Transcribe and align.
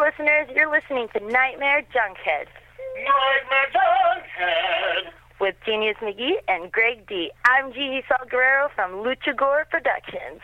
listeners. 0.00 0.48
You're 0.54 0.70
listening 0.70 1.08
to 1.14 1.20
Nightmare 1.20 1.82
Junkhead 1.92 2.46
Nightmare 2.96 3.68
Junkhead. 3.74 5.12
with 5.40 5.54
Genius 5.64 5.96
McGee 6.02 6.36
and 6.48 6.72
Greg 6.72 7.06
D. 7.06 7.30
I'm 7.44 7.72
Gigi 7.72 8.02
Salguero 8.10 8.68
from 8.74 8.92
Lucha 9.04 9.36
Gore 9.36 9.66
Productions. 9.70 10.40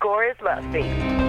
Gore 0.00 0.24
is 0.24 0.36
love, 0.42 0.72
baby. 0.72 1.21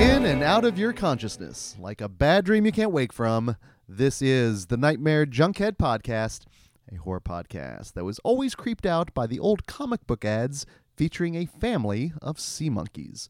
In 0.00 0.24
and 0.24 0.42
out 0.42 0.64
of 0.64 0.78
your 0.78 0.94
consciousness 0.94 1.76
like 1.78 2.00
a 2.00 2.08
bad 2.08 2.46
dream 2.46 2.64
you 2.64 2.72
can't 2.72 2.90
wake 2.90 3.12
from. 3.12 3.54
This 3.86 4.22
is 4.22 4.68
the 4.68 4.78
Nightmare 4.78 5.26
Junkhead 5.26 5.76
Podcast, 5.76 6.46
a 6.90 6.96
horror 6.96 7.20
podcast 7.20 7.92
that 7.92 8.04
was 8.06 8.18
always 8.20 8.54
creeped 8.54 8.86
out 8.86 9.12
by 9.12 9.26
the 9.26 9.38
old 9.38 9.66
comic 9.66 10.06
book 10.06 10.24
ads 10.24 10.64
featuring 10.96 11.34
a 11.34 11.44
family 11.44 12.14
of 12.22 12.40
sea 12.40 12.70
monkeys. 12.70 13.28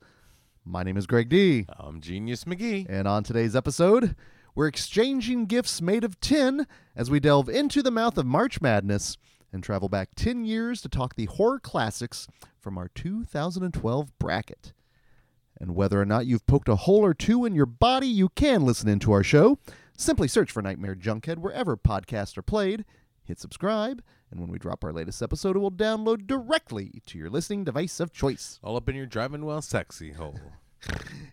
My 0.65 0.85
name 0.85 0.97
is 0.97 1.09
Greg 1.09 1.29
D. 1.29 1.67
I'm 1.77 2.01
Genius 2.01 2.45
McGee. 2.45 2.87
And 2.89 3.09
on 3.09 3.25
today's 3.25 3.57
episode, 3.57 4.15
we're 4.55 4.69
exchanging 4.69 5.47
gifts 5.47 5.83
made 5.83 6.05
of 6.05 6.21
tin 6.21 6.69
as 6.95 7.11
we 7.11 7.19
delve 7.19 7.49
into 7.49 7.83
the 7.83 7.91
mouth 7.91 8.17
of 8.17 8.27
March 8.27 8.61
Madness 8.61 9.17
and 9.53 9.65
travel 9.65 9.89
back 9.89 10.11
10 10.15 10.45
years 10.45 10.81
to 10.83 10.89
talk 10.89 11.17
the 11.17 11.27
horror 11.27 11.59
classics 11.59 12.29
from 12.61 12.79
our 12.79 12.87
2012 12.95 14.17
bracket. 14.21 14.73
And 15.61 15.75
whether 15.75 16.01
or 16.01 16.07
not 16.07 16.27
you've 16.27 16.47
poked 16.47 16.69
a 16.69 16.77
hole 16.77 17.05
or 17.05 17.13
two 17.13 17.45
in 17.45 17.55
your 17.55 17.67
body, 17.67 18.07
you 18.07 18.31
can 18.31 18.65
listen 18.65 18.89
into 18.89 19.13
our 19.13 19.23
show. 19.23 19.59
Simply 19.97 20.27
search 20.27 20.51
for 20.51 20.63
Nightmare 20.63 20.95
Junkhead 20.95 21.39
wherever 21.39 21.77
podcasts 21.77 22.39
are 22.39 22.43
played. 22.43 22.87
Hit 23.23 23.39
subscribe, 23.39 24.03
and 24.31 24.41
when 24.41 24.51
we 24.51 24.59
drop 24.59 24.83
our 24.83 24.93
latest 24.93 25.23
episode, 25.23 25.57
it 25.57 25.61
will 25.61 25.71
download 25.71 26.27
directly 26.27 27.03
to 27.07 27.19
your 27.19 27.29
listening 27.29 27.65
device 27.65 28.01
of 28.01 28.13
choice. 28.13 28.59
All 28.65 28.77
up 28.77 28.89
in 28.89 28.97
your 28.97 29.07
driving 29.07 29.45
well 29.45 29.63
sexy 29.63 30.13
hole. 30.13 30.39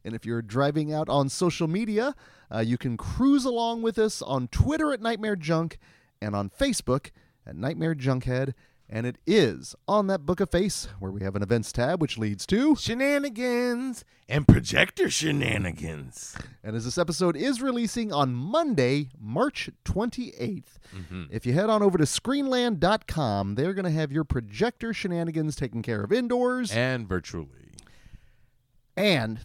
And 0.03 0.13
if 0.13 0.25
you're 0.25 0.41
driving 0.41 0.93
out 0.93 1.07
on 1.07 1.29
social 1.29 1.67
media, 1.69 2.15
uh, 2.53 2.59
you 2.59 2.77
can 2.77 2.97
cruise 2.97 3.45
along 3.45 3.81
with 3.81 3.97
us 3.97 4.21
on 4.21 4.49
Twitter 4.49 4.91
at 4.91 5.01
Nightmare 5.01 5.37
Junk 5.37 5.77
and 6.21 6.35
on 6.35 6.49
Facebook 6.49 7.11
at 7.45 7.55
Nightmare 7.55 7.95
Junkhead. 7.95 8.53
And 8.89 9.05
it 9.05 9.17
is 9.27 9.75
on 9.87 10.07
that 10.07 10.25
Book 10.25 10.39
of 10.39 10.49
Face 10.49 10.87
where 10.99 11.11
we 11.11 11.21
have 11.21 11.35
an 11.35 11.43
events 11.43 11.73
tab, 11.73 12.01
which 12.01 12.17
leads 12.17 12.45
to. 12.47 12.75
Shenanigans 12.77 14.05
and 14.29 14.47
projector 14.47 15.09
shenanigans. 15.09 16.37
And 16.63 16.75
as 16.75 16.85
this 16.85 16.97
episode 16.97 17.35
is 17.35 17.61
releasing 17.61 18.13
on 18.13 18.33
Monday, 18.33 19.09
March 19.19 19.69
28th, 19.83 20.63
mm-hmm. 20.95 21.23
if 21.29 21.45
you 21.45 21.51
head 21.51 21.69
on 21.69 21.83
over 21.83 21.97
to 21.97 22.05
screenland.com, 22.05 23.55
they're 23.55 23.73
going 23.73 23.85
to 23.85 23.91
have 23.91 24.11
your 24.11 24.23
projector 24.23 24.93
shenanigans 24.93 25.57
taken 25.57 25.81
care 25.81 26.03
of 26.03 26.13
indoors. 26.13 26.71
And 26.71 27.07
virtually. 27.07 27.71
And 28.95 29.41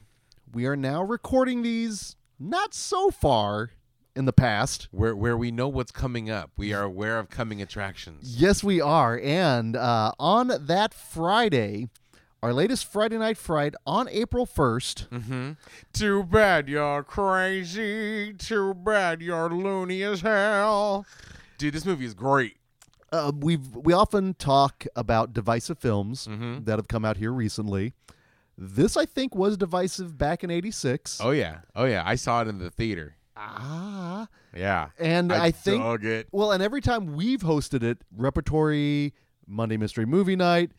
we 0.52 0.66
are 0.66 0.76
now 0.76 1.02
recording 1.02 1.62
these 1.62 2.16
not 2.38 2.74
so 2.74 3.10
far 3.10 3.70
in 4.14 4.24
the 4.26 4.32
past. 4.32 4.88
Where 4.90 5.14
where 5.16 5.36
we 5.36 5.50
know 5.50 5.68
what's 5.68 5.92
coming 5.92 6.30
up. 6.30 6.50
We 6.56 6.72
are 6.72 6.82
aware 6.82 7.18
of 7.18 7.28
coming 7.30 7.60
attractions. 7.62 8.40
Yes, 8.40 8.62
we 8.64 8.80
are. 8.80 9.18
And 9.22 9.76
uh, 9.76 10.12
on 10.18 10.52
that 10.60 10.92
Friday, 10.94 11.88
our 12.42 12.52
latest 12.52 12.84
Friday 12.90 13.18
Night 13.18 13.36
Fright 13.38 13.74
on 13.86 14.08
April 14.08 14.46
1st, 14.46 15.08
Mm-hmm. 15.08 15.50
Too 15.92 16.24
bad 16.24 16.68
you're 16.68 17.02
crazy. 17.04 18.32
Too 18.34 18.74
bad 18.74 19.22
you're 19.22 19.48
loony 19.50 20.02
as 20.02 20.20
hell. 20.22 21.06
Dude, 21.58 21.74
this 21.74 21.84
movie 21.86 22.04
is 22.04 22.14
great. 22.14 22.56
uh, 23.12 23.30
we've 23.38 23.74
we 23.76 23.92
often 23.92 24.34
talk 24.34 24.86
about 24.96 25.32
divisive 25.32 25.78
films 25.78 26.26
Mhm. 26.26 26.64
that 26.64 26.78
have 26.78 26.88
come 26.88 27.04
out 27.04 27.16
here 27.18 27.30
recently. 27.32 27.92
This, 28.58 28.96
I 28.96 29.06
think, 29.06 29.34
was 29.34 29.56
divisive 29.56 30.16
back 30.18 30.42
in 30.44 30.50
'86. 30.50 31.20
Oh 31.22 31.30
yeah. 31.30 31.58
Oh 31.74 31.84
yeah. 31.84 32.02
I 32.04 32.14
saw 32.16 32.42
it 32.42 32.48
in 32.48 32.58
the 32.58 32.70
theater. 32.70 33.16
Ah, 33.48 34.28
Yeah. 34.54 34.90
and 34.98 35.32
I, 35.32 35.50
think 35.50 35.82
dug 35.82 36.04
it. 36.04 36.28
well, 36.32 36.52
and 36.52 36.62
every 36.62 36.80
time 36.80 37.14
we've 37.14 37.40
hosted 37.42 37.82
it, 37.82 37.98
repertory 38.16 39.14
Monday 39.46 39.76
Mystery 39.76 40.06
Movie 40.06 40.36
Night, 40.36 40.72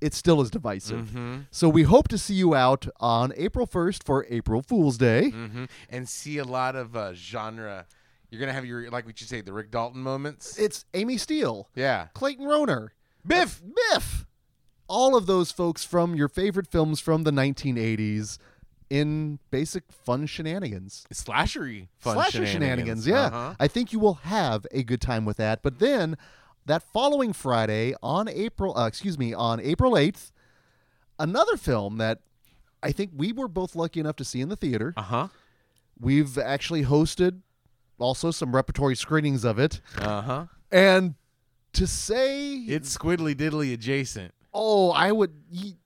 it 0.00 0.14
still 0.14 0.40
is 0.40 0.50
divisive. 0.50 1.06
Mm-hmm. 1.08 1.36
So 1.50 1.68
we 1.68 1.84
hope 1.84 2.08
to 2.08 2.18
see 2.18 2.34
you 2.34 2.54
out 2.54 2.86
on 3.00 3.32
April 3.36 3.66
1st 3.66 4.02
for 4.04 4.26
April 4.28 4.60
Fool's 4.62 4.98
Day. 4.98 5.32
Mm-hmm. 5.34 5.64
And 5.90 6.08
see 6.08 6.38
a 6.38 6.44
lot 6.44 6.74
of 6.76 6.96
uh, 6.96 7.14
genre. 7.14 7.86
You're 8.30 8.40
gonna 8.40 8.52
have 8.52 8.64
your 8.64 8.90
like 8.90 9.04
what 9.06 9.20
you 9.20 9.26
say, 9.26 9.42
the 9.42 9.52
Rick 9.52 9.70
Dalton 9.70 10.00
moments. 10.02 10.58
It's 10.58 10.84
Amy 10.94 11.18
Steel, 11.18 11.68
yeah. 11.74 12.06
Clayton 12.14 12.46
Rohner, 12.46 12.88
Biff. 13.26 13.60
Biff. 13.92 14.26
All 14.88 15.14
of 15.16 15.26
those 15.26 15.52
folks 15.52 15.84
from 15.84 16.14
your 16.16 16.28
favorite 16.28 16.66
films 16.66 16.98
from 16.98 17.22
the 17.24 17.30
1980s 17.30 18.38
in 18.92 19.38
basic 19.50 19.84
fun 19.90 20.26
shenanigans. 20.26 21.06
Slashery 21.14 21.88
fun 21.98 22.14
Slasher 22.14 22.44
shenanigans, 22.44 23.06
yeah. 23.06 23.24
Uh-huh. 23.26 23.54
I 23.58 23.66
think 23.66 23.90
you 23.90 23.98
will 23.98 24.14
have 24.24 24.66
a 24.70 24.82
good 24.82 25.00
time 25.00 25.24
with 25.24 25.38
that. 25.38 25.62
But 25.62 25.78
then 25.78 26.18
that 26.66 26.82
following 26.82 27.32
Friday 27.32 27.94
on 28.02 28.28
April, 28.28 28.76
uh, 28.76 28.86
excuse 28.86 29.18
me, 29.18 29.32
on 29.32 29.60
April 29.60 29.92
8th, 29.92 30.30
another 31.18 31.56
film 31.56 31.96
that 31.96 32.20
I 32.82 32.92
think 32.92 33.12
we 33.16 33.32
were 33.32 33.48
both 33.48 33.74
lucky 33.74 33.98
enough 33.98 34.16
to 34.16 34.24
see 34.26 34.42
in 34.42 34.50
the 34.50 34.56
theater. 34.56 34.92
Uh-huh. 34.94 35.28
We've 35.98 36.36
actually 36.36 36.84
hosted 36.84 37.40
also 37.98 38.30
some 38.30 38.54
repertory 38.54 38.94
screenings 38.94 39.42
of 39.42 39.58
it. 39.58 39.80
Uh-huh. 39.96 40.46
And 40.70 41.14
to 41.72 41.86
say 41.86 42.56
It's 42.56 42.94
squiddly 42.98 43.34
diddly 43.34 43.72
adjacent. 43.72 44.34
Oh, 44.52 44.90
I 44.90 45.12
would. 45.12 45.32
y- 45.50 45.76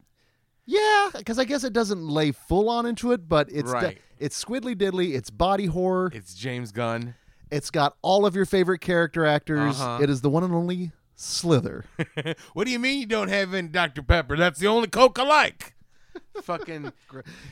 Yeah, 0.66 1.10
because 1.16 1.38
I 1.38 1.44
guess 1.44 1.62
it 1.64 1.72
doesn't 1.72 2.06
lay 2.06 2.32
full 2.32 2.68
on 2.68 2.86
into 2.86 3.12
it, 3.12 3.28
but 3.28 3.48
it's 3.50 3.70
Right. 3.70 3.98
it's 4.18 4.42
squiddly 4.42 4.74
diddly. 4.74 5.14
It's 5.14 5.30
body 5.30 5.66
horror. 5.66 6.10
It's 6.12 6.34
James 6.34 6.72
Gunn. 6.72 7.14
It's 7.50 7.70
got 7.70 7.96
all 8.02 8.26
of 8.26 8.34
your 8.34 8.44
favorite 8.46 8.80
character 8.80 9.24
actors. 9.24 9.80
Uh-huh. 9.80 10.00
It 10.02 10.10
is 10.10 10.20
the 10.22 10.28
one 10.30 10.42
and 10.42 10.52
only 10.52 10.90
Slither. 11.14 11.84
what 12.52 12.66
do 12.66 12.70
you 12.72 12.78
mean 12.78 13.00
you 13.00 13.06
don't 13.06 13.28
have 13.28 13.54
any 13.54 13.68
Dr. 13.68 14.02
Pepper? 14.02 14.36
That's 14.36 14.58
the 14.58 14.66
only 14.66 14.88
Coke 14.88 15.18
I 15.18 15.22
like. 15.22 15.74
Fucking 16.42 16.92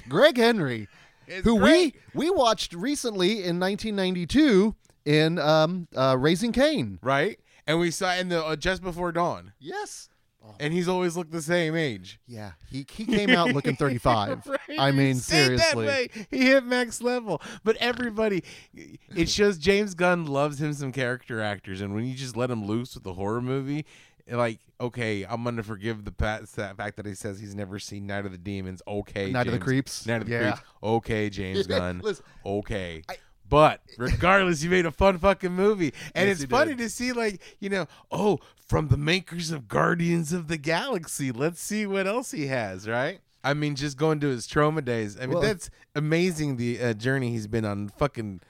Gregg 0.08 0.36
Henry, 0.36 0.88
it's 1.26 1.44
who 1.44 1.58
great. 1.58 1.94
we 2.14 2.26
we 2.26 2.30
watched 2.30 2.74
recently 2.74 3.44
in 3.44 3.58
1992 3.60 4.74
in 5.04 5.38
um, 5.38 5.86
uh, 5.96 6.16
Raising 6.18 6.52
Cain. 6.52 6.98
right? 7.02 7.38
And 7.66 7.78
we 7.78 7.90
saw 7.90 8.14
in 8.14 8.28
the 8.28 8.44
uh, 8.44 8.56
just 8.56 8.82
before 8.82 9.12
dawn. 9.12 9.52
Yes. 9.58 10.10
Uh-huh. 10.44 10.52
And 10.60 10.74
he's 10.74 10.88
always 10.88 11.16
looked 11.16 11.32
the 11.32 11.40
same 11.42 11.74
age. 11.74 12.20
Yeah, 12.26 12.52
he 12.70 12.86
he 12.90 13.06
came 13.06 13.30
out 13.30 13.48
looking 13.52 13.76
35. 13.76 14.46
Right? 14.46 14.58
I 14.78 14.90
mean, 14.90 15.14
seriously. 15.14 16.10
He 16.30 16.46
hit 16.46 16.64
max 16.64 17.00
level. 17.00 17.40
But 17.64 17.76
everybody, 17.78 18.44
it 18.74 19.28
shows 19.30 19.56
James 19.58 19.94
Gunn 19.94 20.26
loves 20.26 20.60
him 20.60 20.72
some 20.74 20.92
character 20.92 21.40
actors. 21.40 21.80
And 21.80 21.94
when 21.94 22.04
you 22.04 22.14
just 22.14 22.36
let 22.36 22.50
him 22.50 22.66
loose 22.66 22.94
with 22.94 23.06
a 23.06 23.14
horror 23.14 23.40
movie, 23.40 23.86
like, 24.30 24.60
okay, 24.80 25.24
I'm 25.24 25.42
going 25.42 25.56
to 25.56 25.62
forgive 25.62 26.04
the 26.04 26.12
fact 26.12 26.96
that 26.96 27.06
he 27.06 27.14
says 27.14 27.38
he's 27.40 27.54
never 27.54 27.78
seen 27.78 28.06
Night 28.06 28.26
of 28.26 28.32
the 28.32 28.38
Demons. 28.38 28.82
Okay. 28.86 29.30
Night 29.30 29.46
of 29.46 29.52
the 29.52 29.58
Creeps. 29.58 30.06
Night 30.06 30.22
of 30.22 30.28
the 30.28 30.32
Yeah. 30.34 30.52
Creeps. 30.52 30.62
Okay, 30.82 31.30
James 31.30 31.66
Gunn. 31.66 32.00
Listen, 32.02 32.24
okay. 32.44 33.02
But 33.48 33.80
regardless, 33.98 34.62
you 34.62 34.70
made 34.70 34.86
a 34.86 34.90
fun 34.90 35.18
fucking 35.18 35.52
movie, 35.52 35.92
and 36.14 36.28
Yes, 36.28 36.40
it's 36.42 36.50
funny 36.50 36.72
did. 36.74 36.78
to 36.84 36.88
see, 36.88 37.12
like 37.12 37.40
you 37.60 37.68
know, 37.68 37.86
oh, 38.10 38.40
from 38.66 38.88
the 38.88 38.96
makers 38.96 39.50
of 39.50 39.68
Guardians 39.68 40.32
of 40.32 40.48
the 40.48 40.56
Galaxy. 40.56 41.30
Let's 41.30 41.60
see 41.60 41.86
what 41.86 42.06
else 42.06 42.30
he 42.30 42.46
has, 42.46 42.88
right? 42.88 43.20
I 43.44 43.52
mean, 43.52 43.74
just 43.76 43.98
going 43.98 44.20
to 44.20 44.28
his 44.28 44.46
Troma 44.48 44.82
days. 44.84 45.16
I 45.18 45.22
mean, 45.26 45.34
Well- 45.34 45.42
that's 45.42 45.68
amazing. 45.94 46.56
The 46.56 46.80
uh, 46.80 46.92
journey 46.94 47.30
he's 47.30 47.46
been 47.46 47.66
on. 47.66 47.88
Fucking 47.90 48.40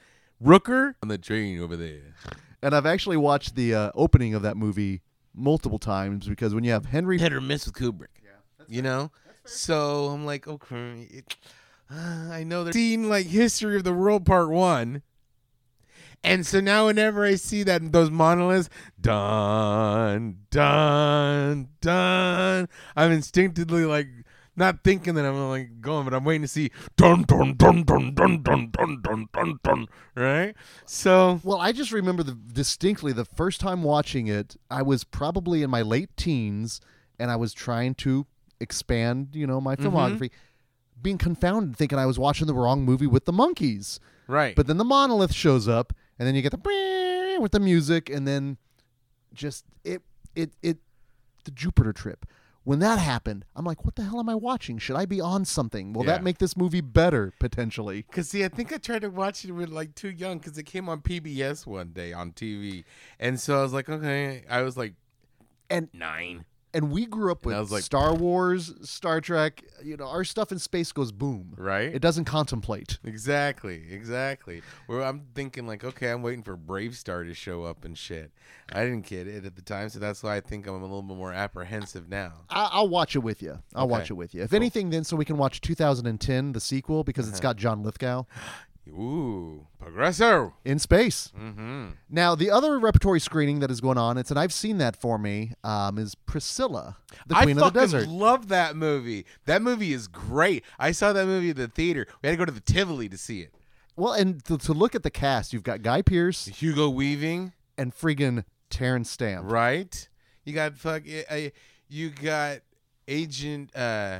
Rooker 0.43 0.95
on 1.03 1.09
the 1.09 1.19
train 1.19 1.61
over 1.61 1.77
there. 1.77 2.15
And 2.63 2.75
I've 2.75 2.87
actually 2.87 3.17
watched 3.17 3.57
the 3.57 3.75
uh, 3.75 3.91
opening 3.95 4.35
of 4.35 4.43
that 4.43 4.57
movie 4.57 5.03
multiple 5.35 5.79
times 5.81 6.29
because 6.29 6.55
when 6.55 6.63
you 6.65 6.71
have 6.71 6.87
Henry 6.87 7.19
Hit 7.19 7.33
or 7.33 7.41
miss 7.41 7.67
with 7.67 7.75
Kubrick. 7.75 8.07
you 8.69 8.81
know. 8.83 9.11
So 9.45 10.07
I'm 10.07 10.25
like, 10.25 10.47
okay, 10.49 11.09
it, 11.11 11.37
I 11.91 12.45
know 12.45 12.65
there's 12.65 12.75
seen 12.75 13.09
like 13.09 13.27
History 13.27 13.77
of 13.77 13.85
the 13.85 13.93
World 13.93 14.25
Part 14.27 14.51
One, 14.51 15.03
and 16.23 16.47
so 16.47 16.61
now 16.61 16.87
whenever 16.87 17.25
I 17.25 17.35
see 17.35 17.63
that 17.65 17.93
those 17.93 18.11
monoliths, 18.11 18.71
dun 19.01 20.39
dun 20.51 21.69
dun, 21.81 22.69
I'm 22.97 23.13
instinctively 23.13 23.85
like 23.85 24.09
not 24.57 24.85
thinking 24.85 25.15
that 25.15 25.25
I'm 25.25 25.49
like 25.49 25.81
going, 25.81 26.05
but 26.05 26.15
I'm 26.15 26.25
waiting 26.25 26.43
to 26.43 26.49
see 26.49 26.71
dun 26.97 27.23
dun 27.23 27.55
dun 27.57 27.83
dun 27.83 28.13
dun 28.15 28.43
dun 28.43 28.71
dun 28.71 29.01
dun 29.03 29.29
dun 29.33 29.59
dun. 29.63 29.87
Right. 30.15 30.55
So 30.87 31.41
Well, 31.43 31.61
I 31.61 31.73
just 31.73 31.93
remember 31.93 32.23
the, 32.23 32.33
distinctly 32.33 33.13
the 33.13 33.25
first 33.25 33.61
time 33.61 33.83
watching 33.83 34.27
it. 34.27 34.57
I 34.71 34.83
was 34.83 35.05
probably 35.05 35.63
in 35.63 35.71
my 35.71 35.83
late 35.83 36.17
teens, 36.17 36.81
and 37.19 37.31
I 37.31 37.37
was 37.37 37.53
trying 37.53 37.95
to 37.97 38.27
expand, 38.61 39.31
you 39.33 39.47
know, 39.47 39.61
my 39.61 39.77
filmography, 39.77 40.31
being 41.05 41.19
confounded, 41.19 41.77
thinking 41.77 41.99
I 42.01 42.07
was 42.07 42.19
watching 42.19 42.49
the 42.49 42.55
wrong 42.55 42.85
movie 42.85 43.07
with 43.07 43.27
the 43.27 43.33
monkeys. 43.33 44.01
right. 44.27 44.57
But 44.57 44.67
then 44.67 44.79
the 44.79 44.85
monolith 44.85 45.33
shows 45.33 45.69
up, 45.69 45.93
and 46.19 46.27
then 46.27 46.35
you 46.35 46.43
get 46.43 46.51
the 46.51 47.39
with 47.41 47.53
the 47.53 47.61
music, 47.61 48.11
and 48.11 48.27
then 48.27 48.57
just 49.33 49.65
it 49.85 50.03
it 50.35 50.53
it 50.63 50.79
the 51.45 51.53
Jupiter 51.53 51.93
trip. 51.93 52.27
When 52.65 52.79
that 52.79 52.99
happened, 52.99 53.45
I'm 53.55 53.67
like, 53.67 53.85
what 53.85 53.95
the 53.95 54.05
hell 54.05 54.19
am 54.19 54.29
I 54.31 54.35
watching? 54.35 54.79
Should 54.79 54.97
I 54.97 55.05
be 55.05 55.21
on 55.21 55.45
something? 55.45 55.93
Will 55.93 56.05
Yeah. 56.07 56.13
that 56.13 56.23
make 56.25 56.39
this 56.39 56.57
movie 56.57 56.81
better 56.81 57.35
potentially? 57.39 58.07
Cause 58.11 58.31
see, 58.31 58.43
I 58.43 58.49
think 58.49 58.73
I 58.73 58.79
tried 58.79 59.03
to 59.03 59.11
watch 59.11 59.45
it 59.45 59.53
when 59.53 59.71
like 59.71 59.95
too 59.95 60.09
young, 60.09 60.41
cause 60.41 60.57
it 60.57 60.63
came 60.65 60.89
on 60.89 61.03
PBS 61.03 61.67
one 61.67 61.89
day 61.93 62.15
on 62.15 62.33
TV, 62.33 62.85
and 63.21 63.39
so 63.39 63.59
I 63.59 63.63
was 63.63 63.75
like, 63.75 63.89
okay, 63.91 64.45
I 64.49 64.63
was 64.63 64.77
like, 64.79 64.95
And 65.69 65.89
nine, 65.93 66.47
and 66.75 66.91
we 66.91 67.07
grew 67.07 67.31
up 67.33 67.47
with 67.47 67.71
like- 67.71 67.83
Star 67.85 68.15
Wars, 68.15 68.75
Star 68.83 69.21
Trek. 69.21 69.63
You 69.83 69.97
know, 69.97 70.07
our 70.07 70.25
stuff 70.25 70.51
in 70.53 70.59
space 70.59 70.93
goes 70.93 71.13
boom. 71.13 71.55
right? 71.57 71.95
It 71.95 72.01
doesn't 72.03 72.25
contemplate. 72.25 72.99
Exactly, 73.05 73.85
exactly. 73.91 74.63
Where 74.87 75.03
I'm 75.03 75.23
thinking 75.35 75.67
like, 75.67 75.85
okay, 75.85 76.11
I'm 76.11 76.23
waiting 76.23 76.43
for 76.43 76.57
BraveStarr 76.57 77.27
to 77.27 77.35
show 77.35 77.65
up 77.65 77.85
and 77.85 77.97
shit. 77.97 78.33
I 78.73 78.83
didn't 78.85 79.07
get 79.07 79.27
it 79.29 79.45
at 79.45 79.57
the 79.57 79.63
time, 79.63 79.89
so 79.89 79.99
that's 79.99 80.23
why 80.23 80.37
I 80.37 80.41
think 80.41 80.67
I'm 80.67 80.75
a 80.75 80.81
little 80.83 81.03
bit 81.03 81.17
more 81.17 81.33
apprehensive 81.33 82.09
now. 82.09 82.33
I- 82.51 82.71
I'll 82.73 82.89
watch 82.89 83.15
it 83.15 83.21
with 83.21 83.43
you. 83.43 83.59
I'll 83.75 83.89
watch 83.89 84.11
it 84.11 84.15
with 84.15 84.35
you. 84.35 84.43
If 84.43 84.53
anything, 84.53 84.91
then 84.91 85.05
so 85.05 85.17
we 85.17 85.25
can 85.25 85.37
watch 85.37 85.61
2010, 85.61 86.53
the 86.53 86.61
sequel, 86.61 87.05
because 87.05 87.27
Uh-huh. 87.27 87.33
it's 87.33 87.41
got 87.41 87.57
John 87.57 87.83
Lithgow 87.83 88.25
Ooh, 88.89 89.67
Progresso. 89.81 90.55
in 90.65 90.79
space. 90.79 91.33
Mm-hmm. 91.39 91.87
Now, 92.11 92.35
the 92.35 92.51
other 92.51 92.79
repertory 92.79 93.19
screening 93.21 93.61
that 93.61 93.71
is 93.71 93.81
going 93.81 93.99
on, 93.99 94.19
it's 94.19 94.31
and 94.31 94.39
I've 94.39 94.53
seen 94.53 94.79
that 94.79 94.95
for 95.01 95.19
me, 95.19 95.53
um, 95.65 95.99
is 95.99 96.15
Priscilla, 96.15 96.97
the 97.27 97.35
Queen 97.35 97.59
I 97.59 97.67
of 97.67 97.73
the 97.73 97.81
fucking 97.81 97.81
Desert. 97.81 98.09
love 98.09 98.49
that 98.49 98.77
movie. 98.77 99.25
That 99.47 99.63
movie 99.63 99.93
is 99.93 100.07
great. 100.07 100.65
I 100.79 100.93
saw 100.93 101.13
that 101.13 101.27
movie 101.27 101.51
at 101.51 101.57
the 101.57 101.69
theater. 101.69 102.07
We 102.23 102.29
had 102.29 102.35
to 102.35 102.37
go 102.39 102.45
to 102.45 102.53
the 102.53 102.61
Tivoli 102.61 103.09
to 103.09 103.17
see 103.19 103.41
it. 103.41 103.55
Well, 103.97 104.13
and 104.13 104.45
to, 104.47 104.59
to 104.59 104.73
look 104.73 104.95
at 104.95 105.03
the 105.03 105.11
cast, 105.11 105.53
you've 105.53 105.63
got 105.63 105.83
Guy 105.83 106.03
Pearce 106.03 106.47
Hugo 106.47 106.89
Weaving, 106.91 107.53
and 107.79 107.95
friggin' 107.95 108.45
Terence 108.71 109.11
Stamp. 109.11 109.51
right? 109.51 110.09
You 110.45 110.53
got 110.53 110.77
fuck. 110.77 111.05
Uh, 111.31 111.37
you 111.89 112.11
got 112.11 112.59
Agent 113.09 113.75
uh, 113.75 114.19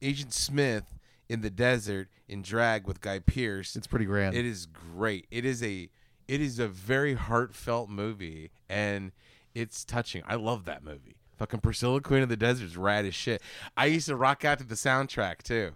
Agent 0.00 0.32
Smith 0.32 0.84
in 1.28 1.40
the 1.40 1.50
desert 1.50 2.08
in 2.28 2.42
drag 2.42 2.86
with 2.86 3.00
Guy 3.00 3.18
Pearce. 3.18 3.76
It's 3.76 3.86
pretty 3.86 4.04
grand. 4.04 4.34
It 4.34 4.44
is 4.44 4.66
great. 4.66 5.26
It 5.30 5.44
is 5.44 5.62
a 5.62 5.90
it 6.26 6.40
is 6.40 6.58
a 6.58 6.68
very 6.68 7.14
heartfelt 7.14 7.90
movie 7.90 8.50
and 8.68 9.12
it's 9.54 9.84
touching. 9.84 10.22
I 10.26 10.36
love 10.36 10.64
that 10.64 10.82
movie. 10.82 11.16
Fucking 11.38 11.60
Priscilla 11.60 12.00
Queen 12.00 12.22
of 12.22 12.28
the 12.28 12.36
Desert 12.36 12.64
is 12.66 12.76
rad 12.76 13.04
as 13.04 13.14
shit. 13.14 13.42
I 13.76 13.86
used 13.86 14.06
to 14.08 14.16
rock 14.16 14.44
out 14.44 14.58
to 14.58 14.64
the 14.64 14.74
soundtrack 14.74 15.42
too. 15.42 15.72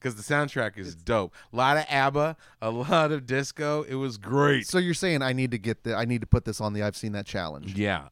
Cause 0.00 0.14
the 0.14 0.22
soundtrack 0.22 0.78
is 0.78 0.94
dope. 0.94 1.34
A 1.52 1.56
lot 1.56 1.76
of 1.76 1.84
ABBA, 1.88 2.36
a 2.62 2.70
lot 2.70 3.10
of 3.10 3.26
disco. 3.26 3.82
It 3.82 3.96
was 3.96 4.16
great. 4.16 4.66
so 4.66 4.78
you're 4.78 4.94
saying 4.94 5.22
I 5.22 5.32
need 5.32 5.50
to 5.50 5.58
get 5.58 5.82
the 5.82 5.96
I 5.96 6.04
need 6.04 6.20
to 6.20 6.26
put 6.26 6.44
this 6.44 6.60
on 6.60 6.72
the 6.72 6.82
I've 6.84 6.96
seen 6.96 7.12
that 7.12 7.26
challenge. 7.26 7.74
Yeah. 7.76 8.08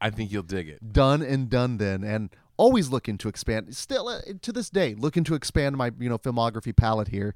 I 0.00 0.08
think 0.10 0.32
you'll 0.32 0.42
dig 0.42 0.68
it. 0.68 0.92
Done 0.92 1.20
and 1.20 1.50
done 1.50 1.76
then, 1.76 2.02
and 2.02 2.30
always 2.60 2.90
looking 2.90 3.16
to 3.16 3.28
expand. 3.28 3.74
Still 3.74 4.08
uh, 4.08 4.20
to 4.42 4.52
this 4.52 4.68
day, 4.68 4.94
looking 4.94 5.24
to 5.24 5.34
expand 5.34 5.78
my 5.78 5.90
you 5.98 6.10
know 6.10 6.18
filmography 6.18 6.76
palette 6.76 7.08
here. 7.08 7.34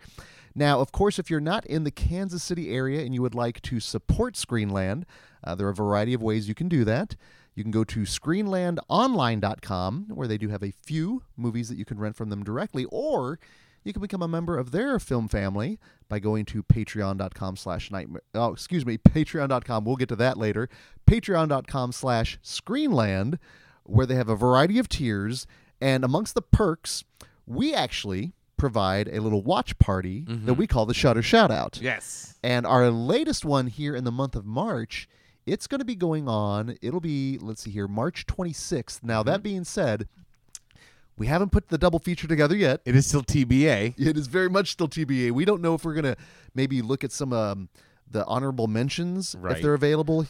Now, 0.54 0.80
of 0.80 0.92
course, 0.92 1.18
if 1.18 1.30
you're 1.30 1.40
not 1.40 1.64
in 1.66 1.84
the 1.84 1.90
Kansas 1.90 2.42
City 2.42 2.70
area 2.72 3.00
and 3.00 3.14
you 3.14 3.22
would 3.22 3.34
like 3.34 3.62
to 3.62 3.80
support 3.80 4.34
Screenland, 4.34 5.04
uh, 5.42 5.54
there 5.54 5.66
are 5.66 5.70
a 5.70 5.74
variety 5.74 6.12
of 6.14 6.22
ways 6.22 6.46
you 6.46 6.54
can 6.54 6.68
do 6.68 6.84
that. 6.84 7.16
You 7.54 7.64
can 7.64 7.72
go 7.72 7.84
to 7.84 8.00
screenlandonline.com 8.00 10.06
where 10.12 10.28
they 10.28 10.38
do 10.38 10.50
have 10.50 10.62
a 10.62 10.72
few 10.72 11.22
movies 11.36 11.68
that 11.70 11.78
you 11.78 11.84
can 11.84 11.98
rent 11.98 12.16
from 12.16 12.28
them 12.28 12.44
directly, 12.44 12.84
or 12.90 13.38
you 13.82 13.92
can 13.92 14.02
become 14.02 14.22
a 14.22 14.28
member 14.28 14.58
of 14.58 14.72
their 14.72 14.98
film 14.98 15.28
family 15.28 15.78
by 16.08 16.18
going 16.18 16.44
to 16.46 16.62
patreon.com 16.62 17.56
slash 17.56 17.90
nightmare 17.90 18.22
oh 18.34 18.52
excuse 18.52 18.86
me 18.86 18.96
patreon.com 18.98 19.84
we'll 19.84 19.96
get 19.96 20.08
to 20.08 20.16
that 20.16 20.38
later 20.38 20.70
patreon.com 21.06 21.92
slash 21.92 22.38
screenland 22.42 23.38
where 23.84 24.06
they 24.06 24.14
have 24.14 24.28
a 24.28 24.36
variety 24.36 24.78
of 24.78 24.88
tiers 24.88 25.46
and 25.80 26.04
amongst 26.04 26.34
the 26.34 26.42
perks 26.42 27.04
we 27.46 27.74
actually 27.74 28.32
provide 28.56 29.08
a 29.08 29.20
little 29.20 29.42
watch 29.42 29.78
party 29.78 30.24
that 30.28 30.54
we 30.54 30.66
call 30.66 30.86
the 30.86 30.94
shutter 30.94 31.22
shout 31.22 31.50
out 31.50 31.78
Yes. 31.82 32.34
and 32.42 32.64
our 32.66 32.90
latest 32.90 33.44
one 33.44 33.66
here 33.66 33.94
in 33.94 34.04
the 34.04 34.12
month 34.12 34.34
of 34.36 34.46
March, 34.46 35.08
it's 35.46 35.66
going 35.66 35.80
to 35.80 35.84
be 35.84 35.94
going 35.96 36.26
on. 36.28 36.76
It'll 36.80 37.00
be, 37.00 37.36
let's 37.42 37.62
see 37.64 37.70
here, 37.70 37.86
March 37.86 38.26
26th. 38.26 39.02
Now, 39.02 39.22
that 39.24 39.42
being 39.42 39.64
said, 39.64 40.08
we 41.18 41.26
haven't 41.26 41.52
put 41.52 41.68
the 41.68 41.76
double 41.76 41.98
feature 41.98 42.26
together 42.26 42.56
yet. 42.56 42.80
It 42.86 42.96
is 42.96 43.06
still 43.06 43.22
TBA. 43.22 43.94
It 43.98 44.16
is 44.16 44.26
very 44.26 44.48
much 44.48 44.70
still 44.72 44.88
TBA. 44.88 45.32
We 45.32 45.44
don't 45.44 45.60
know 45.60 45.74
if 45.74 45.84
we're 45.84 45.92
going 45.94 46.04
to 46.14 46.16
maybe 46.54 46.80
look 46.80 47.04
at 47.04 47.12
some 47.12 47.32
um, 47.34 47.68
the 48.10 48.24
honorable 48.26 48.66
mentions 48.68 49.34
if 49.34 49.62
they're 49.62 49.74
available. 49.74 50.26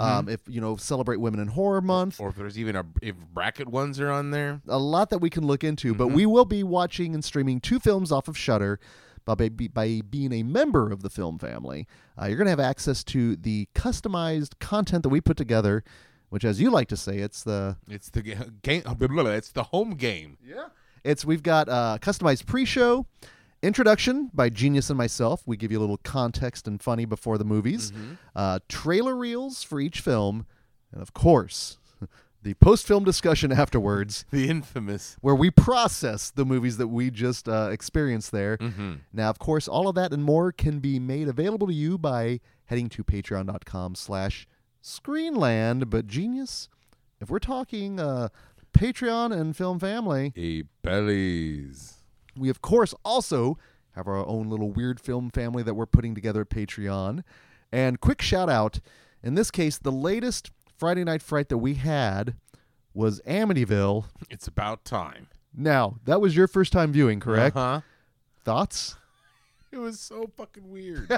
Um, 0.00 0.28
if 0.28 0.40
you 0.48 0.60
know, 0.60 0.76
celebrate 0.76 1.18
Women 1.18 1.40
in 1.40 1.48
Horror 1.48 1.80
Month, 1.80 2.20
Or 2.20 2.28
if 2.30 2.36
there's 2.36 2.58
even 2.58 2.76
a 2.76 2.84
if 3.02 3.14
bracket 3.32 3.68
ones 3.68 4.00
are 4.00 4.10
on 4.10 4.30
there. 4.30 4.60
a 4.68 4.78
lot 4.78 5.10
that 5.10 5.18
we 5.18 5.30
can 5.30 5.46
look 5.46 5.62
into. 5.64 5.94
But 5.94 6.08
we 6.08 6.26
will 6.26 6.44
be 6.44 6.62
watching 6.62 7.14
and 7.14 7.24
streaming 7.24 7.60
two 7.60 7.78
films 7.80 8.10
off 8.12 8.28
of 8.28 8.36
Shudder. 8.38 8.80
By, 9.26 9.34
by, 9.36 9.48
by 9.48 10.02
being 10.10 10.34
a 10.34 10.42
member 10.42 10.92
of 10.92 11.00
the 11.00 11.08
film 11.08 11.38
family, 11.38 11.86
uh, 12.20 12.26
you're 12.26 12.36
going 12.36 12.44
to 12.44 12.50
have 12.50 12.60
access 12.60 13.02
to 13.04 13.36
the 13.36 13.66
customized 13.74 14.58
content 14.58 15.02
that 15.02 15.08
we 15.08 15.22
put 15.22 15.38
together, 15.38 15.82
which, 16.28 16.44
as 16.44 16.60
you 16.60 16.70
like 16.70 16.88
to 16.88 16.96
say, 16.98 17.16
it's 17.20 17.42
the 17.42 17.78
It's 17.88 18.10
the 18.10 18.20
game. 18.20 18.52
It's 18.62 19.50
the 19.50 19.62
home 19.62 19.94
game. 19.94 20.36
yeah. 20.46 20.66
It's 21.04 21.24
we've 21.24 21.42
got 21.42 21.70
uh, 21.70 21.96
customized 22.02 22.44
pre-show, 22.44 23.06
introduction 23.64 24.30
by 24.34 24.48
Genius 24.50 24.90
and 24.90 24.96
myself. 24.98 25.42
We 25.46 25.56
give 25.56 25.72
you 25.72 25.78
a 25.78 25.82
little 25.82 25.96
context 25.98 26.68
and 26.68 26.80
funny 26.82 27.04
before 27.04 27.38
the 27.38 27.44
movies, 27.44 27.92
uh, 28.36 28.58
trailer 28.68 29.16
reels 29.16 29.62
for 29.62 29.80
each 29.80 30.00
film, 30.00 30.46
and 30.92 31.00
of 31.02 31.12
course, 31.14 31.78
the 32.42 32.54
post-film 32.54 33.04
discussion 33.04 33.50
afterwards. 33.62 34.24
The 34.30 34.48
infamous. 34.48 35.16
where 35.20 35.34
we 35.34 35.50
process 35.50 36.30
the 36.30 36.44
movies 36.44 36.76
that 36.76 36.88
we 36.88 37.10
just 37.10 37.48
uh, 37.48 37.70
experienced 37.72 38.32
there. 38.32 38.58
Now, 39.12 39.30
of 39.30 39.38
course, 39.38 39.66
all 39.66 39.88
of 39.88 39.94
that 39.96 40.12
and 40.12 40.22
more 40.22 40.52
can 40.52 40.78
be 40.80 40.98
made 40.98 41.26
available 41.28 41.66
to 41.66 41.74
you 41.74 41.96
by 41.98 42.40
heading 42.66 42.88
to 42.90 43.02
patreon.com 43.02 43.94
slash 43.94 44.46
screenland. 44.82 45.90
But 45.90 46.06
genius, 46.06 46.68
if 47.20 47.30
we're 47.30 47.38
talking 47.38 47.98
uh, 47.98 48.28
Patreon 48.72 49.32
and 49.32 49.56
Film 49.56 49.78
Family, 49.78 50.32
A 50.36 50.62
bellies. 50.82 52.03
We 52.36 52.48
of 52.48 52.60
course 52.62 52.94
also 53.04 53.58
have 53.92 54.08
our 54.08 54.26
own 54.26 54.48
little 54.48 54.70
weird 54.70 55.00
film 55.00 55.30
family 55.30 55.62
that 55.62 55.74
we're 55.74 55.86
putting 55.86 56.14
together 56.14 56.42
at 56.42 56.50
Patreon. 56.50 57.22
And 57.72 58.00
quick 58.00 58.22
shout 58.22 58.48
out, 58.48 58.80
in 59.22 59.34
this 59.34 59.50
case, 59.50 59.78
the 59.78 59.92
latest 59.92 60.50
Friday 60.76 61.04
Night 61.04 61.22
Fright 61.22 61.48
that 61.48 61.58
we 61.58 61.74
had 61.74 62.34
was 62.92 63.20
Amityville. 63.22 64.06
It's 64.30 64.46
about 64.46 64.84
time. 64.84 65.28
Now, 65.56 65.96
that 66.04 66.20
was 66.20 66.36
your 66.36 66.48
first 66.48 66.72
time 66.72 66.92
viewing, 66.92 67.20
correct? 67.20 67.56
Uh-huh. 67.56 67.80
Thoughts? 68.44 68.96
It 69.70 69.78
was 69.78 69.98
so 69.98 70.30
fucking 70.36 70.70
weird. 70.70 71.10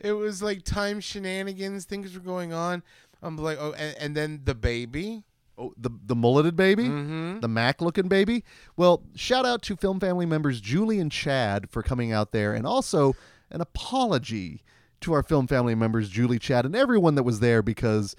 it 0.00 0.12
was 0.12 0.42
like 0.42 0.64
time 0.64 1.00
shenanigans. 1.00 1.84
Things 1.84 2.14
were 2.14 2.20
going 2.20 2.52
on. 2.52 2.82
I'm 3.22 3.36
like, 3.36 3.58
oh, 3.60 3.72
and, 3.72 3.96
and 3.98 4.16
then 4.16 4.40
the 4.44 4.54
baby. 4.54 5.24
Oh, 5.58 5.72
the 5.78 5.90
the 6.04 6.14
mulleted 6.14 6.54
baby, 6.56 6.84
Mm-hmm. 6.84 7.40
the 7.40 7.48
Mac 7.48 7.80
looking 7.80 8.08
baby. 8.08 8.44
Well, 8.76 9.02
shout 9.14 9.46
out 9.46 9.62
to 9.62 9.76
film 9.76 9.98
family 10.00 10.26
members 10.26 10.60
Julie 10.60 11.00
and 11.00 11.10
Chad 11.10 11.70
for 11.70 11.82
coming 11.82 12.12
out 12.12 12.32
there, 12.32 12.52
and 12.52 12.66
also 12.66 13.14
an 13.50 13.60
apology 13.62 14.62
to 15.00 15.12
our 15.14 15.22
film 15.22 15.46
family 15.46 15.74
members 15.74 16.08
Julie, 16.10 16.38
Chad, 16.38 16.66
and 16.66 16.76
everyone 16.76 17.14
that 17.14 17.22
was 17.22 17.40
there 17.40 17.62
because. 17.62 18.14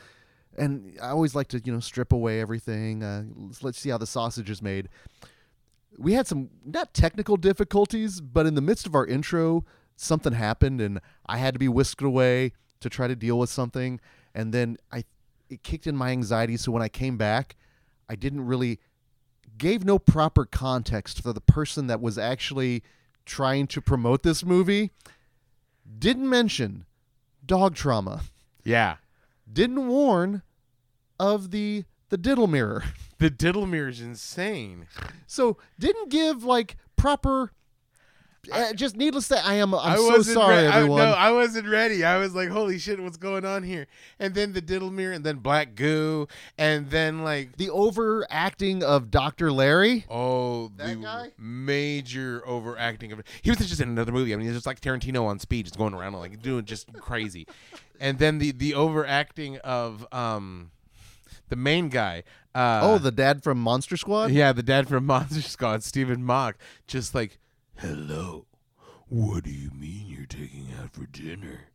And 0.60 0.98
I 1.00 1.10
always 1.10 1.36
like 1.36 1.50
to, 1.50 1.62
you 1.64 1.72
know, 1.72 1.80
strip 1.80 2.12
away 2.12 2.42
everything. 2.42 3.04
Uh, 3.04 3.26
let's, 3.36 3.64
let's 3.64 3.80
see 3.80 3.90
how 3.92 4.00
the 4.00 4.08
sausage 4.08 4.50
is 4.50 4.60
made. 4.60 4.90
We 6.00 6.14
had 6.14 6.26
some 6.26 6.50
not 6.66 6.96
technical 6.96 7.38
difficulties, 7.38 8.22
but 8.22 8.48
in 8.48 8.56
the 8.56 8.62
midst 8.62 8.88
of 8.88 8.96
our 8.96 9.06
intro, 9.06 9.66
something 9.96 10.34
happened, 10.34 10.82
and 10.82 11.00
I 11.28 11.38
had 11.38 11.54
to 11.54 11.60
be 11.60 11.68
whisked 11.68 12.02
away 12.02 12.54
to 12.80 12.90
try 12.90 13.08
to 13.08 13.16
deal 13.16 13.38
with 13.38 13.52
something. 13.52 14.00
And 14.34 14.52
then 14.52 14.78
I, 14.92 15.04
it 15.50 15.64
kicked 15.64 15.88
in 15.88 15.96
my 15.96 16.12
anxiety. 16.12 16.58
So 16.58 16.72
when 16.72 16.82
I 16.82 16.90
came 16.90 17.18
back, 17.18 17.56
I 18.10 18.16
didn't 18.16 18.46
really 18.46 18.80
gave 19.58 19.84
no 19.84 19.98
proper 19.98 20.46
context 20.46 21.22
for 21.22 21.34
the 21.34 21.42
person 21.42 21.88
that 21.88 22.02
was 22.02 22.18
actually 22.18 22.84
trying 23.26 23.68
to 23.68 23.82
promote 23.82 24.24
this 24.24 24.46
movie. 24.46 24.92
Didn't 25.98 26.30
mention 26.30 26.86
dog 27.46 27.76
trauma. 27.76 28.22
Yeah. 28.64 28.98
Didn't 29.52 29.88
warn 29.88 30.44
of 31.20 31.52
the 31.52 31.86
The 32.10 32.18
Diddle 32.18 32.48
Mirror. 32.48 32.84
The 33.20 33.30
diddle 33.32 33.66
mirror 33.66 33.90
is 33.90 34.00
insane. 34.00 34.86
So 35.26 35.58
didn't 35.80 36.10
give 36.10 36.44
like 36.44 36.78
proper. 36.96 37.52
Uh, 38.52 38.74
just 38.74 38.96
needless 38.96 39.28
to 39.30 39.36
say, 39.36 39.42
I 39.44 39.56
am. 39.56 39.74
I'm 39.74 39.94
I 39.94 39.96
so 39.96 40.08
wasn't 40.10 40.34
sorry, 40.36 40.56
re- 40.64 40.68
I, 40.68 40.78
everyone. 40.78 41.00
no, 41.02 41.12
I 41.12 41.32
wasn't 41.32 41.68
ready. 41.68 42.04
I 42.04 42.18
was 42.18 42.34
like, 42.36 42.50
"Holy 42.50 42.78
shit, 42.80 43.02
what's 43.02 43.18
going 43.18 43.46
on 43.46 43.64
here?" 43.64 43.88
And 44.20 44.34
then 44.34 44.54
the 44.54 44.62
Diddlemere, 44.62 45.16
and 45.16 45.24
then 45.26 45.38
Black 45.38 45.76
Goo, 45.76 46.28
and 46.58 46.90
then 46.90 47.24
like, 47.24 47.58
the 47.58 47.70
overacting 47.70 48.84
of 48.84 49.12
Doctor 49.12 49.52
Larry. 49.52 50.06
oh, 50.10 50.70
That 50.78 50.88
the 50.88 50.96
guy? 50.96 51.32
major 51.38 52.42
overacting 52.46 53.12
of 53.12 53.20
it. 53.20 53.28
He 53.42 53.50
was 53.50 53.60
just 53.60 53.82
in 53.82 53.90
another 53.90 54.12
movie. 54.12 54.34
I 54.34 54.38
mean, 54.38 54.46
he's 54.48 54.56
just 54.56 54.66
like 54.66 54.80
Tarantino 54.82 55.26
on 55.26 55.40
speed, 55.40 55.66
just 55.66 55.78
going 55.78 55.94
around 55.94 56.14
like 56.14 56.42
doing 56.42 56.66
just 56.66 56.92
crazy. 56.94 57.48
and 58.00 58.20
then 58.20 58.40
the 58.40 58.52
the 58.52 58.74
overacting 58.74 59.58
of 59.58 60.06
um, 60.12 60.72
the 61.50 61.56
main 61.56 61.90
guy. 61.90 62.24
Uh, 62.56 62.80
oh, 62.82 62.98
the 62.98 63.12
dad 63.12 63.44
from 63.44 63.60
Monster 63.60 63.96
Squad. 63.98 64.32
Yeah, 64.32 64.52
the 64.52 64.64
dad 64.64 64.88
from 64.88 65.06
Monster 65.06 65.42
Squad, 65.44 65.84
Stephen 65.84 66.26
Macht, 66.26 66.60
just 66.88 67.14
like, 67.14 67.38
hello, 67.80 68.48
what 69.08 69.44
do 69.44 69.52
you 69.52 69.70
mean 69.70 70.08
you're 70.08 70.26
taking 70.26 70.68
out 70.82 70.92
for 70.94 71.06
dinner? 71.06 71.70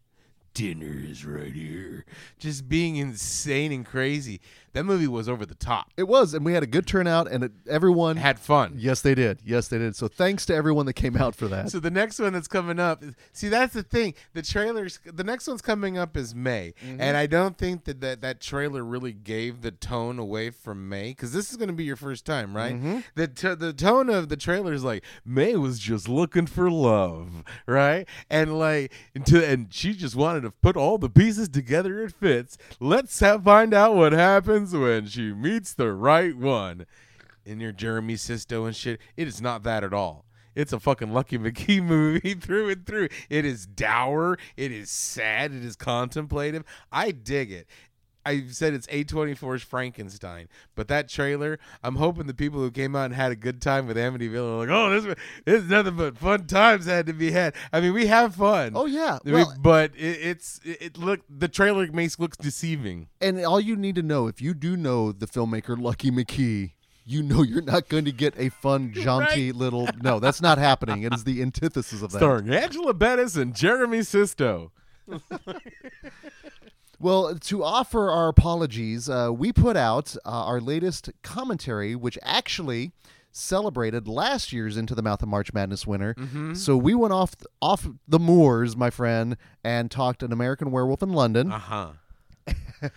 Dinner 0.52 0.92
is 0.92 1.24
right 1.24 1.54
here. 1.54 2.04
Just 2.40 2.68
being 2.68 2.96
insane 2.96 3.70
and 3.70 3.86
crazy. 3.86 4.40
That 4.72 4.84
movie 4.84 5.08
was 5.08 5.28
over 5.28 5.44
the 5.44 5.54
top. 5.54 5.90
It 5.96 6.04
was, 6.04 6.32
and 6.34 6.44
we 6.44 6.54
had 6.54 6.62
a 6.62 6.66
good 6.66 6.86
turnout, 6.86 7.30
and 7.30 7.44
it, 7.44 7.52
everyone. 7.68 8.16
Had 8.16 8.38
fun. 8.38 8.74
yes, 8.76 9.02
they 9.02 9.14
did. 9.14 9.40
Yes, 9.44 9.68
they 9.68 9.78
did. 9.78 9.94
So 9.96 10.08
thanks 10.08 10.46
to 10.46 10.54
everyone 10.54 10.86
that 10.86 10.94
came 10.94 11.16
out 11.16 11.34
for 11.34 11.48
that. 11.48 11.70
So 11.70 11.80
the 11.80 11.90
next 11.90 12.18
one 12.18 12.32
that's 12.32 12.48
coming 12.48 12.80
up, 12.80 13.02
is, 13.02 13.14
see, 13.32 13.48
that's 13.48 13.74
the 13.74 13.82
thing. 13.82 14.14
The 14.32 14.42
trailers, 14.42 14.98
the 15.04 15.24
next 15.24 15.46
one's 15.46 15.62
coming 15.62 15.98
up 15.98 16.16
is 16.16 16.34
May, 16.34 16.74
mm-hmm. 16.82 17.00
and 17.00 17.16
I 17.16 17.26
don't 17.26 17.58
think 17.58 17.84
that 17.84 18.00
that, 18.00 18.20
that 18.22 18.40
trailer 18.40 18.84
really 18.84 19.12
gave 19.12 19.60
the 19.60 19.70
tone 19.70 20.18
away 20.18 20.50
from 20.50 20.88
May 20.88 21.10
because 21.10 21.32
this 21.32 21.50
is 21.50 21.56
going 21.56 21.68
to 21.68 21.74
be 21.74 21.84
your 21.84 21.96
first 21.96 22.24
time, 22.24 22.56
right? 22.56 22.74
Mm-hmm. 22.74 23.00
The 23.14 23.28
t- 23.28 23.54
the 23.54 23.72
tone 23.72 24.08
of 24.08 24.28
the 24.28 24.36
trailer 24.36 24.72
is 24.72 24.84
like 24.84 25.04
May 25.24 25.56
was 25.56 25.78
just 25.78 26.08
looking 26.08 26.46
for 26.46 26.70
love, 26.70 27.44
right? 27.66 28.08
And 28.30 28.58
like, 28.58 28.92
to, 29.26 29.44
and 29.46 29.72
she 29.72 29.92
just 29.92 30.16
wanted 30.16 30.42
to 30.42 30.50
put 30.50 30.76
all 30.76 30.96
the 30.98 31.10
pieces 31.10 31.48
together. 31.48 32.02
It 32.02 32.12
fits. 32.12 32.56
Let's 32.80 33.18
have, 33.20 33.44
find 33.44 33.74
out 33.74 33.94
what 33.94 34.12
happens 34.12 34.61
when 34.70 35.06
she 35.06 35.32
meets 35.32 35.74
the 35.74 35.92
right 35.92 36.36
one. 36.36 36.86
In 37.44 37.58
your 37.58 37.72
Jeremy 37.72 38.16
Sisto 38.16 38.64
and 38.66 38.76
shit, 38.76 39.00
it 39.16 39.26
is 39.26 39.40
not 39.40 39.64
that 39.64 39.82
at 39.82 39.92
all. 39.92 40.24
It's 40.54 40.72
a 40.72 40.78
fucking 40.78 41.12
Lucky 41.12 41.38
McKee 41.38 41.82
movie 41.84 42.34
through 42.34 42.70
and 42.70 42.86
through. 42.86 43.08
It 43.28 43.44
is 43.44 43.66
dour. 43.66 44.38
It 44.56 44.70
is 44.70 44.90
sad. 44.90 45.52
It 45.52 45.64
is 45.64 45.76
contemplative. 45.76 46.64
I 46.92 47.10
dig 47.10 47.50
it. 47.50 47.66
I 48.24 48.44
said 48.48 48.72
it's 48.74 48.86
A24's 48.86 49.62
Frankenstein, 49.62 50.48
but 50.74 50.88
that 50.88 51.08
trailer, 51.08 51.58
I'm 51.82 51.96
hoping 51.96 52.26
the 52.26 52.34
people 52.34 52.60
who 52.60 52.70
came 52.70 52.94
out 52.94 53.06
and 53.06 53.14
had 53.14 53.32
a 53.32 53.36
good 53.36 53.60
time 53.60 53.86
with 53.86 53.96
Amityville 53.96 54.54
are 54.54 54.58
like, 54.58 54.68
oh, 54.70 54.90
this, 55.00 55.16
this 55.44 55.62
is 55.64 55.68
nothing 55.70 55.96
but 55.96 56.16
fun 56.16 56.46
times 56.46 56.86
had 56.86 57.06
to 57.06 57.12
be 57.12 57.32
had. 57.32 57.54
I 57.72 57.80
mean, 57.80 57.92
we 57.94 58.06
have 58.06 58.34
fun. 58.36 58.72
oh 58.74 58.86
yeah. 58.86 59.18
I 59.24 59.26
mean, 59.28 59.34
Well, 59.34 59.54
but 59.60 59.92
it, 59.96 60.18
it's 60.22 60.60
it, 60.64 60.82
it 60.82 60.98
look 60.98 61.20
the 61.28 61.48
trailer 61.48 61.86
makes 61.92 62.18
looks 62.18 62.36
deceiving. 62.36 63.08
and 63.20 63.44
all 63.44 63.60
you 63.60 63.74
need 63.76 63.96
to 63.96 64.02
know, 64.02 64.26
if 64.28 64.40
you 64.40 64.54
do 64.54 64.76
know 64.76 65.12
the 65.12 65.26
filmmaker 65.26 65.76
Lucky 65.80 66.10
McKee, 66.10 66.72
you 67.04 67.22
know 67.22 67.42
you're 67.42 67.62
not 67.62 67.88
going 67.88 68.04
to 68.04 68.12
get 68.12 68.34
a 68.38 68.48
fun, 68.50 68.92
jaunty 68.94 69.50
little. 69.50 69.88
No, 70.00 70.20
that's 70.20 70.40
not 70.40 70.58
happening. 70.58 71.02
It 71.02 71.12
is 71.12 71.24
the 71.24 71.42
antithesis 71.42 72.00
of 72.02 72.12
that. 72.12 72.18
Starring 72.18 72.48
Angela 72.50 72.94
Bettis 72.94 73.34
and 73.34 73.54
Jeremy 73.56 74.02
Sisto. 74.04 74.70
Well, 77.02 77.34
to 77.34 77.64
offer 77.64 78.08
our 78.10 78.28
apologies, 78.28 79.08
uh, 79.08 79.30
we 79.32 79.52
put 79.52 79.76
out 79.76 80.14
uh, 80.24 80.30
our 80.30 80.60
latest 80.60 81.10
commentary, 81.22 81.96
which 81.96 82.16
actually 82.22 82.92
celebrated 83.32 84.06
last 84.06 84.52
year's 84.52 84.76
Into 84.76 84.94
the 84.94 85.02
Mouth 85.02 85.20
of 85.22 85.28
March 85.28 85.52
Madness 85.52 85.84
winner. 85.84 86.14
Mm-hmm. 86.14 86.54
So 86.54 86.76
we 86.76 86.94
went 86.94 87.12
off 87.12 87.34
off 87.60 87.88
the 88.06 88.20
moors, 88.20 88.76
my 88.76 88.88
friend, 88.90 89.36
and 89.64 89.90
talked 89.90 90.22
an 90.22 90.32
American 90.32 90.70
Werewolf 90.70 91.02
in 91.02 91.12
London, 91.12 91.50
Uh 91.50 91.58
huh. 91.58 91.88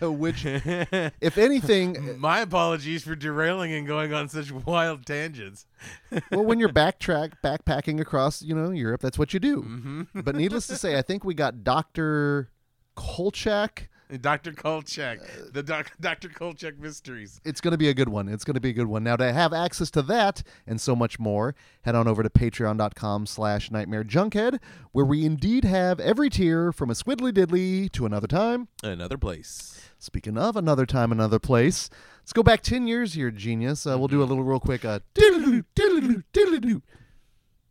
which, 0.00 0.44
if 0.46 1.38
anything, 1.38 2.20
My 2.20 2.40
apologies 2.40 3.02
for 3.02 3.16
derailing 3.16 3.72
and 3.72 3.86
going 3.86 4.12
on 4.12 4.28
such 4.28 4.52
wild 4.52 5.04
tangents. 5.06 5.66
well, 6.30 6.44
when 6.44 6.60
you're 6.60 6.68
backtrack 6.68 7.32
backpacking 7.42 8.00
across, 8.00 8.40
you 8.42 8.54
know, 8.54 8.70
Europe, 8.70 9.00
that's 9.00 9.18
what 9.18 9.34
you 9.34 9.40
do. 9.40 9.62
Mm-hmm. 9.62 10.20
But 10.20 10.36
needless 10.36 10.66
to 10.68 10.76
say, 10.76 10.96
I 10.96 11.02
think 11.02 11.24
we 11.24 11.34
got 11.34 11.64
Doctor 11.64 12.50
Kolchak. 12.94 13.88
Dr. 14.20 14.52
Kolchak, 14.52 15.18
the 15.52 15.62
doc, 15.62 15.90
Dr. 16.00 16.28
Kolchak 16.28 16.78
mysteries. 16.78 17.40
it's 17.44 17.60
going 17.60 17.72
to 17.72 17.78
be 17.78 17.88
a 17.88 17.94
good 17.94 18.08
one. 18.08 18.28
It's 18.28 18.44
going 18.44 18.54
to 18.54 18.60
be 18.60 18.70
a 18.70 18.72
good 18.72 18.86
one. 18.86 19.02
Now, 19.04 19.16
to 19.16 19.32
have 19.32 19.52
access 19.52 19.90
to 19.92 20.02
that 20.02 20.42
and 20.66 20.80
so 20.80 20.94
much 20.94 21.18
more, 21.18 21.54
head 21.82 21.94
on 21.94 22.06
over 22.06 22.22
to 22.22 22.30
patreon.com 22.30 23.26
slash 23.26 23.70
nightmare 23.70 24.04
junkhead, 24.04 24.60
where 24.92 25.04
we 25.04 25.24
indeed 25.24 25.64
have 25.64 25.98
every 26.00 26.30
tier 26.30 26.72
from 26.72 26.90
a 26.90 26.94
squiddly 26.94 27.32
diddly 27.32 27.90
to 27.92 28.06
another 28.06 28.28
time. 28.28 28.68
Another 28.82 29.18
place. 29.18 29.80
Speaking 29.98 30.38
of 30.38 30.56
another 30.56 30.86
time, 30.86 31.10
another 31.10 31.38
place, 31.38 31.88
let's 32.20 32.32
go 32.32 32.42
back 32.42 32.62
10 32.62 32.86
years 32.86 33.14
here, 33.14 33.30
genius. 33.30 33.86
Uh, 33.86 33.98
we'll 33.98 34.08
do 34.08 34.22
a 34.22 34.24
little 34.24 34.44
real 34.44 34.60
quick 34.60 34.84
uh, 34.84 35.00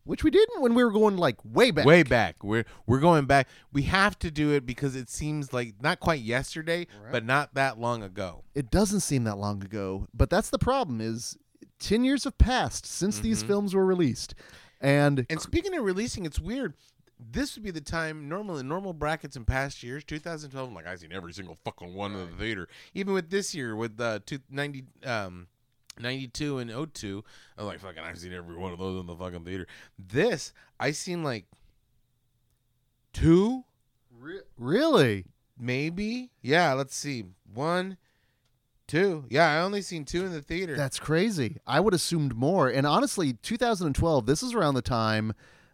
which 0.05 0.23
we 0.23 0.31
didn't 0.31 0.61
when 0.61 0.73
we 0.73 0.83
were 0.83 0.91
going 0.91 1.17
like 1.17 1.37
way 1.43 1.71
back. 1.71 1.85
Way 1.85 2.03
back. 2.03 2.43
We're 2.43 2.65
we're 2.87 2.99
going 2.99 3.25
back. 3.25 3.47
We 3.73 3.83
have 3.83 4.17
to 4.19 4.31
do 4.31 4.51
it 4.51 4.65
because 4.65 4.95
it 4.95 5.09
seems 5.09 5.51
like 5.51 5.75
not 5.81 5.99
quite 5.99 6.21
yesterday, 6.21 6.87
but 7.11 7.25
not 7.25 7.53
that 7.55 7.79
long 7.79 8.01
ago. 8.03 8.43
It 8.53 8.71
doesn't 8.71 9.01
seem 9.01 9.23
that 9.25 9.37
long 9.37 9.61
ago, 9.63 10.07
but 10.13 10.29
that's 10.29 10.49
the 10.49 10.59
problem 10.59 11.01
is 11.01 11.37
10 11.79 12.03
years 12.03 12.23
have 12.23 12.37
passed 12.37 12.85
since 12.85 13.19
these 13.19 13.43
films 13.43 13.73
were 13.73 13.85
released. 13.85 14.33
And, 14.81 15.25
And 15.29 15.41
speaking 15.41 15.75
of 15.75 15.83
releasing, 15.83 16.25
it's 16.25 16.39
weird. 16.39 16.73
This 17.19 17.55
would 17.55 17.63
be 17.63 17.71
the 17.71 17.81
time 17.81 18.27
normal 18.27 18.57
in 18.57 18.67
normal 18.67 18.93
brackets 18.93 19.35
in 19.35 19.45
past 19.45 19.81
years, 19.83 20.03
2012. 20.03 20.67
I'm 20.67 20.75
like 20.75 20.85
I've 20.85 20.99
seen 20.99 21.13
every 21.13 21.33
single 21.33 21.57
fucking 21.63 21.93
one 21.93 22.13
in 22.13 22.29
the 22.29 22.35
theater. 22.35 22.67
Even 22.93 23.13
with 23.13 23.29
this 23.29 23.55
year, 23.55 23.75
with 23.75 23.99
uh, 23.99 24.19
two, 24.25 24.39
90, 24.49 24.83
um, 25.05 25.47
92 25.99 26.57
and 26.59 26.93
02, 26.93 27.23
I'm 27.57 27.65
like 27.65 27.79
fucking 27.79 28.01
I've 28.03 28.17
seen 28.17 28.33
every 28.33 28.55
one 28.55 28.71
of 28.73 28.79
those 28.79 28.99
in 28.99 29.07
the 29.07 29.15
fucking 29.15 29.45
theater. 29.45 29.67
This 29.97 30.51
I 30.79 30.91
seen 30.91 31.23
like 31.23 31.45
two, 33.13 33.63
really? 34.57 35.25
maybe. 35.57 36.31
Yeah, 36.41 36.73
let's 36.73 36.95
see, 36.95 37.23
one, 37.53 37.97
two. 38.87 39.25
Yeah, 39.29 39.49
I 39.49 39.61
only 39.61 39.81
seen 39.81 40.03
two 40.05 40.25
in 40.25 40.31
the 40.33 40.41
theater. 40.41 40.75
That's 40.75 40.99
crazy. 40.99 41.57
I 41.65 41.79
would 41.79 41.93
assumed 41.93 42.35
more. 42.35 42.67
And 42.67 42.85
honestly, 42.85 43.33
2012, 43.33 44.25
this 44.25 44.43
is 44.43 44.53
around 44.53 44.73
the 44.75 44.81
time 44.81 45.33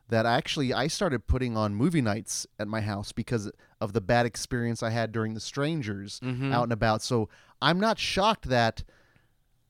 that 0.09 0.25
actually 0.25 0.73
I 0.73 0.87
started 0.87 1.25
putting 1.25 1.55
on 1.57 1.73
movie 1.73 2.01
nights 2.01 2.45
at 2.59 2.67
my 2.67 2.81
house 2.81 3.11
because 3.11 3.49
of 3.79 3.93
the 3.93 4.01
bad 4.01 4.25
experience 4.25 4.83
I 4.83 4.89
had 4.91 5.11
during 5.11 5.33
The 5.33 5.39
Strangers 5.39 6.19
Mhm. 6.19 6.53
out 6.53 6.63
and 6.63 6.73
about. 6.73 7.01
So 7.01 7.29
I'm 7.61 7.79
not 7.79 7.97
shocked 7.97 8.49
that 8.49 8.83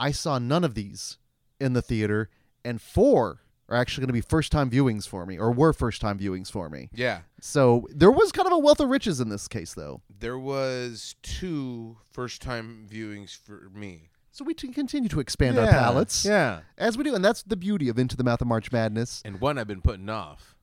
I 0.01 0.11
saw 0.11 0.39
none 0.39 0.63
of 0.63 0.73
these 0.73 1.17
in 1.59 1.73
the 1.73 1.81
theater, 1.81 2.29
and 2.65 2.81
four 2.81 3.41
are 3.69 3.75
actually 3.77 4.01
going 4.01 4.07
to 4.09 4.13
be 4.13 4.21
first 4.21 4.51
time 4.51 4.69
viewings 4.69 5.07
for 5.07 5.25
me, 5.25 5.37
or 5.37 5.51
were 5.51 5.71
first 5.73 6.01
time 6.01 6.17
viewings 6.19 6.51
for 6.51 6.69
me. 6.69 6.89
yeah, 6.93 7.21
So 7.39 7.87
there 7.89 8.11
was 8.11 8.31
kind 8.31 8.47
of 8.47 8.51
a 8.53 8.57
wealth 8.59 8.79
of 8.81 8.89
riches 8.89 9.21
in 9.21 9.29
this 9.29 9.47
case, 9.47 9.73
though. 9.75 10.01
there 10.19 10.37
was 10.39 11.15
two 11.21 11.97
first 12.11 12.41
time 12.41 12.87
viewings 12.91 13.35
for 13.37 13.69
me. 13.73 14.09
So 14.33 14.43
we 14.45 14.53
can 14.53 14.73
continue 14.73 15.09
to 15.09 15.19
expand 15.19 15.57
our 15.59 15.65
Yeah, 15.65 15.71
palettes 15.79 16.25
Yeah. 16.25 16.61
as 16.77 16.97
we 16.97 17.03
do, 17.03 17.13
and 17.15 17.23
that's 17.23 17.43
the 17.43 17.55
beauty 17.57 17.87
of 17.89 17.99
Into 17.99 18.17
the 18.17 18.23
Mouth 18.23 18.41
of 18.41 18.47
March 18.47 18.71
Madness. 18.71 19.21
And 19.25 19.39
one 19.39 19.57
I've 19.57 19.67
been 19.67 19.81
putting 19.81 20.09
off. 20.09 20.55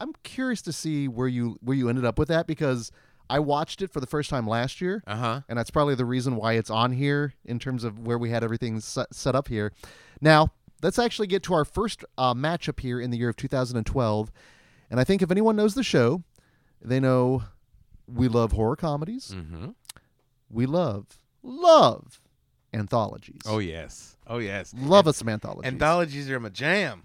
I'm 0.00 0.12
curious 0.22 0.60
to 0.62 0.72
see 0.72 1.08
where 1.08 1.28
you 1.28 1.58
where 1.62 1.76
you 1.76 1.88
ended 1.88 2.04
up 2.04 2.18
with 2.18 2.28
that 2.28 2.46
because 2.46 2.90
I 3.28 3.38
watched 3.40 3.82
it 3.82 3.90
for 3.90 4.00
the 4.00 4.06
first 4.06 4.30
time 4.30 4.46
last 4.46 4.80
year, 4.80 5.02
Uh 5.06 5.16
huh. 5.16 5.40
and 5.48 5.58
that's 5.58 5.70
probably 5.70 5.94
the 5.94 6.04
reason 6.04 6.36
why 6.36 6.52
it's 6.54 6.70
on 6.70 6.92
here 6.92 7.34
in 7.44 7.58
terms 7.58 7.84
of 7.84 7.98
where 8.06 8.18
we 8.18 8.30
had 8.30 8.44
everything 8.44 8.80
set, 8.80 9.14
set 9.14 9.34
up 9.34 9.48
here. 9.48 9.72
Now, 10.20 10.52
let's 10.82 10.98
actually 10.98 11.26
get 11.26 11.42
to 11.44 11.54
our 11.54 11.64
first 11.64 12.04
uh, 12.18 12.34
matchup 12.34 12.80
here 12.80 13.00
in 13.00 13.10
the 13.10 13.18
year 13.18 13.28
of 13.28 13.36
2012, 13.36 14.30
and 14.90 15.00
I 15.00 15.04
think 15.04 15.22
if 15.22 15.30
anyone 15.30 15.56
knows 15.56 15.74
the 15.74 15.82
show, 15.82 16.22
they 16.80 17.00
know 17.00 17.42
we 18.06 18.28
love 18.28 18.52
horror 18.52 18.76
comedies, 18.76 19.32
Mm-hmm. 19.34 19.70
we 20.50 20.66
love 20.66 21.18
love 21.42 22.20
anthologies. 22.72 23.40
Oh 23.46 23.58
yes. 23.58 24.16
Oh 24.26 24.38
yes. 24.38 24.72
love 24.76 25.06
us 25.08 25.16
some 25.18 25.28
anthologies. 25.28 25.72
Anthologies 25.72 26.30
are 26.30 26.38
my 26.40 26.48
jam. 26.50 27.04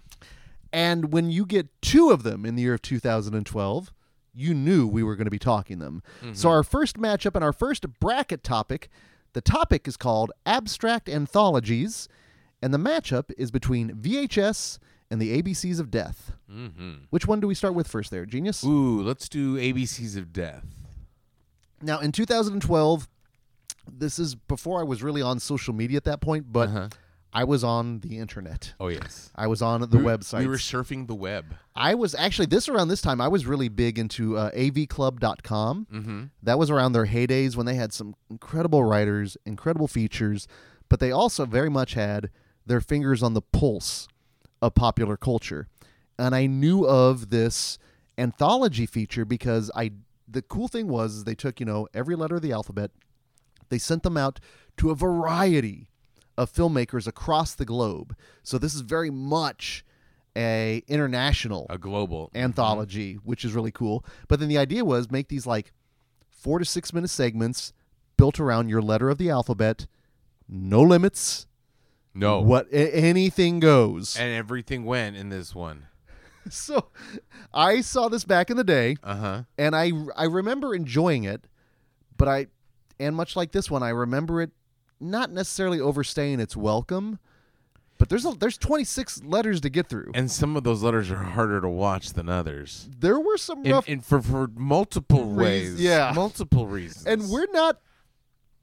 And 0.72 1.12
when 1.12 1.30
you 1.30 1.44
get 1.46 1.68
two 1.82 2.10
of 2.10 2.22
them 2.22 2.44
in 2.46 2.54
the 2.56 2.62
year 2.62 2.74
of 2.74 2.82
2012, 2.82 3.92
you 4.34 4.54
knew 4.54 4.86
we 4.86 5.02
were 5.02 5.16
going 5.16 5.26
to 5.26 5.30
be 5.30 5.38
talking 5.38 5.78
them. 5.78 6.02
So, 6.32 6.48
our 6.48 6.62
first 6.62 6.98
matchup 6.98 7.34
and 7.34 7.44
our 7.44 7.52
first 7.52 7.86
bracket 8.00 8.42
topic, 8.42 8.88
the 9.34 9.40
topic 9.40 9.86
is 9.88 9.96
called 9.96 10.32
Abstract 10.46 11.08
Anthologies, 11.08 12.08
and 12.62 12.72
the 12.72 12.78
matchup 12.78 13.30
is 13.36 13.50
between 13.50 13.90
VHS 13.94 14.78
and 15.10 15.20
the 15.20 15.42
ABCs 15.42 15.78
of 15.80 15.90
Death. 15.90 16.32
Mm-hmm. 16.50 16.92
Which 17.10 17.26
one 17.26 17.40
do 17.40 17.46
we 17.46 17.54
start 17.54 17.74
with 17.74 17.86
first 17.88 18.10
there, 18.10 18.24
Genius? 18.24 18.64
Ooh, 18.64 19.02
let's 19.02 19.28
do 19.28 19.56
ABCs 19.56 20.16
of 20.16 20.32
Death. 20.32 20.64
Now, 21.82 21.98
in 21.98 22.12
2012, 22.12 23.08
this 23.90 24.18
is 24.18 24.34
before 24.34 24.80
I 24.80 24.84
was 24.84 25.02
really 25.02 25.20
on 25.20 25.40
social 25.40 25.74
media 25.74 25.96
at 25.96 26.04
that 26.04 26.20
point, 26.20 26.52
but 26.52 26.68
Uh-huh. 26.68 26.88
I 27.34 27.44
was 27.44 27.64
on 27.64 28.00
the 28.00 28.18
internet. 28.18 28.74
Oh 28.78 28.88
yes. 28.88 29.30
I 29.34 29.46
was 29.46 29.62
on 29.62 29.80
the 29.80 29.86
We- 29.98 30.04
website. 30.04 30.40
We 30.40 30.46
were 30.48 30.56
surfing 30.56 31.06
the 31.06 31.14
web. 31.14 31.46
I 31.74 31.94
was 31.94 32.14
actually 32.14 32.46
this 32.46 32.68
around 32.68 32.88
this 32.88 33.00
time. 33.00 33.20
I 33.20 33.28
was 33.28 33.46
really 33.46 33.68
big 33.70 33.98
into 33.98 34.36
uh, 34.36 34.50
avclub.com. 34.50 35.86
Mm-hmm. 35.92 36.22
That 36.42 36.58
was 36.58 36.70
around 36.70 36.92
their 36.92 37.06
heydays 37.06 37.56
when 37.56 37.66
they 37.66 37.74
had 37.74 37.92
some 37.92 38.14
incredible 38.30 38.84
writers, 38.84 39.36
incredible 39.46 39.88
features, 39.88 40.46
but 40.88 41.00
they 41.00 41.10
also 41.10 41.46
very 41.46 41.70
much 41.70 41.94
had 41.94 42.30
their 42.66 42.80
fingers 42.80 43.22
on 43.22 43.32
the 43.34 43.42
pulse 43.42 44.08
of 44.60 44.74
popular 44.74 45.16
culture. 45.16 45.68
And 46.18 46.34
I 46.34 46.46
knew 46.46 46.86
of 46.86 47.30
this 47.30 47.78
anthology 48.18 48.84
feature 48.86 49.24
because 49.24 49.70
I 49.74 49.92
the 50.28 50.42
cool 50.42 50.68
thing 50.68 50.88
was 50.88 51.24
they 51.24 51.34
took, 51.34 51.60
you 51.60 51.66
know, 51.66 51.88
every 51.92 52.14
letter 52.14 52.36
of 52.36 52.42
the 52.42 52.52
alphabet, 52.52 52.90
they 53.70 53.78
sent 53.78 54.02
them 54.02 54.16
out 54.16 54.38
to 54.78 54.90
a 54.90 54.94
variety 54.94 55.88
of 56.42 56.52
filmmakers 56.52 57.06
across 57.06 57.54
the 57.54 57.64
globe. 57.64 58.14
So 58.42 58.58
this 58.58 58.74
is 58.74 58.80
very 58.82 59.10
much 59.10 59.84
a 60.36 60.82
international 60.88 61.66
A 61.70 61.76
global 61.78 62.30
anthology, 62.34 63.14
which 63.24 63.44
is 63.44 63.52
really 63.52 63.70
cool. 63.72 64.04
But 64.28 64.40
then 64.40 64.48
the 64.48 64.58
idea 64.58 64.84
was 64.84 65.10
make 65.10 65.28
these 65.28 65.46
like 65.46 65.72
four 66.30 66.58
to 66.58 66.64
six 66.64 66.92
minute 66.92 67.10
segments 67.10 67.72
built 68.16 68.40
around 68.40 68.68
your 68.68 68.82
letter 68.82 69.08
of 69.10 69.18
the 69.18 69.30
alphabet, 69.30 69.86
no 70.48 70.82
limits. 70.82 71.46
No. 72.14 72.40
What 72.40 72.66
a- 72.72 72.94
anything 72.94 73.60
goes. 73.60 74.16
And 74.16 74.32
everything 74.34 74.84
went 74.84 75.16
in 75.16 75.28
this 75.30 75.54
one. 75.54 75.86
so 76.50 76.88
I 77.54 77.80
saw 77.80 78.08
this 78.08 78.24
back 78.24 78.50
in 78.50 78.56
the 78.56 78.64
day, 78.64 78.96
Uh 79.02 79.16
huh. 79.16 79.42
and 79.58 79.76
I 79.76 79.92
I 80.16 80.24
remember 80.24 80.74
enjoying 80.74 81.24
it, 81.24 81.46
but 82.16 82.26
I 82.28 82.46
and 82.98 83.14
much 83.16 83.36
like 83.36 83.52
this 83.52 83.70
one, 83.70 83.82
I 83.82 83.90
remember 83.90 84.40
it 84.42 84.50
not 85.02 85.30
necessarily 85.30 85.80
overstaying 85.80 86.40
its 86.40 86.56
welcome. 86.56 87.18
But 87.98 88.08
there's 88.08 88.24
a, 88.24 88.30
there's 88.32 88.58
26 88.58 89.22
letters 89.22 89.60
to 89.60 89.70
get 89.70 89.88
through. 89.88 90.10
And 90.14 90.28
some 90.30 90.56
of 90.56 90.64
those 90.64 90.82
letters 90.82 91.08
are 91.10 91.16
harder 91.22 91.60
to 91.60 91.68
watch 91.68 92.14
than 92.14 92.28
others. 92.28 92.88
there 92.98 93.20
were 93.20 93.36
some 93.36 93.58
And, 93.58 93.70
rough 93.70 93.88
and 93.88 94.04
for 94.04 94.20
for 94.20 94.48
multiple 94.56 95.24
Reas- 95.26 95.72
ways. 95.74 95.80
yeah. 95.80 96.12
Multiple 96.14 96.66
reasons. 96.66 97.06
and 97.06 97.28
we're 97.30 97.46
not 97.52 97.78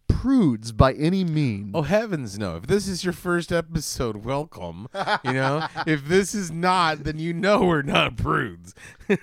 prudes 0.10 0.72
by 0.74 0.92
any 0.94 1.24
means. 1.24 1.72
Oh 1.74 1.84
heavens 1.84 2.38
no! 2.38 2.58
If 2.58 2.68
this 2.68 2.88
is 2.88 3.04
your 3.06 3.14
first 3.14 3.52
episode, 3.54 4.26
welcome. 4.26 4.88
You 5.24 5.34
know, 5.34 5.66
if 5.88 6.06
this 6.06 6.36
is 6.36 6.52
not, 6.52 7.06
then 7.06 7.18
you 7.20 7.32
know 7.34 7.62
we're 7.62 7.82
not 7.84 8.18
prudes. 8.18 8.74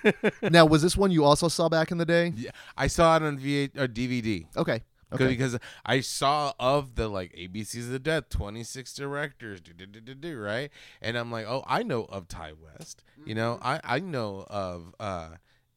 now, 0.41 0.65
was 0.65 0.81
this 0.81 0.97
one 0.97 1.11
you 1.11 1.23
also 1.23 1.47
saw 1.47 1.69
back 1.69 1.91
in 1.91 1.99
the 1.99 2.05
day? 2.05 2.33
Yeah, 2.35 2.51
I 2.75 2.87
saw 2.87 3.15
it 3.17 3.21
on 3.23 3.37
VH 3.37 3.77
or 3.77 3.87
DVD 3.87 4.45
Okay. 4.55 4.81
Okay. 5.13 5.27
because 5.27 5.57
I 5.85 6.01
saw 6.01 6.53
of 6.59 6.95
the 6.95 7.07
like 7.07 7.33
ABCs 7.33 7.83
of 7.85 7.89
the 7.89 7.99
Death, 7.99 8.29
twenty 8.29 8.63
six 8.63 8.93
directors, 8.93 9.61
do, 9.61 9.73
do, 9.73 9.85
do, 9.85 10.01
do, 10.01 10.13
do, 10.13 10.37
right? 10.37 10.69
And 11.01 11.17
I'm 11.17 11.31
like, 11.31 11.45
oh, 11.47 11.63
I 11.67 11.83
know 11.83 12.03
of 12.05 12.27
Ti 12.27 12.51
West. 12.61 13.03
You 13.25 13.35
know, 13.35 13.59
I 13.61 13.79
I 13.83 13.99
know 13.99 14.45
of 14.49 14.93
uh, 14.99 15.29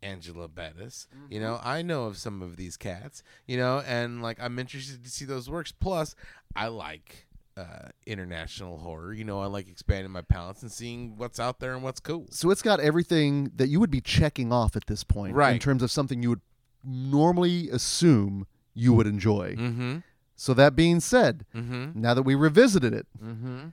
Angela 0.03 0.49
Bettis. 0.49 1.07
You 1.29 1.41
know, 1.41 1.61
I 1.63 1.83
know 1.83 2.05
of 2.05 2.17
some 2.17 2.43
of 2.43 2.57
these 2.57 2.77
cats. 2.77 3.23
You 3.47 3.57
know, 3.57 3.83
and 3.87 4.23
like 4.23 4.39
I'm 4.41 4.59
interested 4.59 5.05
to 5.05 5.11
see 5.11 5.25
those 5.25 5.49
works. 5.49 5.73
Plus, 5.73 6.17
I 6.57 6.67
like 6.69 7.27
uh, 7.57 7.89
international 8.07 8.79
horror. 8.79 9.13
You 9.13 9.25
know, 9.25 9.41
I 9.41 9.47
like 9.47 9.69
expanding 9.69 10.11
my 10.11 10.23
palettes 10.23 10.63
and 10.63 10.73
seeing 10.73 11.17
what's 11.17 11.39
out 11.39 11.61
there 11.61 11.75
and 11.75 11.83
what's 11.83 12.01
cool. 12.01 12.27
So 12.31 12.51
it's 12.51 12.63
got 12.63 12.81
everything 12.81 13.51
that 13.57 13.69
you 13.69 13.81
would 13.81 13.91
be 13.91 14.01
checking 14.01 14.53
off 14.53 14.77
at 14.77 14.87
this 14.87 15.05
point, 15.05 15.35
right? 15.35 15.53
in 15.53 15.59
terms 15.59 15.83
of 15.83 15.91
something 15.91 16.23
you 16.23 16.31
would 16.31 16.41
normally 16.85 17.69
assume 17.71 18.47
you 18.75 18.93
would 18.95 19.07
enjoy. 19.07 19.55
Mm-hmm. 19.57 19.99
So 20.37 20.55
that 20.55 20.75
being 20.77 21.01
said, 21.01 21.45
Mm-hmm. 21.55 22.01
now 22.01 22.15
that 22.15 22.23
we 22.23 22.35
revisited 22.35 22.95
it, 22.95 23.07
Mm-hmm. 23.23 23.69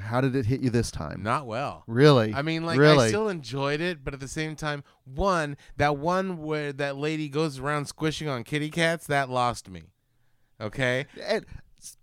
how 0.00 0.20
did 0.20 0.34
it 0.34 0.46
hit 0.46 0.60
you 0.60 0.70
this 0.70 0.90
time? 0.90 1.22
Not 1.22 1.46
well. 1.46 1.84
Really? 1.86 2.34
I 2.34 2.42
mean, 2.42 2.64
like 2.66 2.80
I 2.80 3.08
still 3.08 3.28
enjoyed 3.28 3.80
it, 3.80 4.02
but 4.02 4.12
at 4.14 4.20
the 4.20 4.28
same 4.28 4.56
time, 4.56 4.82
one 5.04 5.56
that 5.76 5.96
one 5.96 6.38
where 6.38 6.72
that 6.72 6.96
lady 6.96 7.28
goes 7.28 7.58
around 7.58 7.86
squishing 7.86 8.28
on 8.28 8.42
kitty 8.44 8.70
cats 8.70 9.06
that 9.06 9.30
lost 9.30 9.68
me. 9.70 9.84
Okay, 10.60 11.06
And 11.22 11.46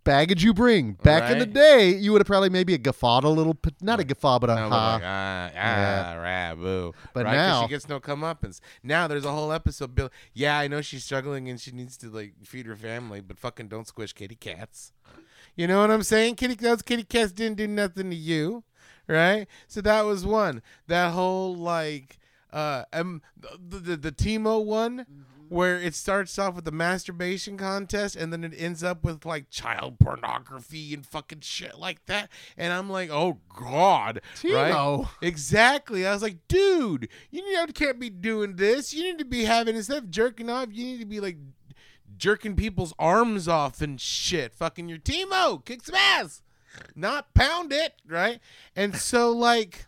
baggage 0.03 0.43
you 0.43 0.53
bring. 0.53 0.93
Back 0.93 1.31
in 1.31 1.39
the 1.39 1.45
day, 1.45 1.89
you 1.95 2.11
would 2.11 2.21
have 2.21 2.27
probably 2.27 2.49
maybe 2.49 2.73
a 2.73 2.77
guffawed 2.77 3.23
a 3.23 3.29
little, 3.29 3.53
p- 3.53 3.71
not 3.81 3.99
a 3.99 4.03
guffaw, 4.03 4.39
but 4.39 4.49
a 4.49 4.55
No, 4.55 4.69
but 4.69 4.75
ha. 4.75 4.93
like, 4.93 5.03
ah, 5.05 5.51
Yeah. 5.53 6.13
ah, 6.15 6.21
rah, 6.21 6.55
boo. 6.55 6.93
But 7.13 7.25
right? 7.25 7.31
'Cause 7.35 7.37
now- 7.37 7.61
she 7.63 7.69
gets 7.69 7.89
no 7.89 7.99
comeuppance. 7.99 8.59
Now 8.83 9.07
there's 9.07 9.25
a 9.25 9.31
whole 9.31 9.51
episode. 9.51 9.95
Bill, 9.95 10.09
yeah, 10.33 10.57
I 10.59 10.67
know 10.67 10.81
she's 10.81 11.03
struggling 11.03 11.49
and 11.49 11.59
she 11.59 11.71
needs 11.71 11.97
to 11.97 12.09
like 12.09 12.33
feed 12.45 12.65
her 12.67 12.75
family, 12.75 13.21
but 13.21 13.37
fucking 13.39 13.67
don't 13.67 13.87
squish 13.87 14.13
kitty 14.13 14.35
cats. 14.35 14.91
You 15.55 15.67
know 15.67 15.79
what 15.81 15.91
I'm 15.91 16.03
saying? 16.03 16.35
Kitty 16.35 16.55
those 16.55 16.81
kitty 16.81 17.03
cats 17.03 17.31
didn't 17.31 17.57
do 17.57 17.67
nothing 17.67 18.09
to 18.09 18.15
you, 18.15 18.63
right? 19.07 19.47
So 19.67 19.81
that 19.81 20.01
was 20.05 20.25
one. 20.25 20.61
That 20.87 21.11
whole 21.13 21.55
like 21.55 22.17
uh 22.53 22.83
um 22.93 23.21
the 23.67 23.77
the, 23.79 23.97
the 23.97 24.11
Timo 24.11 24.63
one. 24.63 25.05
Where 25.49 25.79
it 25.79 25.93
starts 25.95 26.39
off 26.39 26.55
with 26.55 26.65
the 26.65 26.71
masturbation 26.71 27.57
contest 27.57 28.15
and 28.15 28.33
then 28.33 28.43
it 28.43 28.53
ends 28.57 28.83
up 28.83 29.03
with 29.03 29.25
like 29.25 29.49
child 29.49 29.99
pornography 29.99 30.93
and 30.93 31.05
fucking 31.05 31.41
shit 31.41 31.77
like 31.77 32.05
that. 32.07 32.29
And 32.57 32.73
I'm 32.73 32.89
like, 32.89 33.09
oh 33.11 33.39
God. 33.55 34.21
Right? 34.43 34.71
Exactly. 35.21 36.05
I 36.05 36.13
was 36.13 36.21
like, 36.21 36.47
dude, 36.47 37.09
you 37.29 37.53
know, 37.53 37.65
can't 37.67 37.99
be 37.99 38.09
doing 38.09 38.55
this. 38.55 38.93
You 38.93 39.03
need 39.03 39.19
to 39.19 39.25
be 39.25 39.45
having 39.45 39.75
instead 39.75 39.97
of 39.97 40.09
jerking 40.09 40.49
off, 40.49 40.69
you 40.71 40.85
need 40.85 40.99
to 40.99 41.05
be 41.05 41.19
like 41.19 41.37
jerking 42.17 42.55
people's 42.55 42.93
arms 42.97 43.47
off 43.47 43.81
and 43.81 43.99
shit. 43.99 44.55
Fucking 44.55 44.89
your 44.89 44.97
Timo, 44.97 45.63
kick 45.63 45.83
some 45.83 45.95
ass, 45.95 46.41
not 46.95 47.33
pound 47.33 47.71
it, 47.71 47.93
right? 48.07 48.39
And 48.75 48.95
so 48.95 49.31
like, 49.31 49.85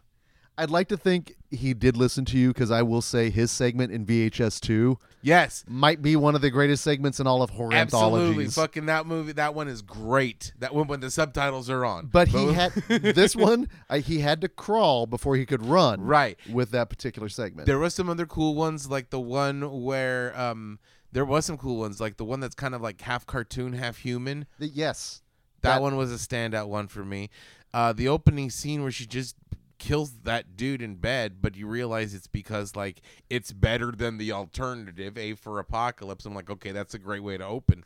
I'd 0.57 0.69
like 0.71 0.87
to 0.89 0.97
think 0.97 1.35
he 1.51 1.73
did 1.73 1.95
listen 1.95 2.25
to 2.25 2.37
you 2.37 2.47
because 2.49 2.71
I 2.71 2.81
will 2.81 3.01
say 3.01 3.29
his 3.29 3.51
segment 3.51 3.91
in 3.91 4.05
VHS 4.05 4.59
2 4.61 4.97
yes, 5.21 5.63
might 5.67 6.01
be 6.01 6.15
one 6.15 6.33
of 6.35 6.41
the 6.41 6.49
greatest 6.49 6.83
segments 6.83 7.19
in 7.19 7.27
all 7.27 7.41
of 7.43 7.51
horror 7.51 7.73
absolutely, 7.73 8.21
anthologies. 8.29 8.55
fucking 8.55 8.85
that 8.87 9.05
movie. 9.05 9.33
That 9.33 9.53
one 9.53 9.67
is 9.67 9.81
great. 9.81 10.53
That 10.59 10.73
one 10.73 10.87
when 10.87 10.99
the 10.99 11.11
subtitles 11.11 11.69
are 11.69 11.85
on. 11.85 12.07
But 12.07 12.29
he 12.29 12.53
had 12.53 12.71
this 12.89 13.35
one. 13.35 13.69
I, 13.89 13.99
he 13.99 14.19
had 14.19 14.41
to 14.41 14.47
crawl 14.49 15.05
before 15.05 15.35
he 15.35 15.45
could 15.45 15.63
run. 15.63 16.01
right. 16.01 16.37
with 16.51 16.71
that 16.71 16.89
particular 16.89 17.29
segment. 17.29 17.65
There 17.67 17.79
was 17.79 17.93
some 17.93 18.09
other 18.09 18.25
cool 18.25 18.55
ones, 18.55 18.89
like 18.89 19.09
the 19.11 19.19
one 19.19 19.83
where 19.83 20.37
um, 20.39 20.79
there 21.11 21.25
was 21.25 21.45
some 21.45 21.57
cool 21.57 21.77
ones, 21.77 22.01
like 22.01 22.17
the 22.17 22.25
one 22.25 22.39
that's 22.39 22.55
kind 22.55 22.73
of 22.73 22.81
like 22.81 22.99
half 23.01 23.25
cartoon, 23.27 23.73
half 23.73 23.97
human. 23.97 24.47
The- 24.59 24.67
yes, 24.69 25.21
That, 25.61 25.75
That- 25.75 25.81
one 25.81 25.97
was 25.97 26.11
a 26.11 26.15
standout 26.15 26.67
one 26.67 26.87
for 26.87 27.05
me. 27.05 27.29
Uh, 27.73 27.91
the 27.93 28.07
opening 28.07 28.49
scene 28.49 28.81
where 28.81 28.91
she 28.91 29.05
just 29.05 29.35
kills 29.77 30.11
that 30.23 30.55
dude 30.55 30.81
in 30.81 30.95
bed, 30.95 31.37
but 31.41 31.55
you 31.55 31.67
realize 31.67 32.13
it's 32.13 32.27
because 32.27 32.75
like 32.75 33.01
it's 33.29 33.51
better 33.51 33.91
than 33.91 34.17
the 34.17 34.31
alternative, 34.31 35.17
A 35.17 35.33
for 35.35 35.59
Apocalypse. 35.59 36.25
I'm 36.25 36.35
like, 36.35 36.49
okay, 36.49 36.71
that's 36.71 36.93
a 36.93 36.99
great 36.99 37.23
way 37.23 37.37
to 37.37 37.45
open. 37.45 37.83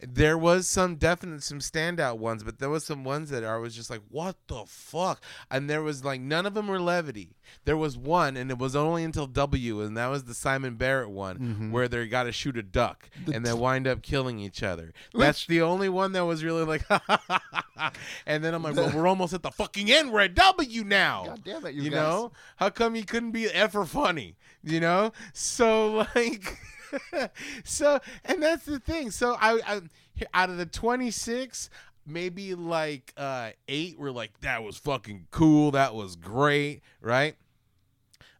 There 0.00 0.38
was 0.38 0.66
some 0.66 0.96
definite 0.96 1.42
some 1.42 1.58
standout 1.58 2.18
ones, 2.18 2.42
but 2.44 2.58
there 2.58 2.70
was 2.70 2.84
some 2.84 3.04
ones 3.04 3.30
that 3.30 3.44
I 3.44 3.56
was 3.56 3.74
just 3.74 3.90
like, 3.90 4.02
what 4.10 4.36
the 4.46 4.64
fuck? 4.66 5.22
And 5.50 5.68
there 5.68 5.82
was 5.82 6.04
like 6.04 6.20
none 6.20 6.46
of 6.46 6.54
them 6.54 6.68
were 6.68 6.80
levity. 6.80 7.36
There 7.64 7.76
was 7.76 7.96
one, 7.96 8.36
and 8.36 8.50
it 8.50 8.58
was 8.58 8.76
only 8.76 9.04
until 9.04 9.26
W, 9.26 9.80
and 9.80 9.96
that 9.96 10.08
was 10.08 10.24
the 10.24 10.34
Simon 10.34 10.74
Barrett 10.76 11.10
one 11.10 11.36
where 11.72 11.88
they 11.88 12.06
got 12.06 12.24
to 12.24 12.32
shoot 12.32 12.56
a 12.56 12.62
duck 12.62 13.08
and 13.32 13.44
they 13.44 13.52
wind 13.52 13.86
up 13.86 14.02
killing 14.02 14.38
each 14.38 14.62
other. 14.62 14.92
That's 15.14 15.46
the 15.46 15.62
only 15.62 15.88
one 15.88 16.12
that 16.12 16.24
was 16.24 16.44
really 16.44 16.64
like, 16.64 16.84
and 18.26 18.44
then 18.44 18.54
I'm 18.54 18.62
like, 18.62 18.76
well, 18.76 18.90
we're 18.94 19.06
almost 19.06 19.32
at 19.32 19.42
the 19.42 19.50
fucking 19.50 19.90
end. 19.90 20.12
We're 20.12 20.20
at 20.20 20.34
W 20.34 20.84
now. 20.84 21.27
God 21.28 21.44
damn 21.44 21.66
it, 21.66 21.74
you 21.74 21.82
You 21.84 21.90
guys. 21.90 21.96
know, 21.98 22.32
how 22.56 22.70
come 22.70 22.94
you 22.96 23.04
couldn't 23.04 23.32
be 23.32 23.46
ever 23.46 23.84
funny? 23.84 24.36
You 24.62 24.80
know, 24.80 25.12
so 25.32 26.06
like, 26.14 26.58
so 27.64 28.00
and 28.24 28.42
that's 28.42 28.64
the 28.64 28.78
thing. 28.78 29.10
So 29.10 29.36
I, 29.40 29.60
I 29.66 29.80
out 30.34 30.50
of 30.50 30.56
the 30.56 30.66
26, 30.66 31.70
maybe 32.06 32.54
like 32.54 33.12
uh 33.16 33.50
eight 33.68 33.98
were 33.98 34.10
like 34.12 34.40
that 34.40 34.62
was 34.62 34.76
fucking 34.78 35.26
cool. 35.30 35.70
That 35.72 35.94
was 35.94 36.16
great, 36.16 36.82
right? 37.00 37.36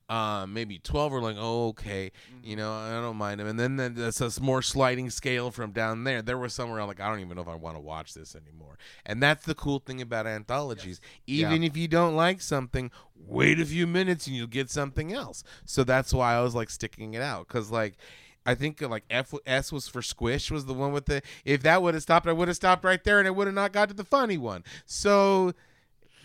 Um, 0.09 0.55
maybe 0.55 0.79
12 0.79 1.13
were 1.13 1.21
like, 1.21 1.37
oh, 1.39 1.69
okay, 1.69 2.13
you 2.43 2.57
know, 2.57 2.73
I 2.73 2.93
don't 2.93 3.17
mind 3.17 3.41
them. 3.41 3.47
And 3.47 3.61
then, 3.61 3.77
then 3.77 3.95
that's 3.95 4.21
a 4.23 4.41
more 4.41 4.63
sliding 4.63 5.11
scale 5.11 5.51
from 5.51 5.73
down 5.73 6.05
there. 6.05 6.23
There 6.23 6.39
was 6.39 6.55
somewhere 6.55 6.81
I'm 6.81 6.89
like, 6.89 7.01
I 7.01 7.11
don't 7.11 7.21
even 7.21 7.37
know 7.37 7.43
if 7.43 7.49
I 7.49 7.55
want 7.57 7.77
to 7.77 7.81
watch 7.81 8.15
this 8.15 8.35
anymore. 8.35 8.79
And 9.05 9.23
that's 9.23 9.45
the 9.45 9.55
cool 9.55 9.81
thing 9.81 10.01
about 10.01 10.27
anthologies. 10.27 10.99
Even 11.27 11.63
if 11.63 11.77
you 11.77 11.89
don't 11.89 12.17
like 12.17 12.41
something, 12.41 12.91
wait 13.15 13.61
a 13.61 13.67
few 13.67 13.87
minutes 13.87 14.27
and 14.27 14.35
you'll 14.35 14.47
get 14.47 14.71
something 14.71 15.13
else. 15.13 15.45
So 15.67 15.85
that's 15.85 16.15
why 16.15 16.35
I 16.35 16.41
was 16.41 16.55
like 16.55 16.71
sticking 16.71 17.13
it 17.13 17.21
out. 17.21 17.47
Cause 17.49 17.71
like, 17.71 17.99
I 18.47 18.55
think 18.55 18.83
uh, 18.83 18.89
like 18.89 19.05
F 19.11 19.35
S 19.45 19.71
was 19.71 19.89
for 19.89 20.01
Squish 20.01 20.51
was 20.51 20.65
the 20.65 20.73
one 20.73 20.93
with 20.93 21.05
the. 21.05 21.21
If 21.45 21.63
that 21.65 21.83
would 21.83 21.93
have 21.93 22.03
stopped, 22.03 22.27
I 22.27 22.33
would 22.33 22.49
have 22.49 22.57
stopped 22.57 22.83
right 22.83 23.03
there, 23.05 23.19
and 23.19 23.27
it 23.27 23.35
would 23.35 23.47
have 23.47 23.55
not 23.55 23.73
got 23.73 23.91
to 23.91 23.95
the 23.95 24.05
funny 24.05 24.39
one. 24.39 24.65
So 24.87 25.53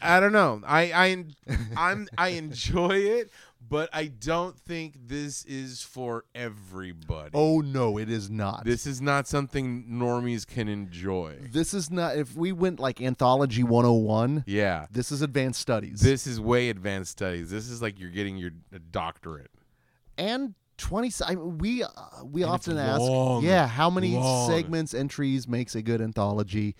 I 0.01 0.21
don't 0.21 0.31
know. 0.31 0.61
I 0.65 0.81
I 0.93 1.25
I'm 1.77 2.07
I 2.17 2.29
enjoy 2.29 2.97
it, 2.97 3.29
but 3.69 3.89
I 3.93 4.07
don't 4.07 4.57
think 4.59 4.95
this 5.07 5.43
is 5.45 5.81
for 5.81 6.25
everybody. 6.35 7.31
Oh 7.33 7.59
no, 7.61 7.97
it 7.97 8.09
is 8.09 8.29
not. 8.29 8.65
This 8.65 8.85
is 8.85 9.01
not 9.01 9.27
something 9.27 9.85
normies 9.89 10.45
can 10.45 10.67
enjoy. 10.67 11.37
This 11.51 11.73
is 11.73 11.89
not. 11.89 12.17
If 12.17 12.35
we 12.35 12.51
went 12.51 12.79
like 12.79 13.01
Anthology 13.01 13.63
101, 13.63 14.43
Yeah. 14.47 14.87
this 14.91 15.11
is 15.11 15.21
advanced 15.21 15.59
studies. 15.61 16.01
This 16.01 16.27
is 16.27 16.39
way 16.39 16.69
advanced 16.69 17.11
studies. 17.11 17.49
This 17.49 17.69
is 17.69 17.81
like 17.81 17.99
you're 17.99 18.09
getting 18.11 18.37
your 18.37 18.51
doctorate. 18.91 19.51
and 20.17 20.55
20 20.77 21.11
I 21.25 21.35
mean, 21.35 21.57
we 21.59 21.83
uh, 21.83 21.89
we 22.25 22.41
And 22.41 22.51
often 22.51 22.77
ask 22.79 22.99
long, 22.99 23.43
yeah 23.43 23.67
how 23.67 23.89
many 23.91 24.15
long. 24.15 24.49
segments 24.49 24.93
entries 24.95 25.47
makes 25.47 25.75
a 25.75 25.83
good 25.83 26.01
anthology 26.01 26.75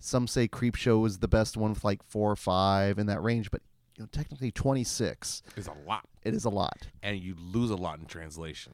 some 0.00 0.26
say 0.26 0.48
creep 0.48 0.74
show 0.74 1.04
is 1.04 1.18
the 1.18 1.28
best 1.28 1.56
one 1.56 1.70
with 1.70 1.84
like 1.84 2.02
four 2.02 2.30
or 2.30 2.36
five 2.36 2.98
in 2.98 3.06
that 3.06 3.22
range 3.22 3.50
but 3.52 3.62
you 3.96 4.02
know 4.02 4.08
technically 4.12 4.50
26 4.50 5.42
is 5.56 5.66
a 5.66 5.72
lot. 5.86 6.04
it 6.24 6.34
is 6.34 6.44
a 6.44 6.50
lot 6.50 6.86
And 7.02 7.18
you 7.18 7.34
lose 7.38 7.70
a 7.70 7.76
lot 7.76 7.98
in 7.98 8.06
translation. 8.06 8.72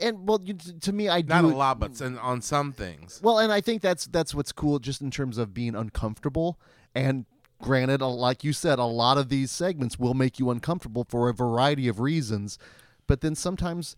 and 0.00 0.26
well 0.28 0.40
you, 0.44 0.54
to 0.54 0.92
me 0.92 1.08
i 1.08 1.20
do 1.20 1.28
Not 1.28 1.42
do 1.42 1.48
a 1.48 1.56
lot, 1.56 1.78
but 1.78 2.00
on 2.02 2.42
some 2.42 2.72
things. 2.72 3.20
well 3.22 3.38
and 3.38 3.52
i 3.52 3.60
think 3.60 3.82
that's 3.82 4.06
that's 4.06 4.34
what's 4.34 4.52
cool 4.52 4.78
just 4.78 5.00
in 5.00 5.10
terms 5.10 5.38
of 5.38 5.54
being 5.54 5.74
uncomfortable 5.74 6.58
and 6.94 7.26
granted 7.62 8.02
like 8.02 8.44
you 8.44 8.52
said 8.52 8.78
a 8.78 8.84
lot 8.84 9.16
of 9.16 9.28
these 9.28 9.50
segments 9.50 9.98
will 9.98 10.14
make 10.14 10.38
you 10.38 10.50
uncomfortable 10.50 11.06
for 11.08 11.28
a 11.28 11.32
variety 11.34 11.88
of 11.88 12.00
reasons 12.00 12.58
but 13.06 13.20
then 13.20 13.34
sometimes 13.34 13.96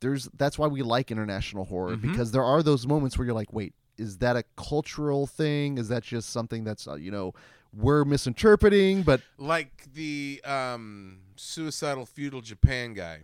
there's 0.00 0.28
that's 0.36 0.58
why 0.58 0.66
we 0.66 0.82
like 0.82 1.10
international 1.10 1.64
horror 1.64 1.96
Mhm. 1.96 2.02
because 2.02 2.32
there 2.32 2.44
are 2.44 2.62
those 2.62 2.86
moments 2.86 3.16
where 3.16 3.24
you're 3.24 3.34
like 3.34 3.52
wait 3.52 3.72
is 3.96 4.18
that 4.18 4.36
a 4.36 4.44
cultural 4.56 5.26
thing 5.26 5.78
is 5.78 5.88
that 5.88 6.02
just 6.04 6.30
something 6.30 6.62
that's 6.64 6.86
uh, 6.86 6.94
you 6.94 7.10
know 7.10 7.32
we're 7.72 8.04
misinterpreting 8.04 9.02
but 9.02 9.20
Like 9.36 9.92
the 9.94 10.40
um, 10.44 11.18
suicidal 11.36 12.06
feudal 12.06 12.40
Japan 12.40 12.94
guy. 12.94 13.20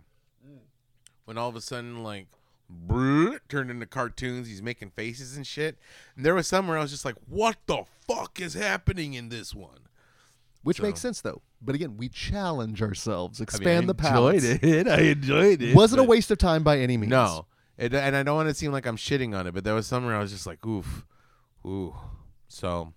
When 1.25 1.37
all 1.39 1.49
of 1.49 1.55
a 1.55 1.61
sudden, 1.61 2.03
like, 2.03 2.27
turned 3.49 3.71
into 3.71 3.87
cartoons, 3.87 4.47
he's 4.47 4.61
making 4.61 4.91
faces 4.91 5.35
and 5.35 5.45
shit. 5.47 5.79
And 6.15 6.23
there 6.23 6.35
was 6.35 6.45
somewhere 6.47 6.77
I 6.77 6.81
was 6.81 6.91
just 6.91 7.03
like, 7.03 7.15
what 7.27 7.57
the 7.65 7.83
fuck 8.07 8.39
is 8.39 8.53
happening 8.53 9.13
in 9.15 9.29
this 9.29 9.53
one? 9.55 9.79
which 10.61 10.77
So- 10.77 10.83
makes 10.83 10.99
sense 10.99 11.21
though 11.21 11.41
but 11.61 11.75
again 11.75 11.95
we 11.95 12.09
challenge 12.09 12.81
ourselves 12.81 13.39
I 13.39 13.43
expand 13.43 13.81
mean, 13.81 13.83
I 13.83 13.85
the 13.87 13.93
palettes 13.93 14.43
it. 14.63 14.87
I 14.87 15.01
enjoyed 15.01 15.61
it. 15.61 15.75
was 15.75 15.93
it 15.93 15.99
a 15.99 16.03
waste 16.03 16.31
of 16.31 16.39
time 16.39 16.63
by 16.63 16.79
any 16.79 16.97
means 16.97 17.11
No. 17.11 17.45
It, 17.77 17.93
and 17.93 18.15
I 18.15 18.23
don't 18.23 18.35
want 18.35 18.49
to 18.49 18.55
seem 18.55 18.71
like 18.71 18.85
I'm 18.87 18.97
shitting 18.97 19.37
on 19.37 19.45
it, 19.47 19.53
but 19.53 19.63
there 19.63 19.73
was 19.75 19.85
somewhere 19.85 20.15
I 20.15 20.19
was 20.19 20.31
just 20.31 20.47
like, 20.47 20.65
oof, 20.65 21.05
ooh. 21.65 21.93
So, 22.47 22.93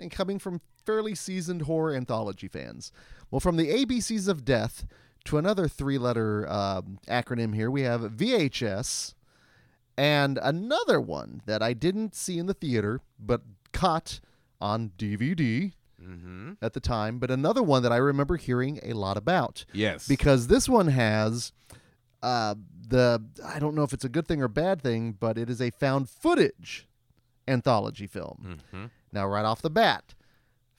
and 0.00 0.10
coming 0.10 0.38
from 0.38 0.60
fairly 0.84 1.14
seasoned 1.14 1.62
horror 1.62 1.94
anthology 1.94 2.48
fans. 2.48 2.92
Well, 3.30 3.40
from 3.40 3.56
the 3.56 3.68
ABCs 3.68 4.28
of 4.28 4.44
Death 4.44 4.86
to 5.24 5.38
another 5.38 5.68
three 5.68 5.98
letter 5.98 6.48
um, 6.48 6.98
acronym 7.08 7.54
here, 7.54 7.70
we 7.70 7.82
have 7.82 8.02
VHS 8.02 9.14
and 9.96 10.38
another 10.42 11.00
one 11.00 11.42
that 11.46 11.62
I 11.62 11.72
didn't 11.72 12.14
see 12.14 12.38
in 12.38 12.46
the 12.46 12.54
theater 12.54 13.00
but 13.18 13.42
caught 13.72 14.20
on 14.60 14.92
DVD 14.98 15.72
mm-hmm. 16.02 16.52
at 16.62 16.72
the 16.72 16.80
time, 16.80 17.18
but 17.18 17.30
another 17.30 17.62
one 17.62 17.82
that 17.82 17.92
I 17.92 17.96
remember 17.96 18.36
hearing 18.36 18.80
a 18.82 18.92
lot 18.92 19.16
about 19.16 19.64
yes. 19.72 20.08
because 20.08 20.46
this 20.46 20.68
one 20.68 20.88
has 20.88 21.52
uh, 22.22 22.54
the 22.88 23.22
I 23.44 23.58
don't 23.58 23.74
know 23.74 23.82
if 23.82 23.92
it's 23.92 24.04
a 24.04 24.08
good 24.08 24.26
thing 24.26 24.42
or 24.42 24.48
bad 24.48 24.82
thing, 24.82 25.12
but 25.12 25.38
it 25.38 25.50
is 25.50 25.60
a 25.60 25.70
found 25.70 26.08
footage 26.08 26.88
anthology 27.46 28.06
film. 28.06 28.60
hmm 28.70 28.86
Now, 29.12 29.26
right 29.26 29.44
off 29.44 29.62
the 29.62 29.70
bat, 29.70 30.14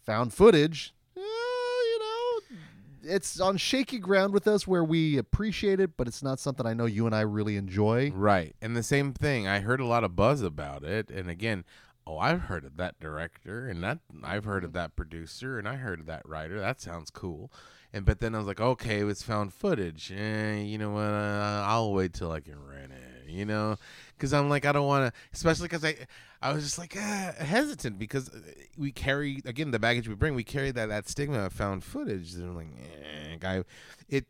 found 0.06 0.34
footage, 0.34 0.94
eh, 1.18 1.20
you 1.22 2.00
know, 2.00 2.58
it's 3.04 3.40
on 3.40 3.58
shaky 3.58 4.00
ground 4.00 4.34
with 4.34 4.48
us 4.48 4.68
where 4.68 4.84
we 4.84 5.18
appreciate 5.18 5.80
it, 5.80 5.98
but 5.98 6.08
it's 6.08 6.24
not 6.24 6.40
something 6.40 6.66
I 6.66 6.74
know 6.74 6.86
you 6.86 7.06
and 7.06 7.16
I 7.16 7.22
really 7.22 7.58
enjoy. 7.58 8.12
Right. 8.12 8.56
And 8.62 8.76
the 8.76 8.84
same 8.84 9.14
thing, 9.14 9.48
I 9.48 9.60
heard 9.60 9.80
a 9.80 9.86
lot 9.86 10.04
of 10.04 10.16
buzz 10.16 10.42
about 10.42 10.84
it. 10.84 11.10
And 11.10 11.30
again, 11.30 11.66
oh, 12.08 12.18
I've 12.18 12.42
heard 12.42 12.66
of 12.66 12.78
that 12.78 13.00
director 13.00 13.68
and 13.68 13.84
that 13.84 14.00
I've 14.24 14.46
heard 14.46 14.64
of 14.64 14.74
that 14.74 14.96
producer 14.96 15.58
and 15.58 15.68
I 15.68 15.76
heard 15.76 16.00
of 16.00 16.06
that 16.06 16.28
writer. 16.28 16.60
That 16.60 16.82
sounds 16.82 17.10
cool. 17.10 17.52
And 17.96 18.06
but 18.06 18.20
then 18.20 18.36
I 18.36 18.38
was 18.40 18.46
like, 18.46 18.60
okay, 18.60 19.00
it's 19.04 19.24
found 19.24 19.54
footage. 19.54 20.12
Eh, 20.12 20.58
you 20.58 20.78
know 20.78 20.90
what? 20.90 21.00
Uh, 21.00 21.64
I'll 21.66 21.94
wait 21.94 22.12
till 22.12 22.30
I 22.30 22.42
can 22.42 22.58
rent 22.68 22.92
it. 22.92 23.32
You 23.32 23.46
know, 23.46 23.78
because 24.16 24.34
I'm 24.34 24.50
like, 24.50 24.66
I 24.66 24.74
don't 24.74 24.86
want 24.86 25.14
to, 25.14 25.20
especially 25.34 25.70
because 25.70 25.86
I, 25.86 25.96
I 26.42 26.52
was 26.52 26.64
just 26.64 26.78
like 26.78 26.96
uh, 26.98 27.32
hesitant 27.34 27.98
because 27.98 28.30
uh, 28.30 28.40
we 28.78 28.92
carry 28.92 29.42
again 29.46 29.72
the 29.72 29.80
baggage 29.80 30.10
we 30.10 30.16
bring. 30.16 30.36
We 30.36 30.44
carry 30.44 30.72
that 30.72 30.90
that 30.90 31.08
stigma 31.08 31.46
of 31.46 31.54
found 31.54 31.86
footage. 31.86 32.34
And 32.34 32.50
I'm 32.50 32.56
like, 32.58 32.68
eh, 32.68 33.38
guy, 33.40 33.64
it, 34.10 34.26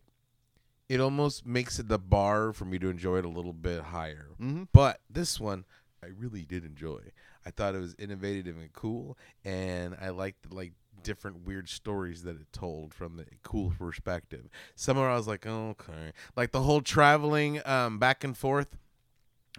it 0.88 1.02
almost 1.02 1.44
makes 1.44 1.80
it 1.80 1.88
the 1.88 2.00
bar 2.00 2.54
for 2.54 2.66
me 2.66 2.78
to 2.78 2.88
enjoy 2.88 3.18
it 3.18 3.26
a 3.26 3.30
little 3.30 3.54
bit 3.54 3.82
higher. 3.82 4.28
Mm-hmm. 4.40 4.66
But 4.74 5.00
this 5.10 5.40
one, 5.40 5.66
I 6.04 6.08
really 6.16 6.44
did 6.44 6.66
enjoy. 6.66 7.00
I 7.46 7.50
thought 7.50 7.74
it 7.74 7.80
was 7.80 7.96
innovative 7.98 8.58
and 8.58 8.72
cool, 8.74 9.18
and 9.44 9.96
I 10.00 10.10
liked 10.10 10.54
like 10.54 10.74
different 11.06 11.46
weird 11.46 11.70
stories 11.70 12.24
that 12.24 12.36
it 12.36 12.52
told 12.52 12.94
from 12.94 13.16
the 13.16 13.26
cool 13.44 13.72
perspective. 13.78 14.50
Somewhere 14.76 15.10
I 15.10 15.16
was 15.16 15.28
like, 15.28 15.46
oh, 15.48 15.70
okay, 15.80 16.12
like 16.36 16.52
the 16.52 16.62
whole 16.64 16.82
traveling 16.82 17.66
um, 17.66 18.00
back 18.00 18.24
and 18.26 18.36
forth. 18.38 18.76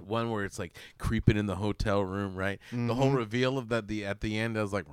One 0.05 0.31
where 0.31 0.45
it's 0.45 0.59
like 0.59 0.77
creeping 0.99 1.39
in 1.39 1.47
the 1.47 1.55
hotel 1.57 2.03
room, 2.03 2.37
right? 2.37 2.59
The 2.71 2.95
whole 2.95 3.13
Mhm. 3.13 3.17
reveal 3.17 3.57
of 3.57 3.71
that 3.71 3.89
the 3.89 4.05
at 4.05 4.21
the 4.21 4.37
end, 4.39 4.59
I 4.59 4.63
was 4.63 4.73
like, 4.73 4.85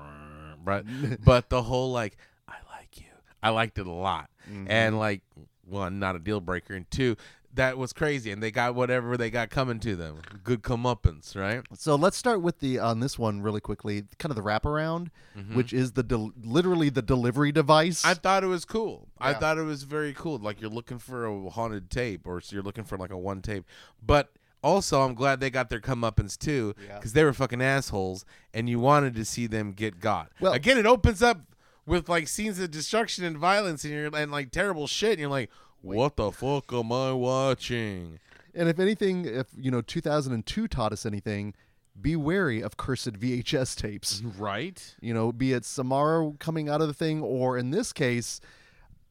right, 0.64 0.86
but 1.26 1.50
the 1.50 1.64
whole 1.64 1.92
like, 1.92 2.16
I 2.48 2.56
like 2.78 2.98
you. 3.02 3.08
I 3.42 3.50
liked 3.50 3.78
it 3.78 3.86
a 3.88 3.92
lot, 3.92 4.30
Mm-hmm. 4.50 4.68
and 4.70 4.98
like, 5.00 5.22
one, 5.66 6.00
not 6.00 6.16
a 6.16 6.20
deal 6.20 6.40
breaker, 6.40 6.74
and 6.74 6.90
two, 6.90 7.18
that 7.56 7.78
was 7.78 7.94
crazy, 7.94 8.32
and 8.32 8.42
they 8.42 8.50
got 8.52 8.74
whatever 8.76 9.16
they 9.16 9.30
got 9.30 9.50
coming 9.50 9.80
to 9.82 9.96
them. 9.96 10.18
Good 10.44 10.64
comeuppance, 10.64 11.36
right? 11.36 11.62
So 11.76 11.96
let's 11.96 12.18
start 12.18 12.42
with 12.42 12.60
the 12.60 12.80
on 12.80 13.00
this 13.00 13.20
one 13.20 13.42
really 13.42 13.62
quickly, 13.62 14.06
kind 14.18 14.32
of 14.32 14.36
the 14.36 14.42
wraparound, 14.42 15.10
Mhm. 15.38 15.54
which 15.56 15.72
is 15.74 15.92
the 15.94 16.04
del- 16.04 16.32
literally 16.44 16.90
the 16.90 17.02
delivery 17.04 17.52
device. 17.52 18.04
I 18.04 18.16
thought 18.16 18.44
it 18.44 18.48
was 18.48 18.66
cool. 18.66 19.08
I 19.20 19.34
thought 19.34 19.58
it 19.58 19.64
was 19.64 19.84
very 19.84 20.14
cool. 20.14 20.38
Like 20.40 20.62
you're 20.62 20.70
looking 20.70 20.98
for 21.00 21.26
a 21.26 21.50
haunted 21.52 21.90
tape, 21.90 22.26
or 22.26 22.42
you're 22.50 22.64
looking 22.64 22.84
for 22.86 22.98
like 22.98 23.12
a 23.12 23.18
one 23.18 23.42
tape. 23.42 23.66
But 24.06 24.32
also, 24.64 25.02
I'm 25.02 25.14
glad 25.14 25.40
they 25.42 25.50
got 25.50 25.70
their 25.70 25.82
comeuppance 25.82 26.38
too, 26.40 26.74
Yeah. 26.88 26.96
because 26.96 27.14
they 27.14 27.24
were 27.24 27.34
fucking 27.34 27.62
assholes, 27.62 28.26
and 28.54 28.70
you 28.70 28.80
wanted 28.80 29.14
to 29.16 29.26
see 29.26 29.46
them 29.46 29.74
get 29.74 30.00
got. 30.00 30.32
Well- 30.40 30.54
again, 30.54 30.78
it 30.78 30.86
opens 30.86 31.22
up 31.22 31.42
with 31.86 32.08
like 32.10 32.28
scenes 32.30 32.58
of 32.60 32.72
destruction 32.72 33.26
and 33.26 33.38
violence, 33.38 33.84
and 33.84 33.94
you're 33.94 34.10
and 34.16 34.32
like 34.32 34.52
terrible 34.52 34.88
shit, 34.88 35.12
and 35.12 35.20
you're 35.20 35.30
like, 35.30 35.50
what 35.84 36.16
the 36.16 36.32
fuck 36.32 36.72
am 36.74 36.92
I 36.92 37.12
watching? 37.12 38.20
and 38.56 38.70
if 38.70 38.80
anything, 38.80 39.26
if 39.26 39.48
you 39.58 39.72
know 39.72 39.82
2002 39.82 40.68
taught 40.68 40.92
us 40.94 41.06
anything, 41.06 41.54
be 42.00 42.16
wary 42.16 42.62
of 42.62 42.78
cursed 42.78 43.14
VHS 43.14 43.76
tapes. 43.76 44.22
Right? 44.22 44.96
you 45.02 45.14
know, 45.14 45.32
be 45.32 45.54
it 45.54 45.66
Samara 45.66 46.32
coming 46.40 46.70
out 46.70 46.82
of 46.82 46.88
the 46.88 46.94
thing, 46.94 47.22
or 47.22 47.58
in 47.58 47.72
this 47.72 47.94
case, 47.94 48.40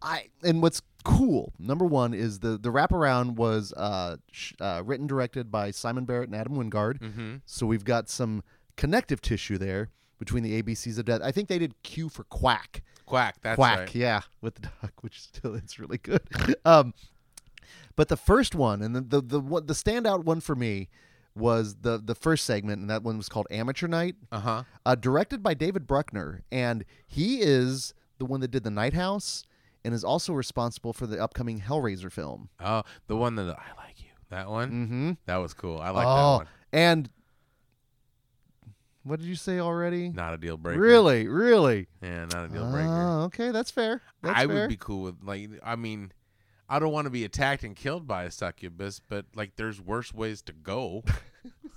I. 0.00 0.28
And 0.42 0.62
what's 0.62 0.82
cool, 1.04 1.52
number 1.58 1.84
one, 1.84 2.14
is 2.14 2.40
the 2.40 2.58
the 2.58 2.70
wraparound 2.70 3.34
was 3.36 3.72
uh, 3.76 4.16
sh- 4.30 4.54
uh, 4.60 4.82
written 4.84 5.06
directed 5.06 5.50
by 5.50 5.70
Simon 5.70 6.04
Barrett 6.04 6.28
and 6.28 6.36
Adam 6.36 6.54
Wingard. 6.56 6.98
Mm-hmm. 6.98 7.36
So 7.46 7.66
we've 7.66 7.84
got 7.84 8.08
some 8.08 8.42
connective 8.76 9.20
tissue 9.20 9.58
there 9.58 9.90
between 10.18 10.42
the 10.44 10.62
ABCs 10.62 10.98
of 10.98 11.04
death. 11.04 11.20
I 11.22 11.32
think 11.32 11.48
they 11.48 11.58
did 11.58 11.74
Q 11.82 12.08
for 12.08 12.24
Quack. 12.24 12.82
Quack. 13.12 13.36
That's 13.42 13.56
Quack, 13.56 13.78
right. 13.78 13.94
yeah, 13.94 14.20
with 14.40 14.54
the 14.54 14.62
duck, 14.62 14.92
which 15.02 15.20
still 15.20 15.54
it's 15.54 15.78
really 15.78 15.98
good. 15.98 16.22
um, 16.64 16.94
but 17.94 18.08
the 18.08 18.16
first 18.16 18.54
one 18.54 18.80
and 18.80 18.96
the 18.96 19.00
the 19.02 19.20
the, 19.20 19.40
one, 19.40 19.66
the 19.66 19.74
standout 19.74 20.24
one 20.24 20.40
for 20.40 20.54
me 20.54 20.88
was 21.34 21.76
the 21.82 22.00
the 22.02 22.14
first 22.14 22.44
segment, 22.44 22.80
and 22.80 22.88
that 22.88 23.02
one 23.02 23.16
was 23.18 23.28
called 23.28 23.46
Amateur 23.50 23.86
Night 23.86 24.16
Uh 24.30 24.40
huh. 24.40 24.62
uh, 24.86 24.94
directed 24.94 25.42
by 25.42 25.52
David 25.54 25.86
Bruckner, 25.86 26.42
and 26.50 26.84
he 27.06 27.40
is 27.40 27.92
the 28.18 28.24
one 28.24 28.40
that 28.40 28.50
did 28.50 28.64
the 28.64 28.70
Night 28.70 28.94
House, 28.94 29.44
and 29.84 29.92
is 29.92 30.04
also 30.04 30.32
responsible 30.32 30.92
for 30.94 31.06
the 31.06 31.22
upcoming 31.22 31.60
Hellraiser 31.60 32.10
film. 32.10 32.48
Oh, 32.60 32.82
the 33.08 33.16
one 33.16 33.34
that 33.36 33.44
I 33.44 33.82
like 33.84 33.98
you. 34.00 34.08
That 34.30 34.48
one. 34.48 34.70
Mm-hmm. 34.70 35.10
That 35.26 35.36
was 35.36 35.52
cool. 35.52 35.78
I 35.78 35.90
like 35.90 36.06
oh, 36.06 36.14
that 36.14 36.36
one. 36.38 36.46
and 36.72 37.10
what 39.04 39.20
did 39.20 39.26
you 39.26 39.34
say 39.34 39.58
already? 39.58 40.08
Not 40.10 40.34
a 40.34 40.38
deal 40.38 40.56
breaker. 40.56 40.80
Really, 40.80 41.26
really. 41.26 41.88
Yeah, 42.02 42.26
not 42.26 42.46
a 42.46 42.48
deal 42.48 42.64
ah, 42.64 42.70
breaker. 42.72 42.88
Oh, 42.88 43.22
okay, 43.24 43.50
that's 43.50 43.70
fair. 43.70 44.02
That's 44.22 44.38
I 44.38 44.46
fair. 44.46 44.60
would 44.60 44.68
be 44.68 44.76
cool 44.76 45.02
with 45.02 45.16
like 45.22 45.50
I 45.64 45.76
mean, 45.76 46.12
I 46.68 46.78
don't 46.78 46.92
want 46.92 47.06
to 47.06 47.10
be 47.10 47.24
attacked 47.24 47.64
and 47.64 47.76
killed 47.76 48.06
by 48.06 48.24
a 48.24 48.30
succubus, 48.30 49.00
but 49.06 49.26
like 49.34 49.56
there's 49.56 49.80
worse 49.80 50.12
ways 50.12 50.42
to 50.42 50.52
go. 50.52 51.04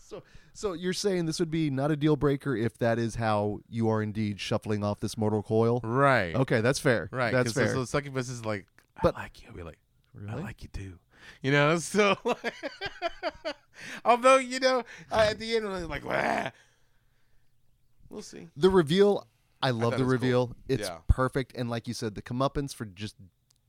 So, 0.07 0.21
so 0.53 0.73
you're 0.73 0.93
saying 0.93 1.25
this 1.25 1.39
would 1.39 1.49
be 1.49 1.71
not 1.71 1.89
a 1.89 1.95
deal 1.95 2.15
breaker 2.15 2.55
if 2.55 2.77
that 2.77 2.99
is 2.99 3.15
how 3.15 3.61
you 3.67 3.89
are 3.89 4.03
indeed 4.03 4.39
shuffling 4.39 4.83
off 4.83 4.99
this 4.99 5.17
mortal 5.17 5.41
coil? 5.41 5.81
right. 5.83 6.35
Okay, 6.35 6.61
that's 6.61 6.77
fair. 6.77 7.09
Right. 7.11 7.33
That's 7.33 7.53
fair. 7.53 7.69
So, 7.73 7.79
the 7.79 7.87
succubus 7.87 8.29
is 8.29 8.45
like, 8.45 8.67
But- 9.01 9.17
I 9.17 9.23
like 9.23 9.41
you. 9.41 9.47
I'll 9.49 9.55
be 9.55 9.63
like, 9.63 9.79
I 10.29 10.35
like 10.35 10.61
you 10.61 10.69
too. 10.69 10.99
You 11.41 11.51
know, 11.51 11.77
so 11.79 12.15
although 14.05 14.37
you 14.37 14.59
know 14.59 14.83
I, 15.11 15.27
at 15.27 15.39
the 15.39 15.55
end 15.55 15.67
I'm 15.67 15.89
like, 15.89 16.05
Wah. 16.05 16.51
We'll 18.15 18.23
see. 18.23 18.47
The 18.57 18.69
reveal, 18.71 19.27
I 19.61 19.69
love 19.71 19.81
thought 19.81 19.89
the 19.91 19.95
it 19.97 19.99
cool. 20.05 20.05
reveal. 20.07 20.55
It's 20.67 20.87
Yeah. 20.89 20.97
perfect, 21.07 21.53
and 21.55 21.69
like 21.69 21.87
you 21.87 21.93
said, 21.93 22.15
the 22.15 22.21
comeuppance 22.23 22.73
for 22.73 22.85
just 22.85 23.15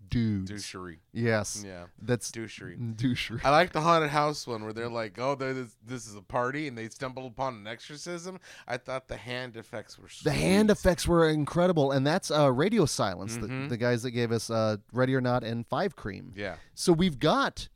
dudes. 0.09 0.51
douchery. 0.53 0.99
Yes. 1.13 1.65
Yeah, 1.67 1.87
That's 2.01 2.31
douchery. 2.31 2.79
douchery. 2.97 3.45
I 3.45 3.51
like 3.51 3.73
the 3.73 3.81
haunted 3.81 4.11
house 4.11 4.47
one 4.47 4.63
where 4.63 4.73
they're 4.73 4.89
like, 4.89 5.19
"Oh, 5.19 5.35
they're 5.35 5.53
this, 5.53 5.77
this 5.85 6.07
is 6.07 6.15
a 6.15 6.23
party," 6.23 6.69
and 6.69 6.79
they 6.79 6.89
stumble 6.89 7.27
upon 7.27 7.55
an 7.57 7.67
exorcism. 7.67 8.39
I 8.69 8.77
thought 8.77 9.09
the 9.09 9.17
hand 9.17 9.57
effects 9.57 9.99
were 9.99 10.09
The 10.23 10.31
hand 10.31 10.71
effects 10.71 11.09
were 11.09 11.29
incredible, 11.29 11.91
and 11.91 12.07
that's 12.07 12.31
uh, 12.31 12.53
Radio 12.53 12.87
Silence, 12.87 13.37
the, 13.37 13.49
Mhm. 13.49 13.69
the 13.69 13.77
guys 13.77 14.05
that 14.05 14.13
gave 14.13 14.31
us 14.31 14.49
uh, 14.49 14.77
Ready 14.93 15.13
or 15.15 15.21
Not 15.21 15.43
and 15.43 15.67
Five 15.67 15.97
Cream. 15.97 16.33
Yeah, 16.37 16.57
So 16.75 16.93
we've 16.93 17.19
got 17.19 17.69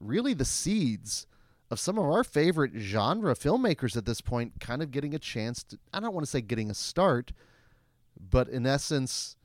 really 0.00 0.34
the 0.34 0.44
seeds 0.44 1.26
of 1.70 1.78
some 1.78 1.98
of 1.98 2.04
our 2.04 2.24
favorite 2.24 2.72
genre 2.76 3.34
filmmakers 3.34 3.96
at 3.96 4.06
this 4.06 4.20
point 4.20 4.54
kind 4.60 4.82
of 4.82 4.90
getting 4.90 5.14
a 5.14 5.18
chance 5.18 5.62
to, 5.64 5.78
I 5.92 6.00
don't 6.00 6.14
want 6.14 6.24
to 6.24 6.30
say 6.30 6.40
getting 6.40 6.70
a 6.70 6.74
start, 6.74 7.32
but 8.18 8.48
in 8.48 8.66
essence, 8.66 9.36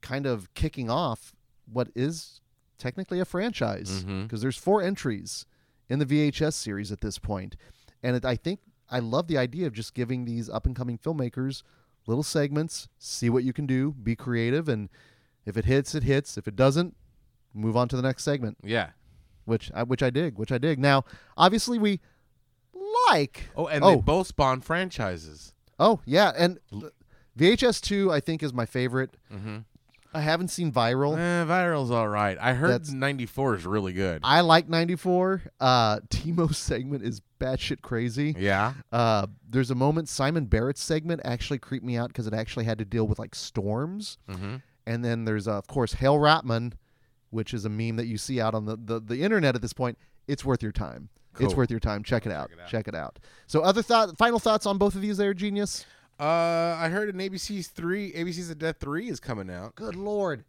kind 0.00 0.26
of 0.26 0.52
kicking 0.54 0.90
off 0.90 1.32
what 1.70 1.88
is 1.94 2.40
technically 2.78 3.20
a 3.20 3.24
franchise 3.24 4.04
mm-hmm. 4.04 4.24
because 4.24 4.42
there's 4.42 4.58
four 4.58 4.82
entries 4.82 5.46
in 5.88 5.98
the 5.98 6.06
VHS 6.06 6.54
series 6.54 6.92
at 6.92 7.00
this 7.00 7.18
point. 7.18 7.56
And 8.02 8.16
it, 8.16 8.24
I 8.24 8.36
think 8.36 8.60
I 8.90 8.98
love 8.98 9.26
the 9.26 9.38
idea 9.38 9.66
of 9.66 9.72
just 9.72 9.94
giving 9.94 10.24
these 10.24 10.48
up 10.48 10.66
and 10.66 10.76
coming 10.76 10.98
filmmakers 10.98 11.62
little 12.06 12.22
segments, 12.22 12.88
see 12.98 13.30
what 13.30 13.44
you 13.44 13.52
can 13.52 13.66
do, 13.66 13.92
be 13.92 14.14
creative, 14.14 14.68
and 14.68 14.90
if 15.46 15.56
it 15.56 15.64
hits, 15.64 15.94
it 15.94 16.02
hits. 16.02 16.36
If 16.36 16.46
it 16.46 16.56
doesn't, 16.56 16.94
move 17.54 17.76
on 17.76 17.88
to 17.88 17.96
the 17.96 18.02
next 18.02 18.24
segment 18.24 18.58
yeah. 18.64 18.90
Which 19.44 19.70
I, 19.74 19.82
which 19.82 20.02
I 20.02 20.10
dig, 20.10 20.38
which 20.38 20.52
I 20.52 20.58
dig. 20.58 20.78
Now, 20.78 21.04
obviously, 21.36 21.78
we 21.78 22.00
like. 23.10 23.48
Oh, 23.56 23.66
and 23.66 23.84
Oh. 23.84 23.96
they 23.96 24.00
both 24.00 24.28
spawn 24.28 24.60
franchises. 24.60 25.52
Oh 25.78 26.00
yeah, 26.04 26.32
and 26.36 26.58
VHS 27.38 27.80
two 27.80 28.12
I 28.12 28.20
think 28.20 28.42
is 28.42 28.52
my 28.52 28.66
favorite. 28.66 29.16
Mm-hmm. 29.32 29.58
I 30.16 30.20
haven't 30.20 30.48
seen 30.48 30.70
Viral. 30.70 31.14
Eh, 31.16 31.44
viral's 31.44 31.90
all 31.90 32.06
right. 32.08 32.38
I 32.40 32.52
heard 32.54 32.88
'94 32.88 33.56
is 33.56 33.66
really 33.66 33.92
good. 33.92 34.20
I 34.22 34.42
like 34.42 34.68
ninety 34.68 34.94
four. 34.94 35.42
Uh, 35.58 35.98
Timo's 36.08 36.56
segment 36.70 37.02
is 37.02 37.20
batshit 37.40 37.82
crazy. 37.82 38.34
yeah. 38.38 38.74
Uh, 38.92 39.26
there's 39.50 39.72
a 39.72 39.74
moment 39.74 40.08
Simon 40.08 40.46
Barrett's 40.46 40.82
segment 40.82 41.20
actually 41.24 41.58
creeped 41.58 41.84
me 41.84 41.96
out 41.96 42.08
because 42.08 42.28
it 42.28 42.34
actually 42.34 42.64
had 42.64 42.78
to 42.78 42.84
deal 42.84 43.08
with 43.08 43.18
like 43.18 43.34
storms. 43.34 44.18
Mm-hmm. 44.30 44.56
And 44.86 45.04
then 45.04 45.24
there's 45.24 45.48
uh, 45.48 45.58
of 45.58 45.66
course 45.66 45.94
Hale 45.94 46.18
Ratman, 46.18 46.74
which 47.34 47.52
is 47.52 47.64
a 47.64 47.68
meme 47.68 47.96
that 47.96 48.06
you 48.06 48.16
see 48.16 48.40
out 48.40 48.54
on 48.54 48.64
the, 48.64 48.76
the, 48.76 49.00
the 49.00 49.22
internet 49.22 49.54
at 49.56 49.60
this 49.62 49.72
point. 49.72 49.98
It's 50.28 50.44
worth 50.44 50.62
your 50.62 50.72
time. 50.72 51.08
It's 51.40 51.54
worth 51.54 51.68
your 51.68 51.80
time. 51.80 52.04
Check 52.04 52.26
it 52.26 52.32
out. 52.32 52.50
it 52.52 52.60
out. 52.60 52.68
Check 52.68 52.86
it 52.86 52.94
out. 52.94 53.18
So 53.48 53.60
other 53.62 53.82
thought, 53.82 54.16
final 54.16 54.38
thoughts 54.38 54.66
on 54.66 54.78
both 54.78 54.94
of 54.94 55.00
these 55.02 55.16
there, 55.16 55.34
genius. 55.34 55.84
Uh, 56.18 56.76
I 56.78 56.88
heard 56.90 57.12
an 57.12 57.20
ABC's 57.20 57.66
three, 57.66 58.12
ABC's 58.12 58.48
of 58.50 58.58
Death 58.58 58.76
three 58.78 59.08
is 59.08 59.18
coming 59.18 59.50
out. 59.50 59.74
Good 59.74 59.96
lord, 59.96 60.44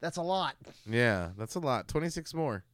that's 0.00 0.16
a 0.16 0.22
lot. 0.22 0.56
Yeah, 0.90 1.28
that's 1.38 1.54
a 1.54 1.60
lot. 1.60 1.86
Twenty 1.86 2.08
six 2.08 2.34
more. 2.34 2.64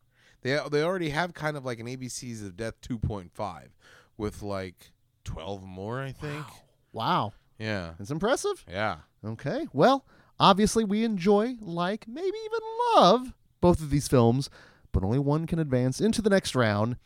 They 0.41 0.59
they 0.71 0.83
already 0.83 1.11
have 1.11 1.35
kind 1.35 1.55
of 1.55 1.67
like 1.67 1.81
an 1.81 1.87
ABC's 1.87 2.43
of 2.43 2.57
Death 2.57 2.81
two 2.81 2.99
point 2.99 3.31
five, 3.35 3.77
with 4.17 4.43
like 4.43 4.93
twelve 5.23 5.65
more. 5.67 6.01
I 6.01 6.13
think. 6.13 6.47
Wow, 6.93 7.35
Yeah. 7.59 7.93
it's 8.01 8.11
impressive. 8.11 8.65
Yeah. 8.71 8.97
Okay, 9.23 9.67
well, 9.75 10.07
obviously 10.45 10.85
we 10.85 11.05
enjoy, 11.05 11.55
like, 11.61 12.07
maybe 12.07 12.37
even 12.45 12.61
love 12.95 13.33
both 13.63 13.81
of 13.81 13.89
these 13.89 14.09
films, 14.09 14.51
but 14.93 15.03
only 15.03 15.19
one 15.19 15.47
can 15.47 15.59
advance 15.59 16.03
into 16.03 16.21
the 16.21 16.29
next 16.29 16.55
round. 16.55 16.97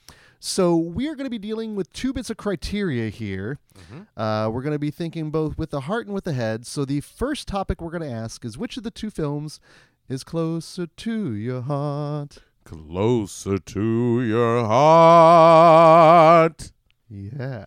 So 0.40 0.76
we 0.76 1.08
are 1.08 1.14
going 1.14 1.26
to 1.26 1.30
be 1.30 1.38
dealing 1.38 1.76
with 1.76 1.92
two 1.92 2.12
bits 2.12 2.30
of 2.30 2.36
criteria 2.36 3.10
here. 3.10 3.58
Mm-hmm. 3.76 4.20
Uh, 4.20 4.50
we're 4.50 4.62
going 4.62 4.74
to 4.74 4.78
be 4.78 4.90
thinking 4.90 5.30
both 5.30 5.56
with 5.56 5.70
the 5.70 5.82
heart 5.82 6.06
and 6.06 6.14
with 6.14 6.24
the 6.24 6.32
head. 6.32 6.66
So 6.66 6.84
the 6.84 7.00
first 7.00 7.46
topic 7.46 7.80
we're 7.80 7.90
going 7.90 8.08
to 8.08 8.16
ask 8.16 8.44
is 8.44 8.58
which 8.58 8.76
of 8.76 8.82
the 8.82 8.90
two 8.90 9.10
films 9.10 9.60
is 10.08 10.24
closer 10.24 10.86
to 10.86 11.34
your 11.34 11.62
heart? 11.62 12.38
Closer 12.64 13.58
to 13.58 14.22
your 14.22 14.64
heart. 14.64 16.72
Yeah, 17.08 17.64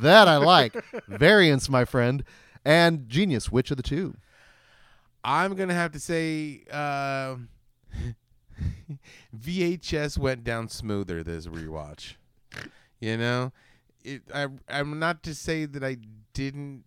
that 0.00 0.26
I 0.26 0.38
like. 0.38 0.74
Variance, 1.06 1.68
my 1.68 1.84
friend. 1.84 2.24
And 2.64 3.08
genius, 3.08 3.52
which 3.52 3.70
of 3.70 3.76
the 3.76 3.82
two? 3.82 4.16
I'm 5.24 5.54
gonna 5.54 5.74
have 5.74 5.92
to 5.92 6.00
say, 6.00 6.64
uh, 6.70 7.36
VHS 9.36 10.18
went 10.18 10.44
down 10.44 10.68
smoother 10.68 11.22
this 11.22 11.46
rewatch. 11.46 12.14
You 13.00 13.16
know, 13.16 13.52
it. 14.04 14.22
I. 14.34 14.48
I'm 14.68 14.98
not 14.98 15.22
to 15.24 15.34
say 15.34 15.64
that 15.64 15.82
I 15.82 15.98
didn't 16.34 16.84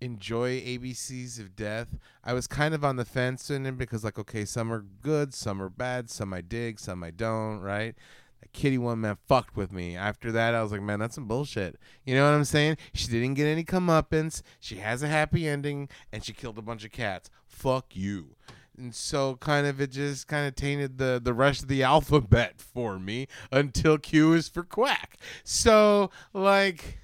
enjoy 0.00 0.60
ABCs 0.60 1.40
of 1.40 1.56
Death. 1.56 1.96
I 2.24 2.32
was 2.32 2.46
kind 2.46 2.74
of 2.74 2.84
on 2.84 2.96
the 2.96 3.04
fence 3.04 3.50
in 3.50 3.66
it 3.66 3.78
because, 3.78 4.04
like, 4.04 4.18
okay, 4.18 4.44
some 4.44 4.72
are 4.72 4.84
good, 5.02 5.34
some 5.34 5.62
are 5.62 5.68
bad, 5.68 6.10
some 6.10 6.32
I 6.32 6.40
dig, 6.40 6.78
some 6.78 7.02
I 7.02 7.10
don't. 7.10 7.60
Right. 7.60 7.94
That 8.40 8.52
kitty 8.52 8.76
one 8.76 9.00
man 9.00 9.16
fucked 9.26 9.56
with 9.56 9.72
me. 9.72 9.96
After 9.96 10.30
that, 10.32 10.54
I 10.54 10.62
was 10.62 10.72
like, 10.72 10.82
man, 10.82 10.98
that's 10.98 11.14
some 11.14 11.26
bullshit. 11.26 11.78
You 12.04 12.14
know 12.14 12.24
what 12.24 12.36
I'm 12.36 12.44
saying? 12.44 12.76
She 12.92 13.08
didn't 13.08 13.34
get 13.34 13.46
any 13.46 13.64
comeuppance. 13.64 14.42
She 14.60 14.76
has 14.76 15.02
a 15.02 15.08
happy 15.08 15.48
ending, 15.48 15.88
and 16.12 16.22
she 16.22 16.32
killed 16.32 16.58
a 16.58 16.62
bunch 16.62 16.84
of 16.84 16.92
cats. 16.92 17.30
Fuck 17.56 17.96
you. 17.96 18.36
And 18.76 18.94
so, 18.94 19.36
kind 19.36 19.66
of, 19.66 19.80
it 19.80 19.90
just 19.90 20.28
kind 20.28 20.46
of 20.46 20.54
tainted 20.54 20.98
the 20.98 21.18
the 21.22 21.32
rest 21.32 21.62
of 21.62 21.68
the 21.68 21.82
alphabet 21.94 22.60
for 22.60 22.98
me 22.98 23.26
until 23.50 23.96
Q 23.96 24.34
is 24.34 24.48
for 24.48 24.62
quack. 24.62 25.16
So, 25.44 26.10
like, 26.34 26.98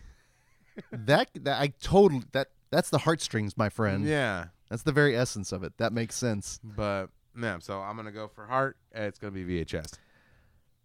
that, 0.93 1.31
that 1.35 1.61
I 1.61 1.69
totally 1.81 2.25
that 2.33 2.49
that's 2.71 2.91
the 2.91 2.99
heartstrings, 2.99 3.57
my 3.57 3.69
friend. 3.69 4.05
yeah. 4.05 4.47
That's 4.69 4.85
the 4.85 4.93
very 4.93 5.15
essence 5.15 5.53
of 5.53 5.65
it. 5.65 5.77
That 5.77 5.93
makes 5.93 6.15
sense. 6.15 6.59
But 6.65 7.09
yeah, 7.39 7.59
so 7.61 7.81
I'm 7.81 7.95
gonna 7.97 8.11
go 8.11 8.27
for 8.29 8.47
heart. 8.47 8.79
It's 8.93 9.19
gonna 9.19 9.33
be 9.33 9.45
VHS. 9.45 9.99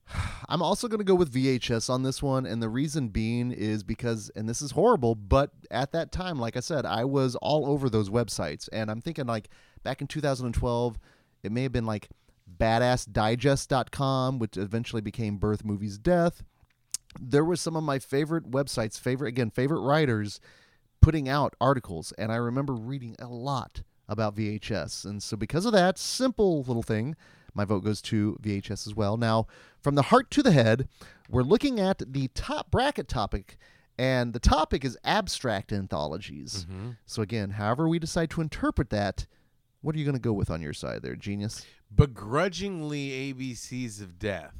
I'm 0.50 0.62
also 0.62 0.88
going 0.88 1.00
to 1.00 1.04
go 1.04 1.15
with 1.15 1.34
VHS 1.34 1.89
on 1.89 2.04
this 2.04 2.22
one, 2.22 2.46
and 2.46 2.62
the 2.62 2.70
reason 2.70 3.10
being 3.10 3.52
is 3.52 3.84
because, 3.84 4.32
and 4.36 4.48
this 4.48 4.62
is 4.62 4.72
horrible, 4.72 5.15
but 5.15 5.52
at 5.72 5.91
that 5.91 6.12
time, 6.12 6.39
like 6.39 6.58
I 6.58 6.62
said, 6.62 6.86
I 6.86 7.06
was 7.06 7.36
all 7.36 7.65
over 7.65 7.89
those 7.89 8.10
websites, 8.10 8.70
and 8.72 8.89
I'm 8.89 9.02
thinking 9.02 9.26
like 9.26 9.50
back 9.84 10.02
in 10.02 10.08
2012, 10.08 11.00
it 11.43 11.52
may 11.52 11.63
have 11.63 11.72
been 11.72 11.86
like 11.86 12.10
badassdigest.com, 12.60 14.39
which 14.39 14.58
eventually 14.58 15.02
became 15.02 15.38
Birth 15.38 15.65
Movies 15.65 15.98
Death. 15.98 16.43
There 17.20 17.46
was 17.46 17.62
some 17.62 17.76
of 17.76 17.84
my 17.84 18.00
favorite 18.00 18.50
websites, 18.52 19.00
favorite 19.00 19.30
again, 19.30 19.50
favorite 19.50 19.82
writers 19.82 20.39
putting 21.02 21.30
out 21.30 21.56
articles, 21.62 22.12
and 22.17 22.32
I 22.32 22.36
remember 22.36 22.74
reading 22.74 23.15
a 23.20 23.28
lot 23.28 23.82
about 24.10 24.36
VHS, 24.36 25.06
and 25.06 25.22
so 25.22 25.36
because 25.36 25.65
of 25.65 25.74
that 25.74 25.98
simple 25.98 26.63
little 26.63 26.84
thing, 26.84 27.15
my 27.58 27.65
vote 27.65 27.84
goes 27.84 28.02
to 28.04 28.38
VHS 28.41 28.88
as 28.88 28.96
well. 28.96 29.17
Now, 29.17 29.48
from 29.82 29.96
the 29.96 30.04
heart 30.04 30.32
to 30.32 30.43
the 30.43 30.52
head, 30.52 30.88
we're 31.30 31.41
looking 31.43 31.80
at 31.80 32.02
the 32.13 32.30
top 32.30 32.72
bracket 32.72 33.08
topic, 33.08 33.58
and 33.98 34.32
the 34.32 34.39
topic 34.39 34.86
is 34.86 34.98
abstract 35.04 35.74
anthologies. 35.74 36.65
So, 37.06 37.22
again, 37.22 37.50
however 37.52 37.89
we 37.89 38.00
decide 38.00 38.30
to 38.32 38.41
interpret 38.41 38.91
that, 38.91 39.26
what 39.82 39.96
are 39.96 39.98
you 40.00 40.06
going 40.06 40.15
to 40.15 40.22
go 40.22 40.34
with 40.34 40.50
on 40.50 40.62
your 40.62 40.74
side 40.74 41.02
there, 41.02 41.15
genius? 41.15 41.65
begrudgingly 41.96 43.34
ABCs 43.34 44.02
of 44.02 44.20
death 44.20 44.54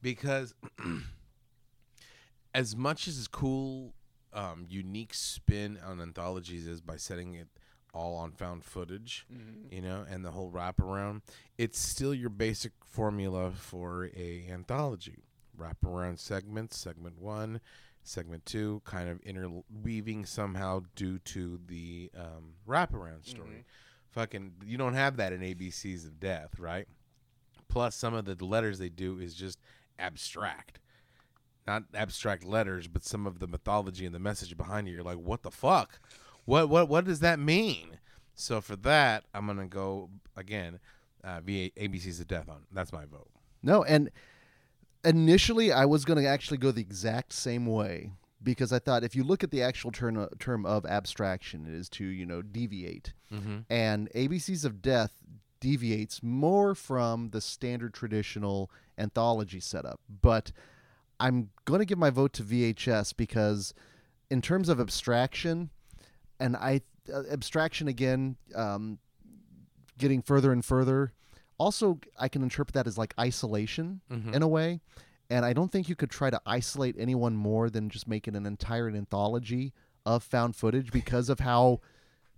because 0.00 0.52
as 2.54 2.76
much 2.76 3.06
as 3.08 3.16
his 3.16 3.28
cool 3.28 3.94
um, 4.32 4.66
unique 4.68 5.14
spin 5.14 5.78
on 5.86 6.00
anthologies 6.00 6.66
is 6.66 6.80
by 6.80 6.96
setting 6.96 7.34
it 7.34 7.48
all 7.94 8.14
on 8.16 8.32
found 8.32 8.64
footage 8.64 9.26
you 9.70 9.80
know 9.82 10.04
and 10.10 10.24
the 10.24 10.30
whole 10.30 10.50
wraparound 10.50 11.20
it's 11.58 11.78
still 11.78 12.14
your 12.14 12.30
basic 12.30 12.72
formula 12.84 13.50
for 13.50 14.06
a 14.16 14.46
anthology 14.50 15.24
wraparound 15.58 16.18
segments 16.18 16.76
segment 16.76 17.20
one 17.20 17.60
segment 18.02 18.44
two 18.46 18.80
kind 18.84 19.08
of 19.08 19.20
interweaving 19.20 20.24
somehow 20.24 20.80
due 20.96 21.18
to 21.18 21.60
the 21.66 22.10
um, 22.18 22.54
wraparound 22.66 23.26
story 23.26 23.64
fucking 24.12 24.52
you 24.64 24.78
don't 24.78 24.94
have 24.94 25.16
that 25.16 25.32
in 25.32 25.40
ABCs 25.40 26.04
of 26.04 26.20
Death, 26.20 26.58
right? 26.58 26.86
Plus 27.68 27.96
some 27.96 28.14
of 28.14 28.24
the 28.26 28.44
letters 28.44 28.78
they 28.78 28.88
do 28.88 29.18
is 29.18 29.34
just 29.34 29.58
abstract. 29.98 30.78
Not 31.66 31.84
abstract 31.94 32.44
letters, 32.44 32.88
but 32.88 33.04
some 33.04 33.26
of 33.26 33.38
the 33.38 33.46
mythology 33.46 34.04
and 34.04 34.14
the 34.14 34.18
message 34.18 34.56
behind 34.56 34.88
it. 34.88 34.90
You're 34.92 35.02
like, 35.02 35.18
what 35.18 35.42
the 35.42 35.50
fuck? 35.50 36.00
What 36.44 36.68
what 36.68 36.88
what 36.88 37.04
does 37.04 37.20
that 37.20 37.38
mean? 37.38 37.98
So 38.34 38.60
for 38.60 38.76
that, 38.76 39.24
I'm 39.34 39.46
gonna 39.46 39.66
go 39.66 40.10
again, 40.36 40.80
uh, 41.22 41.40
ABCs 41.40 42.20
of 42.20 42.26
Death 42.26 42.48
on. 42.48 42.62
That's 42.72 42.92
my 42.92 43.04
vote. 43.04 43.28
No, 43.62 43.84
and 43.84 44.10
initially 45.04 45.72
I 45.72 45.84
was 45.84 46.04
going 46.04 46.22
to 46.22 46.28
actually 46.28 46.58
go 46.58 46.70
the 46.70 46.80
exact 46.80 47.32
same 47.32 47.66
way 47.66 48.12
because 48.42 48.72
I 48.72 48.78
thought 48.78 49.04
if 49.04 49.14
you 49.14 49.24
look 49.24 49.44
at 49.44 49.50
the 49.50 49.62
actual 49.62 49.90
term 49.92 50.28
term 50.38 50.66
of 50.66 50.84
abstraction, 50.86 51.66
it 51.66 51.74
is 51.74 51.88
to 51.90 52.04
you 52.04 52.26
know 52.26 52.42
deviate, 52.42 53.12
Mm-hmm. 53.32 53.58
and 53.70 54.10
ABCs 54.14 54.64
of 54.64 54.82
Death 54.82 55.12
deviates 55.60 56.22
more 56.22 56.74
from 56.74 57.30
the 57.30 57.40
standard 57.40 57.94
traditional 57.94 58.70
anthology 58.98 59.60
setup. 59.60 60.00
But 60.20 60.52
I'm 61.20 61.50
going 61.64 61.78
to 61.78 61.84
give 61.86 61.98
my 61.98 62.10
vote 62.10 62.32
to 62.34 62.42
VHS 62.42 63.16
because, 63.16 63.72
in 64.28 64.42
terms 64.42 64.68
of 64.68 64.80
abstraction, 64.80 65.70
and 66.42 66.56
I 66.56 66.80
uh, 67.12 67.22
abstraction 67.30 67.88
again, 67.88 68.36
um, 68.54 68.98
getting 69.98 70.22
further 70.22 70.52
and 70.52 70.64
further. 70.64 71.12
also 71.58 71.98
I 72.18 72.28
can 72.28 72.42
interpret 72.42 72.74
that 72.74 72.86
as 72.88 72.98
like 72.98 73.14
isolation 73.20 74.00
Mhm. 74.10 74.34
in 74.34 74.42
a 74.42 74.48
way. 74.48 74.80
And 75.30 75.44
I 75.44 75.52
don't 75.52 75.70
think 75.70 75.88
you 75.88 75.94
could 75.94 76.10
try 76.10 76.28
to 76.30 76.40
isolate 76.44 76.96
anyone 76.98 77.36
more 77.36 77.70
than 77.70 77.88
just 77.88 78.08
making 78.08 78.34
an 78.34 78.44
entire 78.46 78.88
anthology 78.88 79.72
of 80.04 80.22
found 80.24 80.56
footage 80.56 80.90
because 80.92 81.28
of 81.28 81.38
how 81.40 81.80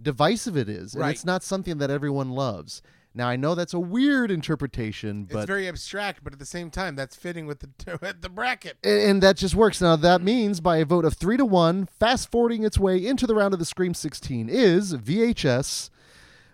divisive 0.00 0.56
it 0.56 0.68
is. 0.68 0.94
And 0.94 1.02
it's 1.14 1.24
not 1.24 1.42
something 1.42 1.78
that 1.78 1.90
everyone 1.90 2.30
loves. 2.30 2.82
Now 3.16 3.29
I 3.29 3.37
know 3.37 3.55
that's 3.55 3.74
a 3.74 3.79
weird 3.79 4.31
interpretation, 4.31 5.24
but 5.24 5.38
it's 5.40 5.46
very 5.46 5.68
abstract, 5.68 6.24
but 6.24 6.33
at 6.33 6.38
the 6.40 6.44
same 6.46 6.70
time, 6.70 6.96
that's 6.96 7.14
fitting 7.14 7.46
with 7.46 7.61
the 7.61 7.98
with 8.03 8.22
the 8.22 8.29
bracket. 8.29 8.77
a- 8.85 9.09
and 9.09 9.22
that 9.22 9.37
just 9.37 9.55
works. 9.55 9.81
Now 9.81 9.94
that 9.96 10.20
means 10.22 10.61
by 10.61 10.79
a 10.79 10.85
vote 10.85 11.05
of 11.05 11.14
three 11.14 11.37
to 11.37 11.44
one, 11.44 11.87
fast 11.87 12.31
forwarding 12.31 12.64
its 12.64 12.79
way 12.79 13.05
into 13.05 13.27
the 13.27 13.35
round 13.35 13.53
of 13.55 13.61
the 13.61 13.66
Scream 13.66 13.94
16 13.94 14.48
is 14.48 14.94
VHS. 14.94 15.90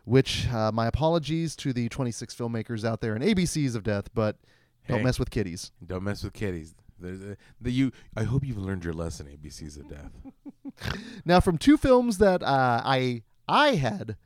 Which 0.05 0.49
uh, 0.49 0.73
my 0.73 0.87
apologies 0.87 1.55
to 1.57 1.73
the 1.73 1.89
26 1.89 2.35
filmmakers 2.35 2.85
out 2.85 3.01
there 3.01 3.15
and 3.15 3.23
ABCs 3.23 3.77
of 3.77 3.83
death, 3.85 4.13
but 4.15 4.37
don't 4.89 5.05
mess 5.05 5.19
with 5.19 5.31
kitties. 5.31 5.71
Don't 5.87 6.03
mess 6.03 6.25
with 6.25 6.33
kitties. 6.33 6.75
There's 6.99 7.23
a, 7.23 7.37
the 7.61 7.71
you. 7.71 7.93
I 8.17 8.25
hope 8.25 8.45
you've 8.45 8.59
learned 8.59 8.83
your 8.83 8.95
lesson. 8.95 9.27
ABCs 9.27 9.79
of 9.79 9.89
death. 9.89 10.11
Now, 11.25 11.41
from 11.41 11.59
two 11.59 11.77
films 11.77 12.19
that 12.19 12.43
uh, 12.43 12.81
I 12.85 13.23
I 13.49 13.75
had 13.75 14.17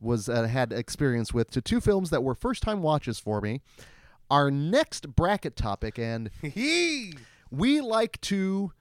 was 0.00 0.28
uh, 0.28 0.46
had 0.46 0.72
experience 0.72 1.32
with 1.34 1.50
to 1.50 1.60
two 1.60 1.80
films 1.80 2.10
that 2.10 2.22
were 2.22 2.34
first 2.34 2.62
time 2.62 2.82
watches 2.82 3.18
for 3.18 3.40
me. 3.40 3.60
Our 4.30 4.50
next 4.50 5.14
bracket 5.16 5.56
topic, 5.56 5.98
and 5.98 6.30
we 7.50 7.80
like 7.80 8.20
to 8.22 8.72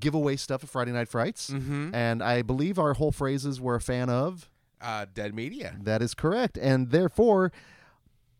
give 0.00 0.14
away 0.14 0.36
stuff 0.36 0.62
at 0.64 0.70
Friday 0.70 0.92
Night 0.92 1.08
Frights, 1.08 1.50
Mhm. 1.50 1.94
and 1.94 2.22
I 2.22 2.42
believe 2.42 2.78
our 2.78 2.94
whole 2.94 3.12
phrases 3.12 3.60
were 3.60 3.74
a 3.76 3.80
fan 3.80 4.08
of. 4.10 4.48
uh, 4.80 5.06
dead 5.14 5.34
media. 5.34 5.76
That 5.82 6.02
is 6.02 6.12
correct, 6.14 6.58
and 6.58 6.90
therefore. 6.90 7.52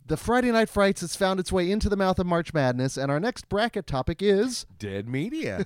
The 0.06 0.16
Friday 0.18 0.52
Night 0.52 0.68
Frights 0.68 1.00
has 1.00 1.16
found 1.16 1.40
its 1.40 1.50
way 1.50 1.70
into 1.70 1.88
the 1.88 1.96
mouth 1.96 2.18
of 2.18 2.26
March 2.26 2.52
Madness, 2.52 2.98
and 2.98 3.10
our 3.10 3.18
next 3.18 3.48
bracket 3.48 3.86
topic 3.86 4.20
is 4.20 4.66
Dead 4.78 5.08
media. 5.08 5.64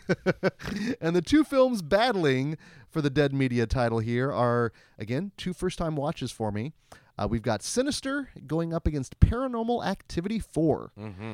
and 1.01 1.17
the 1.17 1.23
two 1.23 1.43
films 1.43 1.83
battling 1.83 2.57
for 2.89 3.03
the 3.03 3.11
Dead 3.11 3.33
Media 3.35 3.67
title 3.67 3.99
here 3.99 4.33
are, 4.33 4.73
again, 4.97 5.33
two 5.37 5.53
first 5.53 5.77
time 5.77 5.97
watches 5.97 6.31
for 6.31 6.53
me. 6.53 6.73
Uh, 7.19 7.27
we've 7.29 7.43
got 7.43 7.65
Sinister 7.65 8.29
going 8.47 8.73
up 8.73 8.87
against 8.87 9.19
Paranormal 9.19 9.85
Activity 9.85 10.39
4. 10.39 10.93
mm-hmm. 10.97 11.33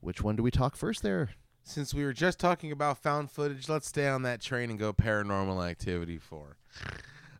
Which 0.00 0.20
one 0.20 0.36
do 0.36 0.42
we 0.42 0.50
talk 0.50 0.76
first 0.76 1.02
there? 1.02 1.30
Since 1.64 1.94
we 1.94 2.04
were 2.04 2.12
just 2.12 2.38
talking 2.38 2.70
about 2.72 2.98
found 2.98 3.30
footage, 3.30 3.68
let's 3.68 3.86
stay 3.86 4.08
on 4.08 4.22
that 4.24 4.42
train 4.42 4.68
and 4.68 4.78
go 4.78 4.92
Paranormal 4.92 5.64
Activity 5.66 6.18
four. 6.18 6.56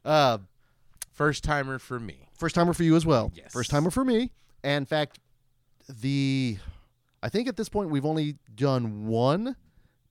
Uh, 0.05 0.39
First 1.13 1.43
timer 1.45 1.79
for 1.81 1.99
me. 2.01 2.29
first 2.39 2.55
timer 2.55 2.73
for 2.73 2.85
you 2.85 2.95
as 2.97 3.05
well. 3.05 3.31
Yes. 3.35 3.53
First 3.53 3.71
timer 3.73 3.91
for 3.91 4.05
me. 4.05 4.31
And 4.65 4.83
in 4.83 4.87
fact, 4.87 5.19
the. 5.89 6.59
I 7.23 7.29
think 7.29 7.47
at 7.49 7.57
this 7.57 7.69
point 7.69 7.91
we've 7.91 8.05
only 8.05 8.37
done 8.55 9.07
one 9.07 9.57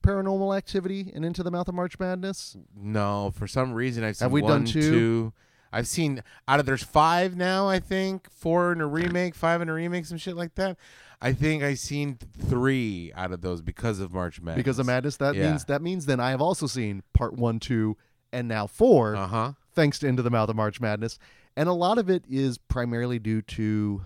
Paranormal 0.02 0.56
Activity 0.56 1.12
and 1.14 1.24
Into 1.24 1.42
the 1.42 1.50
Mouth 1.50 1.68
of 1.68 1.74
March 1.74 1.98
Madness. 1.98 2.56
No, 2.74 3.32
for 3.36 3.46
some 3.46 3.72
reason 3.72 4.02
I've 4.02 4.16
seen 4.16 4.24
Have 4.24 4.32
we 4.32 4.40
done 4.40 4.50
one, 4.50 4.64
two? 4.64 5.32
I've 5.74 5.86
seen 5.86 6.22
out 6.48 6.60
of 6.60 6.66
there's 6.66 6.82
five 6.82 7.36
now. 7.36 7.68
I 7.68 7.78
think 7.80 8.30
four 8.30 8.72
in 8.72 8.80
a 8.80 8.86
remake, 8.86 9.34
five 9.34 9.62
in 9.62 9.68
a 9.68 9.72
remake, 9.72 10.04
some 10.06 10.18
shit 10.18 10.36
like 10.36 10.54
that. 10.56 10.76
I 11.20 11.32
think 11.32 11.62
I've 11.62 11.78
seen 11.78 12.18
three 12.48 13.12
out 13.14 13.30
of 13.32 13.42
those 13.42 13.60
because 13.62 14.00
of 14.00 14.12
March 14.12 14.40
Madness. 14.40 14.56
Because 14.60 14.78
of 14.78 14.86
Madness, 14.86 15.16
that 15.18 15.34
Yeah. 15.34 15.50
means 15.50 15.64
that 15.66 15.80
means 15.82 16.06
then 16.06 16.18
I 16.20 16.30
have 16.30 16.40
also 16.42 16.66
seen 16.66 17.02
part 17.14 17.34
one, 17.34 17.58
two, 17.60 17.96
and 18.32 18.48
now 18.48 18.66
four. 18.66 19.14
Uh 19.16 19.26
huh. 19.26 19.52
thanks 19.74 19.98
to 20.00 20.06
Into 20.08 20.22
the 20.22 20.30
Mouth 20.30 20.48
of 20.50 20.56
March 20.56 20.80
Madness. 20.80 21.18
And 21.56 21.68
a 21.68 21.72
lot 21.72 21.96
of 21.98 22.10
it 22.10 22.24
is 22.28 22.58
primarily 22.58 23.18
due 23.18 23.40
to 23.42 24.02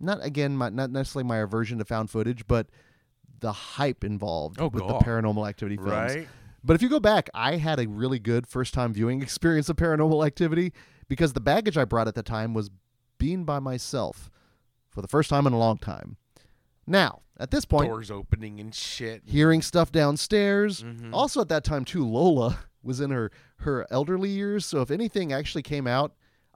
not 0.00 0.24
again 0.24 0.56
my, 0.56 0.68
not 0.70 0.90
necessarily 0.90 1.26
my 1.28 1.38
aversion 1.38 1.78
to 1.78 1.84
found 1.84 2.10
footage, 2.10 2.46
but 2.46 2.68
the 3.40 3.52
hype 3.52 4.02
involved 4.04 4.60
Oh, 4.60 4.68
with 4.68 4.82
God. 4.82 5.00
the 5.00 5.04
paranormal 5.04 5.48
activity 5.48 5.76
films. 5.76 5.90
Right. 5.90 6.28
But 6.64 6.74
if 6.74 6.82
you 6.82 6.88
go 6.88 6.98
back, 7.00 7.30
I 7.34 7.56
had 7.56 7.78
a 7.78 7.86
really 7.88 8.18
good 8.18 8.46
first 8.46 8.74
time 8.74 8.92
viewing 8.92 9.22
experience 9.22 9.68
of 9.68 9.76
paranormal 9.76 10.26
activity 10.26 10.72
because 11.08 11.32
the 11.32 11.40
baggage 11.40 11.76
I 11.78 11.84
brought 11.84 12.08
at 12.08 12.14
the 12.14 12.22
time 12.22 12.52
was 12.54 12.70
being 13.18 13.44
by 13.44 13.58
myself 13.60 14.30
for 14.90 15.02
the 15.02 15.08
first 15.08 15.30
time 15.30 15.46
in 15.46 15.52
a 15.52 15.58
long 15.58 15.78
time. 15.78 16.16
Now, 16.86 17.22
at 17.38 17.50
this 17.50 17.64
point, 17.64 17.88
Doors 17.90 18.10
opening 18.10 18.58
and 18.60 18.74
shit. 18.74 19.22
hearing 19.26 19.62
stuff 19.62 19.92
downstairs. 19.92 20.82
Mhm. 20.82 21.10
Also 21.12 21.40
at 21.40 21.48
that 21.48 21.62
time 21.64 21.84
too, 21.84 22.04
Lola 22.06 22.58
was 22.82 23.00
in 23.00 23.10
her 23.10 23.30
her 23.58 23.86
elderly 23.90 24.30
years, 24.30 24.64
so 24.64 24.80
if 24.80 24.90
anything 24.90 25.32
actually 25.32 25.62
came 25.62 25.86
out, 25.86 26.14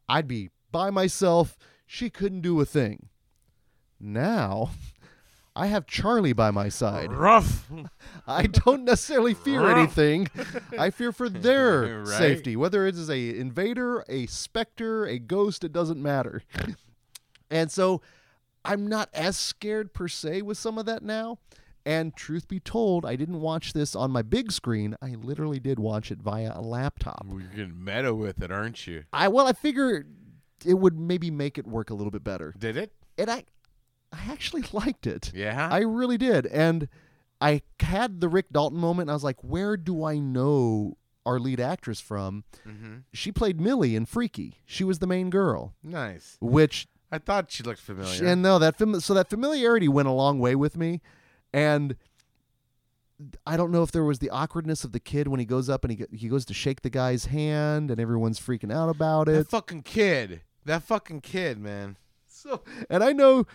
I'd 0.08 0.26
be 0.28 0.50
by 0.70 0.90
myself. 0.90 1.56
She 1.86 2.10
couldn't 2.10 2.40
do 2.40 2.60
a 2.60 2.64
thing. 2.64 3.08
Now, 4.02 4.70
I 5.56 5.66
have 5.66 5.86
Charlie 5.86 6.32
by 6.32 6.50
my 6.50 6.68
side. 6.68 7.12
Rough. 7.12 7.70
I 8.26 8.46
don't 8.46 8.84
necessarily 8.84 9.34
fear 9.34 9.68
anything. 9.70 10.28
I 10.78 10.90
fear 10.90 11.12
for 11.12 11.28
their 11.30 12.00
Right. 12.00 12.08
safety, 12.08 12.56
whether 12.56 12.86
it 12.86 12.94
is 12.96 13.08
a 13.10 13.38
invader, 13.38 14.04
a 14.08 14.26
specter, 14.26 15.04
a 15.06 15.18
ghost, 15.18 15.62
it 15.62 15.72
doesn't 15.72 16.02
matter. 16.02 16.42
and 17.50 17.70
so 17.70 18.00
I'm 18.64 18.86
not 18.86 19.08
as 19.12 19.36
scared 19.36 19.92
per 19.92 20.08
se 20.08 20.42
with 20.42 20.56
some 20.58 20.78
of 20.78 20.86
that 20.86 21.02
now. 21.02 21.38
And 21.84 22.14
truth 22.14 22.46
be 22.46 22.60
told, 22.60 23.04
I 23.04 23.16
didn't 23.16 23.40
watch 23.40 23.72
this 23.72 23.96
on 23.96 24.12
my 24.12 24.22
big 24.22 24.52
screen. 24.52 24.96
I 25.02 25.16
literally 25.20 25.58
did 25.58 25.80
watch 25.80 26.12
it 26.12 26.18
via 26.22 26.52
a 26.54 26.60
laptop. 26.62 27.26
You're 27.28 27.40
getting 27.40 27.84
meta 27.84 28.14
with 28.14 28.40
it, 28.40 28.52
aren't 28.52 28.86
you? 28.86 29.02
I 29.12 29.26
well, 29.28 29.48
I 29.48 29.52
figure 29.52 30.06
it 30.64 30.74
would 30.74 30.96
maybe 30.98 31.28
make 31.32 31.58
it 31.58 31.66
work 31.66 31.90
a 31.90 31.94
little 31.94 32.12
bit 32.12 32.22
better. 32.22 32.54
Did 32.56 32.76
it? 32.76 32.92
And 33.18 33.28
I 33.28 33.42
I 34.12 34.30
actually 34.30 34.64
liked 34.72 35.06
it. 35.06 35.32
Yeah. 35.34 35.68
I 35.70 35.80
really 35.80 36.18
did. 36.18 36.46
And 36.46 36.88
I 37.40 37.62
had 37.80 38.20
the 38.20 38.28
Rick 38.28 38.46
Dalton 38.52 38.78
moment. 38.78 39.02
And 39.08 39.10
I 39.10 39.14
was 39.14 39.24
like, 39.24 39.42
where 39.42 39.76
do 39.76 40.04
I 40.04 40.18
know 40.18 40.96
our 41.24 41.38
lead 41.38 41.60
actress 41.60 42.00
from? 42.00 42.44
mm-hmm. 42.68 42.96
She 43.12 43.32
played 43.32 43.60
Millie 43.60 43.96
in 43.96 44.06
Freaky. 44.06 44.60
She 44.66 44.84
was 44.84 44.98
the 44.98 45.06
main 45.06 45.30
girl, 45.30 45.74
Nice. 45.82 46.36
which 46.40 46.86
I 47.10 47.18
thought 47.18 47.50
she 47.50 47.62
looked 47.62 47.80
familiar. 47.80 48.26
and 48.26 48.42
no, 48.42 48.58
that 48.58 48.76
fam- 48.76 49.00
so 49.00 49.14
that 49.14 49.28
familiarity 49.30 49.88
went 49.88 50.08
a 50.08 50.12
long 50.12 50.38
way 50.38 50.54
with 50.54 50.76
me. 50.76 51.00
And 51.52 51.96
I 53.46 53.56
don't 53.56 53.70
know 53.70 53.82
if 53.82 53.92
there 53.92 54.02
was 54.04 54.18
the 54.18 54.30
awkwardness 54.30 54.82
of 54.84 54.92
the 54.92 54.98
kid 55.00 55.28
when 55.28 55.38
he 55.38 55.46
goes 55.46 55.68
up 55.68 55.84
and 55.84 55.92
he 55.92 56.04
he 56.16 56.28
goes 56.28 56.44
to 56.46 56.54
shake 56.54 56.82
the 56.82 56.90
guy's 56.90 57.26
hand 57.26 57.90
and 57.90 58.00
everyone's 58.00 58.40
freaking 58.40 58.72
out 58.72 58.88
about 58.88 59.28
it. 59.28 59.32
that 59.34 59.48
fucking 59.48 59.82
kid. 59.82 60.42
That 60.64 60.82
fucking 60.82 61.20
kid, 61.20 61.58
man. 61.58 61.96
So, 62.26 62.62
and 62.90 63.04
I 63.04 63.12
know 63.12 63.46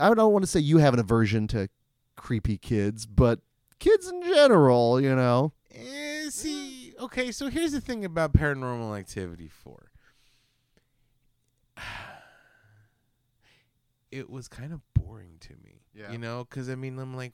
I 0.00 0.12
don't 0.14 0.32
want 0.32 0.44
to 0.44 0.50
say 0.50 0.60
you 0.60 0.78
have 0.78 0.94
an 0.94 1.00
aversion 1.00 1.46
to 1.48 1.68
creepy 2.16 2.58
kids, 2.58 3.06
but 3.06 3.40
kids 3.78 4.08
in 4.08 4.22
general, 4.22 5.00
you 5.00 5.14
know. 5.14 5.52
Eh, 5.74 6.30
see, 6.30 6.94
okay, 7.00 7.30
so 7.30 7.48
here's 7.48 7.72
the 7.72 7.80
thing 7.80 8.04
about 8.04 8.32
Paranormal 8.32 8.98
Activity 8.98 9.48
4. 9.48 9.90
It 14.12 14.30
was 14.30 14.48
kind 14.48 14.72
of 14.72 14.80
boring 14.94 15.36
to 15.40 15.54
me. 15.62 15.82
Yeah. 15.92 16.12
You 16.12 16.16
know, 16.16 16.46
because 16.48 16.70
I 16.70 16.74
mean, 16.74 16.98
I'm 16.98 17.14
like, 17.14 17.32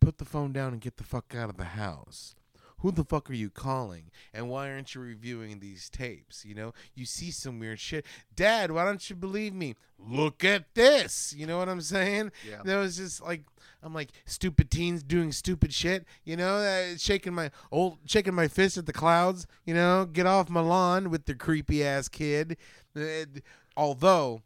put 0.00 0.18
the 0.18 0.24
phone 0.24 0.52
down 0.52 0.72
and 0.72 0.80
get 0.80 0.98
the 0.98 1.02
fuck 1.02 1.34
out 1.34 1.48
of 1.48 1.56
the 1.56 1.64
house. 1.64 2.36
Who 2.84 2.92
the 2.92 3.02
fuck 3.02 3.30
are 3.30 3.34
you 3.34 3.48
calling? 3.48 4.10
And 4.34 4.50
why 4.50 4.70
aren't 4.70 4.94
you 4.94 5.00
reviewing 5.00 5.58
these 5.58 5.88
tapes? 5.88 6.44
You 6.44 6.54
know, 6.54 6.74
you 6.94 7.06
see 7.06 7.30
some 7.30 7.58
weird 7.58 7.80
shit. 7.80 8.04
Dad, 8.36 8.70
why 8.70 8.84
don't 8.84 9.08
you 9.08 9.16
believe 9.16 9.54
me? 9.54 9.76
Look 9.98 10.44
at 10.44 10.74
this. 10.74 11.34
You 11.34 11.46
know 11.46 11.56
what 11.56 11.70
I'm 11.70 11.80
saying? 11.80 12.30
Yeah. 12.46 12.60
That 12.62 12.76
was 12.76 12.98
just 12.98 13.22
like 13.22 13.40
I'm 13.82 13.94
like 13.94 14.10
stupid 14.26 14.70
teens 14.70 15.02
doing 15.02 15.32
stupid 15.32 15.72
shit. 15.72 16.04
You 16.24 16.36
know, 16.36 16.56
uh, 16.56 16.98
shaking 16.98 17.32
my 17.32 17.50
old 17.72 18.00
shaking 18.04 18.34
my 18.34 18.48
fist 18.48 18.76
at 18.76 18.84
the 18.84 18.92
clouds. 18.92 19.46
You 19.64 19.72
know, 19.72 20.04
get 20.04 20.26
off 20.26 20.50
my 20.50 20.60
lawn 20.60 21.08
with 21.08 21.24
the 21.24 21.34
creepy 21.34 21.82
ass 21.82 22.08
kid. 22.08 22.58
Uh, 22.94 23.24
although 23.78 24.42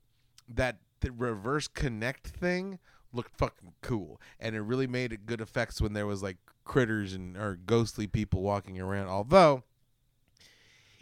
that 0.48 0.76
the 1.00 1.10
reverse 1.10 1.66
connect 1.66 2.28
thing 2.28 2.78
looked 3.12 3.36
fucking 3.36 3.72
cool, 3.82 4.20
and 4.38 4.54
it 4.54 4.60
really 4.60 4.86
made 4.86 5.12
it 5.12 5.26
good 5.26 5.40
effects 5.40 5.80
when 5.80 5.92
there 5.92 6.06
was 6.06 6.22
like 6.22 6.36
critters 6.64 7.12
and 7.12 7.36
or 7.36 7.56
ghostly 7.56 8.06
people 8.06 8.42
walking 8.42 8.80
around. 8.80 9.08
Although 9.08 9.64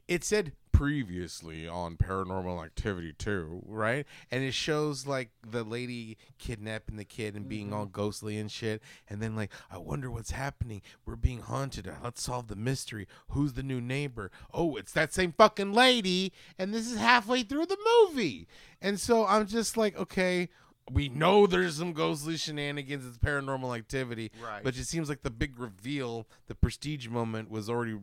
it 0.08 0.24
said 0.24 0.52
previously 0.76 1.66
on 1.66 1.96
paranormal 1.96 2.62
activity 2.62 3.10
2 3.16 3.62
right? 3.66 4.04
And 4.30 4.44
it 4.44 4.52
shows 4.52 5.06
like 5.06 5.30
the 5.42 5.64
lady 5.64 6.18
kidnapping 6.38 6.96
the 6.96 7.04
kid 7.04 7.34
and 7.34 7.48
being 7.48 7.72
all 7.72 7.84
mm-hmm. 7.84 7.92
ghostly 7.92 8.36
and 8.36 8.50
shit. 8.50 8.82
And 9.08 9.22
then 9.22 9.34
like 9.34 9.50
i 9.70 9.78
wonder 9.78 10.10
what's 10.10 10.32
happening. 10.32 10.82
We're 11.06 11.16
being 11.16 11.40
haunted. 11.40 11.88
Uh, 11.88 11.92
let's 12.04 12.22
solve 12.22 12.48
the 12.48 12.56
mystery. 12.56 13.08
Who's 13.30 13.54
the 13.54 13.62
new 13.62 13.80
neighbor? 13.80 14.30
Oh 14.52 14.76
it's 14.76 14.92
that 14.92 15.14
same 15.14 15.32
fucking 15.32 15.72
lady. 15.72 16.32
And 16.58 16.74
this 16.74 16.90
is 16.90 16.98
halfway 16.98 17.42
through 17.42 17.66
the 17.66 17.78
movie. 18.04 18.46
And 18.80 19.00
so 19.00 19.26
i'm 19.26 19.46
just 19.46 19.76
like 19.76 19.96
okay 19.98 20.50
we 20.92 21.08
know 21.08 21.46
there's 21.46 21.76
some 21.78 21.92
ghostly 21.92 22.36
shenanigans 22.36 23.04
it's 23.04 23.18
paranormal 23.18 23.76
activity 23.76 24.30
Right. 24.42 24.62
but 24.62 24.76
it 24.76 24.84
seems 24.86 25.08
like 25.08 25.22
the 25.22 25.30
big 25.30 25.58
reveal 25.58 26.26
the 26.46 26.54
prestige 26.54 27.08
moment 27.08 27.50
was 27.50 27.68
already 27.68 27.98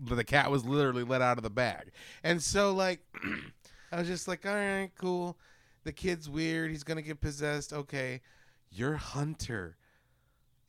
the 0.00 0.24
cat 0.24 0.50
was 0.50 0.64
literally 0.64 1.02
let 1.04 1.22
out 1.22 1.38
of 1.38 1.42
the 1.44 1.50
bag. 1.50 1.90
And 2.22 2.42
so 2.42 2.72
like 2.74 3.00
I 3.92 3.98
was 3.98 4.06
just 4.06 4.28
like, 4.28 4.44
all 4.46 4.54
right, 4.54 4.90
cool. 4.98 5.38
the 5.84 5.92
kid's 5.92 6.28
weird. 6.28 6.70
He's 6.70 6.84
gonna 6.84 7.02
get 7.02 7.20
possessed. 7.20 7.72
Okay, 7.72 8.20
you're 8.70 8.96
Hunter. 8.96 9.76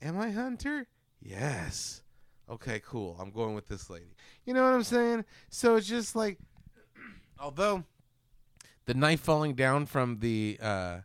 Am 0.01 0.17
I 0.19 0.31
Hunter? 0.31 0.87
Yes. 1.21 2.01
Okay, 2.49 2.81
cool. 2.85 3.17
I'm 3.19 3.29
going 3.31 3.53
with 3.55 3.67
this 3.67 3.89
lady. 3.89 4.15
You 4.45 4.53
know 4.53 4.63
what 4.63 4.73
I'm 4.73 4.83
saying? 4.83 5.25
So 5.49 5.75
it's 5.75 5.87
just 5.87 6.15
like, 6.15 6.37
although 7.39 7.83
the 8.85 8.93
knife 8.93 9.19
falling 9.19 9.53
down 9.53 9.85
from 9.85 10.19
the 10.19 10.57
uh, 10.61 10.97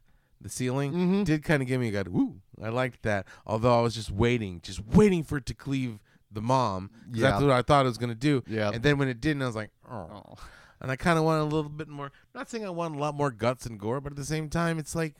the 0.44 0.48
ceiling 0.50 0.92
Mhm. 0.92 1.24
did 1.24 1.42
kind 1.42 1.60
of 1.62 1.66
give 1.66 1.80
me 1.80 1.88
a 1.88 1.90
good 1.90 2.06
woo. 2.08 2.36
I 2.62 2.68
liked 2.68 3.02
that. 3.02 3.26
Although 3.46 3.76
I 3.76 3.82
was 3.82 3.94
just 3.96 4.12
waiting, 4.12 4.60
just 4.62 4.84
waiting 4.86 5.24
for 5.24 5.38
it 5.38 5.46
to 5.46 5.54
cleave 5.54 5.98
the 6.30 6.40
mom. 6.42 6.90
'cause 7.10 7.20
That's 7.22 7.42
what 7.42 7.50
I 7.50 7.62
thought 7.62 7.86
it 7.86 7.88
was 7.88 7.98
gonna 7.98 8.14
do. 8.14 8.42
Yeah. 8.46 8.70
And 8.72 8.82
then 8.82 8.98
when 8.98 9.08
it 9.08 9.20
didn't, 9.20 9.42
I 9.42 9.46
was 9.46 9.56
like, 9.56 9.70
oh. 9.90 10.10
Oh. 10.12 10.34
And 10.80 10.90
I 10.90 10.96
kind 10.96 11.18
of 11.18 11.24
want 11.24 11.40
a 11.40 11.44
little 11.44 11.70
bit 11.70 11.88
more. 11.88 12.12
Not 12.34 12.48
saying 12.50 12.64
I 12.64 12.68
want 12.70 12.94
a 12.94 12.98
lot 12.98 13.14
more 13.14 13.30
guts 13.30 13.64
and 13.66 13.80
gore, 13.80 14.00
but 14.00 14.12
at 14.12 14.16
the 14.16 14.24
same 14.24 14.48
time, 14.50 14.78
it's 14.78 14.94
like, 14.94 15.14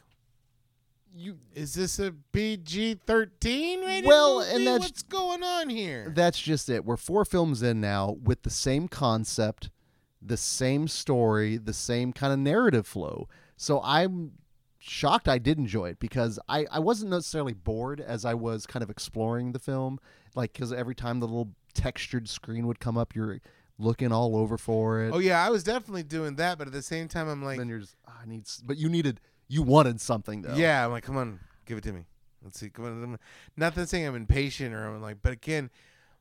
You 1.16 1.38
is 1.54 1.74
this 1.74 2.00
a 2.00 2.12
PG 2.32 2.94
thirteen 3.06 3.80
rated 3.82 4.04
Well, 4.08 4.40
movie? 4.40 4.50
and 4.50 4.66
that's- 4.66 4.80
what's 4.80 5.02
going 5.04 5.44
on 5.44 5.68
here? 5.70 6.12
That's 6.14 6.40
just 6.40 6.68
it. 6.68 6.84
We're 6.84 6.96
four 6.96 7.24
films 7.24 7.62
in 7.62 7.80
now 7.80 8.10
with 8.20 8.42
the 8.42 8.50
same 8.50 8.88
concept, 8.88 9.70
the 10.20 10.36
same 10.36 10.88
story, 10.88 11.56
the 11.56 11.72
same 11.72 12.12
kind 12.12 12.32
of 12.32 12.40
narrative 12.40 12.84
flow. 12.86 13.28
So 13.56 13.80
I'm 13.84 14.32
shocked 14.86 15.28
I 15.28 15.38
did 15.38 15.58
enjoy 15.58 15.90
it 15.90 15.98
because 15.98 16.38
I, 16.48 16.66
I 16.70 16.78
wasn't 16.78 17.10
necessarily 17.10 17.54
bored 17.54 18.00
as 18.00 18.24
I 18.24 18.34
was 18.34 18.66
kind 18.66 18.82
of 18.82 18.90
exploring 18.90 19.52
the 19.52 19.58
film. 19.58 19.98
Like, 20.34 20.52
because 20.52 20.72
every 20.72 20.94
time 20.94 21.20
the 21.20 21.26
little 21.26 21.50
textured 21.74 22.28
screen 22.28 22.66
would 22.66 22.80
come 22.80 22.98
up, 22.98 23.14
you're 23.14 23.40
looking 23.78 24.12
all 24.12 24.36
over 24.36 24.56
for 24.58 25.02
it. 25.02 25.12
oh 25.12 25.18
yeah, 25.18 25.44
I 25.44 25.50
was 25.50 25.64
definitely 25.64 26.02
doing 26.04 26.36
that, 26.36 26.58
but 26.58 26.66
at 26.66 26.72
the 26.72 26.82
same 26.82 27.08
time, 27.08 27.28
I'm 27.28 27.42
like, 27.42 27.54
and 27.54 27.60
then 27.60 27.68
you're 27.68 27.80
just, 27.80 27.96
"Ah, 28.06 28.20
I 28.22 28.26
need, 28.28 28.42
s-" 28.42 28.62
but 28.64 28.76
you 28.76 28.88
needed, 28.88 29.20
you 29.48 29.62
wanted 29.62 30.00
something 30.00 30.42
though. 30.42 30.54
yeah, 30.54 30.84
I'm 30.84 30.92
like, 30.92 31.02
come 31.04 31.16
on, 31.16 31.40
give 31.66 31.78
it 31.78 31.84
to 31.84 31.92
me. 31.92 32.04
Let's 32.42 32.60
see. 32.60 32.68
Come 32.68 32.84
on. 32.84 33.18
Not 33.56 33.74
that 33.74 33.88
saying 33.88 34.06
I'm 34.06 34.14
impatient 34.14 34.74
or 34.74 34.86
I'm 34.86 35.00
like, 35.00 35.18
but 35.22 35.32
again, 35.32 35.70